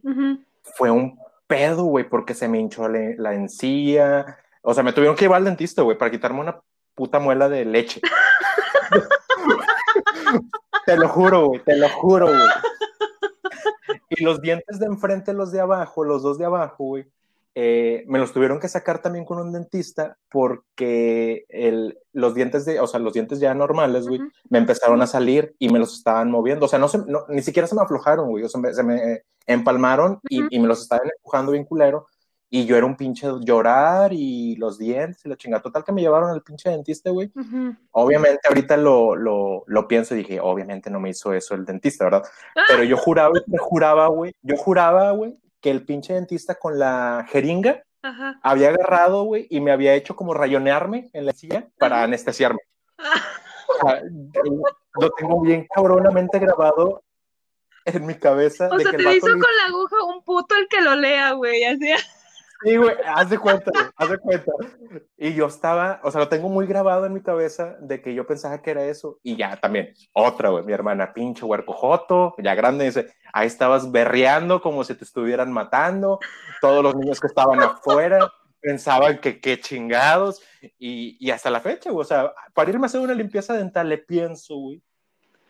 Fue 0.62 0.92
un 0.92 1.18
pedo, 1.48 1.86
güey, 1.86 2.04
porque 2.10 2.34
se 2.34 2.50
me 2.50 2.60
hinchó 2.60 2.90
la, 2.90 3.14
la 3.18 3.34
encía. 3.34 4.38
O 4.62 4.74
sea, 4.74 4.84
me 4.84 4.92
tuvieron 4.92 5.16
que 5.16 5.24
llevar 5.24 5.38
al 5.38 5.46
dentista, 5.46 5.84
güey, 5.84 5.98
para 5.98 6.12
quitarme 6.12 6.42
una 6.42 6.60
puta 6.96 7.20
muela 7.20 7.48
de 7.48 7.64
leche. 7.64 8.02
te 10.86 10.98
lo 10.98 11.08
juro, 11.08 11.48
güey, 11.48 11.64
te 11.64 11.76
lo 11.76 11.90
juro, 11.90 12.28
güey. 12.28 12.40
Y 14.10 14.24
los 14.24 14.42
dientes 14.42 14.80
de 14.80 14.86
enfrente, 14.86 15.34
los 15.34 15.52
de 15.52 15.60
abajo, 15.60 16.04
los 16.04 16.22
dos 16.22 16.38
de 16.38 16.46
abajo, 16.46 16.84
güey, 16.84 17.06
eh, 17.56 18.04
me 18.08 18.18
los 18.18 18.34
tuvieron 18.34 18.60
que 18.60 18.68
sacar 18.68 19.02
también 19.02 19.26
con 19.26 19.40
un 19.40 19.52
dentista 19.52 20.18
porque 20.32 21.46
el, 21.50 22.00
los 22.12 22.34
dientes 22.34 22.66
de, 22.66 22.80
o 22.80 22.88
sea, 22.88 23.00
los 23.00 23.14
dientes 23.14 23.40
ya 23.40 23.54
normales, 23.54 24.08
güey, 24.08 24.22
me 24.50 24.58
empezaron 24.58 25.02
a 25.02 25.08
salir 25.08 25.56
y 25.60 25.70
me 25.70 25.80
los 25.80 25.96
estaban 25.96 26.32
moviendo. 26.32 26.66
O 26.66 26.70
sea, 26.70 26.80
no, 26.80 26.88
se, 26.88 27.00
ni 27.30 27.42
siquiera 27.42 27.68
se 27.68 27.76
me 27.76 27.82
aflojaron, 27.82 28.30
güey, 28.30 28.44
o 28.44 28.50
sea, 28.50 28.74
se 28.74 28.84
me 28.84 29.24
empalmaron 29.46 30.20
y, 30.30 30.56
y, 30.56 30.60
me 30.60 30.68
los 30.68 30.82
estaban 30.82 31.10
empujando 31.18 31.52
bien 31.52 31.66
culero 31.66 32.08
y 32.56 32.68
yo 32.68 32.78
era 32.78 32.86
un 32.86 32.96
pinche 32.96 33.28
llorar 33.42 34.14
y 34.14 34.56
los 34.58 34.78
dientes 34.78 35.26
y 35.26 35.30
la 35.30 35.36
chingada. 35.36 35.64
Total 35.64 35.84
que 35.84 35.92
me 35.92 36.02
llevaron 36.02 36.30
al 36.30 36.44
pinche 36.44 36.70
dentista, 36.70 37.10
güey. 37.10 37.32
Obviamente, 37.90 38.48
ahorita 38.48 38.78
lo, 38.78 39.16
lo, 39.16 39.64
lo, 39.66 39.88
pienso 39.88 40.14
y 40.14 40.20
dije, 40.20 40.40
obviamente 40.40 40.92
no 40.92 41.00
me 41.00 41.10
hizo 41.10 41.34
eso 41.34 41.56
el 41.56 41.66
dentista, 41.66 42.04
¿verdad? 42.04 42.22
Pero 42.68 42.84
yo 42.84 42.96
juraba, 42.96 43.34
juraba, 43.58 44.08
güey, 44.10 44.36
yo 44.44 44.56
juraba, 44.56 45.10
güey, 45.14 45.36
que 45.62 45.72
el 45.72 45.84
pinche 45.84 46.14
dentista 46.14 46.54
con 46.54 46.78
la 46.78 47.26
jeringa 47.28 47.82
había 48.44 48.70
agarrado, 48.70 49.24
güey, 49.24 49.48
y 49.50 49.60
me 49.60 49.72
había 49.72 49.96
hecho 49.96 50.16
como 50.16 50.36
rayonearme 50.36 51.10
en 51.12 51.26
la 51.26 51.34
silla 51.34 51.68
para 51.80 52.04
anestesiarme. 52.04 52.60
lo 55.02 55.10
tengo 55.18 55.42
bien 55.42 55.66
cabronamente 55.74 56.38
grabado 56.38 57.02
en 57.86 58.06
mi 58.06 58.14
cabeza. 58.14 58.70
O 58.72 58.80
sea, 58.80 58.92
te 58.92 59.16
hizo 59.16 59.26
con 59.26 59.40
la 59.40 59.66
aguja 59.70 60.04
un 60.04 60.24
puto 60.24 60.54
el 60.56 60.68
que 60.68 60.82
lo 60.82 60.96
lea, 60.96 61.32
güey, 61.32 61.64
así. 61.64 61.90
Sí, 62.64 62.78
güey, 62.78 62.96
haz 63.06 63.30
de 63.30 63.38
cuenta, 63.38 63.72
haz 63.96 64.10
de 64.10 64.18
cuenta. 64.18 64.52
Y 65.18 65.34
yo 65.34 65.48
estaba, 65.48 66.00
o 66.04 66.12
sea, 66.12 66.22
lo 66.22 66.30
tengo 66.30 66.50
muy 66.50 66.66
grabado 66.66 67.06
en 67.06 67.14
mi 67.14 67.22
cabeza 67.22 67.76
de 67.82 68.02
que 68.02 68.14
yo 68.14 68.26
pensaba 68.26 68.62
que 68.62 68.72
era 68.72 68.86
eso. 68.86 69.20
Y 69.22 69.36
ya 69.36 69.58
también, 69.58 69.94
otra, 70.14 70.50
güey, 70.50 70.64
mi 70.64 70.72
hermana, 70.72 71.14
pinche 71.14 71.44
huercojoto, 71.44 72.36
ya 72.38 72.56
grande, 72.56 72.86
dice, 72.86 73.08
ahí 73.34 73.48
estabas 73.48 73.92
berreando 73.92 74.62
como 74.62 74.84
si 74.84 74.96
te 74.96 75.04
estuvieran 75.04 75.52
matando. 75.52 76.20
Todos 76.62 76.84
los 76.84 76.96
niños 76.96 77.20
que 77.20 77.28
estaban 77.28 77.62
afuera 77.62 78.32
pensaban 78.62 79.20
que 79.20 79.42
qué 79.42 79.60
chingados. 79.60 80.42
Y, 80.80 81.18
y 81.20 81.32
hasta 81.32 81.50
la 81.50 81.60
fecha, 81.60 81.92
güey, 81.92 82.02
o 82.02 82.08
sea, 82.08 82.34
para 82.54 82.70
irme 82.70 82.86
a 82.86 82.88
hacer 82.88 83.02
una 83.02 83.14
limpieza 83.14 83.54
dental 83.54 83.90
le 83.90 83.98
pienso, 83.98 84.56
güey. 84.56 84.82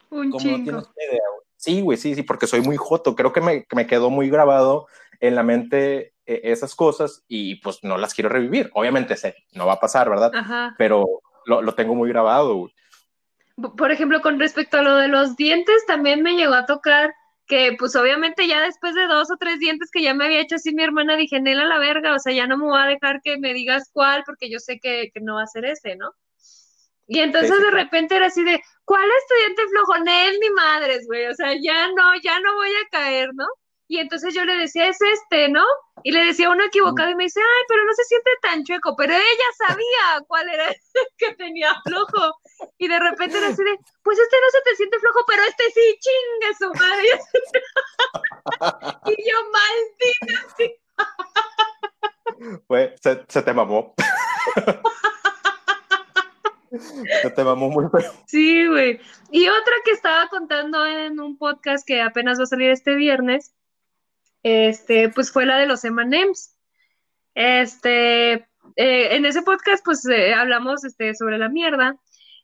Un 0.09 0.31
como 0.31 0.39
chingo. 0.39 0.57
no 0.57 0.63
tienes 0.63 0.89
idea, 0.97 1.21
güey. 1.29 1.43
Sí, 1.55 1.81
güey, 1.81 1.97
sí, 1.97 2.15
sí, 2.15 2.23
porque 2.23 2.47
soy 2.47 2.61
muy 2.61 2.75
joto. 2.75 3.15
Creo 3.15 3.31
que 3.31 3.39
me, 3.39 3.65
me 3.73 3.87
quedó 3.87 4.09
muy 4.09 4.29
grabado 4.29 4.87
en 5.21 5.35
la 5.35 5.43
mente 5.43 6.12
e-, 6.25 6.41
esas 6.43 6.75
cosas 6.75 7.23
y 7.27 7.55
pues 7.55 7.79
no 7.83 7.97
las 7.97 8.13
quiero 8.13 8.29
revivir. 8.29 8.69
Obviamente 8.73 9.15
sé, 9.15 9.35
no 9.53 9.65
va 9.65 9.73
a 9.73 9.79
pasar, 9.79 10.09
¿verdad? 10.09 10.31
Pero 10.77 11.21
lo, 11.45 11.61
lo, 11.61 11.75
tengo 11.75 11.95
muy 11.95 12.09
grabado. 12.09 12.69
Por 13.77 13.91
ejemplo, 13.91 14.21
con 14.21 14.39
respecto 14.39 14.77
a 14.77 14.81
lo 14.81 14.95
de 14.95 15.07
los 15.07 15.35
dientes, 15.35 15.85
también 15.85 16.23
me 16.23 16.35
llegó 16.35 16.55
a 16.55 16.65
tocar 16.65 17.13
que 17.45 17.75
pues 17.77 17.95
obviamente 17.95 18.47
ya 18.47 18.61
después 18.61 18.95
de 18.95 19.07
dos 19.07 19.29
o 19.29 19.37
tres 19.37 19.59
dientes 19.59 19.89
que 19.91 20.01
ya 20.01 20.13
me 20.13 20.25
había 20.25 20.39
hecho 20.39 20.55
así 20.55 20.73
mi 20.73 20.83
hermana, 20.83 21.17
dije, 21.17 21.41
Nela 21.41 21.65
la 21.65 21.77
verga, 21.77 22.15
o 22.15 22.19
sea, 22.19 22.33
ya 22.33 22.47
no 22.47 22.57
me 22.57 22.65
voy 22.65 22.81
a 22.81 22.85
dejar 22.85 23.21
que 23.21 23.37
me 23.37 23.53
digas 23.53 23.89
cuál 23.91 24.23
porque 24.25 24.49
yo 24.49 24.59
sé 24.59 24.79
que, 24.79 25.11
que 25.13 25.19
no 25.19 25.35
va 25.35 25.43
a 25.43 25.47
ser 25.47 25.65
ese, 25.65 25.95
¿no? 25.95 26.11
Y 27.07 27.19
entonces 27.19 27.59
de 27.59 27.71
repente 27.71 28.15
era 28.15 28.27
así 28.27 28.43
de, 28.43 28.61
¿cuál 28.85 29.03
es 29.05 29.27
tu 29.27 29.35
diente 29.35 29.61
flojo? 29.69 30.03
Nel 30.03 30.39
ni 30.39 30.49
madres, 30.51 31.05
güey, 31.05 31.25
o 31.25 31.33
sea, 31.33 31.53
ya 31.61 31.89
no, 31.89 32.15
ya 32.23 32.39
no 32.39 32.55
voy 32.55 32.69
a 32.69 32.89
caer, 32.89 33.31
¿no? 33.33 33.45
Y 33.87 33.99
entonces 33.99 34.33
yo 34.33 34.45
le 34.45 34.55
decía, 34.55 34.87
es 34.87 34.97
este, 35.01 35.49
¿no? 35.49 35.63
Y 36.03 36.11
le 36.11 36.25
decía 36.25 36.49
uno 36.49 36.63
equivocado 36.63 37.09
y 37.09 37.15
me 37.15 37.25
dice, 37.25 37.39
ay, 37.41 37.63
pero 37.67 37.83
no 37.85 37.93
se 37.93 38.03
siente 38.05 38.31
tan 38.41 38.63
chueco, 38.63 38.95
pero 38.95 39.13
ella 39.13 39.67
sabía 39.67 40.25
cuál 40.27 40.49
era 40.49 40.69
el 40.69 40.75
que 41.17 41.35
tenía 41.35 41.73
flojo. 41.85 42.35
Y 42.77 42.87
de 42.87 42.99
repente 42.99 43.37
era 43.37 43.47
así 43.47 43.63
de, 43.63 43.77
pues 44.03 44.17
este 44.19 44.37
no 44.41 44.49
se 44.51 44.61
te 44.61 44.75
siente 44.75 44.99
flojo, 44.99 45.19
pero 45.27 45.43
este 45.43 45.63
sí, 45.71 45.99
chingue 45.99 46.55
su 46.57 46.73
madre. 46.73 47.09
y 49.17 49.29
yo, 49.29 49.37
maldita. 49.51 50.47
Sí. 50.57 50.75
Pues 52.67 52.91
se, 53.01 53.25
se 53.27 53.41
te 53.41 53.53
mamó. 53.53 53.93
Se 57.21 57.29
te 57.29 57.43
mamó 57.43 57.69
muy 57.69 57.85
feo. 57.89 58.11
Sí, 58.25 58.65
güey. 58.67 58.99
Y 59.31 59.47
otra 59.47 59.73
que 59.85 59.91
estaba 59.91 60.27
contando 60.29 60.85
en 60.85 61.19
un 61.19 61.37
podcast 61.37 61.85
que 61.85 62.01
apenas 62.01 62.39
va 62.39 62.43
a 62.43 62.47
salir 62.47 62.71
este 62.71 62.95
viernes, 62.95 63.53
este, 64.43 65.09
pues 65.09 65.31
fue 65.31 65.45
la 65.45 65.57
de 65.57 65.65
los 65.65 65.83
M&M's. 65.83 66.55
Este, 67.33 68.33
eh, 68.33 68.45
en 69.15 69.25
ese 69.25 69.41
podcast, 69.41 69.83
pues 69.83 70.05
eh, 70.07 70.33
hablamos 70.33 70.83
este, 70.83 71.15
sobre 71.15 71.37
la 71.37 71.49
mierda 71.49 71.95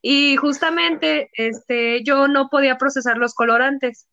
y 0.01 0.37
justamente 0.37 1.29
este, 1.33 2.03
yo 2.03 2.27
no 2.27 2.49
podía 2.49 2.77
procesar 2.77 3.17
los 3.17 3.33
colorantes. 3.33 4.07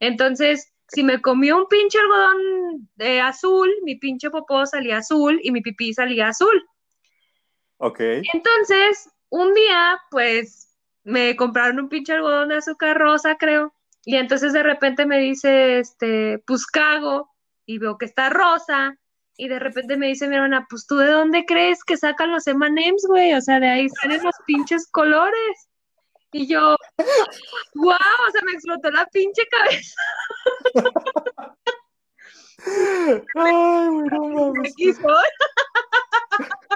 Entonces, 0.00 0.72
si 0.88 1.02
me 1.02 1.20
comió 1.20 1.56
un 1.56 1.68
pinche 1.68 1.98
algodón 1.98 2.88
de 2.94 3.20
azul, 3.20 3.70
mi 3.82 3.96
pinche 3.96 4.30
popó 4.30 4.64
salía 4.66 4.98
azul 4.98 5.40
y 5.42 5.50
mi 5.50 5.60
pipí 5.60 5.92
salía 5.92 6.28
azul. 6.28 6.64
Ok. 7.78 8.00
Entonces, 8.32 9.10
un 9.28 9.52
día, 9.54 9.98
pues, 10.10 10.76
me 11.02 11.36
compraron 11.36 11.80
un 11.80 11.88
pinche 11.88 12.12
algodón 12.12 12.48
de 12.48 12.56
azúcar 12.56 12.98
rosa, 12.98 13.36
creo, 13.36 13.74
y 14.04 14.16
entonces 14.16 14.52
de 14.52 14.62
repente 14.62 15.06
me 15.06 15.18
dice, 15.18 15.78
este, 15.78 16.38
pues 16.46 16.66
cago, 16.66 17.30
y 17.66 17.78
veo 17.78 17.98
que 17.98 18.04
está 18.04 18.30
rosa, 18.30 18.96
y 19.36 19.48
de 19.48 19.58
repente 19.58 19.96
me 19.96 20.08
dice 20.08 20.28
mi 20.28 20.36
hermana, 20.36 20.66
pues 20.68 20.86
tú 20.86 20.96
de 20.96 21.10
dónde 21.10 21.44
crees 21.44 21.82
que 21.82 21.96
sacan 21.96 22.30
los 22.30 22.46
M&M's, 22.46 23.06
güey, 23.08 23.34
o 23.34 23.40
sea, 23.40 23.58
de 23.58 23.68
ahí 23.68 23.88
salen 23.88 24.22
los 24.22 24.36
pinches 24.46 24.88
colores. 24.90 25.68
Y 26.32 26.48
yo, 26.48 26.76
wow, 27.74 27.94
o 27.94 28.30
sea, 28.32 28.42
me 28.44 28.52
explotó 28.52 28.90
la 28.90 29.06
pinche 29.06 29.42
cabeza. 29.48 30.00
Ay, 32.66 33.22
bueno, 33.34 34.52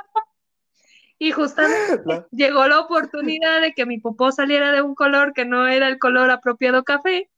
Y 1.19 1.33
justamente 1.33 2.01
llegó 2.31 2.69
la 2.69 2.81
oportunidad 2.81 3.61
de 3.61 3.73
que 3.75 3.87
mi 3.87 3.99
popó 3.99 4.31
saliera 4.31 4.71
de 4.73 4.83
un 4.83 4.95
color 4.95 5.33
que 5.33 5.45
no 5.45 5.67
era 5.67 5.89
el 5.89 5.99
color 5.99 6.31
apropiado 6.31 6.85
café. 6.85 7.31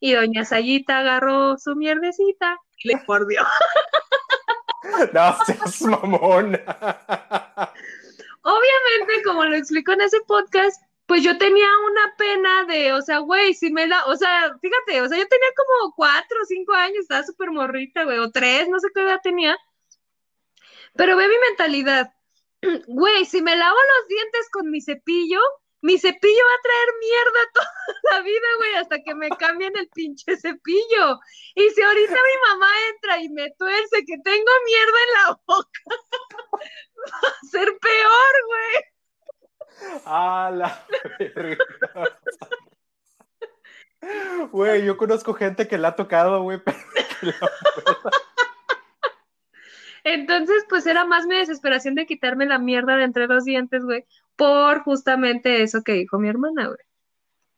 Y 0.00 0.14
doña 0.14 0.44
Sayita 0.44 0.98
agarró 0.98 1.56
su 1.58 1.76
mierdecita 1.76 2.58
y 2.78 2.88
le 2.88 3.02
mordió. 3.06 3.42
No 5.12 5.36
seas 5.44 5.82
mamona. 5.82 6.58
Obviamente, 8.42 9.22
como 9.24 9.44
lo 9.44 9.54
explico 9.54 9.92
en 9.92 10.00
ese 10.00 10.20
podcast, 10.26 10.82
pues 11.06 11.22
yo 11.22 11.36
tenía 11.38 11.66
una 11.90 12.14
pena 12.16 12.64
de, 12.64 12.92
o 12.92 13.02
sea, 13.02 13.18
güey, 13.18 13.52
si 13.52 13.72
me 13.72 13.86
la, 13.86 14.06
o 14.06 14.16
sea, 14.16 14.56
fíjate, 14.60 15.02
o 15.02 15.08
sea, 15.08 15.18
yo 15.18 15.28
tenía 15.28 15.48
como 15.56 15.92
cuatro 15.94 16.38
o 16.42 16.46
cinco 16.46 16.72
años, 16.72 17.00
estaba 17.00 17.24
súper 17.24 17.50
morrita, 17.50 18.04
güey, 18.04 18.18
o 18.18 18.30
tres, 18.30 18.68
no 18.68 18.78
sé 18.78 18.88
qué 18.94 19.02
edad 19.02 19.20
tenía. 19.22 19.56
Pero 20.94 21.16
ve 21.16 21.28
mi 21.28 21.34
mentalidad, 21.48 22.12
güey, 22.86 23.24
si 23.24 23.42
me 23.42 23.56
lavo 23.56 23.76
los 23.76 24.08
dientes 24.08 24.48
con 24.50 24.70
mi 24.70 24.80
cepillo, 24.80 25.40
mi 25.82 25.98
cepillo 25.98 26.44
va 26.44 26.54
a 26.54 26.62
traer 26.62 26.88
mierda 27.00 27.50
toda 27.54 27.72
la 28.12 28.22
vida, 28.22 28.46
güey, 28.58 28.74
hasta 28.74 29.02
que 29.02 29.14
me 29.14 29.28
cambien 29.30 29.76
el 29.76 29.88
pinche 29.88 30.36
cepillo. 30.36 31.18
Y 31.54 31.70
si 31.70 31.82
ahorita 31.82 32.12
mi 32.12 32.50
mamá 32.50 32.68
entra 32.94 33.18
y 33.22 33.28
me 33.30 33.50
tuerce 33.52 34.04
que 34.06 34.18
tengo 34.22 34.50
mierda 34.66 34.98
en 35.06 35.12
la 35.14 35.40
boca, 35.46 35.80
va 37.24 37.28
a 37.28 37.46
ser 37.50 37.78
peor, 37.78 38.34
güey. 38.46 38.84
Ah, 40.04 40.50
la 40.52 40.86
Güey, 44.50 44.84
yo 44.84 44.96
conozco 44.96 45.34
gente 45.34 45.68
que 45.68 45.78
la 45.78 45.88
ha 45.88 45.96
tocado, 45.96 46.42
güey, 46.42 46.58
pero 46.64 46.78
que 47.20 47.26
la... 47.26 47.34
Entonces, 50.04 50.64
pues 50.68 50.86
era 50.86 51.04
más 51.06 51.26
mi 51.26 51.36
desesperación 51.36 51.94
de 51.94 52.06
quitarme 52.06 52.46
la 52.46 52.58
mierda 52.58 52.96
de 52.96 53.04
entre 53.04 53.26
los 53.26 53.44
dientes, 53.44 53.84
güey, 53.84 54.04
por 54.36 54.82
justamente 54.82 55.62
eso 55.62 55.82
que 55.82 55.92
dijo 55.94 56.18
mi 56.18 56.28
hermana, 56.28 56.66
güey. 56.68 56.78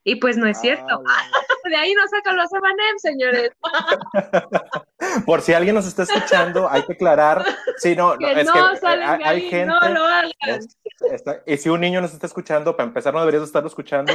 Y 0.05 0.17
pues 0.17 0.37
no 0.37 0.47
es 0.47 0.61
cierto. 0.61 1.03
Ah, 1.07 1.25
de 1.69 1.77
ahí 1.77 1.95
no 1.95 2.03
sacan 2.09 2.37
los 2.37 2.53
Emanem, 2.53 2.99
señores. 2.99 3.53
Por 5.27 5.43
si 5.43 5.53
alguien 5.53 5.75
nos 5.75 5.87
está 5.87 6.05
escuchando, 6.05 6.69
hay 6.69 6.83
que 6.83 6.93
aclarar. 6.95 7.45
Sí, 7.77 7.95
no, 7.97 8.17
que 8.19 8.33
es 8.41 8.47
no 8.47 8.53
que 8.53 8.87
hay, 8.87 9.23
hay 9.25 9.41
gente. 9.51 9.67
no 9.67 9.81
lo 9.89 10.05
hagan. 10.05 10.31
es- 10.47 10.77
está- 11.11 11.43
y 11.47 11.57
si 11.57 11.69
un 11.69 11.81
niño 11.81 12.01
nos 12.01 12.13
está 12.13 12.27
escuchando, 12.27 12.77
para 12.77 12.87
empezar, 12.89 13.13
no 13.13 13.21
deberías 13.21 13.43
estarlo 13.45 13.69
escuchando. 13.69 14.13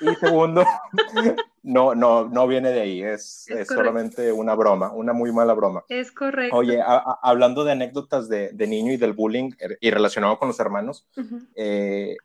Y 0.00 0.14
segundo, 0.16 0.64
no, 1.62 1.94
no, 1.94 2.24
no 2.28 2.46
viene 2.46 2.70
de 2.70 2.80
ahí. 2.80 3.02
Es, 3.02 3.46
Es 3.48 3.48
es 3.48 3.48
correcto. 3.68 3.74
solamente 3.74 4.32
una 4.32 4.54
broma, 4.54 4.92
una 4.92 5.12
muy 5.12 5.32
mala 5.32 5.54
broma. 5.54 5.84
Es 5.88 6.12
correcto. 6.12 6.56
Oye, 6.56 6.80
a- 6.80 6.96
a- 6.96 7.18
hablando 7.22 7.64
de 7.64 7.72
anécdotas 7.72 8.28
de, 8.28 8.50
de 8.52 8.66
niño 8.66 8.92
y 8.92 8.96
del 8.96 9.12
bullying 9.12 9.50
eh, 9.58 9.76
y 9.80 9.90
relacionado 9.90 10.38
con 10.38 10.48
los 10.48 10.58
hermanos, 10.60 11.06
eh, 11.56 12.16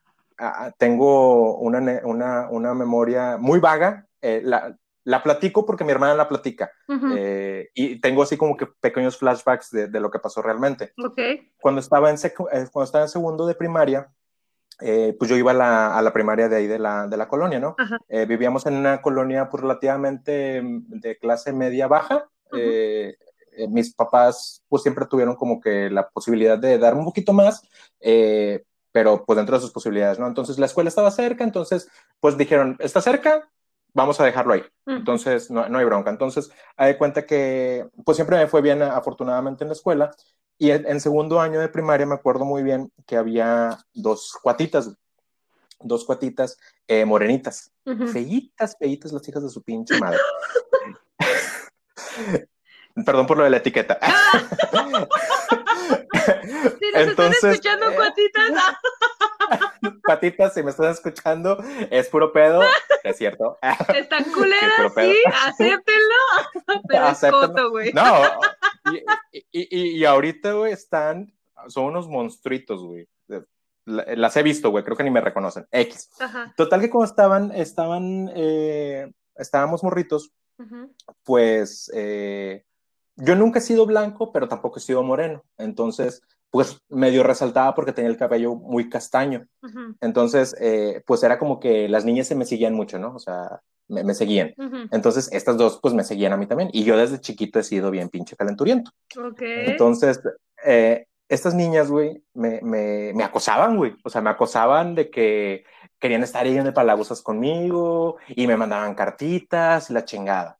tengo 0.78 1.58
una, 1.58 2.02
una, 2.04 2.48
una 2.50 2.74
memoria 2.74 3.38
muy 3.38 3.60
vaga. 3.60 4.08
eh, 4.22 4.42
la, 4.44 4.76
la 5.06 5.22
platico 5.22 5.66
porque 5.66 5.84
mi 5.84 5.92
hermana 5.92 6.16
la 6.16 6.30
platica. 6.30 6.72
Ujú. 6.88 7.14
eh, 7.18 7.70
y 7.74 8.00
tengo 8.00 8.24
así 8.24 8.38
como 8.38 8.56
que 8.56 8.68
pequeños 8.68 9.18
flashbacks 9.18 9.70
de, 9.72 9.88
de 9.88 10.00
lo 10.00 10.10
que 10.10 10.20
pasó 10.20 10.42
realmente. 10.42 10.94
Ok. 11.04 11.20
Cuando 11.62 11.82
estaba 11.82 12.10
en, 12.10 12.16
eh, 12.16 12.32
cuando 12.72 12.84
estaba 12.84 13.04
en 13.04 13.10
segundo 13.10 13.46
de 13.46 13.56
primaria, 13.56 14.10
eh, 14.80 15.14
pues 15.20 15.30
yo 15.30 15.36
iba 15.36 15.52
a 15.52 15.56
la, 15.56 15.98
a 15.98 16.02
la 16.02 16.14
primaria 16.14 16.48
de 16.48 16.56
ahí 16.56 16.68
de 16.68 16.80
la, 16.80 17.08
de 17.08 17.18
la 17.18 17.28
colonia, 17.28 17.60
¿no? 17.60 17.76
Eh, 18.08 18.26
vivíamos 18.26 18.66
en 18.66 18.76
una 18.76 19.02
colonia 19.02 19.50
pues, 19.50 19.62
relativamente 19.62 20.62
mm, 20.62 20.86
de 21.02 21.18
clase 21.18 21.52
media 21.52 21.88
baja. 21.88 22.30
Ujú. 22.52 22.58
Eh, 22.62 23.18
eh, 23.56 23.68
mis 23.68 23.94
papás 23.94 24.64
pues 24.70 24.82
siempre 24.84 25.06
tuvieron 25.06 25.36
como 25.36 25.60
que 25.60 25.90
la 25.90 26.10
posibilidad 26.10 26.58
de 26.58 26.78
dar 26.80 26.96
un 26.96 27.06
poquito 27.06 27.34
más, 27.34 27.62
eh, 28.00 28.64
pero 28.94 29.26
pues 29.26 29.36
dentro 29.36 29.58
de 29.58 29.62
sus 29.62 29.72
posibilidades, 29.72 30.20
¿no? 30.20 30.28
Entonces 30.28 30.58
la 30.58 30.68
escuela 30.68 30.88
estaba 30.88 31.12
cerca, 31.12 31.44
entonces 31.44 31.90
pues 32.22 32.38
dijeron, 32.38 32.78
está 32.80 33.02
cerca, 33.02 33.50
vamos 33.94 34.20
a 34.22 34.26
dejarlo 34.26 34.54
ahí. 34.54 34.62
Ujú. 34.86 34.98
Entonces 34.98 35.52
no, 35.52 35.68
no 35.68 35.80
hay 35.80 35.86
bronca. 35.86 36.10
Entonces, 36.12 36.52
hay 36.78 36.96
cuenta 36.98 37.26
que 37.26 37.90
pues 38.06 38.16
siempre 38.16 38.38
me 38.38 38.48
fue 38.48 38.62
bien 38.62 38.82
afortunadamente 38.82 39.64
en 39.64 39.70
la 39.70 39.74
escuela 39.74 40.12
y 40.58 40.72
en, 40.72 40.88
en 40.88 41.02
segundo 41.02 41.42
año 41.42 41.60
de 41.60 41.68
primaria 41.70 42.06
me 42.06 42.16
acuerdo 42.16 42.46
muy 42.46 42.64
bien 42.64 42.92
que 43.06 43.18
había 43.18 43.80
dos 43.94 44.38
cuatitas, 44.42 44.92
dos 45.80 46.06
cuatitas 46.06 46.58
eh, 46.88 47.04
morenitas, 47.04 47.72
Ujú. 47.86 48.08
feitas, 48.08 48.78
feitas 48.78 49.12
las 49.12 49.28
hijas 49.28 49.44
de 49.44 49.50
su 49.50 49.62
pinche 49.64 49.98
madre. 50.00 50.20
Perdón 53.06 53.26
por 53.26 53.38
lo 53.38 53.44
de 53.44 53.50
la 53.50 53.58
etiqueta. 53.58 54.00
Si 56.26 56.92
nos 56.92 57.02
Entonces, 57.08 57.36
están 57.36 57.52
escuchando, 57.52 57.90
eh, 57.92 57.96
cuatitas, 57.96 58.52
ah, 58.56 58.80
Patitas, 60.08 60.54
si 60.54 60.64
me 60.64 60.72
estás 60.72 60.98
escuchando, 60.98 61.58
es 61.92 62.08
puro 62.10 62.32
pedo, 62.32 62.62
es 63.04 63.18
cierto. 63.18 63.58
están 63.94 64.24
culeras, 64.34 64.94
sí, 64.96 65.18
acéptenlo. 65.48 66.82
Pero 66.88 67.08
es 67.10 67.20
coto, 67.22 67.70
güey. 67.72 67.94
No, 67.94 68.22
y, 68.92 68.98
y- 69.52 70.00
y- 70.00 70.06
ahorita, 70.06 70.54
güey, 70.54 70.72
están, 70.74 71.34
son 71.68 71.86
unos 71.86 72.08
monstruitos, 72.08 72.82
güey. 72.84 73.08
La- 73.86 74.06
Las 74.16 74.38
he 74.38 74.44
visto, 74.44 74.70
güey, 74.70 74.84
creo 74.86 74.96
que 74.96 75.04
ni 75.04 75.12
me 75.12 75.20
reconocen. 75.22 75.68
X. 75.72 76.10
Ajá. 76.20 76.54
Total 76.56 76.80
que 76.80 76.90
como 76.90 77.04
estaban, 77.04 77.52
estaban, 77.52 78.32
eh, 78.36 79.12
estábamos 79.36 79.84
morritos, 79.84 80.32
pues 81.24 81.92
eh, 81.94 82.64
yo 83.16 83.36
nunca 83.36 83.60
he 83.60 83.62
sido 83.62 83.86
blanco, 83.86 84.32
pero 84.32 84.48
tampoco 84.48 84.80
he 84.80 84.82
sido 84.82 85.04
moreno. 85.04 85.44
Entonces, 85.58 86.22
pues 86.50 86.80
medio 86.90 87.24
resaltaba 87.24 87.74
porque 87.74 87.94
tenía 87.94 88.12
el 88.12 88.18
cabello 88.18 88.56
muy 88.56 88.90
castaño. 88.90 89.48
Entonces, 90.02 90.56
eh, 90.60 91.02
pues 91.06 91.24
era 91.24 91.40
como 91.40 91.60
que 91.60 91.90
las 91.90 92.06
niñas 92.06 92.28
se 92.28 92.36
me 92.36 92.46
seguían 92.46 92.76
mucho, 92.76 93.00
¿no? 93.00 93.16
O 93.16 93.20
sea, 93.20 93.62
me, 93.88 94.04
me 94.04 94.14
seguían. 94.14 94.54
Entonces, 94.92 95.32
estas 95.32 95.58
dos, 95.58 95.80
pues 95.82 95.94
me 95.94 96.04
seguían 96.04 96.34
a 96.34 96.38
mí 96.38 96.46
también. 96.46 96.70
Y 96.72 96.84
yo 96.84 96.96
desde 96.96 97.20
chiquito 97.20 97.60
he 97.60 97.64
sido 97.64 97.92
bien 97.92 98.10
pinche 98.10 98.36
calenturiento. 98.36 98.92
Ok. 99.18 99.42
Entonces, 99.42 100.22
eh, 100.66 101.08
estas 101.28 101.56
niñas, 101.56 101.90
güey, 101.90 102.24
me, 102.34 102.62
me, 102.62 103.14
me 103.16 103.24
acosaban, 103.24 103.76
güey. 103.76 103.96
O 104.04 104.10
sea, 104.10 104.22
me 104.22 104.30
acosaban 104.30 104.94
de 104.94 105.10
que 105.10 105.66
querían 106.00 106.24
estar 106.24 106.46
ahí 106.46 106.58
en 106.58 106.68
el 106.68 106.74
Palabusas 106.74 107.22
conmigo 107.22 108.18
y 108.28 108.46
me 108.46 108.58
mandaban 108.58 108.94
cartitas 108.94 109.90
y 109.90 109.94
la 109.94 110.06
chingada. 110.06 110.60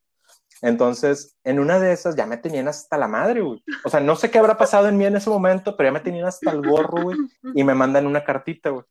Entonces, 0.64 1.38
en 1.44 1.60
una 1.60 1.80
de 1.80 1.94
esas 1.94 2.16
ya 2.16 2.26
me 2.26 2.38
tenían 2.38 2.68
hasta 2.68 2.98
la 2.98 3.08
madre, 3.08 3.42
güey. 3.42 3.64
O 3.84 3.90
sea, 3.90 4.00
no 4.00 4.16
sé 4.16 4.32
qué 4.32 4.40
habrá 4.40 4.58
pasado 4.58 4.88
en 4.88 4.98
mí 4.98 5.06
en 5.06 5.16
ese 5.16 5.30
momento, 5.30 5.78
pero 5.78 5.90
ya 5.90 5.94
me 5.94 6.00
tenían 6.00 6.26
hasta 6.26 6.52
el 6.52 6.68
gorro, 6.68 7.04
güey. 7.04 7.18
Y 7.54 7.64
me 7.64 7.76
mandan 7.76 8.08
una 8.08 8.24
cartita, 8.24 8.70
güey. 8.70 8.86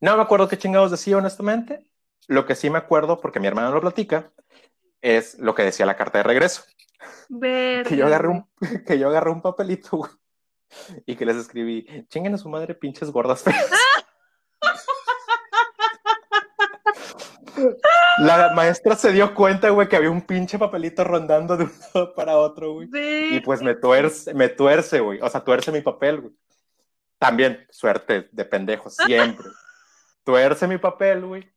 No 0.00 0.16
me 0.16 0.22
acuerdo 0.22 0.48
qué 0.48 0.56
chingados 0.56 0.90
decía, 0.90 1.18
honestamente. 1.18 1.90
Lo 2.28 2.46
que 2.46 2.54
sí 2.54 2.70
me 2.70 2.78
acuerdo, 2.78 3.20
porque 3.20 3.40
mi 3.40 3.48
hermana 3.48 3.70
lo 3.70 3.80
platica, 3.80 4.32
es 5.00 5.38
lo 5.38 5.54
que 5.54 5.64
decía 5.64 5.84
la 5.84 5.96
carta 5.96 6.18
de 6.18 6.24
regreso 6.24 6.62
que 7.40 7.96
yo 7.96 8.06
agarré 8.06 8.28
un, 8.28 8.48
que 8.86 8.98
yo 8.98 9.08
agarré 9.08 9.30
un 9.30 9.42
papelito, 9.42 9.96
güey, 9.96 10.10
y 11.06 11.16
que 11.16 11.26
les 11.26 11.36
escribí, 11.36 11.86
chinguen 12.08 12.34
a 12.34 12.38
su 12.38 12.48
madre, 12.48 12.74
pinches 12.74 13.10
gordas 13.10 13.42
feas. 13.42 13.70
La 18.18 18.52
maestra 18.54 18.94
se 18.96 19.12
dio 19.12 19.34
cuenta, 19.34 19.70
güey, 19.70 19.88
que 19.88 19.96
había 19.96 20.10
un 20.10 20.22
pinche 20.22 20.58
papelito 20.58 21.02
rondando 21.04 21.56
de 21.56 21.64
un 21.64 21.72
lado 21.94 22.14
para 22.14 22.36
otro, 22.36 22.72
güey. 22.74 22.86
Y 22.88 22.90
Verga. 22.90 23.42
pues 23.44 23.62
me 23.62 23.74
tuerce, 23.74 24.34
me 24.34 24.48
tuerce, 24.48 25.00
güey. 25.00 25.20
O 25.20 25.28
sea, 25.28 25.42
tuerce 25.42 25.72
mi 25.72 25.80
papel, 25.80 26.20
güey. 26.20 26.34
También, 27.18 27.66
suerte 27.70 28.28
de 28.32 28.44
pendejo, 28.44 28.90
siempre. 28.90 29.46
tuerce 30.24 30.66
mi 30.68 30.78
papel, 30.78 31.24
güey. 31.24 31.50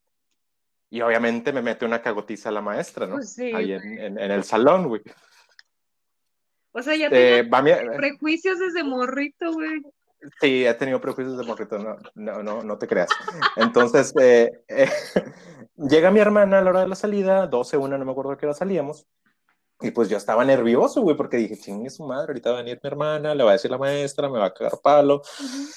Y 0.90 1.02
obviamente 1.02 1.52
me 1.52 1.62
mete 1.62 1.86
una 1.86 2.02
cagotiza 2.02 2.50
a 2.50 2.52
la 2.54 2.62
maestra, 2.62 3.06
¿no? 3.08 3.16
Pues 3.16 3.34
sí, 3.34 3.52
Ahí 3.54 3.74
en, 3.74 3.82
güey. 3.82 4.06
en- 4.06 4.20
en 4.20 4.32
el 4.32 4.44
salón, 4.44 4.88
güey. 4.88 5.02
O 6.72 6.82
sea, 6.82 6.96
ya 6.96 7.08
Eh, 7.12 7.48
tenía 7.50 7.92
prejuicios 7.98 8.60
desde 8.60 8.84
morrito, 8.84 9.52
güey. 9.54 9.82
Sí, 10.40 10.66
he 10.66 10.74
tenido 10.74 11.02
prejuicios 11.02 11.38
de 11.38 11.44
morrito, 11.44 11.78
no, 11.78 11.98
no, 12.16 12.44
no, 12.44 12.64
no 12.64 12.78
te 12.78 12.88
creas. 12.88 13.10
Entonces, 13.56 14.14
eh, 14.20 14.64
eh, 14.68 14.90
llega 15.78 16.12
mi 16.12 16.20
hermana 16.20 16.60
a 16.60 16.62
la 16.62 16.70
hora 16.70 16.82
de 16.82 16.88
la 16.88 16.96
salida, 16.96 17.48
12, 17.48 17.78
una, 17.78 17.98
no 17.98 18.06
me 18.06 18.12
acuerdo 18.12 18.32
a 18.32 18.38
qué 18.38 18.46
hora 18.46 18.56
salíamos, 18.56 19.08
y 19.82 19.92
pues 19.92 20.10
yo 20.10 20.18
estaba 20.18 20.46
nervioso, 20.46 21.02
güey, 21.02 21.18
porque 21.18 21.38
dije, 21.38 21.58
chingue 21.58 21.90
su 21.90 22.06
madre, 22.06 22.28
ahorita 22.30 22.52
va 22.52 22.60
a 22.60 22.62
venir 22.62 22.80
mi 22.82 22.88
hermana, 22.88 23.36
le 23.36 23.44
va 23.44 23.52
a 23.52 23.54
decir 23.54 23.70
la 23.70 23.78
maestra, 23.78 24.30
me 24.30 24.40
va 24.40 24.46
a 24.46 24.54
cagar 24.54 24.80
palo, 24.82 25.16
Ujú. 25.16 25.68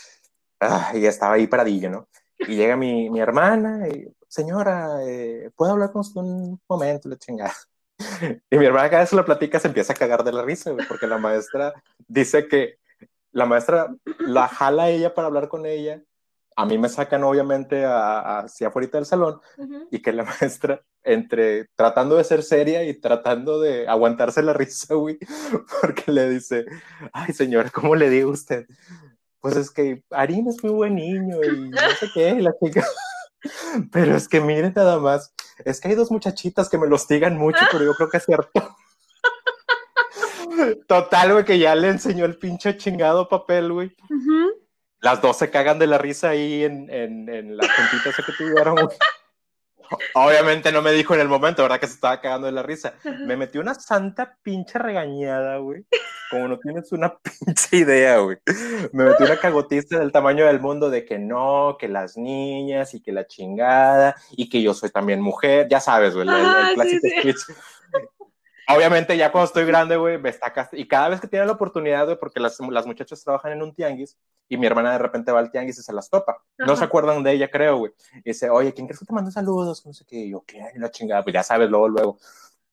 ah, 0.61 0.92
y 0.94 1.05
estaba 1.05 1.34
ahí 1.34 1.46
paradillo, 1.46 1.90
¿no? 1.90 2.09
Y 2.38 2.55
llega 2.55 2.76
mi, 2.76 3.11
mi 3.11 3.20
hermana, 3.20 3.88
y, 3.88 4.07
señora, 4.28 5.01
eh, 5.05 5.51
¿puedo 5.57 5.72
hablar 5.72 5.90
con 5.90 6.01
usted 6.01 6.20
un 6.20 6.61
momento? 6.68 7.09
La 7.09 7.16
chingada. 7.16 7.55
Y 8.51 8.57
mi 8.57 8.64
hermana 8.64 8.88
cada 8.88 9.03
vez 9.03 9.11
que 9.11 9.16
lo 9.16 9.24
platica 9.24 9.59
se 9.59 9.66
empieza 9.66 9.92
a 9.92 9.96
cagar 9.96 10.22
de 10.22 10.32
la 10.32 10.42
risa, 10.42 10.70
güey, 10.70 10.86
porque 10.86 11.09
la 11.09 11.18
maestra 11.18 11.72
dice 12.07 12.46
que 12.46 12.78
la 13.39 13.47
maestra 13.47 13.95
la 14.18 14.49
jala 14.49 14.84
a 14.84 14.89
ella 14.91 15.14
para 15.14 15.28
hablar 15.28 15.49
con 15.49 15.64
ella. 15.66 16.03
A 16.57 16.66
mí 16.66 16.76
me 16.76 16.89
sacan 16.89 17.22
obviamente 17.22 17.84
a- 17.84 18.18
a- 18.18 18.39
hacia 18.41 18.68
afuera 18.68 18.89
del 18.93 19.07
salón 19.07 19.41
y 19.93 20.03
que 20.03 20.12
la 20.12 20.24
maestra, 20.43 20.82
entre 21.05 21.66
tratando 21.76 22.16
de 22.16 22.24
ser 22.24 22.43
seria 22.43 22.82
y 22.84 22.95
tratando 23.01 23.61
de 23.61 23.86
aguantarse 23.89 24.43
la 24.43 24.53
risa, 24.53 24.95
güey, 24.95 25.18
porque 25.80 26.11
le 26.12 26.28
dice, 26.28 26.66
ay 27.12 27.32
señora, 27.32 27.70
¿cómo 27.70 27.95
le 27.95 28.11
digo 28.11 28.30
a 28.30 28.32
usted? 28.34 28.66
Pues 29.41 29.57
es 29.57 29.70
que 29.70 30.03
Arín 30.11 30.49
es 30.49 30.62
muy 30.64 30.72
buen 30.72 30.97
niño 30.97 31.36
y 31.45 31.68
no 31.70 31.78
sé 32.01 32.09
qué, 32.12 32.30
y 32.30 32.41
la 32.43 32.53
chica. 32.62 32.84
Pero 33.93 34.16
es 34.16 34.26
que 34.28 34.41
miren 34.41 34.72
nada 34.74 34.99
más, 34.99 35.32
es 35.64 35.80
que 35.80 35.89
hay 35.89 35.95
dos 35.95 36.11
muchachitas 36.11 36.68
que 36.68 36.76
me 36.76 36.89
lo 36.89 36.97
hostigan 36.97 37.36
mucho, 37.39 37.61
pero 37.70 37.84
yo 37.84 37.95
creo 37.95 38.09
que 38.11 38.16
es 38.16 38.24
cierto. 38.24 38.76
Total, 40.87 41.33
güey, 41.33 41.45
que 41.45 41.59
ya 41.59 41.75
le 41.75 41.89
enseñó 41.89 42.25
el 42.25 42.39
pinche 42.39 42.77
chingado 42.77 43.29
papel, 43.29 43.73
güey. 43.73 43.95
Ujú. 44.11 44.53
Las 45.01 45.23
dos 45.23 45.39
se 45.39 45.51
cagan 45.51 45.79
de 45.79 45.87
la 45.87 45.99
risa 45.99 46.31
ahí 46.31 46.65
en, 46.65 46.91
en, 46.91 47.29
en 47.29 47.57
la 47.57 47.65
esa 47.65 48.23
que 48.23 48.33
tuvieron, 48.33 48.75
güey. 48.75 48.97
Obviamente 50.15 50.71
no 50.73 50.83
me 50.83 50.93
dijo 50.93 51.15
en 51.15 51.21
el 51.21 51.29
momento, 51.29 51.63
¿verdad? 51.63 51.81
Que 51.81 51.87
se 51.87 51.95
estaba 51.95 52.21
cagando 52.21 52.47
de 52.47 52.53
la 52.53 52.63
risa. 52.63 52.95
Me 53.27 53.37
metió 53.37 53.61
una 53.61 53.75
santa 53.75 54.37
pinche 54.43 54.79
regañada, 54.79 55.59
güey. 55.59 55.85
como 56.31 56.49
no 56.49 56.59
tienes 56.59 56.93
una 56.93 57.17
pinche 57.47 57.79
idea, 57.79 58.19
güey. 58.19 58.37
Me 58.93 59.05
metí 59.05 59.23
una 59.23 59.39
cagotiza 59.39 59.99
del 59.99 60.13
tamaño 60.13 60.47
del 60.47 60.61
mundo 60.61 60.91
de 60.91 61.05
que 61.05 61.19
no, 61.19 61.77
que 61.79 61.89
las 61.89 62.17
niñas 62.17 62.95
y 62.95 63.01
que 63.01 63.13
la 63.13 63.27
chingada 63.27 64.15
y 64.33 64.49
que 64.49 64.63
yo 64.63 64.75
soy 64.75 64.91
también 64.91 65.21
mujer, 65.21 65.69
ya 65.71 65.81
sabes, 65.81 66.15
güey, 66.15 66.29
el, 66.29 66.35
el, 66.35 66.75
clásico 66.75 67.09
speech. 67.21 67.39
Obviamente 68.71 69.16
ya 69.16 69.33
cuando 69.33 69.47
estoy 69.47 69.64
grande, 69.64 69.97
güey, 69.97 70.19
me 70.19 70.29
está 70.29 70.53
y 70.73 70.87
cada 70.87 71.09
vez 71.09 71.23
que 71.23 71.27
tiene 71.27 71.47
la 71.47 71.53
oportunidad, 71.53 72.05
güey, 72.05 72.19
porque 72.19 72.39
las, 72.39 72.61
las, 72.61 72.87
muchachas 72.87 73.25
trabajan 73.25 73.53
en 73.53 73.62
un 73.62 73.75
tianguis 73.75 74.19
y 74.47 74.59
mi 74.59 74.66
hermana 74.66 74.93
de 74.93 74.99
repente 74.99 75.33
va 75.33 75.39
al 75.39 75.51
tianguis 75.51 75.79
y 75.79 75.83
se 75.83 75.93
las 75.95 76.11
topa. 76.11 76.43
No 76.59 76.77
se 76.77 76.85
acuerdan 76.85 77.23
de 77.23 77.33
ella, 77.33 77.51
creo, 77.51 77.79
güey. 77.79 77.93
Y 78.16 78.31
dice, 78.31 78.51
oye, 78.51 78.75
¿quién 78.75 78.87
crees 78.87 79.01
que 79.01 79.07
te 79.07 79.14
manda 79.14 79.31
saludos? 79.31 79.87
No 79.87 79.95
sé 79.95 80.05
qué. 80.05 80.16
Y 80.16 80.31
yo, 80.33 80.45
¿quién? 80.47 80.66
La 80.77 80.91
chingada, 80.91 81.23
pues 81.23 81.33
ya 81.33 81.43
sabes, 81.43 81.71
luego, 81.71 81.89
luego. 81.89 82.19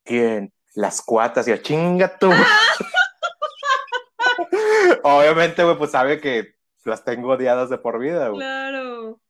¿Quién? 0.04 0.52
Las 0.74 1.02
cuatas. 1.02 1.48
Y 1.48 1.52
yo, 1.52 1.58
chinga 1.58 2.18
tú. 2.18 2.30
Obviamente, 5.04 5.64
güey, 5.64 5.78
pues 5.78 5.92
sabe 5.92 6.20
que 6.20 6.56
las 6.84 7.06
tengo 7.06 7.30
odiadas 7.30 7.70
de 7.70 7.78
por 7.78 8.00
vida, 8.00 8.28
güey. 8.28 8.42
Claro. 8.42 9.22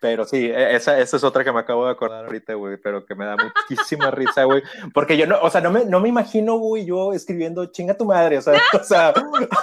Pero 0.00 0.24
sí, 0.24 0.46
e, 0.46 0.76
esa, 0.76 0.98
esa 0.98 1.16
es 1.16 1.24
otra 1.24 1.42
que 1.44 1.52
me 1.52 1.60
acabo 1.60 1.84
de 1.84 1.92
acordar 1.92 2.24
ahorita, 2.24 2.54
güey, 2.54 2.76
pero 2.76 3.04
que 3.04 3.14
me 3.14 3.26
da 3.26 3.36
muchísima 3.36 4.10
risa, 4.10 4.44
güey. 4.44 4.62
Porque 4.94 5.16
yo 5.16 5.26
no, 5.26 5.40
o 5.40 5.50
sea, 5.50 5.60
no 5.60 5.70
me, 5.70 5.84
no 5.84 6.00
me 6.00 6.08
imagino, 6.08 6.56
güey, 6.56 6.84
yo 6.84 7.12
escribiendo 7.12 7.66
chinga 7.66 7.96
tu 7.96 8.04
madre, 8.04 8.38
o 8.38 8.42
sea, 8.42 8.54
o 8.80 8.84
sea 8.84 9.12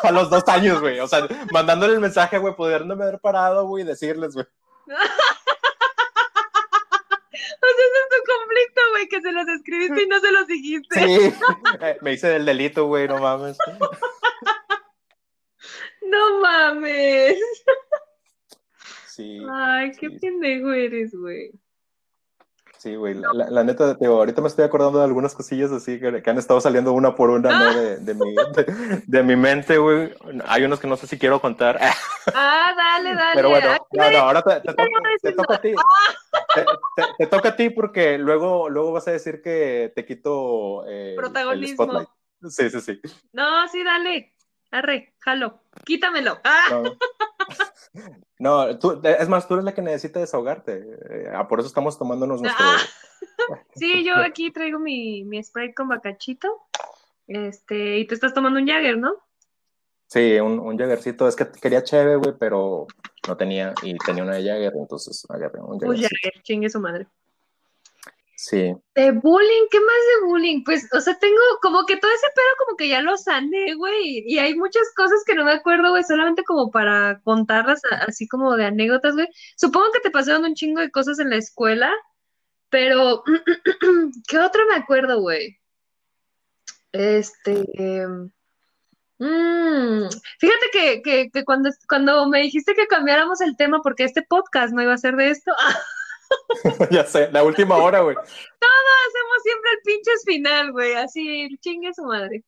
a 0.04 0.12
los 0.12 0.30
dos 0.30 0.48
años, 0.48 0.82
güey. 0.82 1.00
O 1.00 1.08
sea, 1.08 1.28
mandándole 1.52 1.94
el 1.94 2.00
mensaje, 2.00 2.38
güey, 2.38 2.56
pudiéndome 2.56 3.04
haber 3.04 3.20
parado, 3.20 3.66
güey, 3.68 3.84
y 3.84 3.88
decirles, 3.88 4.34
güey. 4.34 4.46
O 7.36 7.68
sea, 7.68 7.86
ese 7.86 8.00
es 8.00 8.10
tu 8.10 8.32
conflicto, 8.32 8.82
güey, 8.92 9.08
que 9.08 9.22
se 9.22 9.32
los 9.32 9.48
escribiste 9.48 10.04
y 10.04 10.08
no 10.08 10.20
se 10.20 10.32
los 10.32 10.48
dijiste. 10.48 11.00
Sí, 11.00 11.34
eh, 11.82 11.98
me 12.02 12.14
hice 12.14 12.28
del 12.30 12.46
delito, 12.46 12.86
güey, 12.86 13.08
no 13.08 13.20
mames. 13.20 13.58
No 16.02 16.40
mames. 16.40 17.38
Sí. 19.16 19.39
Ay, 19.49 19.91
qué 19.91 20.09
sí. 20.09 20.20
pendejo 20.20 20.74
eres, 20.74 21.16
güey. 21.16 21.51
Sí, 22.78 22.95
güey, 22.95 23.13
la, 23.13 23.30
la, 23.34 23.49
la, 23.49 23.63
neta, 23.63 23.97
te 23.97 24.05
ahorita 24.05 24.41
me 24.41 24.49
estoy 24.49 24.66
acordando 24.66 24.99
de 24.99 25.05
algunas 25.05 25.34
cosillas 25.34 25.72
así 25.72 25.99
que, 25.99 26.22
que 26.22 26.30
han 26.30 26.38
estado 26.38 26.59
saliendo 26.59 26.91
una 26.91 27.16
por 27.16 27.30
una, 27.30 27.57
¿no? 27.57 27.80
De, 27.80 27.97
de, 27.97 28.13
mi, 28.13 28.36
de, 28.36 29.03
de 29.07 29.24
mi 29.24 29.38
mente, 29.38 29.78
güey. 29.78 30.13
Hay 30.45 30.66
unos 30.66 30.82
que 30.82 30.88
no 30.88 30.97
sé 30.97 31.07
si 31.07 31.18
quiero 31.18 31.39
contar. 31.39 31.80
Ah, 32.34 32.74
dale, 32.76 33.16
dale. 33.16 33.36
Pero 33.36 33.49
bueno, 33.49 33.78
no, 33.91 34.11
no, 34.11 34.18
ahora 34.18 34.41
te, 34.41 34.59
te, 34.59 34.74
toca, 34.74 34.86
te 35.22 35.32
toca 35.32 35.55
a 35.55 35.61
ti. 35.61 35.74
Te, 36.53 37.03
te, 37.18 37.28
toca 37.28 37.49
a 37.49 37.55
ti 37.55 37.70
porque 37.70 38.18
luego, 38.18 38.70
luego 38.70 38.91
vas 38.91 39.07
a 39.07 39.11
decir 39.11 39.41
que 39.41 39.93
te 39.95 40.05
quito 40.05 40.84
eh, 40.88 41.13
protagonismo. 41.16 41.86
El 41.86 41.89
spotlight. 41.89 42.09
Sí, 42.49 42.70
sí, 42.70 42.82
sí. 42.82 43.01
No, 43.32 43.68
sí, 43.70 43.82
dale. 43.82 44.36
Arre, 44.72 45.16
jalo. 45.20 45.61
Quítamelo. 45.86 46.39
Ah. 46.43 46.68
No. 46.70 46.84
No, 48.39 48.78
tú, 48.80 49.02
es 49.04 49.30
más, 49.30 49.48
tú 49.48 49.54
eres 49.56 49.66
la 49.66 49.74
que 49.74 49.82
necesita 49.82 50.20
desahogarte. 50.20 50.74
Eh, 51.10 51.32
por 51.48 51.60
eso 51.60 51.68
estamos 51.68 51.98
tomándonos 51.98 52.41
nuestro. 52.41 52.66
Ah. 52.66 52.78
Sí, 53.76 54.04
yo 54.04 54.16
aquí 54.16 54.52
traigo 54.52 54.80
mi, 54.80 55.24
mi 55.24 55.43
spray 55.43 55.74
con 55.74 55.88
bacachito. 55.88 56.48
Este, 57.28 57.98
y 57.98 58.08
tú 58.08 58.16
estás 58.16 58.34
tomando 58.34 58.60
un 58.60 58.68
Jagger, 58.68 58.98
¿no? 58.98 59.14
Sí, 60.08 60.39
un, 60.39 60.60
un 60.60 60.78
Jaggercito. 60.78 61.28
Es 61.28 61.36
que 61.36 61.48
quería 61.62 61.84
cheve, 61.84 62.16
güey, 62.16 62.34
pero 62.39 62.88
no 63.28 63.38
tenía. 63.38 63.74
Y 63.84 63.98
tenía 63.98 64.24
una 64.24 64.36
de 64.36 64.48
Jagger, 64.48 64.74
entonces 64.76 65.26
agarré 65.30 65.60
un 65.60 65.80
Jagger. 65.80 65.89
Un 65.89 65.96
Jagger, 65.96 66.41
chingue 66.43 66.70
su 66.70 66.80
madre. 66.80 67.08
Sí. 68.48 68.76
De 68.93 69.12
bullying, 69.12 69.68
¿qué 69.72 69.80
más 69.80 69.88
de 69.89 70.28
bullying? 70.28 70.64
Pues, 70.64 70.88
o 70.93 71.02
sea, 71.02 71.18
tengo 71.18 71.41
como 71.64 71.84
que 71.88 71.98
todo 71.98 72.12
ese 72.12 72.28
pedo 72.36 72.46
como 72.60 72.78
que 72.78 72.88
ya 72.88 73.02
lo 73.02 73.18
sané, 73.18 73.74
güey, 73.74 74.24
y 74.24 74.38
hay 74.38 74.54
muchas 74.54 74.84
cosas 74.96 75.24
que 75.26 75.34
no 75.34 75.46
me 75.46 75.54
acuerdo, 75.54 75.89
güey, 75.89 76.04
solamente 76.04 76.43
como 76.43 76.70
para 76.70 77.20
contarlas 77.24 77.82
así 78.08 78.28
como 78.28 78.56
de 78.56 78.66
anécdotas, 78.66 79.16
güey. 79.16 79.28
Supongo 79.58 79.91
que 79.93 80.00
te 80.02 80.12
pasaron 80.12 80.46
un 80.46 80.54
chingo 80.54 80.80
de 80.80 80.91
cosas 80.91 81.18
en 81.18 81.32
la 81.32 81.38
escuela, 81.38 81.91
pero 82.70 83.24
¿qué 84.28 84.38
otro 84.38 84.62
me 84.70 84.76
acuerdo, 84.76 85.22
güey? 85.22 85.58
Este... 86.91 88.08
Mmm, 89.18 90.08
fíjate 90.39 90.66
que, 90.72 91.02
que, 91.02 91.30
que, 91.32 91.46
cuando, 91.46 91.72
cuando 91.89 92.30
me 92.30 92.41
dijiste 92.41 92.76
que 92.76 92.86
cambiáramos 92.86 93.41
el 93.41 93.58
tema 93.58 93.82
porque 93.82 94.04
este 94.04 94.22
podcast 94.22 94.72
no 94.72 94.84
iba 94.84 94.93
a 94.93 94.98
ser 94.98 95.16
de 95.16 95.32
esto, 95.32 95.52
ya 96.92 97.06
sé, 97.06 97.32
la 97.32 97.44
última 97.44 97.78
hora, 97.78 98.02
güey. 98.02 98.16
Todo 98.16 98.90
hacemos 99.08 99.44
siempre 99.44 99.72
el 99.72 99.80
pinches 99.84 100.24
final, 100.26 100.72
güey, 100.72 100.94
así, 100.94 101.48
chingue 101.60 101.94
su 101.94 102.04
madre. 102.04 102.44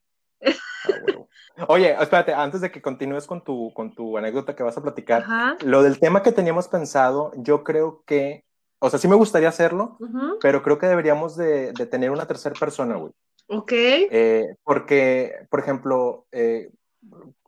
Ah, 1.58 1.66
Oye, 1.70 1.96
espérate, 2.00 2.34
antes 2.34 2.62
de 2.62 2.72
que 2.72 2.82
continúes 2.82 3.26
con 3.26 3.44
tu, 3.44 3.74
con 3.74 3.94
tu 3.96 4.18
anécdota 4.18 4.56
que 4.56 4.64
vas 4.64 4.78
a 4.78 4.84
platicar, 4.84 5.24
Ajá. 5.24 5.58
lo 5.64 5.82
del 5.82 6.00
tema 6.00 6.22
que 6.22 6.32
teníamos 6.32 6.68
pensado, 6.68 7.32
yo 7.38 7.64
creo 7.64 8.04
que, 8.06 8.44
o 8.80 8.90
sea, 8.90 9.00
sí 9.00 9.08
me 9.08 9.16
gustaría 9.16 9.50
hacerlo, 9.50 9.98
uh 10.00 10.06
-huh. 10.08 10.38
pero 10.40 10.62
creo 10.62 10.78
que 10.78 10.86
deberíamos 10.86 11.36
de, 11.36 11.74
de 11.74 11.86
tener 11.88 12.12
una 12.12 12.28
tercera 12.28 12.54
persona, 12.60 12.96
güey. 12.96 13.12
Ok. 13.48 13.72
Eh, 13.72 14.56
porque, 14.64 15.48
por 15.50 15.60
ejemplo, 15.60 16.26
eh, 16.32 16.70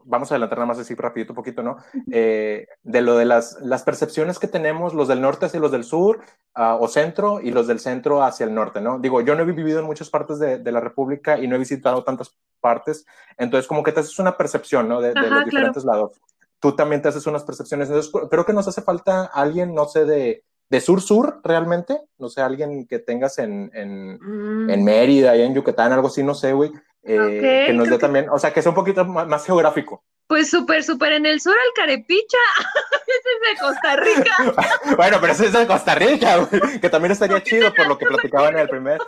vamos 0.06 0.32
a 0.32 0.36
adelantar 0.36 0.60
nada 0.60 0.68
más 0.68 0.80
así 0.80 0.96
rapidito 0.96 1.34
un 1.34 1.36
poquito, 1.36 1.64
¿no? 1.64 1.78
Eh, 2.12 2.68
de 2.84 3.02
lo 3.02 3.18
de 3.18 3.26
las, 3.26 3.60
las, 3.62 3.84
percepciones 3.84 4.40
que 4.40 4.48
tenemos, 4.48 4.94
los 4.94 5.08
del 5.08 5.22
norte 5.22 5.46
hacia 5.46 5.60
los 5.60 5.72
del 5.72 5.84
sur 5.84 6.22
uh, 6.56 6.78
o 6.80 6.88
centro 6.88 7.40
y 7.42 7.52
los 7.52 7.68
del 7.68 7.80
centro 7.80 8.24
hacia 8.24 8.46
el 8.46 8.54
norte, 8.54 8.82
¿no? 8.82 9.00
Digo, 9.00 9.22
yo 9.22 9.36
no 9.36 9.44
he 9.44 9.46
vivido 9.46 9.80
en 9.80 9.86
muchas 9.86 10.10
partes 10.10 10.40
de, 10.40 10.58
de, 10.60 10.72
la 10.72 10.80
República 10.80 11.38
y 11.38 11.48
no 11.48 11.56
he 11.56 11.60
visitado 11.60 12.04
tantas 12.04 12.36
partes, 12.60 13.06
entonces 13.38 13.68
como 13.68 13.84
que 13.84 13.92
te 13.92 14.00
haces 14.00 14.20
una 14.20 14.38
percepción, 14.38 14.88
¿no? 14.88 15.02
De, 15.02 15.14
de 15.14 15.20
Ajá, 15.20 15.30
los 15.30 15.46
diferentes 15.46 15.84
claro. 15.84 15.98
lados. 16.00 16.22
Tú 16.60 16.76
también 16.76 17.02
te 17.02 17.10
haces 17.10 17.26
unas 17.26 17.44
percepciones, 17.44 17.88
entonces 17.88 18.12
creo 18.30 18.46
que 18.46 18.54
nos 18.54 18.68
hace 18.68 18.82
falta 18.82 19.26
alguien, 19.26 19.74
no 19.74 19.86
sé, 19.86 20.06
de, 20.06 20.44
de 20.70 20.82
sur-sur 20.82 21.42
realmente, 21.44 22.00
no 22.18 22.30
sé, 22.30 22.42
alguien 22.42 22.86
que 22.86 23.00
tengas 23.00 23.40
en, 23.40 23.72
en, 23.74 24.20
mm. 24.20 24.70
en 24.70 24.84
Mérida 24.84 25.36
y 25.36 25.42
en 25.42 25.54
Yucatán, 25.56 25.94
algo 25.94 26.08
así, 26.08 26.22
no 26.24 26.36
sé, 26.36 26.54
güey, 26.54 26.72
eh, 27.10 27.20
okay, 27.20 27.66
que 27.68 27.74
nos 27.74 27.90
dé 27.90 27.98
también, 27.98 28.30
o 28.30 28.38
sea, 28.38 28.54
que 28.54 28.62
sea 28.62 28.70
un 28.70 28.76
poquito 28.76 29.04
más, 29.06 29.28
más 29.28 29.46
geográfico. 29.46 30.04
Pues 30.28 30.50
súper, 30.50 30.84
súper 30.84 31.14
en 31.14 31.26
el 31.26 31.42
sur, 31.42 31.56
el 31.56 31.74
Carepicha, 31.74 32.38
ese 33.08 33.30
es 33.36 33.50
de 33.50 33.62
Costa 33.62 33.96
Rica. 33.96 34.96
bueno, 34.96 35.18
pero 35.20 35.34
ese 35.34 35.48
es 35.48 35.54
de 35.54 35.66
Costa 35.66 35.96
Rica, 35.96 36.38
güey, 36.38 36.80
que 36.80 36.90
también 36.90 37.14
estaría 37.14 37.42
chido 37.42 37.74
por 37.74 37.88
lo 37.88 37.98
que 37.98 38.06
platicaban 38.06 38.54
en 38.54 38.60
el 38.60 38.70
primer. 38.70 39.00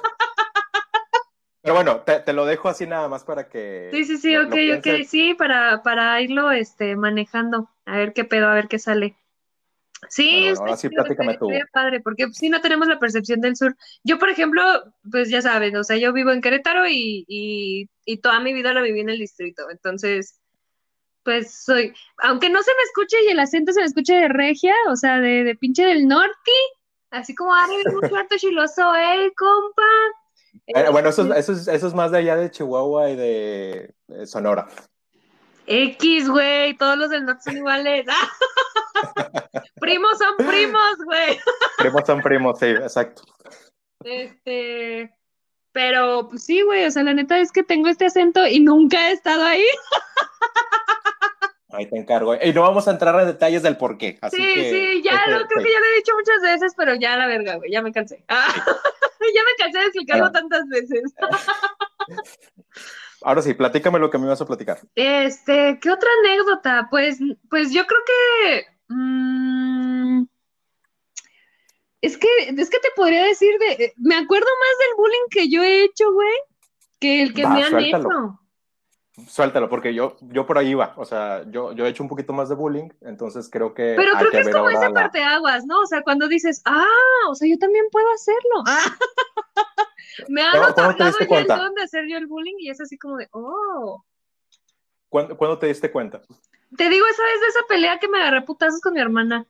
Pero 1.62 1.76
bueno, 1.76 1.98
te, 1.98 2.20
te, 2.22 2.34
lo 2.34 2.46
dejo 2.46 2.70
así 2.70 2.88
nada 2.88 3.08
más 3.08 3.24
para 3.24 3.48
que. 3.48 3.90
Sí, 3.92 4.06
sí, 4.06 4.18
sí, 4.18 4.36
ok, 4.36 4.56
ok, 4.80 4.88
sí, 5.08 5.36
para, 5.36 5.84
para 5.84 6.20
irlo 6.22 6.52
este, 6.52 6.96
manejando, 6.96 7.70
a 7.86 7.98
ver 7.98 8.14
qué 8.14 8.24
pedo, 8.24 8.48
a 8.48 8.56
ver 8.56 8.68
qué 8.68 8.80
sale. 8.80 9.16
Sí, 10.10 10.42
bueno, 10.42 10.60
ahora 10.62 10.78
sí, 10.78 10.90
platícame 10.90 11.38
tú. 11.38 11.50
padre, 11.72 12.00
porque 12.02 12.28
sí 12.34 12.50
no 12.50 12.60
tenemos 12.60 12.88
la 12.88 13.00
percepción 13.00 13.40
del 13.40 13.56
sur. 13.56 13.76
Yo, 14.04 14.18
por 14.18 14.30
ejemplo, 14.30 14.62
pues 15.10 15.30
ya 15.30 15.42
saben, 15.42 15.76
o 15.76 15.84
sea, 15.84 15.98
yo 15.98 16.12
vivo 16.12 16.32
en 16.32 16.42
Querétaro 16.42 16.88
y, 16.88 17.24
y, 17.28 17.90
y 18.06 18.18
toda 18.18 18.40
mi 18.40 18.54
vida 18.54 18.74
la 18.74 18.82
viví 18.82 19.00
en 19.00 19.10
el 19.10 19.20
distrito, 19.20 19.70
entonces, 19.70 20.40
pues 21.24 21.64
soy, 21.64 21.94
aunque 22.18 22.50
no 22.50 22.64
se 22.64 22.72
me 22.72 22.84
escuche 22.84 23.18
y 23.26 23.32
el 23.32 23.40
acento 23.40 23.74
se 23.74 23.82
me 23.82 23.86
escuche 23.86 24.14
de 24.14 24.28
regia, 24.28 24.74
o 24.90 24.96
sea, 24.96 25.20
de, 25.20 25.44
de 25.44 25.56
pinche 25.56 25.86
del 25.86 26.08
norte, 26.08 26.52
así 27.12 27.36
como, 27.36 27.54
ah, 27.54 27.68
un 27.94 28.10
cuarto 28.10 28.38
chiloso, 28.38 28.96
eh, 28.96 29.32
compa. 29.38 29.84
Eh, 30.68 30.90
bueno, 30.92 31.10
eso, 31.10 31.32
eso, 31.34 31.54
es, 31.54 31.68
eso 31.68 31.88
es 31.88 31.94
más 31.94 32.12
de 32.12 32.18
allá 32.18 32.36
de 32.38 32.50
Chihuahua 32.50 33.12
y 33.12 33.16
de, 33.16 33.94
de 34.08 34.28
Sonora. 34.28 34.68
X, 35.68 36.28
güey, 36.28 36.76
todos 36.76 36.98
los 36.98 37.10
del 37.10 37.26
norte 37.26 37.44
son 37.44 37.58
iguales. 37.58 38.06
primos 39.82 40.18
son 40.18 40.48
primos, 40.48 40.96
güey. 41.04 41.38
primos 41.78 42.04
son 42.06 42.22
primos, 42.22 42.60
sí, 42.60 42.68
exacto. 42.68 43.24
Este, 44.04 45.14
pero 45.74 46.30
pues 46.30 46.46
sí, 46.46 46.62
güey, 46.62 46.86
o 46.86 46.92
sea, 46.92 47.04
la 47.04 47.14
neta 47.14 47.38
es 47.40 47.52
que 47.52 47.64
tengo 47.64 47.90
este 47.90 48.06
acento 48.06 48.48
y 48.48 48.62
nunca 48.62 49.10
he 49.10 49.14
estado 49.14 49.44
ahí. 49.44 49.66
Ahí 51.70 51.90
te 51.90 51.98
encargo. 51.98 52.36
Y 52.36 52.54
no 52.54 52.62
vamos 52.62 52.88
a 52.88 52.92
entrar 52.92 53.20
en 53.22 53.28
detalles 53.28 53.64
del 53.64 53.78
por 53.78 53.98
qué. 53.98 54.20
Así 54.22 54.38
sí, 54.38 54.54
que, 54.54 54.70
sí, 54.70 55.02
ya 55.04 55.16
este, 55.16 55.32
lo, 55.32 55.48
creo 55.48 55.62
sí. 55.62 55.66
que 55.66 55.74
ya 55.74 55.80
lo 55.80 55.86
he 55.86 55.96
dicho 55.96 56.14
muchas 56.16 56.42
veces, 56.42 56.74
pero 56.76 56.96
ya 56.96 57.18
la 57.18 57.28
verga, 57.28 57.56
güey, 57.56 57.72
ya 57.72 57.82
me 57.82 57.92
cansé. 57.92 58.24
Ah, 58.28 58.54
ya 58.56 59.42
me 59.44 59.56
cansé 59.58 59.80
de 59.80 59.86
explicarlo 59.86 60.32
tantas 60.32 60.68
veces. 60.68 61.14
Ahora 63.24 63.42
sí, 63.42 63.54
platícame 63.54 64.00
lo 64.00 64.10
que 64.10 64.18
me 64.18 64.28
vas 64.28 64.42
a 64.42 64.46
platicar. 64.46 64.80
Este, 64.96 65.80
¿qué 65.80 65.92
otra 65.92 66.10
anécdota? 66.24 66.88
Pues, 66.90 67.20
pues 67.50 67.72
yo 67.72 67.86
creo 67.86 68.00
que. 68.06 68.66
mmm, 68.90 69.41
es 72.02 72.18
que, 72.18 72.28
es 72.58 72.70
que 72.70 72.80
te 72.80 72.90
podría 72.96 73.24
decir 73.26 73.58
de. 73.60 73.94
Me 73.98 74.16
acuerdo 74.16 74.48
más 74.48 74.80
del 74.80 74.96
bullying 74.98 75.28
que 75.30 75.50
yo 75.50 75.64
he 75.64 75.84
hecho, 75.84 76.12
güey, 76.12 76.36
que 77.00 77.22
el 77.24 77.34
que 77.34 77.44
Va, 77.44 77.50
me 77.52 77.64
han 77.64 77.70
suéltalo. 77.72 78.10
hecho. 78.10 78.38
Suéltalo, 79.28 79.70
porque 79.70 79.94
yo, 79.94 80.16
yo 80.22 80.46
por 80.48 80.58
ahí 80.58 80.70
iba. 80.70 80.94
O 80.98 81.06
sea, 81.06 81.44
yo, 81.52 81.74
yo 81.74 81.86
he 81.86 81.90
hecho 81.90 82.02
un 82.02 82.10
poquito 82.10 82.34
más 82.34 82.50
de 82.50 82.56
bullying, 82.56 82.90
entonces 83.02 83.50
creo 83.52 83.74
que. 83.74 83.94
Pero 83.98 84.14
creo 84.18 84.32
que 84.32 84.40
es 84.40 84.50
como 84.50 84.70
esa 84.70 84.90
la- 84.90 84.94
parteaguas, 84.94 85.66
¿no? 85.66 85.80
O 85.82 85.86
sea, 85.86 86.02
cuando 86.02 86.28
dices, 86.28 86.62
ah, 86.66 86.86
o 87.30 87.36
sea, 87.36 87.48
yo 87.50 87.58
también 87.60 87.86
puedo 87.92 88.08
hacerlo. 88.12 88.64
Ah. 88.66 88.98
me 90.30 90.42
han 90.42 90.52
¿Cuándo- 90.52 90.74
cuándo 90.74 90.92
otorgado 90.94 91.18
ya 91.20 91.24
el 91.24 91.28
cuenta? 91.28 91.58
don 91.58 91.74
de 91.76 91.84
hacer 91.84 92.06
yo 92.08 92.18
el 92.18 92.28
bullying 92.28 92.56
y 92.60 92.70
es 92.70 92.82
así 92.82 92.98
como 92.98 93.18
de, 93.18 93.28
oh. 93.32 94.04
¿Cuándo, 95.10 95.60
te 95.60 95.68
diste 95.68 95.92
cuenta? 95.92 96.22
Te 96.78 96.88
digo, 96.88 97.06
esa 97.06 97.24
vez 97.24 97.42
de 97.42 97.48
esa 97.48 97.60
pelea 97.68 98.00
que 98.00 98.08
me 98.08 98.18
agarré 98.22 98.44
putazos 98.44 98.80
con 98.80 98.94
mi 98.94 99.02
hermana. 99.02 99.46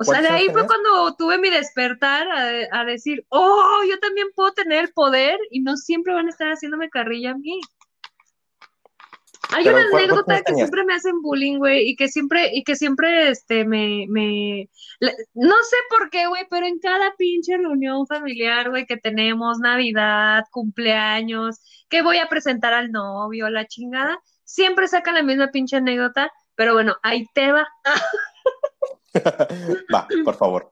O 0.00 0.04
sea, 0.04 0.22
de 0.22 0.28
ahí 0.28 0.48
fue 0.48 0.66
cuando 0.66 1.14
tuve 1.18 1.36
mi 1.36 1.50
despertar 1.50 2.26
a, 2.72 2.84
decir, 2.86 3.26
oh, 3.28 3.82
yo 3.86 3.98
también 3.98 4.28
puedo 4.34 4.50
tener 4.52 4.84
el 4.84 4.92
poder 4.94 5.38
y 5.50 5.60
no 5.60 5.76
siempre 5.76 6.14
van 6.14 6.26
a 6.26 6.30
estar 6.30 6.48
haciéndome 6.48 6.88
carrilla 6.88 7.32
a 7.32 7.36
mí. 7.36 7.60
Hay 9.50 9.68
una 9.68 9.82
anécdota 9.82 10.40
que 10.40 10.54
siempre 10.54 10.84
me 10.84 10.94
hacen 10.94 11.20
bullying, 11.20 11.58
güey, 11.58 11.90
y 11.90 11.96
que 11.96 12.08
siempre, 12.08 12.50
y 12.54 12.64
que 12.64 12.76
siempre, 12.76 13.28
este, 13.28 13.66
me, 13.66 14.06
me, 14.08 14.70
no 15.34 15.54
sé 15.68 15.76
por 15.90 16.08
qué, 16.08 16.28
güey, 16.28 16.46
pero 16.48 16.64
en 16.64 16.78
cada 16.78 17.14
pinche 17.18 17.58
reunión 17.58 18.06
familiar, 18.06 18.70
güey, 18.70 18.86
que 18.86 18.96
tenemos, 18.96 19.58
Navidad, 19.58 20.44
cumpleaños, 20.50 21.60
que 21.90 22.00
voy 22.00 22.16
a 22.18 22.28
presentar 22.28 22.72
al 22.72 22.90
novio, 22.90 23.50
la 23.50 23.66
chingada, 23.66 24.18
siempre 24.44 24.88
sacan 24.88 25.14
la 25.16 25.22
misma 25.22 25.48
pinche 25.48 25.76
anécdota, 25.76 26.32
pero 26.54 26.72
bueno, 26.72 26.96
ahí 27.02 27.26
te 27.34 27.52
va. 27.52 27.68
Va, 29.94 30.06
por 30.24 30.34
favor. 30.34 30.70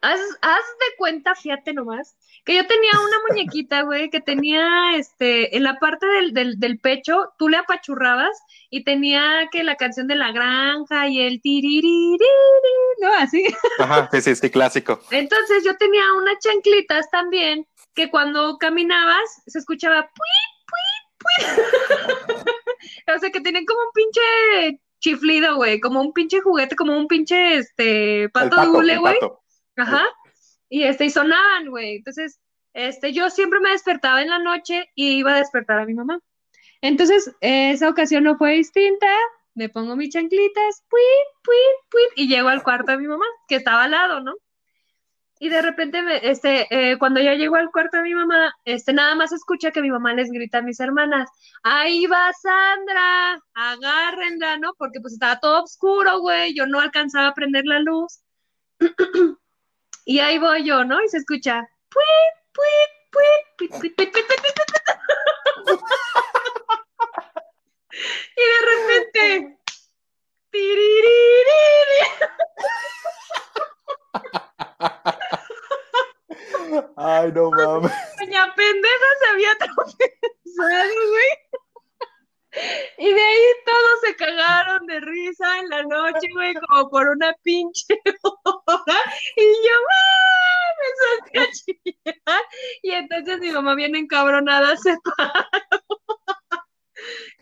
Haz, 0.00 0.20
de 0.20 0.96
cuenta, 0.96 1.34
fíjate 1.34 1.72
nomás, 1.72 2.16
que 2.44 2.54
yo 2.54 2.66
tenía 2.66 2.92
una 2.92 3.16
muñequita, 3.28 3.82
güey, 3.82 4.10
que 4.10 4.20
tenía, 4.20 4.96
este, 4.96 5.56
en 5.56 5.64
la 5.64 5.78
parte 5.80 6.06
del, 6.06 6.58
del, 6.58 6.78
pecho, 6.78 7.32
tú 7.36 7.48
le 7.48 7.56
apachurrabas 7.56 8.40
y 8.70 8.84
tenía 8.84 9.48
que 9.50 9.64
la 9.64 9.74
canción 9.74 10.06
de 10.06 10.14
la 10.14 10.30
granja 10.30 11.08
y 11.08 11.20
el 11.20 11.40
tiririri, 11.40 12.24
¿no? 13.00 13.12
Así. 13.14 13.44
Ajá, 13.78 14.08
sí, 14.12 14.20
sí, 14.20 14.36
sí, 14.36 14.50
clásico. 14.50 15.00
Entonces 15.10 15.64
yo 15.64 15.76
tenía 15.76 16.02
unas 16.16 16.38
chanclitas 16.38 17.10
también 17.10 17.66
que 17.94 18.08
cuando 18.08 18.56
caminabas 18.58 19.42
se 19.46 19.58
escuchaba 19.58 20.02
pui, 20.02 20.68
pui, 20.68 21.46
pui. 21.46 23.14
o 23.16 23.18
sea, 23.18 23.30
que 23.30 23.40
tenían 23.40 23.64
como 23.64 23.80
un 23.80 23.92
pinche 23.92 24.80
chiflido, 25.00 25.56
güey, 25.56 25.80
como 25.80 26.00
un 26.00 26.12
pinche 26.12 26.40
juguete, 26.40 26.76
como 26.76 26.96
un 26.96 27.06
pinche, 27.06 27.56
este, 27.56 28.28
pato, 28.30 28.56
pato 28.56 28.72
güey. 28.72 29.18
Ajá. 29.76 30.04
Y 30.68 30.82
este, 30.82 31.06
y 31.06 31.10
sonaban, 31.10 31.68
güey. 31.70 31.96
Entonces, 31.96 32.40
este, 32.74 33.12
yo 33.12 33.30
siempre 33.30 33.60
me 33.60 33.70
despertaba 33.70 34.22
en 34.22 34.30
la 34.30 34.38
noche 34.38 34.90
y 34.94 35.18
iba 35.18 35.34
a 35.34 35.38
despertar 35.38 35.78
a 35.78 35.86
mi 35.86 35.94
mamá. 35.94 36.20
Entonces, 36.80 37.34
esa 37.40 37.88
ocasión 37.88 38.24
no 38.24 38.36
fue 38.36 38.54
distinta. 38.54 39.08
Me 39.54 39.68
pongo 39.68 39.96
mis 39.96 40.10
chanclitas, 40.10 40.84
puit, 40.88 41.02
puit, 41.42 41.90
puit, 41.90 42.08
y 42.16 42.28
llego 42.28 42.48
al 42.48 42.62
cuarto 42.62 42.92
de 42.92 42.98
mi 42.98 43.08
mamá, 43.08 43.24
que 43.48 43.56
estaba 43.56 43.84
al 43.84 43.90
lado, 43.90 44.20
¿no? 44.20 44.34
Y 45.40 45.48
de 45.48 45.62
repente, 45.62 46.02
este, 46.22 46.66
eh, 46.70 46.98
cuando 46.98 47.20
ya 47.20 47.34
llego 47.34 47.56
al 47.56 47.70
cuarto 47.70 47.98
de 47.98 48.02
mi 48.02 48.14
mamá, 48.14 48.52
este, 48.64 48.92
nada 48.92 49.14
más 49.14 49.32
escucha 49.32 49.70
que 49.70 49.82
mi 49.82 49.90
mamá 49.90 50.12
les 50.14 50.30
grita 50.30 50.58
a 50.58 50.62
mis 50.62 50.80
hermanas, 50.80 51.30
ahí 51.62 52.06
va 52.06 52.32
Sandra, 52.32 53.40
agárrenla, 53.54 54.58
¿no? 54.58 54.74
Porque 54.76 55.00
pues 55.00 55.12
estaba 55.12 55.38
todo 55.38 55.62
oscuro, 55.62 56.20
güey, 56.20 56.54
yo 56.54 56.66
no 56.66 56.80
alcanzaba 56.80 57.28
a 57.28 57.34
prender 57.34 57.64
la 57.66 57.80
luz. 57.80 58.20
y 60.04 60.18
ahí 60.18 60.38
voy 60.38 60.64
yo, 60.64 60.84
¿no? 60.84 61.02
Y 61.02 61.08
se 61.08 61.18
escucha, 61.18 61.68
de 68.36 68.52
repente, 68.66 69.58
Ay, 77.28 77.34
no 77.34 77.50
mames. 77.50 77.92
Doña 78.18 78.54
pendeja 78.54 79.06
se 79.20 79.30
había 79.32 79.54
tropezado, 79.56 80.94
güey. 81.10 81.28
Y 82.96 83.12
de 83.12 83.20
ahí 83.20 83.44
todos 83.66 84.00
se 84.02 84.16
cagaron 84.16 84.86
de 84.86 85.00
risa 85.00 85.58
en 85.58 85.68
la 85.68 85.82
noche, 85.82 86.28
güey, 86.32 86.54
como 86.54 86.88
por 86.88 87.08
una 87.08 87.34
pinche 87.42 88.00
hora. 88.22 88.98
Y 89.36 89.44
yo. 89.44 89.78
Me 90.78 90.88
solté 91.04 91.38
a 91.40 91.52
chillar. 91.52 92.42
Y 92.82 92.90
entonces 92.92 93.40
mi 93.40 93.50
mamá 93.50 93.74
viene 93.74 93.98
encabronada, 93.98 94.76
se 94.76 94.96
paró. 95.16 95.44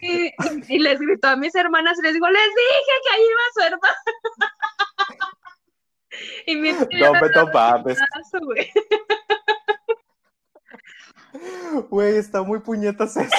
Y, 0.01 0.33
y, 0.69 0.79
les 0.79 1.01
gritó 1.01 1.29
a 1.29 1.37
mis 1.37 1.55
hermanas 1.55 1.97
les 2.03 2.13
digo, 2.13 2.29
les 2.29 2.43
dije 2.43 2.93
que 3.03 3.15
ahí 3.15 3.23
iba 3.23 3.41
su 3.55 3.61
hermana. 3.63 3.97
Y 6.47 6.57
mi 6.57 6.73
no 6.73 7.13
me 7.13 7.29
topaste. 7.31 7.97
Güey, 11.97 12.19
está 12.19 12.43
muy 12.43 12.61
puñetas 12.61 13.17
eso. 13.17 13.35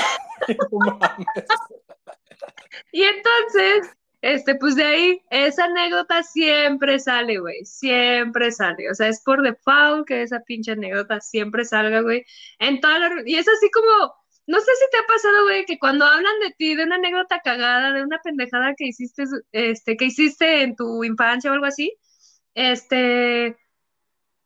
y 2.91 3.03
entonces, 3.03 3.95
este, 4.23 4.55
pues 4.55 4.75
de 4.75 4.83
ahí, 4.83 5.21
esa 5.29 5.65
anécdota 5.65 6.23
siempre 6.23 6.97
sale, 6.97 7.37
güey, 7.37 7.63
siempre 7.65 8.51
sale. 8.51 8.89
O 8.89 8.95
sea, 8.95 9.09
es 9.09 9.21
por 9.21 9.43
default 9.43 10.07
que 10.07 10.23
esa 10.23 10.39
pinche 10.39 10.71
anécdota 10.71 11.21
siempre 11.21 11.65
salga, 11.65 12.01
güey. 12.01 12.25
En 12.57 12.81
toda 12.81 12.97
la... 12.97 13.11
Y 13.27 13.35
es 13.35 13.47
así 13.47 13.69
como, 13.69 14.15
no 14.47 14.59
sé 14.59 14.71
si 14.79 14.89
te 14.89 14.97
ha 14.97 15.05
pasado, 15.05 15.43
güey, 15.43 15.63
que 15.65 15.77
cuando 15.77 16.05
hablan 16.05 16.39
de 16.39 16.49
ti, 16.57 16.73
de 16.73 16.85
una 16.85 16.95
anécdota 16.95 17.41
cagada, 17.43 17.91
de 17.91 18.01
una 18.01 18.19
pendejada 18.23 18.73
que 18.75 18.87
hiciste, 18.87 19.25
este, 19.51 19.97
que 19.97 20.05
hiciste 20.05 20.63
en 20.63 20.75
tu 20.75 21.03
infancia 21.03 21.51
o 21.51 21.53
algo 21.53 21.67
así, 21.67 21.95
este, 22.55 23.55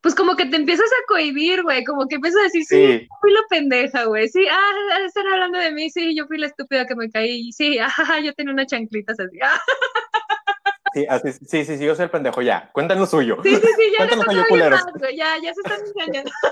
pues 0.02 0.14
como 0.16 0.34
que 0.36 0.46
te 0.46 0.56
empiezas 0.56 0.90
a 0.90 1.06
cohibir, 1.06 1.62
güey, 1.62 1.84
como 1.84 2.08
que 2.08 2.16
empiezas 2.16 2.40
a 2.40 2.44
decir, 2.44 2.64
sí, 2.64 3.08
fui 3.20 3.32
la 3.32 3.40
pendeja, 3.48 4.04
güey, 4.04 4.28
sí, 4.28 4.44
ah, 4.50 4.98
están 5.06 5.26
hablando 5.28 5.58
de 5.58 5.70
mí, 5.70 5.90
sí, 5.90 6.14
yo 6.16 6.26
fui 6.26 6.38
la 6.38 6.48
estúpida 6.48 6.86
que 6.86 6.96
me 6.96 7.08
caí, 7.08 7.52
sí, 7.52 7.78
ajá, 7.78 8.20
yo 8.20 8.34
tenía 8.34 8.52
una 8.52 8.66
chanclita 8.66 9.12
así, 9.12 9.38
Sí, 10.94 11.06
así, 11.08 11.32
sí, 11.32 11.64
sí, 11.64 11.78
sí, 11.78 11.84
yo 11.86 11.94
soy 11.94 12.04
el 12.04 12.10
pendejo, 12.10 12.42
ya, 12.42 12.68
cuéntanos 12.72 13.08
suyo. 13.08 13.38
Sí, 13.42 13.54
sí, 13.54 13.62
sí, 13.62 13.92
ya, 13.92 13.98
Cuéntanos 14.08 14.26
suyo, 14.26 14.44
culeros. 14.48 14.80
ya, 15.16 15.36
ya 15.42 15.54
se 15.54 15.60
están 15.64 15.80
engañando. 15.96 16.30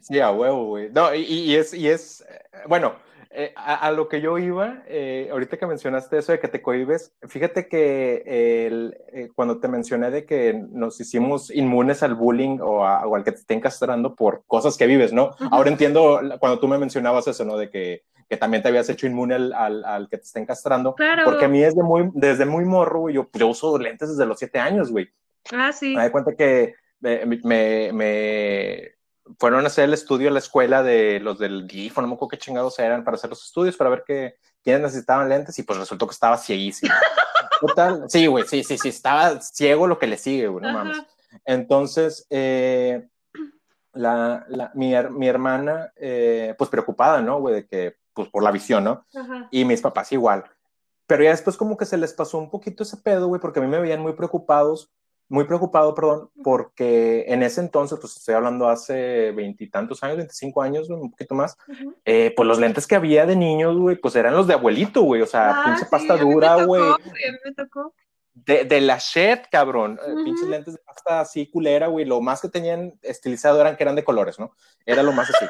Sí, 0.00 0.18
a 0.20 0.30
huevo, 0.30 0.64
güey. 0.68 0.88
No, 0.90 1.14
y, 1.14 1.20
y, 1.20 1.54
es, 1.54 1.74
y 1.74 1.86
es, 1.86 2.22
eh, 2.22 2.62
bueno, 2.66 2.96
eh, 3.34 3.54
a, 3.56 3.90
lo 3.92 4.08
que 4.08 4.20
yo 4.20 4.36
iba, 4.36 4.82
eh, 4.86 5.28
ahorita 5.32 5.56
que 5.56 5.66
mencionaste 5.66 6.18
eso 6.18 6.32
de 6.32 6.38
que 6.38 6.48
te 6.48 6.60
cohibes, 6.60 7.14
fíjate 7.26 7.66
que 7.66 8.22
eh, 8.26 9.30
cuando 9.34 9.58
te 9.58 9.68
mencioné 9.68 10.10
de 10.10 10.26
que 10.26 10.52
nos 10.70 11.00
hicimos 11.00 11.50
inmunes 11.50 12.02
al 12.02 12.14
bullying 12.14 12.58
o, 12.60 12.84
al 12.84 13.24
que 13.24 13.32
te 13.32 13.38
estén 13.38 13.60
castrando 13.60 14.14
por 14.14 14.44
cosas 14.46 14.76
que 14.76 14.86
vives, 14.86 15.14
¿no? 15.14 15.30
Ahora 15.50 15.70
entiendo 15.70 16.20
cuando 16.40 16.58
tú 16.58 16.68
me 16.68 16.76
mencionabas 16.76 17.26
eso, 17.26 17.46
¿no? 17.46 17.56
De 17.56 17.70
que, 17.70 18.02
que 18.28 18.36
también 18.36 18.62
te 18.62 18.68
habías 18.68 18.90
hecho 18.90 19.06
inmune 19.06 19.34
al, 19.34 19.82
al, 19.84 20.10
que 20.10 20.18
te 20.18 20.24
estén 20.24 20.44
castrando. 20.44 20.94
Claro. 20.94 21.24
Porque 21.24 21.46
a 21.46 21.48
mí 21.48 21.60
desde 21.60 21.82
muy, 21.82 22.10
desde 22.12 22.44
muy 22.44 22.66
morro, 22.66 23.08
yo, 23.08 23.30
yo 23.32 23.48
uso 23.48 23.78
lentes 23.78 24.10
desde 24.10 24.26
los 24.26 24.38
siete 24.38 24.58
años, 24.58 24.92
güey. 24.92 25.08
Ah, 25.52 25.72
sí. 25.72 25.96
Me 25.96 26.04
di 26.04 26.10
cuenta 26.10 26.34
que 26.36 26.74
me, 27.00 27.92
me 27.92 28.92
fueron 29.38 29.64
a 29.64 29.68
hacer 29.68 29.84
el 29.84 29.94
estudio 29.94 30.28
a 30.28 30.32
la 30.32 30.38
escuela 30.38 30.82
de 30.82 31.20
los 31.20 31.38
del 31.38 31.66
GIF, 31.68 31.96
no 31.98 32.06
me 32.06 32.14
acuerdo 32.14 32.28
qué 32.28 32.38
chingados 32.38 32.78
eran, 32.78 33.04
para 33.04 33.16
hacer 33.16 33.30
los 33.30 33.44
estudios, 33.44 33.76
para 33.76 33.90
ver 33.90 34.04
que, 34.06 34.36
quiénes 34.62 34.82
necesitaban 34.82 35.28
lentes, 35.28 35.58
y 35.58 35.62
pues 35.62 35.78
resultó 35.78 36.06
que 36.06 36.14
estaba 36.14 36.38
cieguísimo. 36.38 36.92
Total, 37.60 38.04
sí, 38.08 38.26
güey, 38.26 38.44
sí, 38.46 38.64
sí, 38.64 38.78
sí, 38.78 38.88
estaba 38.88 39.40
ciego 39.40 39.86
lo 39.86 39.98
que 39.98 40.06
le 40.06 40.16
sigue, 40.16 40.48
güey, 40.48 40.64
no 40.64 40.72
mames. 40.72 41.02
Entonces, 41.44 42.26
eh, 42.30 43.08
la, 43.92 44.44
la, 44.48 44.70
mi, 44.74 44.92
mi, 45.10 45.28
hermana, 45.28 45.92
eh, 45.96 46.54
pues 46.58 46.70
preocupada, 46.70 47.20
¿no, 47.20 47.40
güey? 47.40 47.54
De 47.56 47.66
que, 47.66 47.96
pues 48.14 48.28
por 48.28 48.42
la 48.42 48.50
visión, 48.50 48.84
¿no? 48.84 49.06
Y 49.50 49.64
mis 49.64 49.80
papás 49.80 50.12
igual. 50.12 50.44
Pero 51.06 51.24
ya 51.24 51.30
después 51.30 51.56
como 51.56 51.76
que 51.76 51.86
se 51.86 51.96
les 51.96 52.12
pasó 52.12 52.38
un 52.38 52.50
poquito 52.50 52.82
ese 52.82 52.96
pedo, 52.96 53.28
güey, 53.28 53.40
porque 53.40 53.60
a 53.60 53.62
mí 53.62 53.68
me 53.68 53.80
veían 53.80 54.00
muy 54.00 54.14
preocupados 54.14 54.90
muy 55.28 55.44
preocupado, 55.44 55.94
perdón, 55.94 56.28
porque 56.44 57.24
en 57.26 57.42
ese 57.42 57.62
entonces, 57.62 57.98
pues 57.98 58.16
estoy 58.16 58.34
hablando 58.34 58.68
hace 58.68 59.32
veintitantos 59.32 60.02
años, 60.02 60.18
veinticinco 60.18 60.60
años, 60.60 60.90
un 60.90 61.10
poquito 61.10 61.34
más, 61.34 61.56
eh, 62.04 62.34
pues 62.36 62.46
los 62.46 62.58
lentes 62.58 62.86
que 62.86 62.96
había 62.96 63.24
de 63.24 63.34
niños, 63.34 63.78
güey, 63.78 63.96
pues 63.96 64.14
eran 64.14 64.34
los 64.34 64.46
de 64.46 64.54
abuelito, 64.54 65.00
güey, 65.02 65.22
o 65.22 65.26
sea, 65.26 65.50
ah, 65.50 65.64
pinche 65.64 65.86
pasta 65.90 66.18
dura, 66.18 66.62
güey. 66.64 66.82
me 67.44 67.52
tocó. 67.54 67.94
De, 68.34 68.64
de, 68.64 68.80
la 68.82 68.98
Shed, 68.98 69.40
cabrón, 69.50 69.98
eh, 70.06 70.14
pinches 70.24 70.48
lentes 70.48 70.74
de 70.74 70.80
pasta 70.80 71.20
así 71.20 71.50
culera, 71.50 71.86
güey, 71.86 72.04
lo 72.04 72.20
más 72.20 72.40
que 72.40 72.48
tenían 72.48 72.98
estilizado 73.02 73.60
eran 73.60 73.76
que 73.76 73.84
eran 73.84 73.96
de 73.96 74.04
colores, 74.04 74.38
¿no? 74.38 74.54
Era 74.84 75.02
lo 75.02 75.12
más 75.12 75.30
así. 75.30 75.46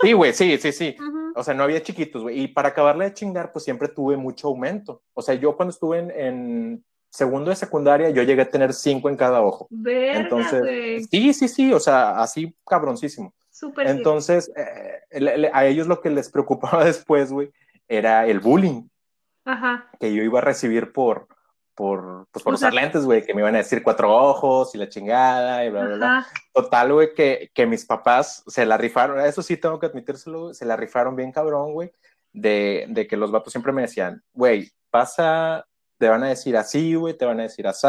sí, 0.00 0.12
güey, 0.12 0.32
sí, 0.32 0.58
sí, 0.58 0.72
sí. 0.72 0.96
O 1.34 1.44
sea, 1.44 1.54
no 1.54 1.62
había 1.62 1.82
chiquitos, 1.82 2.22
güey. 2.22 2.40
Y 2.40 2.48
para 2.48 2.70
acabarle 2.70 3.04
de 3.04 3.14
chingar, 3.14 3.52
pues 3.52 3.64
siempre 3.64 3.88
tuve 3.88 4.16
mucho 4.16 4.48
aumento. 4.48 5.02
O 5.14 5.22
sea, 5.22 5.34
yo 5.36 5.56
cuando 5.56 5.70
estuve 5.70 5.98
en 5.98 6.84
segundo 7.10 7.50
de 7.50 7.56
secundaria 7.56 8.10
yo 8.10 8.22
llegué 8.22 8.42
a 8.42 8.48
tener 8.48 8.72
cinco 8.72 9.08
en 9.08 9.16
cada 9.16 9.42
ojo. 9.42 9.66
Verga, 9.70 10.20
Entonces, 10.20 11.08
sí, 11.10 11.32
sí, 11.34 11.48
sí, 11.48 11.72
o 11.72 11.80
sea, 11.80 12.20
así 12.20 12.54
cabroncísimo. 12.66 13.34
Súper. 13.50 13.88
Entonces, 13.88 14.50
eh, 14.56 15.50
a 15.52 15.66
ellos 15.66 15.86
lo 15.86 16.00
que 16.00 16.10
les 16.10 16.30
preocupaba 16.30 16.84
después, 16.84 17.32
güey, 17.32 17.50
era 17.88 18.26
el 18.26 18.40
bullying. 18.40 18.88
Ajá. 19.44 19.88
Que 19.98 20.12
yo 20.12 20.22
iba 20.22 20.38
a 20.38 20.42
recibir 20.42 20.92
por, 20.92 21.26
por, 21.74 22.26
pues, 22.30 22.44
por 22.44 22.54
usar 22.54 22.74
lentes, 22.74 23.04
güey, 23.04 23.24
que 23.24 23.34
me 23.34 23.40
iban 23.40 23.54
a 23.54 23.58
decir 23.58 23.82
cuatro 23.82 24.14
ojos 24.14 24.74
y 24.74 24.78
la 24.78 24.88
chingada 24.88 25.64
y 25.64 25.70
bla, 25.70 25.84
bla, 25.84 25.96
bla. 25.96 26.26
Total, 26.52 26.92
güey, 26.92 27.14
que, 27.14 27.50
que 27.54 27.66
mis 27.66 27.84
papás 27.86 28.44
se 28.46 28.66
la 28.66 28.76
rifaron, 28.76 29.20
eso 29.20 29.42
sí 29.42 29.56
tengo 29.56 29.78
que 29.78 29.86
admitírselo, 29.86 30.52
se 30.52 30.66
la 30.66 30.76
rifaron 30.76 31.16
bien 31.16 31.32
cabrón, 31.32 31.72
güey 31.72 31.90
de, 32.32 32.86
de 32.88 33.06
que 33.06 33.16
los 33.16 33.30
vatos 33.30 33.52
siempre 33.52 33.72
me 33.72 33.82
decían, 33.82 34.22
güey, 34.32 34.70
pasa, 34.90 35.66
te 35.98 36.08
van 36.08 36.22
a 36.22 36.28
decir 36.28 36.56
así, 36.56 36.94
güey, 36.94 37.14
te 37.14 37.26
van 37.26 37.40
a 37.40 37.44
decir 37.44 37.66
así, 37.66 37.86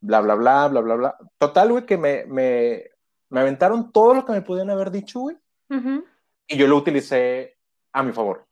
bla, 0.00 0.20
bla, 0.20 0.34
bla, 0.34 0.68
bla, 0.68 0.80
bla, 0.80 0.94
bla. 0.94 1.18
Total, 1.38 1.70
güey, 1.70 1.86
que 1.86 1.96
me, 1.96 2.24
me, 2.26 2.84
me 3.30 3.40
aventaron 3.40 3.90
todo 3.92 4.14
lo 4.14 4.24
que 4.24 4.32
me 4.32 4.42
podían 4.42 4.70
haber 4.70 4.90
dicho, 4.90 5.20
güey. 5.20 5.36
Y 6.46 6.56
yo 6.56 6.66
lo 6.66 6.76
utilicé 6.76 7.56
a 7.92 8.02
mi 8.02 8.12
favor. 8.12 8.46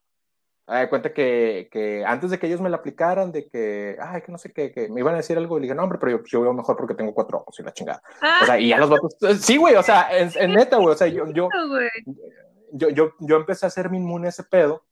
Me 0.66 0.88
cuenta 0.88 1.14
que, 1.14 1.68
que, 1.72 2.04
antes 2.04 2.30
de 2.30 2.38
que 2.38 2.46
ellos 2.46 2.60
me 2.60 2.68
la 2.68 2.76
aplicaran, 2.76 3.32
de 3.32 3.48
que, 3.48 3.96
ay, 4.00 4.20
que 4.20 4.30
no 4.30 4.36
sé 4.36 4.52
qué, 4.52 4.70
que 4.70 4.88
me 4.88 5.00
iban 5.00 5.14
a 5.14 5.18
decir 5.18 5.38
algo, 5.38 5.56
y 5.56 5.60
le 5.60 5.64
dije, 5.64 5.74
no, 5.74 5.82
hombre, 5.82 5.98
pero 5.98 6.18
yo, 6.18 6.24
yo 6.24 6.40
veo 6.42 6.52
mejor 6.52 6.76
porque 6.76 6.94
tengo 6.94 7.14
cuatro 7.14 7.38
ojos 7.38 7.58
y 7.58 7.62
la 7.62 7.72
chingada. 7.72 8.02
O 8.42 8.46
sea, 8.46 8.60
y 8.60 8.68
ya 8.68 8.78
los 8.78 8.90
vatos, 8.90 9.16
sí, 9.40 9.56
güey, 9.56 9.76
o 9.76 9.82
sea, 9.82 10.08
en, 10.16 10.30
en 10.36 10.52
neta, 10.54 10.76
güey, 10.76 10.90
o 10.90 10.96
sea, 10.96 11.06
yo, 11.06 11.26
yo, 11.32 11.48
yo, 12.72 12.90
yo, 12.90 13.12
yo 13.18 13.36
empecé 13.36 13.64
a 13.64 13.68
hacerme 13.68 13.96
inmune 13.96 14.26
a 14.26 14.28
ese 14.28 14.44
pedo 14.44 14.84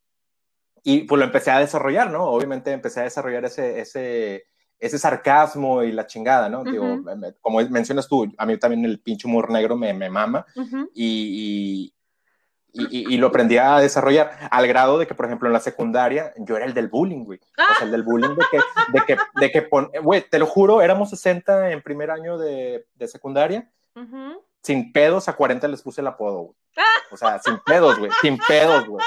y 0.88 1.00
pues 1.00 1.18
lo 1.18 1.24
empecé 1.24 1.50
a 1.50 1.58
desarrollar, 1.58 2.12
¿no? 2.12 2.26
Obviamente 2.26 2.70
empecé 2.70 3.00
a 3.00 3.02
desarrollar 3.02 3.44
ese, 3.44 3.80
ese, 3.80 4.46
ese 4.78 4.98
sarcasmo 5.00 5.82
y 5.82 5.90
la 5.90 6.06
chingada, 6.06 6.48
¿no? 6.48 6.62
Digo, 6.62 7.02
como 7.40 7.60
mencionas 7.70 8.06
tú, 8.06 8.32
a 8.38 8.46
mí 8.46 8.56
también 8.56 8.84
el 8.84 9.00
pinche 9.00 9.26
humor 9.26 9.50
negro 9.50 9.76
me, 9.76 9.92
me 9.92 10.08
mama 10.08 10.46
y, 10.94 11.92
y, 12.72 13.14
y, 13.14 13.16
lo 13.16 13.26
aprendí 13.26 13.58
a 13.58 13.80
desarrollar 13.80 14.30
al 14.48 14.68
grado 14.68 14.96
de 14.96 15.08
que, 15.08 15.16
por 15.16 15.26
ejemplo, 15.26 15.48
en 15.48 15.54
la 15.54 15.58
secundaria 15.58 16.32
yo 16.36 16.56
era 16.56 16.66
el 16.66 16.72
del 16.72 16.86
bullying, 16.86 17.24
güey. 17.24 17.40
O 17.40 17.74
sea, 17.78 17.86
el 17.86 17.90
del 17.90 18.04
bullying 18.04 18.36
de 18.36 18.44
que, 18.48 18.60
de 18.92 19.00
que, 19.04 19.16
de 19.40 19.50
que 19.50 20.00
güey, 20.02 20.22
te 20.30 20.38
lo 20.38 20.46
juro, 20.46 20.82
éramos 20.82 21.10
60 21.10 21.72
en 21.72 21.82
primer 21.82 22.12
año 22.12 22.38
de, 22.38 22.86
de 22.94 23.08
secundaria. 23.08 23.68
Sin 24.62 24.92
pedos 24.92 25.28
a 25.28 25.32
40 25.32 25.66
les 25.66 25.82
puse 25.82 26.00
el 26.00 26.06
apodo, 26.06 26.42
güey. 26.42 26.56
O 27.10 27.16
sea, 27.16 27.40
sin 27.40 27.58
pedos, 27.58 27.98
güey. 27.98 28.12
Sin 28.20 28.38
pedos, 28.38 28.86
güey. 28.86 29.04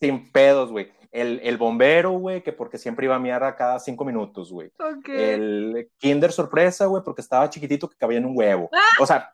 Sin 0.00 0.32
pedos, 0.32 0.72
güey. 0.72 0.95
El, 1.16 1.40
el, 1.42 1.56
bombero, 1.56 2.12
güey, 2.12 2.42
que 2.42 2.52
porque 2.52 2.76
siempre 2.76 3.06
iba 3.06 3.16
a 3.16 3.18
miar 3.18 3.42
a 3.42 3.56
cada 3.56 3.78
cinco 3.78 4.04
minutos, 4.04 4.52
güey. 4.52 4.70
El 5.06 5.88
Kinder 5.96 6.30
sorpresa, 6.30 6.84
güey, 6.86 7.02
porque 7.02 7.22
estaba 7.22 7.48
chiquitito 7.48 7.88
que 7.88 7.96
cabía 7.96 8.18
en 8.18 8.26
un 8.26 8.36
huevo. 8.36 8.68
O 9.00 9.06
sea, 9.06 9.32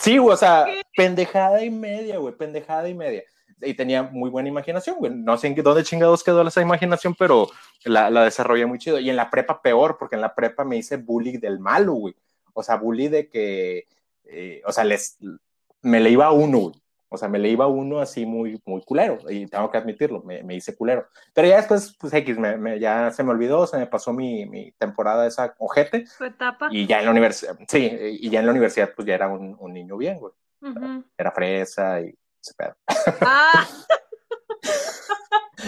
sí, 0.00 0.18
güey, 0.18 0.34
o 0.34 0.36
sea, 0.36 0.66
pendejada 0.96 1.62
y 1.64 1.70
media, 1.70 2.18
güey, 2.18 2.34
pendejada 2.34 2.88
y 2.88 2.94
media. 2.94 3.22
Y 3.60 3.74
tenía 3.74 4.02
muy 4.02 4.30
buena 4.30 4.48
imaginación, 4.48 4.96
güey. 4.98 5.12
No 5.14 5.38
sé 5.38 5.46
en 5.46 5.54
dónde 5.54 5.84
chingados 5.84 6.24
quedó 6.24 6.42
esa 6.42 6.60
imaginación, 6.60 7.14
pero 7.14 7.48
la, 7.84 8.10
la 8.10 8.24
desarrollé 8.24 8.66
muy 8.66 8.78
chido. 8.78 8.98
Y 8.98 9.08
en 9.08 9.16
la 9.16 9.30
prepa 9.30 9.62
peor, 9.62 9.96
porque 9.98 10.16
en 10.16 10.22
la 10.22 10.34
prepa 10.34 10.64
me 10.64 10.76
hice 10.76 10.96
bully 10.96 11.38
del 11.38 11.60
malo, 11.60 11.92
güey. 11.92 12.16
O 12.52 12.62
sea, 12.62 12.76
bully 12.76 13.08
de 13.08 13.28
que, 13.28 13.86
eh, 14.24 14.60
o 14.66 14.72
sea, 14.72 14.82
les, 14.82 15.18
me 15.82 16.00
le 16.00 16.10
iba 16.10 16.26
a 16.26 16.32
uno, 16.32 16.58
güey. 16.58 16.74
O 17.16 17.18
sea, 17.18 17.28
me 17.28 17.38
le 17.38 17.48
iba 17.48 17.66
uno 17.66 17.98
así 17.98 18.24
muy, 18.24 18.60
muy 18.64 18.82
culero, 18.82 19.18
y 19.28 19.46
tengo 19.46 19.70
que 19.70 19.78
admitirlo, 19.78 20.22
me, 20.22 20.42
me 20.42 20.54
hice 20.54 20.76
culero. 20.76 21.08
Pero 21.34 21.48
ya 21.48 21.56
después, 21.56 21.96
pues 21.98 22.12
X, 22.12 22.38
me, 22.38 22.78
ya 22.78 23.10
se 23.10 23.24
me 23.24 23.30
olvidó, 23.30 23.66
se 23.66 23.78
me 23.78 23.86
pasó 23.86 24.12
mi, 24.12 24.46
mi 24.46 24.72
temporada 24.72 25.26
esa 25.26 25.54
ojete. 25.58 26.04
Etapa. 26.20 26.68
Y 26.70 26.86
ya 26.86 27.00
en 27.00 27.06
la 27.06 27.10
universidad, 27.10 27.58
sí, 27.68 27.90
y 28.20 28.30
ya 28.30 28.40
en 28.40 28.46
la 28.46 28.52
universidad, 28.52 28.92
pues 28.94 29.06
ya 29.06 29.14
era 29.14 29.28
un, 29.28 29.56
un 29.58 29.72
niño 29.72 29.96
bien, 29.96 30.18
güey. 30.18 30.32
Era 31.16 31.32
fresa 31.32 32.00
y 32.00 32.14
se 32.40 32.54
pedo. 32.54 32.74
Ah. 33.20 33.66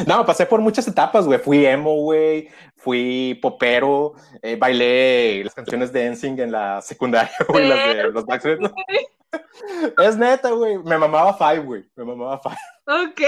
No, 0.06 0.24
pasé 0.24 0.46
por 0.46 0.60
muchas 0.60 0.86
etapas, 0.86 1.26
güey. 1.26 1.38
Fui 1.38 1.64
emo, 1.64 1.94
güey. 2.02 2.48
Fui 2.76 3.38
popero. 3.40 4.14
Eh, 4.42 4.56
bailé 4.56 5.42
las 5.44 5.54
canciones 5.54 5.92
de 5.92 6.04
Dancing 6.04 6.38
en 6.38 6.52
la 6.52 6.82
secundaria, 6.82 7.32
güey, 7.48 7.68
las 7.68 7.96
de 7.96 8.04
los 8.04 8.26
Backstreet. 8.26 8.60
Es 9.98 10.16
neta, 10.16 10.50
güey. 10.50 10.78
Me 10.78 10.98
mamaba 10.98 11.34
Five, 11.34 11.60
güey. 11.60 11.84
Me 11.96 12.04
mamaba 12.04 12.40
Five. 12.40 12.56
Ok. 12.86 13.20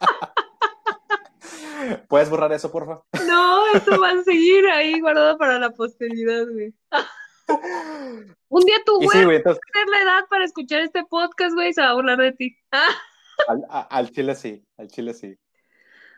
¿Puedes 2.08 2.30
borrar 2.30 2.52
eso, 2.52 2.70
porfa? 2.70 3.02
No, 3.26 3.66
eso 3.74 4.00
va 4.00 4.10
a 4.10 4.22
seguir 4.24 4.66
ahí 4.68 5.00
guardado 5.00 5.36
para 5.38 5.58
la 5.58 5.70
posteridad, 5.70 6.46
güey. 6.50 6.74
Un 8.48 8.64
día 8.64 8.76
tu 8.84 8.96
güey, 8.96 9.08
sí, 9.08 9.22
tener 9.22 9.88
la 9.90 10.02
edad 10.02 10.24
para 10.28 10.44
escuchar 10.44 10.80
este 10.80 11.04
podcast, 11.04 11.54
güey, 11.54 11.72
se 11.72 11.80
va 11.80 11.90
a 11.90 11.94
burlar 11.94 12.18
de 12.18 12.32
ti. 12.32 12.56
Al, 13.90 14.10
chile 14.10 14.34
sí, 14.34 14.64
al 14.78 14.88
chile 14.88 15.12
sí. 15.12 15.36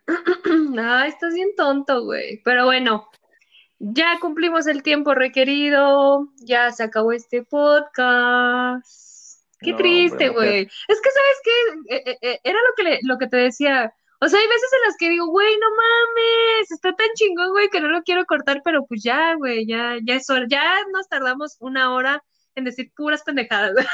Ay, 0.07 1.09
estás 1.11 1.35
bien 1.35 1.51
tonto, 1.57 2.05
güey. 2.05 2.41
Pero 2.45 2.65
bueno, 2.65 3.09
ya 3.79 4.19
cumplimos 4.21 4.67
el 4.67 4.83
tiempo 4.83 5.15
requerido, 5.15 6.29
ya 6.39 6.71
se 6.73 6.85
acabó 6.85 7.13
este 7.13 7.45
podcast. 7.45 9.09
Qué 9.61 9.75
triste, 9.75 10.29
güey. 10.29 10.63
Es 10.63 11.01
que, 11.01 11.11
¿sabes 11.11 11.41
qué? 11.45 11.95
Eh, 11.97 12.03
eh, 12.07 12.19
eh, 12.23 12.41
era 12.45 12.59
lo 12.59 12.75
que, 12.77 12.99
lo 13.03 13.19
que 13.19 13.27
te 13.27 13.37
decía. 13.37 13.93
O 14.21 14.29
sea, 14.29 14.41
hay 14.41 14.47
veces 14.47 14.71
en 14.73 14.83
las 14.87 14.97
que 14.97 15.11
digo, 15.11 15.27
güey, 15.27 15.53
no 15.59 15.71
mames, 15.71 16.71
está 16.71 16.95
tan 16.95 17.09
chingón, 17.15 17.51
güey, 17.51 17.69
que 17.69 17.81
no 17.81 17.89
lo 17.89 18.03
quiero 18.03 18.25
cortar, 18.27 18.63
pero 18.65 18.85
pues 18.87 19.03
ya, 19.03 19.35
güey, 19.35 19.67
ya, 19.67 19.97
ya 20.05 20.15
es 20.15 20.29
hora. 20.31 20.47
Ya 20.49 20.77
nos 20.93 21.09
tardamos 21.09 21.57
una 21.61 21.93
hora 21.93 22.23
en 22.59 22.65
decir 22.65 22.93
puras 22.95 23.23
pendejadas. 23.23 23.75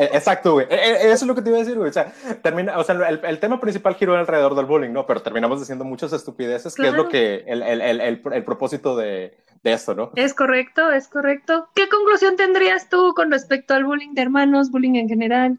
E, 0.00 0.04
exacto, 0.04 0.52
güey. 0.52 0.64
E, 0.70 0.76
e, 0.76 1.10
eso 1.10 1.24
es 1.24 1.26
lo 1.26 1.34
que 1.34 1.42
te 1.42 1.48
iba 1.48 1.58
a 1.58 1.62
decir, 1.62 1.76
güey. 1.76 1.90
O 1.90 1.92
sea, 1.92 2.12
termina, 2.40 2.78
o 2.78 2.84
sea 2.84 2.94
el, 2.94 3.18
el, 3.20 3.40
tema 3.40 3.58
principal 3.60 3.96
giró 3.96 4.14
alrededor 4.14 4.54
del 4.54 4.66
bullying, 4.66 4.92
¿no? 4.92 5.04
Pero 5.06 5.22
terminamos 5.22 5.58
diciendo 5.58 5.84
muchas 5.84 6.12
estupideces, 6.12 6.76
que 6.76 6.86
es 6.86 6.94
lo 6.94 7.08
que, 7.08 7.42
el, 7.48 7.90
el 7.90 8.44
propósito 8.44 8.96
de, 8.96 9.36
de, 9.64 9.72
esto, 9.72 9.96
¿no? 9.96 10.12
Es 10.14 10.34
correcto, 10.34 10.92
es 10.92 11.08
correcto. 11.08 11.68
¿Qué 11.74 11.88
conclusión 11.88 12.36
tendrías 12.36 12.88
tú 12.88 13.12
con 13.16 13.32
respecto 13.32 13.74
al 13.74 13.86
bullying 13.86 14.14
de 14.14 14.22
hermanos, 14.22 14.70
bullying 14.70 14.94
en 14.94 15.08
general? 15.08 15.58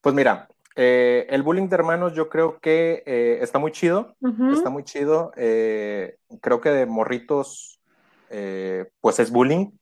Pues 0.00 0.14
mira, 0.14 0.48
eh, 0.76 1.26
el 1.28 1.42
bullying 1.42 1.68
de 1.68 1.74
hermanos 1.74 2.14
yo 2.14 2.28
creo 2.28 2.58
que 2.58 3.02
eh, 3.04 3.38
está 3.42 3.58
muy 3.58 3.72
chido, 3.72 4.16
está 4.52 4.70
muy 4.70 4.84
chido. 4.84 5.32
Eh, 5.36 6.16
creo 6.40 6.60
que 6.60 6.70
de 6.70 6.86
morritos, 6.86 7.80
pues 8.28 9.18
es 9.18 9.30
bullying. 9.30 9.72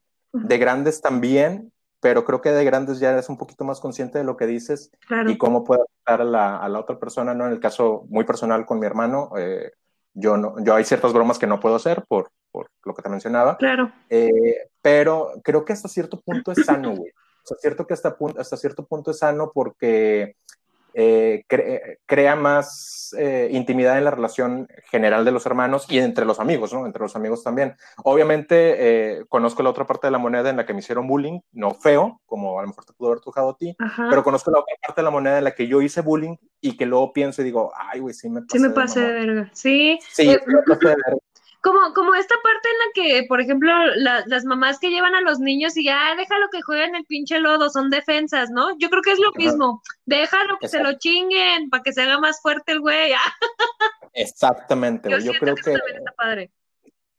De 0.45 0.59
grandes 0.59 1.01
también, 1.01 1.73
pero 2.01 2.25
creo 2.25 2.41
que 2.41 2.51
de 2.51 2.65
grandes 2.65 3.01
ya 3.01 3.11
eres 3.11 3.29
un 3.29 3.37
poquito 3.37 3.65
más 3.65 3.81
consciente 3.81 4.19
de 4.19 4.25
lo 4.25 4.37
que 4.37 4.47
dices 4.47 4.91
y 5.27 5.37
cómo 5.37 5.65
puede 5.65 5.83
afectar 5.83 6.21
a 6.21 6.25
la, 6.25 6.57
a 6.59 6.69
la, 6.69 6.81
otra 6.81 6.99
persona, 6.99 7.35
¿no? 7.35 7.47
En 7.47 7.53
el 7.53 7.61
caso 7.61 8.05
muy 8.09 8.25
personal 8.25 8.67
con 8.67 8.79
mi 8.79 8.87
hermano, 8.87 9.31
eh, 9.37 9.73
yo, 10.15 10.37
no, 10.37 10.55
yo 10.63 10.75
hay 10.75 10.85
ciertas 10.85 11.13
bromas 11.13 11.39
que 11.39 11.47
no 11.47 11.61
puedo 11.61 11.77
hacer 11.77 12.05
por, 12.09 12.31
por 12.51 12.71
lo 12.85 12.95
que 12.95 13.03
te 13.03 13.09
mencionaba. 13.09 13.57
Claro. 13.57 13.93
Eh, 14.11 14.69
pero 14.81 15.33
creo 15.43 15.65
que 15.65 15.73
hasta 15.73 15.89
cierto 15.89 16.21
punto 16.21 16.53
es 16.53 16.65
sano, 16.65 16.95
güey. 16.95 17.11
O 17.11 17.47
sea, 17.49 17.57
cierto 17.59 17.87
que 17.87 17.95
hasta, 17.95 18.17
hasta 18.39 18.57
cierto 18.57 18.87
punto 18.87 19.11
es 19.11 19.19
sano 19.19 19.51
porque 19.55 20.37
eh, 21.01 21.45
crea 22.07 22.35
más 22.35 23.15
eh, 23.17 23.49
intimidad 23.53 23.99
en 23.99 24.05
la 24.05 24.11
relación 24.11 24.69
general 24.91 25.25
de 25.25 25.31
los 25.31 25.47
hermanos 25.47 25.87
y 25.89 26.01
entre 26.01 26.25
los 26.25 26.41
amigos, 26.41 26.73
¿no? 26.73 26.87
Entre 26.87 27.01
los 27.01 27.15
amigos 27.15 27.45
también. 27.45 27.77
Obviamente, 28.03 28.57
eh, 28.79 29.25
conozco 29.29 29.63
la 29.63 29.71
otra 29.71 29.87
parte 29.87 30.09
de 30.09 30.11
la 30.11 30.19
moneda 30.19 30.51
en 30.51 30.57
la 30.57 30.67
que 30.67 30.73
me 30.73 30.81
hicieron 30.81 31.07
bullying, 31.07 31.39
no 31.53 31.73
feo, 31.73 32.21
como 32.27 32.59
a 32.59 32.63
lo 32.63 32.69
mejor 32.69 32.85
te 32.85 32.95
pudo 32.95 33.11
haber 33.11 33.21
tocado 33.21 33.51
a 33.51 33.57
ti, 33.57 33.77
pero 34.11 34.25
conozco 34.25 34.51
la 34.51 34.59
otra 34.59 34.75
parte 34.85 35.01
de 35.01 35.05
la 35.05 35.11
moneda 35.11 35.39
en 35.39 35.45
la 35.45 35.55
que 35.55 35.69
yo 35.69 35.81
hice 35.83 36.01
bullying 36.01 36.35
y 36.61 36.77
que 36.77 36.85
luego 36.85 37.13
pienso 37.13 37.43
y 37.43 37.45
digo, 37.45 37.71
ay, 37.77 38.01
güey, 38.01 38.13
sí 38.13 38.29
me 38.29 38.41
pasé. 38.41 38.59
Sí 38.59 38.59
me 38.59 38.71
pasé 38.71 39.01
de, 39.01 39.13
verga. 39.13 39.51
Sí. 39.53 40.01
Sí, 40.11 40.27
me 40.27 40.63
pasé 40.67 40.89
de 40.89 40.97
verga. 40.97 41.19
Como, 41.61 41.93
como 41.93 42.15
esta 42.15 42.35
parte 42.43 42.69
en 42.69 42.79
la 42.79 42.85
que, 42.95 43.27
por 43.27 43.41
ejemplo, 43.41 43.73
las 43.97 44.45
mamás 44.45 44.79
que 44.79 44.91
llevan 44.91 45.15
a 45.15 45.21
los 45.21 45.41
niños 45.41 45.77
y 45.77 45.85
ya 45.85 46.15
déjalo 46.17 46.47
que 46.51 46.63
jueguen 46.63 46.95
el 46.95 47.05
pinche 47.05 47.41
lodo, 47.41 47.69
son 47.69 47.91
defensas, 47.91 48.51
¿no? 48.51 48.79
Yo 48.79 48.91
creo 48.91 49.03
que 49.03 49.13
es 49.13 49.19
lo 49.19 49.33
mismo. 49.33 49.83
Déjalo 50.07 50.59
que 50.61 50.69
se 50.69 50.83
lo 50.83 50.93
chinguen 50.99 51.69
para 51.69 51.83
que 51.83 51.93
se 51.93 52.03
haga 52.03 52.21
más 52.21 52.41
fuerte 52.41 52.73
el 52.73 52.81
güey. 52.81 53.13
Exactamente. 54.13 55.11
Yo, 55.23 55.33
creo 55.41 55.57
que. 55.57 56.51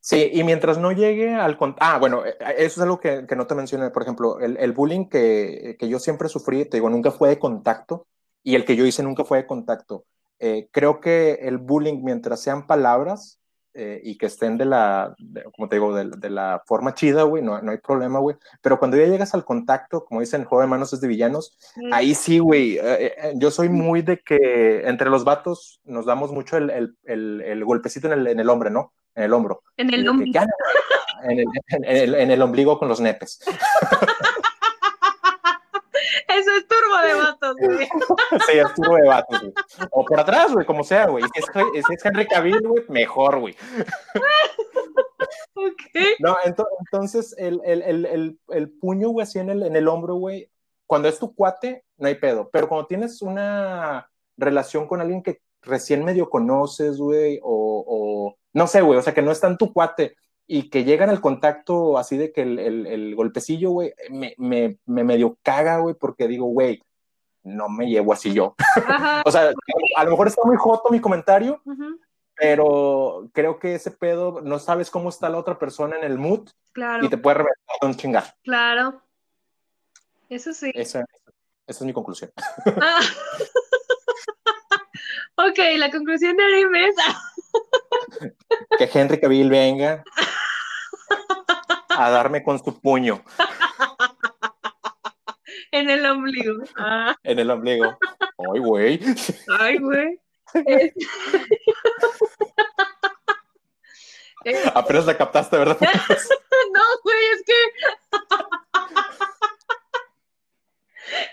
Sí, 0.02 0.30
y 0.34 0.44
mientras 0.44 0.78
no 0.78 0.92
llegue 0.94 1.36
al... 1.36 1.58
Ah, 1.80 1.98
bueno, 2.00 2.26
eh, 2.26 2.36
eso 2.58 2.80
es 2.80 2.80
algo 2.80 3.00
que, 3.00 3.26
que 3.28 3.36
no 3.36 3.46
te 3.46 3.56
mencioné. 3.56 3.90
Por 3.90 4.04
ejemplo, 4.04 4.40
el, 4.40 4.58
el 4.58 4.72
bullying 4.72 5.10
que, 5.10 5.76
que, 5.78 5.90
yo 5.90 6.00
siempre 6.00 6.30
sufrí, 6.30 6.66
te 6.66 6.78
digo, 6.78 6.90
nunca 6.90 7.12
fue 7.12 7.30
de 7.30 7.40
contacto 7.40 8.08
y 8.42 8.56
el 8.56 8.66
que 8.66 8.76
yo 8.76 8.86
hice 8.86 9.04
nunca 9.04 9.26
fue 9.26 9.40
de 9.40 9.48
contacto. 9.48 10.06
Eh, 10.40 10.70
creo 10.72 11.02
que 11.02 11.34
el 11.42 11.58
bullying, 11.58 12.02
mientras 12.04 12.42
sean 12.42 12.66
palabras, 12.66 13.40
eh, 13.74 14.02
y 14.04 14.18
que 14.18 14.26
estén 14.26 14.58
de 14.58 14.66
la, 14.66 15.16
como 15.56 15.70
te 15.70 15.76
digo, 15.76 15.94
de, 15.94 16.10
de 16.18 16.30
la 16.30 16.62
forma 16.66 16.94
chida, 16.94 17.24
güey, 17.24 17.44
no, 17.44 17.62
no, 17.62 17.72
hay 17.72 17.78
problema, 17.78 18.20
güey. 18.20 18.36
Pero 18.62 18.80
cuando 18.80 18.98
ya 18.98 19.06
llegas 19.06 19.34
al 19.34 19.46
contacto, 19.46 20.06
como 20.06 20.22
dicen, 20.22 20.44
juego 20.44 20.62
de 20.62 20.68
manos 20.68 20.92
es 20.92 21.02
de 21.02 21.08
villanos, 21.08 21.58
ahí 21.92 22.16
sí, 22.16 22.40
güey. 22.40 22.78
Eh, 22.78 23.14
eh, 23.18 23.34
yo 23.36 23.52
soy 23.52 23.70
muy 23.70 24.02
de 24.02 24.20
que 24.20 24.88
entre 24.88 25.10
los 25.10 25.24
vatos 25.24 25.82
nos 25.84 26.06
damos 26.06 26.32
mucho 26.32 26.58
el, 26.58 26.96
el, 27.04 27.42
el, 27.42 27.66
golpecito 27.66 28.08
en 28.08 28.14
el, 28.14 28.28
en 28.28 28.40
el 28.40 28.50
hombre, 28.50 28.72
¿no? 28.72 28.94
En 29.16 29.24
el 29.24 29.34
hombro. 29.34 29.62
En 29.78 29.94
el 29.94 30.08
ombligo. 30.08 30.42
En 31.24 31.40
el, 31.40 31.46
en, 31.68 32.16
en 32.16 32.32
el 32.32 32.42
ombligo 32.42 32.80
con 32.80 32.88
los 32.88 33.00
nepes. 33.00 33.40
Eso 36.40 36.52
es 36.52 36.68
turbo 36.68 36.98
de 37.06 37.14
vatos, 37.14 37.56
güey. 37.58 37.90
Sí, 38.48 38.58
es 38.58 38.74
turbo 38.74 38.96
de 38.96 39.08
vatos, 39.08 39.42
güey. 39.42 39.54
O 39.92 40.06
por 40.06 40.20
atrás, 40.20 40.54
güey, 40.54 40.66
como 40.66 40.84
sea, 40.84 41.08
güey. 41.08 41.24
Si 41.34 41.94
es, 41.94 42.06
Henry 42.06 42.28
Cavill, 42.28 42.68
güey, 42.68 42.84
mejor, 42.88 43.40
güey. 43.40 43.56
Ok. 45.54 46.18
No, 46.20 46.38
entonces 46.46 47.36
el, 47.38 47.60
el, 47.66 47.84
el, 47.84 48.40
el, 48.48 48.72
puño, 48.72 49.10
güey, 49.10 49.24
así 49.24 49.40
en 49.40 49.50
el, 49.50 49.64
en 49.64 49.76
el 49.76 49.88
hombro, 49.90 50.16
güey, 50.16 50.50
cuando 50.88 51.10
es 51.10 51.20
tu 51.20 51.36
cuate, 51.36 51.84
no 51.98 52.08
hay 52.08 52.16
pedo. 52.16 52.50
Pero 52.52 52.70
cuando 52.70 52.88
tienes 52.88 53.22
una 53.22 54.10
relación 54.38 54.88
con 54.88 55.02
alguien 55.02 55.22
que 55.22 55.42
recién 55.62 56.06
medio 56.06 56.30
conoces, 56.30 56.98
güey, 56.98 57.40
o, 57.44 57.84
o, 57.86 58.38
no 58.54 58.68
sé, 58.68 58.82
güey, 58.82 58.98
o 58.98 59.02
sea, 59.02 59.14
que 59.14 59.22
no 59.22 59.32
es 59.32 59.42
tan 59.42 59.58
tu 59.58 59.74
cuate 59.74 60.16
y 60.52 60.72
que 60.72 60.84
llegan 60.84 61.12
al 61.12 61.22
contacto 61.22 62.00
así 62.00 62.18
de 62.18 62.34
que 62.34 62.42
el, 62.42 62.58
el, 62.58 62.88
el 62.88 63.16
golpecillo, 63.16 63.70
güey, 63.70 63.94
me, 64.10 64.34
me, 64.40 64.80
me, 64.88 65.04
medio 65.04 65.38
caga, 65.44 65.78
güey, 65.78 65.94
porque 65.94 66.28
digo, 66.28 66.48
güey, 66.48 66.82
no 67.44 67.70
me 67.70 67.88
llevo 67.88 68.14
así 68.14 68.34
yo. 68.34 68.56
o 69.26 69.32
sea, 69.32 69.54
a 69.96 70.04
lo 70.04 70.10
mejor 70.10 70.28
está 70.28 70.42
muy 70.44 70.58
joto 70.58 70.90
mi 70.90 71.00
comentario, 71.00 71.62
uh 71.66 71.72
-huh. 71.72 72.00
pero 72.36 73.30
creo 73.32 73.60
que 73.60 73.76
ese 73.76 73.92
pedo, 73.92 74.42
no 74.42 74.58
sabes 74.58 74.90
cómo 74.90 75.10
está 75.10 75.30
la 75.30 75.38
otra 75.38 75.60
persona 75.60 75.96
en 75.96 76.04
el 76.04 76.18
mood 76.18 76.50
claro. 76.72 77.06
y 77.06 77.10
te 77.10 77.18
puede 77.20 77.36
reventar 77.36 77.78
un 77.84 77.96
chingar. 77.96 78.36
Claro. 78.42 79.04
Eso 80.30 80.52
sí. 80.52 80.72
Esa, 80.74 81.02
esa 81.68 81.80
es 81.80 81.82
mi 81.84 81.94
conclusión. 81.94 82.32
Ah. 82.82 83.02
ok, 85.48 85.60
la 85.78 85.92
conclusión 85.92 86.36
de 86.36 86.44
anime 86.44 86.88
es... 86.88 86.96
que 88.80 88.90
Henry 89.00 89.20
Cavill 89.20 89.52
venga 89.52 90.04
a 92.06 92.10
darme 92.10 92.44
con 92.44 92.64
su 92.64 92.80
puño. 92.80 93.24
En 95.72 95.88
el 95.88 96.04
ombligo. 96.04 96.64
Ah. 96.78 97.16
En 97.24 97.38
el 97.38 97.52
ombligo. 97.52 97.96
Ay, 98.40 98.60
güey. 98.60 99.00
Ay, 99.60 99.78
güey. 99.78 100.20
Apenas 104.74 105.06
la 105.06 105.16
captaste, 105.16 105.58
¿verdad? 105.58 105.78
no, 105.80 106.82
güey, 107.04 107.24
es 107.36 107.44
que. 107.46 107.54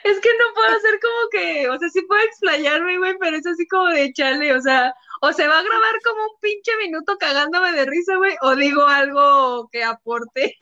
es 0.04 0.20
que 0.20 0.28
no 0.38 0.52
puedo 0.54 0.76
hacer 0.76 1.00
como 1.00 1.30
que. 1.30 1.70
O 1.70 1.78
sea, 1.78 1.88
sí 1.88 2.02
puedo 2.02 2.22
explayarme, 2.22 2.98
güey, 2.98 3.16
pero 3.18 3.38
es 3.38 3.46
así 3.46 3.66
como 3.66 3.86
de 3.86 4.12
chale, 4.12 4.54
o 4.54 4.60
sea. 4.60 4.94
O 5.20 5.32
se 5.32 5.46
va 5.48 5.58
a 5.58 5.62
grabar 5.62 5.94
como 6.04 6.22
un 6.22 6.40
pinche 6.40 6.76
minuto 6.76 7.16
cagándome 7.18 7.72
de 7.72 7.86
risa, 7.86 8.16
güey, 8.16 8.36
o 8.42 8.54
digo 8.54 8.86
algo 8.86 9.68
que 9.70 9.82
aporte. 9.82 10.56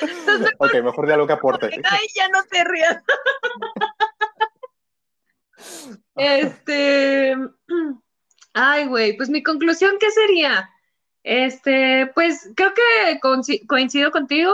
Entonces, 0.00 0.52
ok, 0.58 0.74
mejor 0.82 1.06
de 1.06 1.14
algo 1.14 1.26
que 1.26 1.32
aporte. 1.32 1.66
Ay, 1.66 2.06
ya 2.14 2.28
no 2.28 2.42
te 2.44 2.64
rías. 2.64 3.02
este. 6.16 7.36
Ay, 8.54 8.86
güey, 8.86 9.16
pues 9.16 9.30
mi 9.30 9.42
conclusión, 9.42 9.96
¿qué 9.98 10.10
sería? 10.10 10.68
Este, 11.22 12.10
pues 12.14 12.50
creo 12.56 12.72
que 12.74 13.20
coincido 13.66 14.10
contigo. 14.10 14.52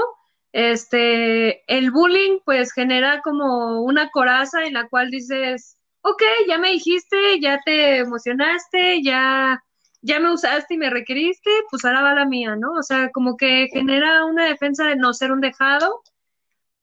Este, 0.53 1.63
el 1.73 1.91
bullying, 1.91 2.39
pues 2.45 2.73
genera 2.73 3.21
como 3.23 3.83
una 3.83 4.11
coraza 4.11 4.65
en 4.65 4.75
la 4.75 4.89
cual 4.89 5.11
dices, 5.11 5.78
ok, 6.11 6.23
ya 6.49 6.59
me 6.59 6.71
dijiste, 6.71 7.41
ya 7.41 7.61
te 7.65 7.99
emocionaste, 7.99 9.03
ya 9.03 9.63
ya 10.01 10.21
me 10.21 10.33
usaste 10.33 10.75
y 10.75 10.79
me 10.79 10.91
requeriste, 10.91 11.51
pues 11.71 11.85
ahora 11.85 12.03
va 12.03 12.15
la 12.15 12.25
mía, 12.25 12.57
¿no? 12.57 12.73
O 12.75 12.83
sea, 12.83 13.11
como 13.11 13.37
que 13.37 13.69
genera 13.73 14.25
una 14.25 14.47
defensa 14.47 14.85
de 14.87 14.97
no 14.97 15.13
ser 15.13 15.33
un 15.33 15.41
dejado. 15.41 16.03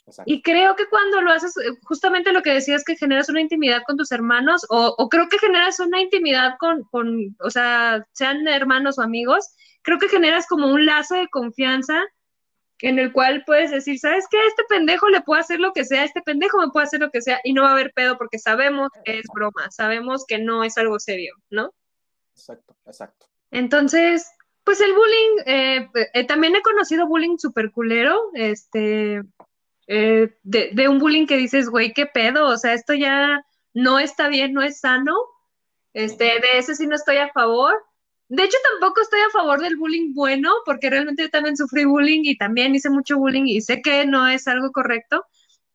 Exacto. 0.05 0.31
Y 0.31 0.41
creo 0.41 0.75
que 0.75 0.87
cuando 0.87 1.21
lo 1.21 1.31
haces, 1.31 1.55
justamente 1.83 2.33
lo 2.33 2.41
que 2.41 2.53
decías 2.53 2.83
que 2.83 2.95
generas 2.95 3.29
una 3.29 3.41
intimidad 3.41 3.83
con 3.87 3.97
tus 3.97 4.11
hermanos, 4.11 4.65
o, 4.69 4.93
o 4.97 5.09
creo 5.09 5.27
que 5.29 5.39
generas 5.39 5.79
una 5.79 6.01
intimidad 6.01 6.55
con, 6.59 6.83
con, 6.91 7.35
o 7.39 7.49
sea, 7.49 8.05
sean 8.11 8.47
hermanos 8.47 8.99
o 8.99 9.01
amigos, 9.01 9.55
creo 9.81 9.97
que 9.97 10.09
generas 10.09 10.45
como 10.47 10.67
un 10.67 10.85
lazo 10.85 11.15
de 11.15 11.27
confianza 11.29 12.03
en 12.79 12.99
el 12.99 13.11
cual 13.11 13.43
puedes 13.45 13.71
decir, 13.71 13.99
¿sabes 13.99 14.25
qué? 14.29 14.37
Este 14.47 14.63
pendejo 14.67 15.09
le 15.09 15.21
puede 15.21 15.41
hacer 15.41 15.59
lo 15.59 15.73
que 15.73 15.85
sea, 15.85 16.03
este 16.03 16.21
pendejo 16.21 16.59
me 16.59 16.69
puede 16.69 16.85
hacer 16.85 16.99
lo 16.99 17.11
que 17.11 17.21
sea, 17.21 17.39
y 17.43 17.53
no 17.53 17.63
va 17.63 17.69
a 17.69 17.73
haber 17.73 17.93
pedo 17.93 18.17
porque 18.17 18.39
sabemos 18.39 18.89
que 19.03 19.19
es 19.19 19.25
broma, 19.33 19.71
sabemos 19.71 20.25
que 20.27 20.39
no 20.39 20.63
es 20.63 20.77
algo 20.77 20.99
serio, 20.99 21.35
¿no? 21.49 21.73
Exacto, 22.33 22.75
exacto. 22.85 23.27
Entonces, 23.51 24.29
pues 24.63 24.81
el 24.81 24.93
bullying, 24.93 25.43
eh, 25.45 25.89
eh, 26.13 26.23
también 26.25 26.55
he 26.55 26.61
conocido 26.61 27.07
bullying 27.07 27.37
super 27.37 27.71
culero, 27.71 28.31
este, 28.33 29.21
eh, 29.87 30.35
de, 30.43 30.69
de, 30.73 30.89
un 30.89 30.99
bullying 30.99 31.27
que 31.27 31.37
dices, 31.37 31.69
güey, 31.69 31.93
qué 31.93 32.05
pedo, 32.05 32.47
o 32.47 32.57
sea, 32.57 32.73
esto 32.73 32.93
ya 32.93 33.45
no 33.73 33.99
está 33.99 34.27
bien, 34.27 34.53
no 34.53 34.61
es 34.61 34.79
sano, 34.79 35.15
este, 35.95 36.25
de 36.25 36.57
ese 36.57 36.75
sí 36.75 36.87
no 36.87 36.95
estoy 36.95 37.17
a 37.17 37.31
favor. 37.31 37.73
De 38.27 38.43
hecho, 38.43 38.57
tampoco 38.71 39.01
estoy 39.01 39.19
a 39.21 39.29
favor 39.31 39.61
del 39.61 39.77
bullying 39.77 40.13
bueno, 40.13 40.51
porque 40.65 40.89
realmente 40.89 41.23
yo 41.23 41.29
también 41.29 41.57
sufrí 41.57 41.85
bullying 41.85 42.21
y 42.23 42.37
también 42.37 42.73
hice 42.73 42.89
mucho 42.89 43.17
bullying 43.17 43.45
y 43.45 43.61
sé 43.61 43.81
que 43.81 44.05
no 44.05 44.27
es 44.27 44.47
algo 44.47 44.71
correcto, 44.71 45.25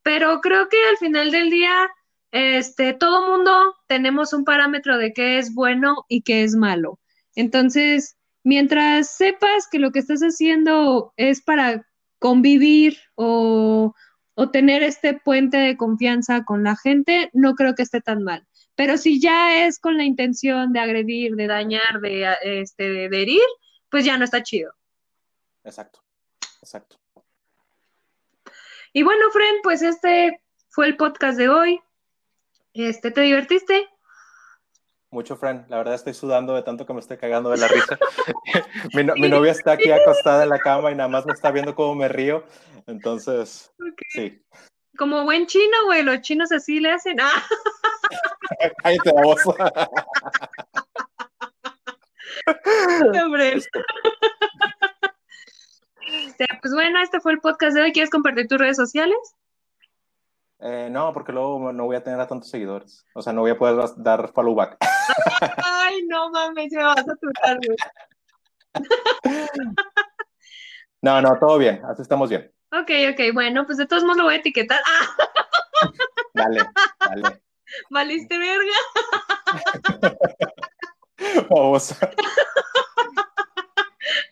pero 0.02 0.40
creo 0.40 0.68
que 0.68 0.78
al 0.90 0.96
final 0.98 1.30
del 1.30 1.50
día 1.50 1.88
este, 2.32 2.92
todo 2.94 3.28
mundo 3.30 3.74
tenemos 3.88 4.32
un 4.32 4.44
parámetro 4.44 4.98
de 4.98 5.12
qué 5.12 5.38
es 5.38 5.54
bueno 5.54 6.04
y 6.08 6.22
qué 6.22 6.44
es 6.44 6.54
malo. 6.54 6.98
Entonces, 7.34 8.16
mientras 8.44 9.16
sepas 9.16 9.68
que 9.70 9.78
lo 9.78 9.92
que 9.92 10.00
estás 10.00 10.20
haciendo 10.20 11.12
es 11.16 11.42
para 11.42 11.86
convivir 12.18 12.98
o, 13.14 13.94
o, 14.34 14.50
tener 14.50 14.82
este 14.82 15.14
puente 15.14 15.56
de 15.56 15.76
confianza 15.76 16.44
con 16.44 16.64
la 16.64 16.76
gente, 16.76 17.30
no 17.32 17.54
creo 17.54 17.74
que 17.74 17.82
esté 17.82 18.00
tan 18.00 18.22
mal. 18.22 18.46
Pero 18.80 18.96
si 18.96 19.20
ya 19.20 19.66
es 19.66 19.78
con 19.78 19.98
la 19.98 20.04
intención 20.04 20.72
de 20.72 20.80
agredir, 20.80 21.36
de 21.36 21.46
dañar, 21.46 22.00
de, 22.00 22.26
este, 22.42 23.10
de 23.10 23.22
herir, 23.22 23.42
pues 23.90 24.06
ya 24.06 24.16
no 24.16 24.24
está 24.24 24.42
chido. 24.42 24.72
Exacto, 25.64 26.02
exacto. 26.62 26.96
Y 28.94 29.02
bueno, 29.02 29.30
Fren, 29.32 29.56
pues 29.62 29.82
este 29.82 30.40
fue 30.70 30.86
el 30.86 30.96
podcast 30.96 31.36
de 31.36 31.50
hoy. 31.50 31.78
Este, 32.72 33.10
¿Te 33.10 33.20
divertiste? 33.20 33.86
Mucho, 35.10 35.36
Fran. 35.36 35.66
La 35.68 35.76
verdad 35.76 35.96
estoy 35.96 36.14
sudando 36.14 36.54
de 36.54 36.62
tanto 36.62 36.86
que 36.86 36.94
me 36.94 37.00
estoy 37.00 37.18
cagando 37.18 37.50
de 37.50 37.58
la 37.58 37.68
risa. 37.68 37.98
mi, 38.94 39.04
no, 39.04 39.12
mi, 39.14 39.28
novia 39.28 39.52
está 39.52 39.72
aquí 39.72 39.90
acostada 39.90 40.44
en 40.44 40.48
la 40.48 40.58
cama 40.58 40.90
y 40.90 40.94
nada 40.94 41.10
más 41.10 41.26
me 41.26 41.34
está 41.34 41.50
viendo 41.50 41.74
cómo 41.74 41.96
me 41.96 42.08
río. 42.08 42.44
Entonces, 42.86 43.74
okay. 43.78 44.08
sí. 44.08 44.42
Como 44.96 45.24
buen 45.24 45.46
chino, 45.46 45.84
güey. 45.84 46.02
Los 46.02 46.22
chinos 46.22 46.50
así 46.50 46.80
le 46.80 46.92
hacen. 46.92 47.20
¡Ah! 47.20 47.46
Cállate 48.82 49.12
la 49.12 49.22
voz. 49.22 49.46
Hombre. 53.24 53.54
Este, 53.54 53.80
pues 56.60 56.74
bueno, 56.74 57.00
este 57.00 57.20
fue 57.20 57.32
el 57.32 57.40
podcast 57.40 57.74
de 57.74 57.82
hoy. 57.82 57.92
¿Quieres 57.92 58.10
compartir 58.10 58.48
tus 58.48 58.58
redes 58.58 58.76
sociales? 58.76 59.16
Eh, 60.60 60.88
no, 60.90 61.12
porque 61.12 61.32
luego 61.32 61.72
no 61.72 61.86
voy 61.86 61.96
a 61.96 62.02
tener 62.02 62.20
a 62.20 62.26
tantos 62.26 62.50
seguidores. 62.50 63.06
O 63.14 63.22
sea, 63.22 63.32
no 63.32 63.42
voy 63.42 63.52
a 63.52 63.58
poder 63.58 63.88
dar 63.96 64.32
follow 64.32 64.54
back. 64.54 64.76
Ay, 65.64 66.02
no 66.06 66.30
mames, 66.30 66.72
me 66.72 66.82
vas 66.82 66.98
a 66.98 67.16
tutar, 67.16 67.58
No, 71.02 71.22
no, 71.22 71.38
todo 71.38 71.56
bien. 71.58 71.80
Así 71.84 72.02
estamos 72.02 72.28
bien. 72.28 72.52
Ok, 72.72 72.90
ok, 73.12 73.20
bueno, 73.32 73.64
pues 73.66 73.78
de 73.78 73.86
todos 73.86 74.02
modos 74.04 74.18
lo 74.18 74.24
voy 74.24 74.34
a 74.34 74.38
etiquetar. 74.38 74.80
¡Ah! 74.84 75.08
Dale, 76.34 76.60
dale. 77.00 77.40
¿Valiste 77.90 78.38
verga? 78.38 78.72
Vamos. 81.50 81.94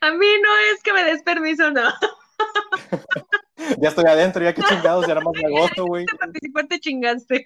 A 0.00 0.12
mí 0.12 0.26
no 0.42 0.56
es 0.72 0.82
que 0.82 0.92
me 0.92 1.04
des 1.04 1.22
permiso, 1.22 1.70
no. 1.70 1.82
Ya 3.80 3.90
estoy 3.90 4.06
adentro, 4.06 4.42
ya 4.42 4.54
que 4.54 4.62
chingados, 4.62 5.06
ya 5.06 5.14
nada 5.14 5.26
más 5.26 5.34
me 5.34 5.44
agosto, 5.44 5.84
güey. 5.84 6.06
Participante 6.18 6.80
chingaste. 6.80 7.44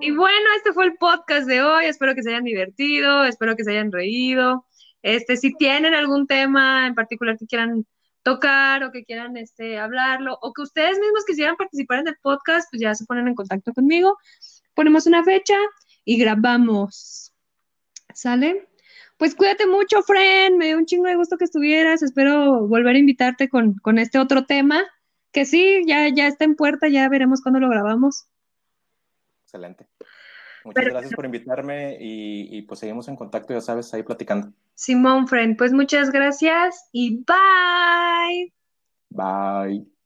Y 0.00 0.10
bueno, 0.12 0.46
este 0.56 0.72
fue 0.72 0.86
el 0.86 0.96
podcast 0.96 1.46
de 1.46 1.62
hoy. 1.62 1.84
Espero 1.84 2.14
que 2.14 2.22
se 2.22 2.30
hayan 2.30 2.44
divertido, 2.44 3.24
espero 3.24 3.56
que 3.56 3.64
se 3.64 3.72
hayan 3.72 3.92
reído. 3.92 4.64
Este, 5.02 5.36
si 5.36 5.54
tienen 5.54 5.94
algún 5.94 6.26
tema 6.26 6.86
en 6.86 6.94
particular 6.94 7.36
que 7.36 7.46
quieran 7.46 7.84
tocar 8.28 8.84
o 8.84 8.92
que 8.92 9.04
quieran 9.04 9.38
este, 9.38 9.78
hablarlo, 9.78 10.38
o 10.42 10.52
que 10.52 10.60
ustedes 10.60 10.98
mismos 10.98 11.24
quisieran 11.26 11.56
participar 11.56 12.00
en 12.00 12.08
el 12.08 12.16
podcast, 12.20 12.68
pues 12.70 12.82
ya 12.82 12.94
se 12.94 13.06
ponen 13.06 13.26
en 13.26 13.34
contacto 13.34 13.72
conmigo. 13.72 14.18
Ponemos 14.74 15.06
una 15.06 15.24
fecha 15.24 15.56
y 16.04 16.18
grabamos. 16.18 17.32
¿Sale? 18.12 18.68
Pues 19.16 19.34
cuídate 19.34 19.66
mucho, 19.66 20.02
friend. 20.02 20.58
Me 20.58 20.66
dio 20.66 20.76
un 20.76 20.84
chingo 20.84 21.08
de 21.08 21.16
gusto 21.16 21.38
que 21.38 21.44
estuvieras. 21.44 22.02
Espero 22.02 22.66
volver 22.66 22.96
a 22.96 22.98
invitarte 22.98 23.48
con, 23.48 23.74
con 23.78 23.98
este 23.98 24.18
otro 24.18 24.44
tema. 24.44 24.84
Que 25.32 25.46
sí, 25.46 25.82
ya, 25.86 26.08
ya 26.08 26.26
está 26.26 26.44
en 26.44 26.54
puerta, 26.54 26.88
ya 26.88 27.08
veremos 27.08 27.40
cuándo 27.40 27.60
lo 27.60 27.70
grabamos. 27.70 28.26
Excelente. 29.44 29.86
Muchas 30.68 30.84
gracias 30.84 31.14
por 31.14 31.24
invitarme 31.24 31.96
y, 31.98 32.58
y, 32.58 32.62
pues 32.62 32.80
seguimos 32.80 33.08
en 33.08 33.16
contacto, 33.16 33.54
ya 33.54 33.60
sabes, 33.62 33.92
ahí 33.94 34.02
platicando. 34.02 34.52
Simón, 34.74 35.26
friend, 35.26 35.56
pues 35.56 35.72
muchas 35.72 36.10
gracias 36.10 36.90
y 36.92 37.24
bye. 37.24 38.52
Bye. 39.08 39.97